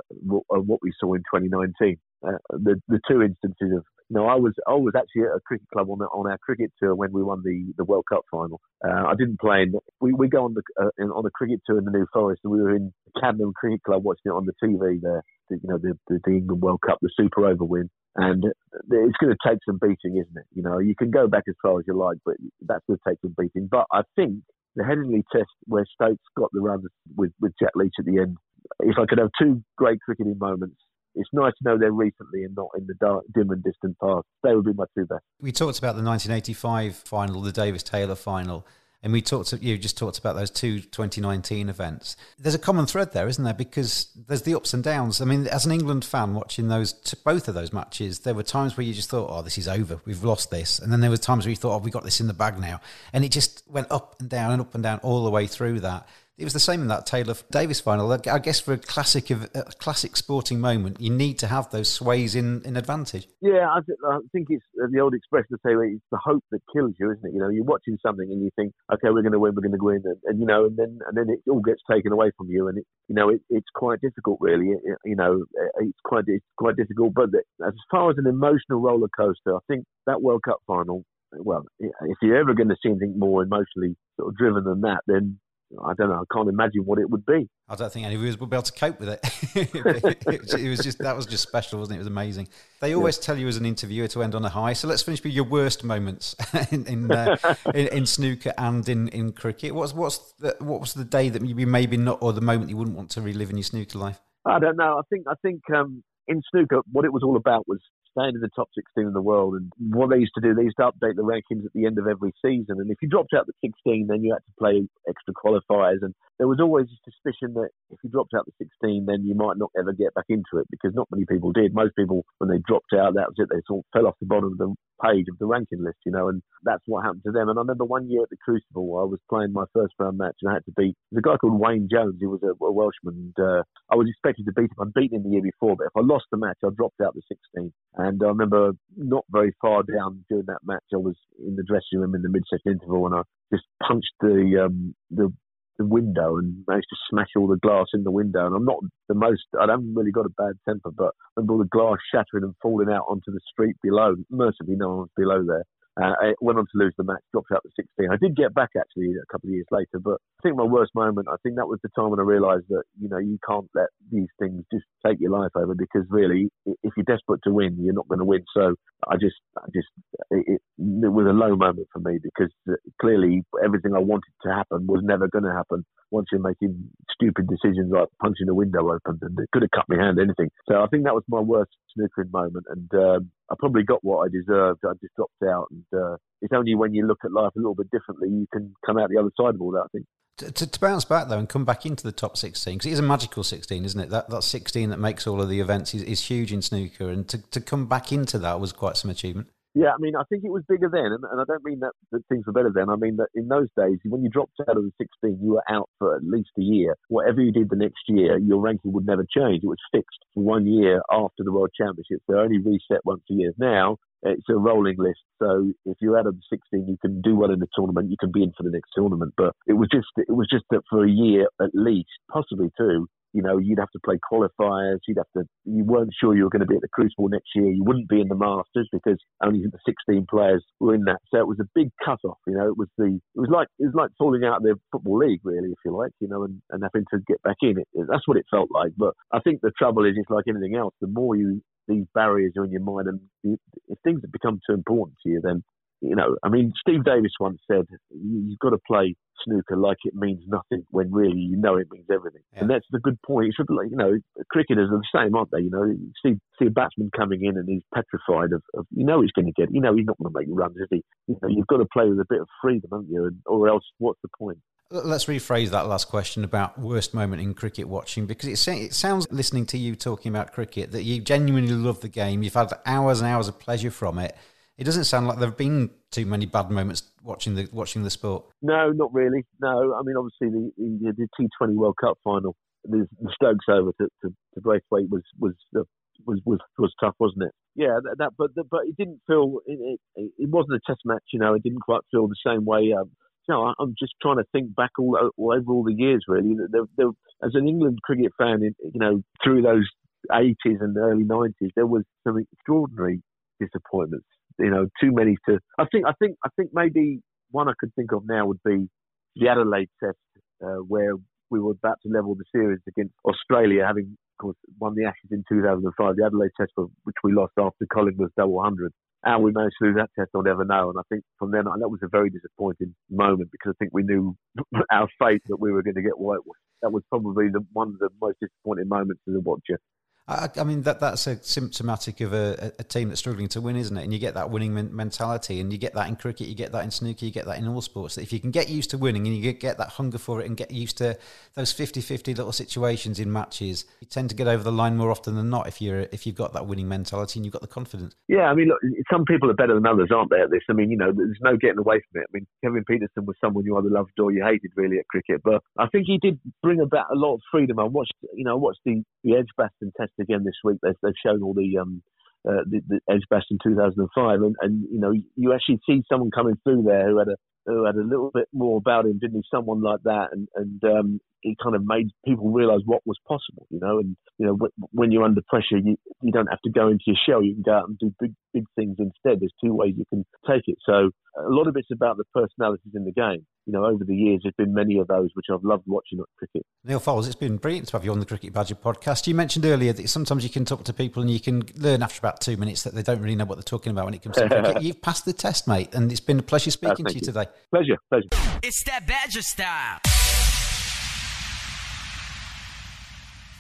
are, 0.52 0.62
what 0.62 0.80
we 0.82 0.94
saw 1.00 1.14
in 1.14 1.22
2019. 1.22 1.98
Uh, 2.26 2.38
the 2.52 2.80
the 2.88 3.00
two 3.10 3.22
instances 3.22 3.76
of 3.76 3.84
you 4.10 4.16
know 4.16 4.28
I 4.28 4.36
was 4.36 4.54
I 4.68 4.74
was 4.74 4.94
actually 4.96 5.24
at 5.24 5.36
a 5.36 5.40
cricket 5.46 5.68
club 5.74 5.90
on 5.90 5.98
the, 6.00 6.06
on 6.06 6.30
our 6.30 6.38
cricket 6.38 6.72
tour 6.80 6.96
when 6.96 7.12
we 7.12 7.24
won 7.24 7.42
the, 7.44 7.74
the 7.78 7.84
World 7.84 8.06
Cup 8.08 8.26
final. 8.30 8.62
Uh, 8.86 9.08
I 9.08 9.14
didn't 9.18 9.40
play 9.40 9.64
in. 9.64 9.74
We, 10.00 10.14
we 10.14 10.28
go 10.28 10.46
on 10.46 10.54
the 10.54 10.62
uh, 10.80 10.90
in, 10.98 11.10
on 11.10 11.26
a 11.26 11.32
cricket 11.32 11.62
tour 11.66 11.80
in 11.80 11.86
the 11.86 11.92
New 11.92 12.06
Forest, 12.14 12.42
and 12.44 12.54
we 12.54 12.62
were 12.62 12.76
in 12.76 12.94
Camden 13.20 13.54
Cricket 13.56 13.84
Club 13.84 14.04
watching 14.04 14.28
it 14.28 14.30
on 14.30 14.46
the 14.46 14.54
TV 14.64 15.02
there. 15.02 15.24
The, 15.50 15.56
you 15.56 15.70
know 15.70 15.78
the, 15.78 15.98
the, 16.08 16.20
the 16.24 16.32
England 16.32 16.62
World 16.62 16.82
Cup, 16.86 17.00
the 17.02 17.10
Super 17.18 17.46
Over 17.46 17.66
win, 17.66 17.90
and 18.16 18.46
it's 18.46 19.18
going 19.20 19.36
to 19.36 19.50
take 19.50 19.60
some 19.66 19.80
beating, 19.82 20.18
isn't 20.18 20.38
it? 20.38 20.46
You 20.54 20.62
know, 20.62 20.78
you 20.78 20.96
can 20.96 21.12
go 21.12 21.28
back 21.28 21.44
as 21.50 21.56
far 21.62 21.80
as 21.80 21.86
you 21.88 21.98
like, 21.98 22.18
but 22.24 22.36
that's 22.62 22.86
going 22.88 23.00
to 23.04 23.10
take 23.10 23.20
some 23.22 23.36
beating. 23.38 23.68
But 23.70 23.86
I 23.92 24.04
think 24.16 24.44
the 24.76 24.84
Headingley 24.84 25.24
Test, 25.32 25.52
where 25.66 25.86
Stokes 25.94 26.24
got 26.38 26.50
the 26.52 26.62
runs 26.62 26.86
with, 27.16 27.32
with 27.40 27.54
Jack 27.60 27.72
Leach 27.76 27.94
at 28.00 28.06
the 28.06 28.20
end, 28.20 28.38
if 28.80 28.98
I 28.98 29.06
could 29.06 29.20
have 29.20 29.30
two 29.40 29.64
great 29.78 30.00
cricketing 30.02 30.38
moments, 30.40 30.78
it's 31.16 31.30
nice 31.32 31.54
to 31.62 31.70
know 31.70 31.78
they're 31.78 31.92
recently 31.92 32.44
and 32.44 32.56
not 32.56 32.70
in 32.78 32.88
the 32.88 32.96
dark, 32.96 33.24
dim 33.34 33.52
and 33.52 33.64
distant 33.64 33.98
past. 34.00 34.26
They 34.42 34.56
would 34.56 34.66
be 34.66 34.74
my 34.74 34.86
two 34.98 35.06
best. 35.06 35.22
We 35.40 35.52
talked 35.52 35.78
about 35.78 35.96
the 35.96 36.04
1985 36.04 36.96
final, 36.96 37.42
the 37.42 37.52
Davis 37.52 37.84
Taylor 37.84 38.16
final. 38.16 38.66
And 39.04 39.12
we 39.12 39.22
talked, 39.22 39.52
you 39.62 39.78
just 39.78 39.98
talked 39.98 40.18
about 40.18 40.38
those 40.38 40.50
two 40.50 40.80
2019 40.80 41.68
events. 41.68 42.16
There's 42.40 42.56
a 42.56 42.60
common 42.60 42.86
thread 42.86 43.12
there, 43.12 43.28
isn't 43.28 43.44
there? 43.44 43.54
Because 43.54 44.08
there's 44.16 44.44
the 44.44 44.56
ups 44.56 44.74
and 44.74 44.82
downs. 44.82 45.20
I 45.20 45.26
mean, 45.26 45.46
as 45.48 45.66
an 45.66 45.74
England 45.74 46.06
fan 46.06 46.34
watching 46.34 46.70
those, 46.70 46.94
both 47.26 47.50
of 47.50 47.54
those 47.54 47.74
matches, 47.74 48.20
there 48.20 48.34
were 48.34 48.44
times 48.44 48.78
where 48.78 48.86
you 48.86 48.94
just 48.94 49.10
thought, 49.10 49.30
oh, 49.30 49.42
this 49.42 49.58
is 49.58 49.68
over. 49.68 50.00
We've 50.06 50.24
lost 50.24 50.52
this. 50.52 50.80
And 50.80 50.92
then 50.92 51.02
there 51.02 51.10
were 51.10 51.18
times 51.18 51.44
where 51.44 51.50
you 51.50 51.58
thought, 51.58 51.76
oh, 51.76 51.84
we 51.84 51.92
got 51.92 52.06
this 52.06 52.22
in 52.22 52.28
the 52.28 52.34
bag 52.34 52.58
now. 52.58 52.80
And 53.12 53.26
it 53.26 53.34
just 53.34 53.62
went 53.68 53.92
up 53.92 54.16
and 54.22 54.30
down 54.30 54.52
and 54.54 54.62
up 54.62 54.74
and 54.74 54.82
down 54.82 55.00
all 55.00 55.26
the 55.26 55.32
way 55.32 55.48
through 55.48 55.82
that. 55.82 56.08
It 56.36 56.46
was 56.46 56.54
the 56.54 56.60
same 56.60 56.82
in 56.82 56.88
that 56.88 57.06
Taylor 57.06 57.36
Davis 57.52 57.80
final. 57.80 58.12
I 58.12 58.40
guess 58.40 58.60
for 58.60 58.74
a 58.74 58.78
classic 58.78 59.30
of 59.30 59.50
a 59.54 59.64
classic 59.78 60.18
sporting 60.18 60.60
moment, 60.60 61.00
you 61.00 61.12
need 61.12 61.38
to 61.40 61.48
have 61.48 61.70
those 61.70 61.90
sways 61.90 62.34
in, 62.34 62.64
in 62.66 62.76
advantage. 62.76 63.28
Yeah, 63.40 63.70
I, 63.70 63.82
th- 63.86 64.00
I 64.04 64.18
think 64.32 64.48
it's 64.50 64.66
uh, 64.82 64.88
the 64.92 65.00
old 65.00 65.14
expression 65.14 65.50
to 65.52 65.58
say 65.58 65.74
it's 65.74 66.02
the 66.12 66.18
hope 66.18 66.44
that 66.52 66.62
kills 66.74 66.96
you, 67.00 67.12
isn't 67.12 67.24
it? 67.24 67.34
You 67.34 67.40
know, 67.40 67.50
you're 67.50 67.64
watching 67.64 68.00
something 68.02 68.28
and 68.32 68.42
you 68.42 68.50
think, 68.56 68.74
okay, 68.92 69.10
we're 69.12 69.22
going 69.22 69.34
to 69.34 69.40
win, 69.40 69.54
we're 69.54 69.62
going 69.62 69.78
to 69.78 69.84
win, 69.84 70.02
and, 70.06 70.18
and, 70.26 70.40
you 70.40 70.48
know, 70.48 70.66
and 70.66 70.76
then 70.76 71.00
and 71.08 71.16
then 71.16 71.28
it 71.30 71.48
all 71.48 71.62
gets 71.62 71.82
taken 71.90 72.12
away 72.12 72.32
from 72.36 72.50
you, 72.50 72.68
and 72.68 72.80
it, 72.80 72.86
you 73.08 73.14
know, 73.14 73.30
it, 73.30 73.42
it's 73.50 73.70
quite 73.76 74.02
difficult, 74.02 74.40
really. 74.42 74.70
It, 74.70 74.82
you 75.06 75.16
know, 75.16 75.46
it's 75.78 76.00
quite 76.04 76.24
it's 76.26 76.46
quite 76.58 76.76
difficult. 76.78 77.14
But 77.14 77.30
as 77.66 77.74
far 77.92 78.10
as 78.10 78.18
an 78.18 78.26
emotional 78.26 78.82
roller 78.82 79.10
coaster, 79.16 79.56
I 79.56 79.60
think 79.68 79.86
that 80.08 80.22
World 80.22 80.42
Cup 80.44 80.62
final 80.66 81.04
well, 81.36 81.66
if 81.80 82.18
you're 82.22 82.38
ever 82.38 82.54
going 82.54 82.70
to 82.70 82.76
see 82.82 82.90
anything 82.90 83.18
more 83.18 83.44
emotionally 83.44 83.96
sort 84.20 84.30
of 84.30 84.38
driven 84.38 84.64
than 84.64 84.82
that, 84.82 85.02
then 85.08 85.40
I 85.84 85.94
don't 85.98 86.10
know. 86.10 86.22
I 86.22 86.34
can't 86.34 86.50
imagine 86.50 86.84
what 86.86 87.00
it 87.00 87.10
would 87.10 87.26
be. 87.26 87.50
I 87.70 87.76
don't 87.76 87.92
think 87.92 88.06
any 88.06 88.16
of 88.16 88.22
us 88.22 88.40
would 88.40 88.50
be 88.50 88.56
able 88.56 88.64
to 88.64 88.72
cope 88.72 89.00
with 89.00 89.10
it. 89.10 89.20
it 89.74 90.70
was 90.70 90.80
just 90.80 91.00
that 91.00 91.16
was 91.16 91.26
just 91.26 91.44
special, 91.44 91.80
wasn't 91.80 91.96
it? 91.96 91.98
It 91.98 92.00
was 92.00 92.08
amazing. 92.08 92.48
They 92.82 92.94
always 92.94 93.18
yeah. 93.18 93.24
tell 93.24 93.38
you 93.38 93.48
as 93.48 93.58
an 93.58 93.66
interviewer 93.66 94.08
to 94.10 94.24
end 94.24 94.36
on 94.36 94.46
a 94.46 94.50
high. 94.50 94.74
So 94.74 94.88
let's 94.88 95.02
finish 95.02 95.24
with 95.24 95.34
your 95.34 95.46
worst 95.46 95.84
moments 95.84 96.36
in 96.72 96.86
in, 96.86 97.12
uh, 97.12 97.36
in, 97.74 97.88
in, 97.88 98.06
snooker 98.06 98.54
and 98.58 98.88
in, 98.88 99.08
in 99.10 99.32
cricket. 99.32 99.74
What's 99.74 99.94
what's 99.94 100.34
the, 100.34 100.56
what 100.60 100.82
was 100.82 100.94
the 100.94 101.06
day 101.06 101.30
that 101.30 101.46
you 101.46 101.68
maybe 101.68 101.98
not, 101.98 102.20
or 102.22 102.34
the 102.34 102.42
moment 102.42 102.70
you 102.70 102.78
wouldn't 102.78 102.98
want 102.98 103.10
to 103.12 103.22
relive 103.22 103.50
in 103.50 103.58
your 103.58 103.64
snooker 103.64 103.98
life? 103.98 104.20
I 104.46 104.60
don't 104.60 104.78
know. 104.78 104.98
I 104.98 105.02
think 105.10 105.26
I 105.28 105.36
think 105.42 105.62
um, 105.76 106.04
in 106.28 106.42
snooker, 106.52 106.82
what 106.92 107.06
it 107.06 107.14
was 107.14 107.24
all 107.24 107.38
about 107.38 107.68
was 107.68 107.80
staying 108.18 108.36
in 108.36 108.42
the 108.42 108.50
top 108.56 108.70
16 108.74 109.06
in 109.06 109.14
the 109.14 109.22
world. 109.22 109.56
And 109.56 109.72
what 109.94 110.10
they 110.10 110.18
used 110.18 110.34
to 110.36 110.42
do, 110.42 110.54
they 110.54 110.64
used 110.64 110.78
to 110.78 110.90
update 110.90 111.16
the 111.16 111.26
rankings 111.26 111.66
at 111.66 111.74
the 111.74 111.86
end 111.86 111.98
of 111.98 112.08
every 112.08 112.34
season. 112.46 112.80
And 112.80 112.90
if 112.90 112.98
you 113.02 113.10
dropped 113.10 113.34
out 113.34 113.46
the 113.46 113.54
16, 113.62 114.08
then 114.08 114.24
you 114.24 114.34
had 114.34 114.46
to 114.46 114.54
play 114.58 114.88
extra 115.08 115.34
qualifiers. 115.34 116.02
And 116.02 116.14
there 116.40 116.48
was 116.48 116.60
always 116.60 116.88
a 116.88 117.12
suspicion 117.12 117.54
that 117.56 117.70
if 117.90 118.00
you 118.04 118.10
dropped 118.10 118.34
out 118.34 118.46
the 118.46 118.54
16, 118.58 119.06
then 119.06 119.26
you 119.26 119.36
might 119.36 119.58
not 119.58 119.72
ever 119.78 119.94
get 119.94 120.14
back 120.14 120.26
into 120.30 120.58
it 120.58 120.68
because 120.70 120.94
not 120.96 121.08
many 121.12 121.26
people 121.26 121.52
did. 121.52 121.74
Most 121.74 121.96
people, 121.96 122.26
when 122.38 122.50
they 122.50 122.60
dropped 122.66 122.94
out, 122.94 123.16
that 123.16 123.30
was 123.30 123.36
it. 123.38 123.50
They 123.50 123.62
sort 123.68 123.86
of 123.86 123.90
fell 123.94 124.08
off 124.08 124.16
the 124.20 124.28
bottom 124.28 124.52
of 124.52 124.58
the 124.58 124.74
page 125.04 125.26
of 125.30 125.38
the 125.40 125.46
ranking 125.46 125.84
list, 125.84 125.98
you 126.06 126.12
know, 126.12 126.30
and 126.30 126.42
that's 126.64 126.84
what 126.86 127.04
happened 127.04 127.24
to 127.26 127.32
them. 127.32 127.50
And 127.50 127.58
I 127.58 127.62
remember 127.62 127.86
one 127.86 128.10
year 128.10 128.24
at 128.24 128.30
the 128.30 128.38
Crucible, 128.44 129.00
I 129.00 129.06
was 129.06 129.20
playing 129.30 129.54
my 129.54 129.66
first 129.74 129.94
round 130.00 130.18
match 130.18 130.36
and 130.42 130.52
I 130.52 130.56
had 130.56 130.66
to 130.66 130.74
beat 130.78 130.96
a 131.16 131.22
guy 131.22 131.38
called 131.38 131.60
Wayne 131.60 131.88
Jones. 131.92 132.16
who 132.20 132.30
was 132.30 132.42
a, 132.44 132.52
a 132.64 132.72
Welshman. 132.72 133.34
And, 133.36 133.46
uh, 133.46 133.64
I 133.92 133.96
was 133.96 134.08
expected 134.10 134.46
to 134.46 134.54
beat 134.54 134.72
him. 134.72 134.82
I'd 134.82 134.94
beaten 134.94 135.18
him 135.18 135.24
the 135.24 135.30
year 135.30 135.44
before, 135.44 135.76
but 135.76 135.88
if 135.88 135.96
I 135.96 136.02
lost 136.02 136.26
the 136.32 136.38
match, 136.38 136.58
I 136.64 136.70
dropped 136.76 137.02
out 137.02 137.14
the 137.16 137.22
16. 137.28 137.74
And 137.96 138.22
I 138.24 138.28
remember 138.28 138.72
not 138.98 139.26
very 139.30 139.54
far 139.62 139.84
down 139.84 140.26
during 140.30 140.46
that 140.48 140.64
match, 140.64 140.84
I 140.94 140.98
was 140.98 141.16
in 141.40 141.56
the 141.56 141.64
dressing 141.64 142.00
room 142.00 142.16
in 142.16 142.22
the 142.22 142.30
mid-session 142.30 142.80
interval 142.80 143.06
and 143.06 143.16
I 143.16 143.22
just 143.54 143.66
punched 143.86 144.14
the 144.22 144.66
um, 144.66 144.96
the 145.12 145.32
the 145.78 145.86
window 145.86 146.38
and 146.38 146.64
managed 146.68 146.88
to 146.90 146.96
smash 147.10 147.30
all 147.36 147.48
the 147.48 147.58
glass 147.58 147.88
in 147.94 148.04
the 148.04 148.12
window. 148.12 148.46
And 148.46 148.56
I'm 148.56 148.66
not 148.66 148.80
the 149.08 149.16
most, 149.16 149.44
I 149.60 149.66
haven't 149.70 149.96
really 149.96 150.12
got 150.12 150.26
a 150.26 150.30
bad 150.30 150.54
temper, 150.68 150.92
but 150.92 151.12
I 151.16 151.30
remember 151.38 151.54
all 151.54 151.60
the 151.60 151.66
glass 151.66 151.98
shattering 152.12 152.44
and 152.44 152.56
falling 152.62 152.90
out 152.90 153.06
onto 153.08 153.32
the 153.32 153.40
street 153.52 153.76
below. 153.82 154.16
Mercifully, 154.30 154.76
no 154.76 154.90
one 154.90 154.98
was 155.00 155.10
below 155.16 155.44
there. 155.46 155.64
Uh, 156.02 156.14
I 156.20 156.34
went 156.42 156.58
on 156.58 156.66
to 156.66 156.78
lose 156.78 156.94
the 156.98 157.04
match, 157.04 157.22
dropped 157.32 157.52
out 157.54 157.62
to 157.64 157.70
16. 157.76 158.10
I 158.12 158.18
did 158.18 158.36
get 158.36 158.54
back 158.54 158.72
actually 158.78 159.14
a 159.14 159.32
couple 159.32 159.50
of 159.50 159.54
years 159.54 159.68
later, 159.72 160.00
but 160.02 160.18
I 160.40 160.42
think 160.42 160.58
my 160.58 160.64
worst 160.64 160.92
moment, 160.96 161.28
I 161.30 161.36
think 161.44 161.56
that 161.58 161.68
was 161.68 161.80
the 161.84 161.90
time 161.96 162.10
when 162.10 162.20
I 162.20 162.24
realised 162.24 162.66
that, 162.70 162.84
you 163.00 163.10
know, 163.10 163.20
you 163.20 163.38
can't 163.48 163.70
let 163.76 163.90
these 164.12 164.30
things 164.40 164.64
just 164.74 164.86
take 165.06 165.20
your 165.20 165.32
life 165.32 165.52
over 165.56 165.76
because 165.76 166.04
really, 166.10 166.50
if 166.66 166.94
you're 166.98 167.06
desperate 167.06 167.42
to 167.44 167.54
win, 167.54 167.78
you're 167.80 167.94
not 167.94 168.08
going 168.08 168.20
to 168.20 168.26
win. 168.26 168.44
So 168.58 168.74
I 169.08 169.16
just, 169.18 169.36
I 169.58 169.68
just, 169.74 169.88
it, 170.32 170.62
it 170.78 171.12
was 171.12 171.28
a 171.28 171.34
low 171.34 171.56
moment 171.56 171.88
for 171.94 172.00
me 172.00 172.18
because 172.22 172.52
clearly 173.00 173.44
everything 173.64 173.94
I 173.96 174.00
wanted 174.00 174.34
to 174.44 174.54
happen 174.54 174.88
was 174.88 175.02
never 175.04 175.28
going 175.28 175.46
to 175.46 175.54
happen 175.54 175.86
once 176.10 176.28
you're 176.32 176.42
making 176.42 176.90
stupid 177.12 177.48
decisions 177.48 177.92
like 177.92 178.08
punching 178.22 178.50
a 178.50 178.54
window 178.54 178.92
open 178.92 179.20
and 179.22 179.38
it 179.40 179.50
could 179.52 179.64
have 179.64 179.72
cut 179.72 179.90
me 179.90 179.98
hand, 179.98 180.20
anything. 180.20 180.50
So 180.70 180.82
I 180.82 180.88
think 180.88 181.04
that 181.04 181.14
was 181.14 181.24
my 181.28 181.40
worst 181.40 181.72
snookering 181.98 182.32
moment. 182.32 182.66
And 182.70 182.94
um, 182.94 183.32
I 183.54 183.56
probably 183.60 183.84
got 183.84 184.04
what 184.04 184.26
I 184.26 184.30
deserved. 184.30 184.82
I 184.84 184.94
just 185.00 185.14
dropped 185.16 185.44
out. 185.48 185.68
And 185.70 185.86
uh, 185.94 186.18
it's 186.42 186.54
only 186.54 186.76
when 186.76 186.94
you 186.94 187.06
look 187.06 187.20
at 187.24 187.32
life 187.32 187.52
a 187.56 187.60
little 187.60 187.76
bit 187.76 187.90
differently 187.92 188.30
you 188.30 188.48
can 188.52 188.74
come 188.86 188.98
out 188.98 189.10
the 189.10 189.20
other 189.20 189.32
side 189.40 189.56
of 189.56 189.62
all 189.62 189.72
that, 189.72 189.84
I 189.86 189.88
think. 189.92 190.06
To, 190.38 190.52
to, 190.52 190.68
to 190.68 190.80
bounce 190.80 191.06
back 191.06 191.28
though 191.28 191.38
and 191.38 191.48
come 191.48 191.64
back 191.64 191.86
into 191.86 192.04
the 192.04 192.12
top 192.12 192.38
16 192.38 192.74
because 192.74 192.88
it 192.88 192.94
is 192.94 192.98
a 192.98 193.04
magical 193.04 193.44
16 193.44 193.86
isn't 193.86 194.02
it 194.02 194.10
that 194.10 194.32
that 194.32 194.42
16 194.42 194.90
that 194.90 195.00
makes 195.00 195.28
all 195.28 195.40
of 195.40 195.48
the 195.48 195.60
events 195.60 195.94
is, 195.94 196.02
is 196.02 196.26
huge 196.26 196.52
in 196.52 196.64
snooker 196.64 197.08
and 197.12 197.30
to, 197.30 197.38
to 197.52 197.62
come 197.62 197.86
back 197.86 198.12
into 198.12 198.40
that 198.40 198.60
was 198.60 198.74
quite 198.74 198.98
some 198.98 199.12
achievement 199.12 199.48
Yeah, 199.76 199.90
I 199.90 199.98
mean, 200.00 200.16
I 200.16 200.24
think 200.30 200.44
it 200.44 200.52
was 200.52 200.64
bigger 200.70 200.88
then, 200.92 201.06
and, 201.06 201.24
and 201.24 201.42
I 201.42 201.46
don't 201.48 201.64
mean 201.66 201.80
that, 201.80 201.94
that 202.12 202.22
things 202.30 202.46
were 202.46 202.54
better 202.54 202.72
then. 202.74 202.90
I 202.90 202.96
mean 202.96 203.18
that 203.18 203.30
in 203.34 203.48
those 203.48 203.70
days, 203.76 203.98
when 204.06 204.24
you 204.24 204.30
dropped 204.30 204.60
out 204.62 204.78
of 204.78 204.84
the 204.84 204.92
16, 205.00 205.40
you 205.42 205.54
were 205.54 205.64
out 205.68 205.90
for 205.98 206.16
at 206.16 206.24
least 206.24 206.52
a 206.60 206.62
year. 206.62 206.96
Whatever 207.08 207.42
you 207.42 207.52
did 207.52 207.72
the 207.72 207.76
next 207.76 208.04
year, 208.08 208.38
your 208.38 208.62
ranking 208.62 208.94
would 208.94 209.08
never 209.08 209.26
change. 209.36 209.64
It 209.64 209.68
was 209.68 209.82
fixed 209.92 210.20
for 210.36 210.44
one 210.44 210.68
year 210.68 211.02
after 211.12 211.44
the 211.44 211.52
World 211.52 211.72
Championships. 211.76 212.24
They're 212.28 212.40
only 212.40 212.60
reset 212.60 213.04
once 213.04 213.24
a 213.32 213.34
year. 213.34 213.52
Now 213.58 213.98
it's 214.24 214.48
a 214.50 214.56
rolling 214.56 214.96
list. 214.98 215.20
So 215.42 215.72
if 215.86 215.98
you're 216.02 216.18
out 216.18 216.28
of 216.28 216.36
the 216.36 216.42
16, 216.50 216.88
you 216.88 216.98
can 217.02 217.22
do 217.22 217.36
well 217.36 217.52
in 217.52 217.60
the 217.60 217.68
tournament. 217.76 218.10
You 218.10 218.18
can 218.20 218.32
be 218.32 218.44
in 218.44 218.54
for 218.56 218.64
the 218.64 218.72
next 218.72 218.92
tournament. 218.96 219.34
But 219.36 219.54
it 219.68 219.74
was 219.74 219.90
just 219.92 220.08
it 220.18 220.32
was 220.32 220.48
just 220.52 220.66
that 220.70 220.82
for 220.90 221.04
a 221.04 221.10
year 221.10 221.48
at 221.62 221.72
least, 221.74 222.10
possibly 222.32 222.70
two. 222.78 223.08
You 223.34 223.42
know, 223.42 223.58
you'd 223.58 223.80
have 223.80 223.92
to 223.92 224.00
play 224.06 224.18
qualifiers. 224.32 225.00
You'd 225.08 225.18
have 225.18 225.32
to. 225.38 225.48
You 225.66 225.84
weren't 225.84 226.12
sure 226.20 226.36
you 226.36 226.44
were 226.44 226.50
going 226.50 226.62
to 226.62 226.68
be 226.68 226.76
at 226.76 226.82
the 226.82 226.88
Crucible 226.88 227.30
next 227.30 227.50
year. 227.56 227.72
You 227.72 227.84
wouldn't 227.84 228.08
be 228.08 228.22
in 228.22 228.28
the 228.28 228.36
Masters 228.36 228.88
because 228.92 229.18
only 229.44 229.62
the 229.64 229.80
16 229.86 230.26
players 230.30 230.64
were 230.80 230.96
in 230.96 231.04
that. 231.06 231.20
So 231.34 231.40
it 231.40 231.48
was 231.48 231.60
a 231.60 231.68
big 231.76 231.90
cut 232.04 232.20
off. 232.26 232.38
You 232.48 232.56
know, 232.56 232.68
it 232.68 232.78
was 232.78 232.90
the. 232.98 233.20
It 233.36 233.40
was 233.40 233.50
like 233.50 233.68
it 233.80 233.86
was 233.86 233.96
like 233.96 234.12
falling 234.18 234.44
out 234.44 234.58
of 234.58 234.64
the 234.64 234.76
football 234.92 235.18
league, 235.18 235.42
really, 235.44 235.70
if 235.70 235.80
you 235.86 235.96
like. 235.96 236.12
You 236.20 236.28
know, 236.28 236.44
and, 236.44 236.62
and 236.70 236.84
having 236.84 237.06
to 237.14 237.20
get 237.28 237.42
back 237.44 237.58
in. 237.62 237.80
It, 237.80 237.88
that's 238.10 238.28
what 238.28 238.38
it 238.38 238.46
felt 238.52 238.70
like. 238.72 238.92
But 238.98 239.14
I 239.32 239.40
think 239.40 239.62
the 239.62 239.72
trouble 239.78 240.06
is, 240.06 240.14
it's 240.16 240.30
like 240.30 240.46
anything 240.48 240.76
else. 240.76 240.94
The 241.02 241.08
more 241.08 241.36
you 241.36 241.62
these 241.88 242.06
barriers 242.14 242.54
are 242.58 242.66
in 242.66 242.72
your 242.72 242.82
mind, 242.82 243.08
and 243.08 243.20
if 243.44 244.00
things 244.04 244.22
have 244.24 244.32
become 244.32 244.60
too 244.68 244.74
important 244.74 245.18
to 245.24 245.30
you, 245.30 245.42
then 245.44 245.64
you 246.04 246.16
know. 246.16 246.36
I 246.44 246.50
mean, 246.50 246.74
Steve 246.80 247.04
Davis 247.04 247.32
once 247.40 247.60
said, 247.70 247.86
"You've 248.12 248.60
got 248.60 248.72
to 248.72 248.80
play 248.86 249.16
snooker 249.44 249.76
like 249.76 249.98
it 250.06 250.16
means 250.16 250.42
nothing 250.48 250.86
when 250.92 251.12
really 251.12 251.40
you 251.40 251.58
know 251.58 251.76
it 251.76 251.88
means 251.92 252.06
everything." 252.12 252.42
Yeah. 252.54 252.62
And 252.62 252.70
that's 252.70 252.86
the 252.92 253.00
good 253.00 253.22
point. 253.22 253.48
It 253.48 253.56
should, 253.56 253.70
like, 253.70 253.90
you 253.90 253.98
know, 253.98 254.18
cricketers 254.52 254.90
are 254.92 254.98
the 254.98 255.20
same, 255.20 255.36
aren't 255.36 255.52
they? 255.52 255.62
You 255.62 255.70
know, 255.70 255.86
you 255.86 256.12
see, 256.24 256.40
see 256.60 256.68
a 256.68 256.70
batsman 256.70 257.10
coming 257.16 257.46
in 257.46 257.58
and 257.58 257.68
he's 257.68 257.84
petrified 257.94 258.54
of, 258.54 258.62
of 258.74 258.86
you 258.92 259.06
know, 259.06 259.22
he's 259.22 259.32
going 259.32 259.46
to 259.46 259.52
get, 259.52 259.74
you 259.74 259.82
know, 259.82 259.96
he's 259.96 260.06
not 260.06 260.18
going 260.18 260.32
to 260.32 260.40
make 260.40 260.48
runs, 260.50 260.78
is 260.78 260.88
he? 260.90 261.04
You 261.28 261.38
know, 261.42 261.50
you've 261.50 261.68
got 261.68 261.78
to 261.78 261.86
play 261.86 262.08
with 262.08 262.20
a 262.20 262.26
bit 262.30 262.42
of 262.42 262.48
freedom, 262.62 262.90
haven't 262.92 263.10
you? 263.10 263.26
And, 263.26 263.38
or 263.46 263.68
else, 263.68 263.84
what's 263.98 264.20
the 264.22 264.30
point? 264.38 264.60
Let's 264.92 265.26
rephrase 265.26 265.70
that 265.70 265.88
last 265.88 266.08
question 266.08 266.44
about 266.44 266.78
worst 266.78 267.16
moment 267.16 267.42
in 267.42 267.56
cricket 267.56 267.88
watching 267.88 268.28
because 268.28 268.48
it, 268.48 268.68
it 268.68 268.94
sounds, 268.94 269.28
listening 269.32 269.66
to 269.68 269.78
you 269.78 269.96
talking 269.96 270.30
about 270.30 270.54
cricket, 270.54 270.92
that 270.92 271.02
you 271.02 271.20
genuinely 271.20 271.74
love 271.74 272.02
the 272.02 272.10
game. 272.10 272.44
You've 272.44 272.54
had 272.54 272.72
hours 272.86 273.20
and 273.20 273.28
hours 273.28 273.48
of 273.48 273.60
pleasure 273.60 273.90
from 273.90 274.20
it. 274.20 274.38
It 274.78 274.86
doesn't 274.86 275.04
sound 275.06 275.28
like 275.28 275.38
there 275.38 275.50
have 275.50 275.58
been 275.58 275.92
too 276.12 276.26
many 276.26 276.46
bad 276.46 276.72
moments 276.72 277.04
watching 277.24 277.56
the 277.56 277.68
watching 277.72 278.04
the 278.04 278.10
sport. 278.10 278.46
No, 278.62 278.90
not 278.92 279.14
really. 279.14 279.46
No, 279.62 279.94
I 279.94 280.02
mean 280.04 280.16
obviously 280.18 280.50
the 280.50 280.72
the, 280.78 281.14
the 281.18 281.48
T20 281.62 281.76
World 281.76 281.96
Cup 282.02 282.18
final, 282.24 282.56
the, 282.84 283.08
the 283.22 283.32
Stokes 283.36 283.66
over 283.70 283.92
to, 284.02 284.08
to, 284.24 284.30
to 284.56 284.62
Brathwaite 284.62 285.10
was 285.10 285.22
was 285.40 285.54
uh, 285.78 285.82
was 286.26 286.42
was 286.46 286.60
was 286.78 286.94
tough, 287.00 287.16
wasn't 287.20 287.44
it? 287.44 287.52
Yeah, 287.76 288.00
that, 288.04 288.16
that 288.18 288.32
but 288.38 288.52
but 288.70 288.82
it 288.88 288.98
didn't 288.98 289.22
feel 289.28 289.60
it, 289.66 290.00
it, 290.16 290.32
it 290.38 290.50
wasn't 290.50 290.76
a 290.76 290.80
test 290.88 291.02
match. 291.06 291.24
You 291.32 291.40
know, 291.40 291.54
it 291.54 291.64
didn't 291.64 291.82
quite 291.82 292.02
feel 292.12 292.28
the 292.28 292.36
same 292.46 292.66
way. 292.66 292.94
Um, 292.98 293.12
you 293.48 293.54
know, 293.54 293.64
I- 293.66 293.74
I'm 293.80 293.94
just 294.00 294.14
trying 294.22 294.38
to 294.38 294.46
think 294.52 294.74
back 294.76 294.92
all, 294.98 295.32
all 295.38 295.54
over 295.54 295.72
all 295.72 295.84
the 295.84 295.94
years. 295.94 296.26
Really, 296.28 296.56
there, 296.72 296.84
there, 296.98 297.10
as 297.44 297.52
an 297.54 297.68
England 297.68 298.00
cricket 298.04 298.32
fan, 298.38 298.62
you 298.62 298.74
know, 298.96 299.22
through 299.44 299.62
those 299.62 299.88
80s 300.32 300.56
and 300.82 300.96
early 300.98 301.24
90s, 301.26 301.72
there 301.76 301.86
was 301.86 302.04
some 302.26 302.38
extraordinary 302.40 303.22
disappointments. 303.60 304.26
You 304.60 304.70
know, 304.70 304.88
too 305.02 305.12
many 305.12 305.38
to. 305.48 305.60
I 305.80 305.86
think. 305.92 306.06
I 306.08 306.14
think. 306.20 306.38
I 306.46 306.50
think 306.56 306.72
maybe 306.74 307.20
one 307.52 307.68
I 307.68 307.74
could 307.80 307.94
think 307.96 308.12
of 308.12 308.24
now 308.26 308.48
would 308.48 308.62
be 308.66 308.88
the 309.36 309.48
Adelaide 309.50 309.90
Test, 310.04 310.18
uh, 310.64 310.82
where 310.88 311.14
we 311.50 311.60
were 311.60 311.72
about 311.72 311.98
to 312.04 312.10
level 312.10 312.36
the 312.36 312.46
series 312.52 312.80
against 312.88 313.14
Australia, 313.26 313.86
having 313.86 314.18
of 314.40 314.42
course 314.42 314.58
won 314.80 314.96
the 314.96 315.06
Ashes 315.06 315.32
in 315.32 315.44
2005. 315.50 316.16
The 316.16 316.26
Adelaide 316.26 316.52
Test, 316.60 316.72
which 317.04 317.16
we 317.24 317.34
lost 317.34 317.54
after 317.58 317.86
Collingwood's 317.92 318.34
double 318.38 318.62
hundred. 318.62 318.92
How 319.24 319.40
we 319.40 319.54
managed 319.54 319.76
to 319.82 319.88
lose 319.88 319.96
that 319.96 320.10
test, 320.20 320.32
I'll 320.36 320.44
never 320.44 320.66
know. 320.66 320.90
And 320.90 321.00
I 321.00 321.04
think 321.08 321.24
from 321.40 321.52
then 321.52 321.66
on, 321.66 321.80
that 321.80 321.88
was 321.88 322.02
a 322.04 322.10
very 322.10 322.30
disappointing 322.30 322.94
moment 323.10 323.52
because 323.54 323.74
I 323.74 323.78
think 323.80 323.94
we 323.94 324.04
knew 324.04 324.36
our 324.92 325.08
fate 325.18 325.42
that 325.48 325.62
we 325.62 325.72
were 325.72 325.82
going 325.82 325.96
to 325.96 326.02
get 326.02 326.18
whitewashed. 326.20 326.60
That 326.82 326.92
was 326.92 327.04
probably 327.10 327.48
the, 327.48 327.66
one 327.72 327.88
of 327.88 328.00
the 328.00 328.10
most 328.20 328.36
disappointing 328.42 328.90
moments 328.90 329.22
as 329.30 329.36
a 329.36 329.40
watcher. 329.40 329.80
I, 330.28 330.48
I 330.58 330.64
mean 330.64 330.84
that 330.84 331.02
that's 331.02 331.28
a 331.28 331.42
symptomatic 331.44 332.22
of 332.22 332.34
a, 332.34 332.72
a 332.80 332.84
team 332.84 333.10
that's 333.10 333.20
struggling 333.20 333.50
to 333.50 333.62
win, 333.62 333.76
isn't 333.76 333.98
it? 333.98 334.04
And 334.04 334.14
you 334.14 334.20
get 334.20 334.36
that 334.36 334.50
winning 334.50 334.74
men- 334.74 334.96
mentality, 334.96 335.60
and 335.60 335.72
you 335.72 335.78
get 335.78 335.94
that 335.96 336.08
in 336.08 336.16
cricket, 336.16 336.48
you 336.48 336.56
get 336.56 336.72
that 336.72 336.84
in 336.86 336.92
snooker, 336.92 337.26
you 337.26 337.32
get 337.32 337.46
that 337.46 337.58
in 337.58 337.68
all 337.68 337.82
sports. 337.82 338.16
That 338.16 338.22
if 338.22 338.32
you 338.32 338.40
can 338.40 338.52
get 338.52 338.70
used 338.70 338.90
to 338.92 338.98
winning, 338.98 339.28
and 339.28 339.36
you 339.36 339.52
get- 339.52 339.78
that 339.78 339.90
hunger 339.90 340.18
for 340.18 340.40
it, 340.40 340.46
and 340.46 340.56
get 340.56 340.72
used 340.72 340.98
to 341.00 341.18
those 341.56 341.74
50-50 341.74 342.38
little 342.38 342.52
situations 342.52 343.20
in 343.20 343.32
matches, 343.32 343.86
you 344.00 344.08
tend 344.08 344.30
to 344.30 344.36
get 344.36 344.48
over 344.48 344.64
the 344.64 344.72
line 344.72 344.96
more 344.96 345.12
often 345.12 345.36
than 345.36 345.50
not 345.50 345.68
if 345.68 345.82
you're 345.82 346.02
if 346.12 346.26
you've 346.26 346.36
got 346.36 346.54
that 346.54 346.68
winning 346.68 346.88
mentality 346.88 347.40
and 347.40 347.46
you've 347.46 347.54
got 347.54 347.62
the 347.62 347.68
confidence. 347.68 348.16
Yeah, 348.28 348.44
I 348.44 348.54
mean, 348.54 348.70
look, 348.70 348.80
some 349.12 349.26
people 349.26 349.50
are 349.50 349.56
better 349.56 349.74
than 349.74 349.86
others, 349.86 350.10
aren't 350.14 350.30
they, 350.30 350.40
at 350.42 350.52
this? 350.52 350.62
I 350.70 350.74
mean, 350.74 350.90
you 350.90 350.98
know, 350.98 351.12
there's 351.12 351.40
no 351.42 351.58
getting 351.58 351.80
away 351.80 352.02
from 352.12 352.22
it. 352.22 352.28
I 352.30 352.32
mean, 352.34 352.48
Kevin 352.64 352.86
Pietersen 352.90 353.26
was 353.26 353.36
someone 353.42 353.66
you 353.66 353.78
either 353.78 353.90
loved 353.90 354.18
or 354.20 354.32
you 354.32 354.44
hated, 354.44 354.72
really, 354.76 355.00
at 355.00 355.08
cricket. 355.08 355.42
But 355.44 355.62
I 355.78 355.88
think 355.88 356.06
he 356.08 356.18
did 356.18 356.40
bring 356.62 356.80
about 356.80 357.08
a 357.12 357.16
lot 357.16 357.34
of 357.36 357.42
freedom. 357.52 357.80
I 357.80 357.84
watched, 357.84 358.14
you 358.34 358.46
know, 358.46 358.52
I 358.52 358.56
watched 358.56 358.80
the, 358.86 359.04
the 359.24 359.36
Edgbaston 359.36 359.92
test 359.98 360.13
again 360.20 360.44
this 360.44 360.60
week. 360.64 360.78
They've, 360.82 360.96
they've 361.02 361.14
shown 361.26 361.44
all 361.44 361.54
the, 361.54 361.78
um, 361.78 362.02
uh, 362.48 362.64
the, 362.70 362.82
the 362.88 363.00
Edgbaston 363.10 363.58
2005. 363.64 364.42
And, 364.42 364.56
and, 364.62 364.86
you 364.92 365.00
know, 365.00 365.14
you 365.36 365.54
actually 365.54 365.80
see 365.88 366.04
someone 366.12 366.32
coming 366.32 366.56
through 366.64 366.84
there 366.84 367.10
who 367.10 367.20
had 367.20 367.28
a, 367.28 367.36
who 367.66 367.86
had 367.86 367.96
a 367.96 368.04
little 368.04 368.32
bit 368.34 368.48
more 368.54 368.78
about 368.78 369.06
him, 369.06 369.20
didn't 369.20 369.38
he? 369.38 369.44
Someone 369.50 369.82
like 369.82 370.02
that. 370.04 370.30
And, 370.32 370.48
and, 370.56 370.84
um, 370.84 371.20
it 371.44 371.58
kind 371.62 371.76
of 371.76 371.84
made 371.86 372.10
people 372.26 372.52
realise 372.52 372.82
what 372.86 373.02
was 373.06 373.18
possible, 373.28 373.68
you 373.70 373.80
know. 373.80 374.00
And 374.00 374.16
you 374.38 374.48
know, 374.48 374.54
w- 374.54 374.72
when 374.92 375.12
you're 375.12 375.24
under 375.24 375.42
pressure, 375.48 375.78
you 375.78 375.98
you 376.22 376.32
don't 376.32 376.48
have 376.48 376.62
to 376.62 376.72
go 376.72 376.88
into 376.88 377.04
your 377.08 377.18
shell. 377.28 377.44
You 377.44 377.54
can 377.54 377.64
go 377.64 377.74
out 377.74 377.88
and 377.90 377.98
do 378.00 378.14
big 378.20 378.34
big 378.54 378.64
things 378.76 378.96
instead. 378.98 379.40
There's 379.40 379.54
two 379.64 379.74
ways 379.74 379.96
you 379.98 380.06
can 380.10 380.26
take 380.48 380.64
it. 380.68 380.78
So 380.86 381.12
a 381.38 381.50
lot 381.50 381.68
of 381.68 381.76
it's 381.76 381.92
about 381.92 382.18
the 382.18 382.24
personalities 382.34 382.94
in 382.96 383.06
the 383.06 383.12
game. 383.12 383.46
You 383.66 383.74
know, 383.74 383.86
over 383.86 384.04
the 384.04 384.16
years, 384.16 384.42
there's 384.44 384.56
been 384.58 384.74
many 384.74 384.98
of 385.00 385.08
those 385.08 385.30
which 385.34 385.48
I've 385.52 385.64
loved 385.64 385.84
watching 385.86 386.20
at 386.20 386.26
cricket. 386.38 386.66
Neal 386.86 387.00
Foulds, 387.00 387.28
it's 387.28 387.36
been 387.36 387.56
brilliant 387.56 387.88
to 387.88 387.94
have 387.94 388.04
you 388.04 388.12
on 388.12 388.20
the 388.20 388.26
Cricket 388.26 388.52
Badger 388.52 388.76
podcast. 388.76 389.26
You 389.26 389.36
mentioned 389.36 389.66
earlier 389.66 389.94
that 389.94 390.10
sometimes 390.10 390.44
you 390.44 390.50
can 390.50 390.66
talk 390.66 390.84
to 390.84 390.92
people 390.92 391.22
and 391.22 391.32
you 391.32 391.40
can 391.40 391.64
learn 391.78 392.04
after 392.04 392.20
about 392.20 392.42
two 392.42 392.58
minutes 392.58 392.84
that 392.84 392.94
they 392.94 393.02
don't 393.02 393.22
really 393.22 393.38
know 393.38 393.46
what 393.46 393.56
they're 393.56 393.64
talking 393.64 393.92
about 393.92 394.04
when 394.04 394.14
it 394.14 394.22
comes 394.22 394.36
to 394.36 394.50
cricket. 394.50 394.82
You've 394.82 395.02
passed 395.02 395.24
the 395.24 395.32
test, 395.32 395.66
mate, 395.66 395.96
and 395.96 396.12
it's 396.12 396.20
been 396.20 396.40
a 396.40 396.44
pleasure 396.44 396.72
speaking 396.72 397.06
to 397.06 397.14
you 397.14 397.22
you. 397.22 397.26
today. 397.26 397.46
Pleasure, 397.72 397.96
pleasure. 398.10 398.28
It's 398.62 398.84
that 398.84 399.08
Badger 399.08 399.44
style. 399.44 400.00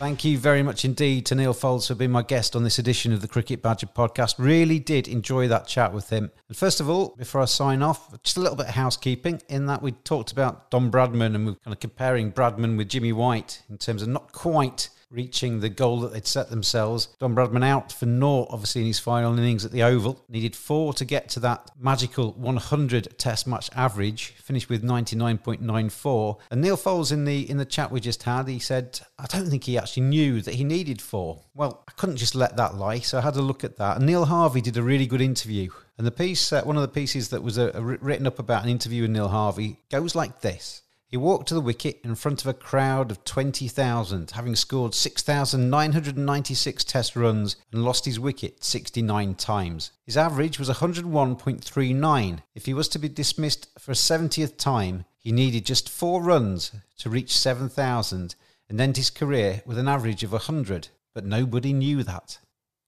Thank 0.04 0.26
you 0.26 0.38
very 0.38 0.64
much 0.64 0.84
indeed 0.84 1.26
to 1.28 1.36
Neal 1.36 1.54
Foulds 1.54 1.88
for 1.88 1.95
being 1.95 2.12
my 2.12 2.24
guest 2.24 2.58
on 2.58 2.66
this 2.66 2.78
edition 2.78 3.14
of 3.14 3.22
the 3.22 3.28
Cricket 3.30 3.62
Badger 3.62 3.88
podcast. 3.88 4.36
Really 4.38 4.78
did 4.78 5.08
enjoy 5.08 5.47
that 5.47 5.66
chat 5.66 5.93
with 5.93 6.10
him. 6.10 6.30
And 6.49 6.58
first 6.58 6.82
of 6.82 6.89
all, 6.89 7.16
before 7.18 7.39
I 7.39 7.45
sign 7.45 7.82
off, 7.82 8.22
just 8.22 8.36
a 8.36 8.41
little 8.41 8.58
bit 8.58 8.68
of 8.68 8.74
housekeeping 8.74 9.41
in 9.47 9.68
that 9.68 9.82
we 9.82 9.93
talked 9.93 10.34
about 10.34 10.70
Don 10.70 10.91
Bradman 10.91 11.36
and 11.36 11.45
we're 11.45 11.56
kind 11.56 11.74
of 11.74 11.80
comparing 11.80 12.34
Bradman 12.34 12.76
with 12.76 12.89
Jimmy 12.89 13.14
White 13.14 13.64
in 13.70 13.78
terms 13.78 14.01
of 14.01 14.10
not 14.10 14.34
quite 14.34 14.89
reaching 15.14 15.59
the 15.59 15.70
goal 15.70 16.01
that 16.01 16.11
they'd 16.11 16.28
set 16.28 16.49
themselves. 16.49 17.07
Don 17.20 17.36
Bradman 17.36 17.64
out 17.64 17.91
for 17.91 18.05
naught, 18.05 18.47
obviously, 18.49 18.82
in 18.82 18.88
his 18.88 18.99
final 18.99 19.38
innings 19.38 19.64
at 19.64 19.72
the 19.72 19.84
Oval. 19.84 20.24
Needed 20.28 20.55
four 20.55 20.93
to 20.95 21.05
get 21.05 21.30
to 21.30 21.39
that 21.41 21.72
magical 21.80 22.34
100 22.34 23.18
test 23.18 23.47
match 23.47 23.70
average, 23.76 24.34
finished 24.38 24.70
with 24.70 24.84
99.94. 24.84 26.38
And 26.49 26.61
Neal 26.61 26.78
Foulds 26.78 27.11
in 27.11 27.26
the 27.26 27.49
in 27.49 27.57
the 27.57 27.66
chat 27.66 27.91
we 27.91 27.99
just 27.99 28.24
had, 28.24 28.47
he 28.47 28.59
said, 28.59 28.99
I 29.20 29.26
don't 29.28 29.49
think 29.49 29.66
he 29.66 29.78
actually 29.78 30.03
knew 30.03 30.41
that 30.41 30.55
he 30.55 30.64
needed 30.64 31.01
four. 31.01 31.41
Well, 31.53 31.84
I 31.88 31.91
couldn't 31.91 32.18
just 32.18 32.36
let 32.36 32.57
that 32.57 32.76
lie, 32.76 32.99
so 32.99 33.20
I 33.20 33.22
had 33.22 33.36
a 33.36 33.41
look 33.41 33.64
at 33.64 33.78
that. 33.78 33.97
And 33.97 34.05
Neil 34.05 34.26
Harvey 34.26 34.61
did 34.61 34.78
a 34.78 34.84
really 34.84 35.05
good 35.05 35.22
interview. 35.22 35.70
And 35.97 36.07
the 36.07 36.11
piece, 36.11 36.51
uh, 36.51 36.64
one 36.64 36.76
of 36.76 36.82
the 36.82 36.88
pieces 36.88 37.30
that 37.30 37.43
was 37.43 37.59
uh, 37.59 37.72
written 37.82 38.26
up 38.26 38.39
about 38.39 38.64
an 38.64 38.70
interview 38.70 39.03
with 39.03 39.11
Neil 39.11 39.28
Harvey 39.28 39.78
goes 39.91 40.16
like 40.16 40.41
this. 40.41 40.83
He 41.14 41.18
walked 41.18 41.47
to 41.49 41.53
the 41.53 41.61
wicket 41.61 41.99
in 42.03 42.16
front 42.16 42.41
of 42.41 42.47
a 42.47 42.55
crowd 42.55 43.11
of 43.11 43.24
20,000, 43.24 44.32
having 44.32 44.55
scored 44.55 44.95
6,996 44.95 46.84
test 46.86 47.16
runs 47.16 47.55
and 47.72 47.86
lost 47.86 48.05
his 48.05 48.20
wicket 48.20 48.64
69 48.64 49.36
times. 49.36 49.91
His 50.07 50.18
average 50.18 50.57
was 50.57 50.70
101.39. 50.70 52.39
If 52.55 52.66
he 52.66 52.74
was 52.74 52.88
to 52.88 52.97
be 52.97 53.09
dismissed 53.09 53.70
for 53.78 53.91
a 53.91 53.93
70th 53.93 54.57
time, 54.57 55.05
he 55.20 55.32
needed 55.32 55.68
just 55.68 55.88
four 55.88 56.24
runs 56.24 56.72
to 56.97 57.11
reach 57.11 57.38
7,000 57.38 58.34
and 58.68 58.82
end 58.82 58.97
his 58.97 59.11
career 59.11 59.61
with 59.68 59.78
an 59.78 59.88
average 59.88 60.24
of 60.24 60.32
100. 60.32 60.88
But 61.14 61.26
nobody 61.26 61.74
knew 61.74 62.01
that. 62.01 62.39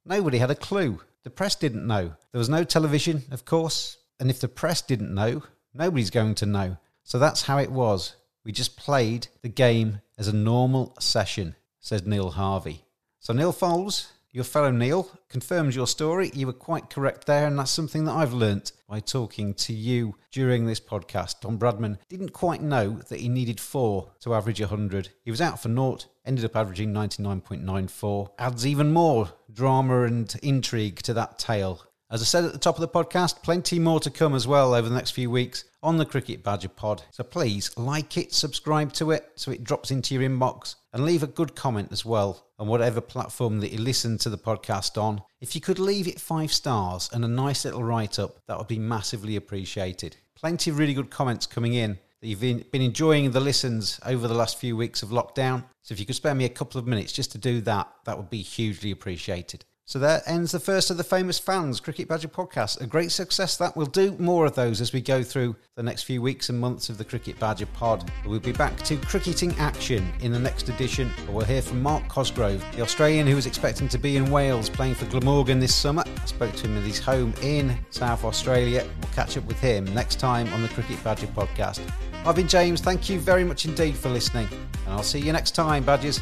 Nobody 0.04 0.40
had 0.40 0.50
a 0.50 0.56
clue. 0.56 1.02
The 1.22 1.30
press 1.30 1.54
didn't 1.54 1.86
know. 1.86 2.16
There 2.32 2.40
was 2.40 2.50
no 2.50 2.64
television, 2.64 3.26
of 3.30 3.46
course. 3.46 3.98
And 4.20 4.32
if 4.32 4.40
the 4.40 4.48
press 4.48 4.82
didn't 4.82 5.14
know, 5.14 5.44
nobody's 5.76 6.10
going 6.10 6.34
to 6.34 6.48
know. 6.48 6.78
So 7.06 7.20
that's 7.20 7.44
how 7.44 7.60
it 7.60 7.72
was. 7.72 8.16
We 8.44 8.52
just 8.52 8.78
played 8.78 9.28
the 9.44 9.50
game 9.50 10.02
as 10.18 10.28
a 10.28 10.36
normal 10.36 10.96
session, 11.00 11.56
said 11.80 12.08
Neil 12.08 12.32
Harvey. 12.32 12.84
So 13.20 13.32
Neal 13.32 13.54
Foulds, 13.54 14.08
Your 14.32 14.44
fellow 14.44 14.72
Neil 14.72 15.10
confirms 15.30 15.76
your 15.76 15.86
story. 15.86 16.32
You 16.34 16.48
were 16.48 16.54
quite 16.54 16.90
correct 16.90 17.28
there, 17.28 17.46
and 17.46 17.60
that's 17.60 17.72
something 17.72 18.06
that 18.06 18.12
I've 18.14 18.34
learnt 18.34 18.72
by 18.90 19.02
talking 19.02 19.54
to 19.54 19.72
you 19.74 20.16
during 20.32 20.66
this 20.66 20.80
podcast. 20.80 21.42
Don 21.42 21.60
Bradman 21.60 22.00
didn't 22.10 22.34
quite 22.34 22.62
know 22.62 23.00
that 23.08 23.20
he 23.20 23.30
needed 23.30 23.60
four 23.60 24.12
to 24.22 24.34
average 24.34 24.60
100. 24.60 25.10
He 25.22 25.32
was 25.32 25.42
out 25.42 25.62
for 25.62 25.70
naught, 25.70 26.08
ended 26.26 26.44
up 26.44 26.56
averaging 26.56 26.92
99.94. 26.92 28.30
Adds 28.40 28.66
even 28.66 28.92
more 28.92 29.30
drama 29.54 30.04
and 30.04 30.36
intrigue 30.42 31.04
to 31.04 31.14
that 31.14 31.38
tale. 31.38 31.84
As 32.12 32.22
I 32.22 32.26
said 32.26 32.46
at 32.46 32.54
the 32.54 32.60
top 32.60 32.76
of 32.76 32.82
the 32.82 32.88
podcast, 32.88 33.42
plenty 33.42 33.80
more 33.80 34.00
to 34.00 34.12
come 34.12 34.36
as 34.36 34.46
well 34.46 34.74
over 34.74 34.88
the 34.88 34.96
next 34.96 35.12
few 35.12 35.30
weeks 35.30 35.64
on 35.86 35.98
the 35.98 36.06
Cricket 36.06 36.44
Badger 36.44 36.70
pod. 36.70 37.04
So 37.12 37.24
please 37.24 37.70
like 37.78 38.18
it, 38.18 38.34
subscribe 38.34 38.92
to 38.94 39.12
it 39.12 39.32
so 39.36 39.52
it 39.52 39.64
drops 39.64 39.92
into 39.92 40.16
your 40.16 40.24
inbox, 40.24 40.76
and 40.92 41.06
leave 41.06 41.22
a 41.22 41.28
good 41.28 41.56
comment 41.56 41.90
as 41.92 42.04
well 42.04 42.48
on 42.58 42.68
whatever 42.68 43.02
platform 43.02 43.60
that 43.60 43.72
you 43.72 43.78
listen 43.78 44.18
to 44.18 44.30
the 44.30 44.38
podcast 44.38 45.00
on. 45.00 45.22
If 45.42 45.54
you 45.54 45.62
could 45.62 45.78
leave 45.78 46.08
it 46.08 46.20
five 46.20 46.52
stars 46.52 47.08
and 47.14 47.24
a 47.24 47.28
nice 47.28 47.66
little 47.66 47.84
write 47.84 48.18
up, 48.18 48.38
that 48.48 48.58
would 48.58 48.68
be 48.68 48.80
massively 48.80 49.36
appreciated. 49.36 50.18
Plenty 50.36 50.72
of 50.72 50.80
really 50.80 50.96
good 50.96 51.12
comments 51.12 51.46
coming 51.46 51.76
in 51.76 52.00
that 52.20 52.28
you've 52.28 52.42
been, 52.42 52.66
enjoying 52.74 53.30
the 53.30 53.40
listens 53.40 54.00
over 54.08 54.28
the 54.28 54.34
last 54.34 54.58
few 54.58 54.76
weeks 54.76 55.04
of 55.04 55.10
lockdown. 55.10 55.64
So 55.84 55.94
if 55.94 56.00
you 56.00 56.08
could 56.08 56.16
spare 56.16 56.34
me 56.34 56.46
a 56.46 56.50
couple 56.50 56.80
of 56.80 56.88
minutes 56.88 57.12
just 57.14 57.32
to 57.34 57.38
do 57.38 57.62
that, 57.62 57.88
that 58.06 58.18
would 58.18 58.32
be 58.32 58.42
hugely 58.42 58.90
appreciated. 58.90 59.66
So 59.88 60.00
there 60.00 60.24
ends 60.26 60.52
the 60.52 60.60
first 60.60 60.90
of 60.90 60.98
the 60.98 61.04
famous 61.04 61.38
fans 61.38 61.80
Cricket 61.80 62.08
Badger 62.08 62.28
podcast. 62.28 62.82
A 62.82 62.88
great 62.88 63.12
success 63.12 63.56
that. 63.58 63.78
We'll 63.78 63.86
do 63.86 64.16
more 64.18 64.48
of 64.48 64.56
those 64.56 64.82
as 64.82 64.92
we 64.92 65.00
go 65.00 65.22
through 65.22 65.56
the 65.76 65.84
next 65.84 66.04
few 66.04 66.24
weeks 66.24 66.50
and 66.50 66.60
months 66.60 66.90
of 66.90 66.98
the 66.98 67.06
Cricket 67.06 67.40
Badger 67.40 67.68
pod. 67.68 68.12
We'll 68.26 68.40
be 68.40 68.52
back 68.52 68.76
to 68.78 68.98
cricketing 68.98 69.54
action 69.60 70.12
in 70.22 70.32
the 70.32 70.40
next 70.40 70.70
edition. 70.70 71.12
We'll 71.30 71.46
hear 71.46 71.62
from 71.62 71.84
Mark 71.84 72.08
Cosgrove, 72.08 72.66
the 72.76 72.82
Australian 72.82 73.28
who 73.28 73.36
was 73.36 73.46
expecting 73.46 73.88
to 73.90 74.00
be 74.00 74.18
in 74.18 74.32
Wales 74.32 74.72
playing 74.72 74.96
for 74.96 75.06
Glamorgan 75.06 75.60
this 75.60 75.76
summer. 75.76 76.04
I 76.04 76.26
spoke 76.26 76.56
to 76.56 76.68
him 76.68 76.78
at 76.78 76.84
his 76.84 76.98
home 76.98 77.36
in 77.44 77.78
South 77.92 78.24
Australia. 78.24 78.88
We'll 79.02 79.14
catch 79.14 79.38
up 79.38 79.44
with 79.44 79.60
him 79.60 79.86
next 79.94 80.20
time 80.20 80.52
on 80.52 80.64
the 80.64 80.70
Cricket 80.70 81.04
Badger 81.04 81.28
podcast. 81.28 81.80
I've 82.26 82.36
been 82.36 82.48
James. 82.48 82.82
Thank 82.82 83.08
you 83.08 83.20
very 83.20 83.44
much 83.44 83.66
indeed 83.66 83.96
for 83.96 84.10
listening, 84.10 84.48
and 84.52 84.94
I'll 84.96 85.04
see 85.04 85.20
you 85.20 85.32
next 85.32 85.52
time, 85.52 85.84
Badgers. 85.84 86.22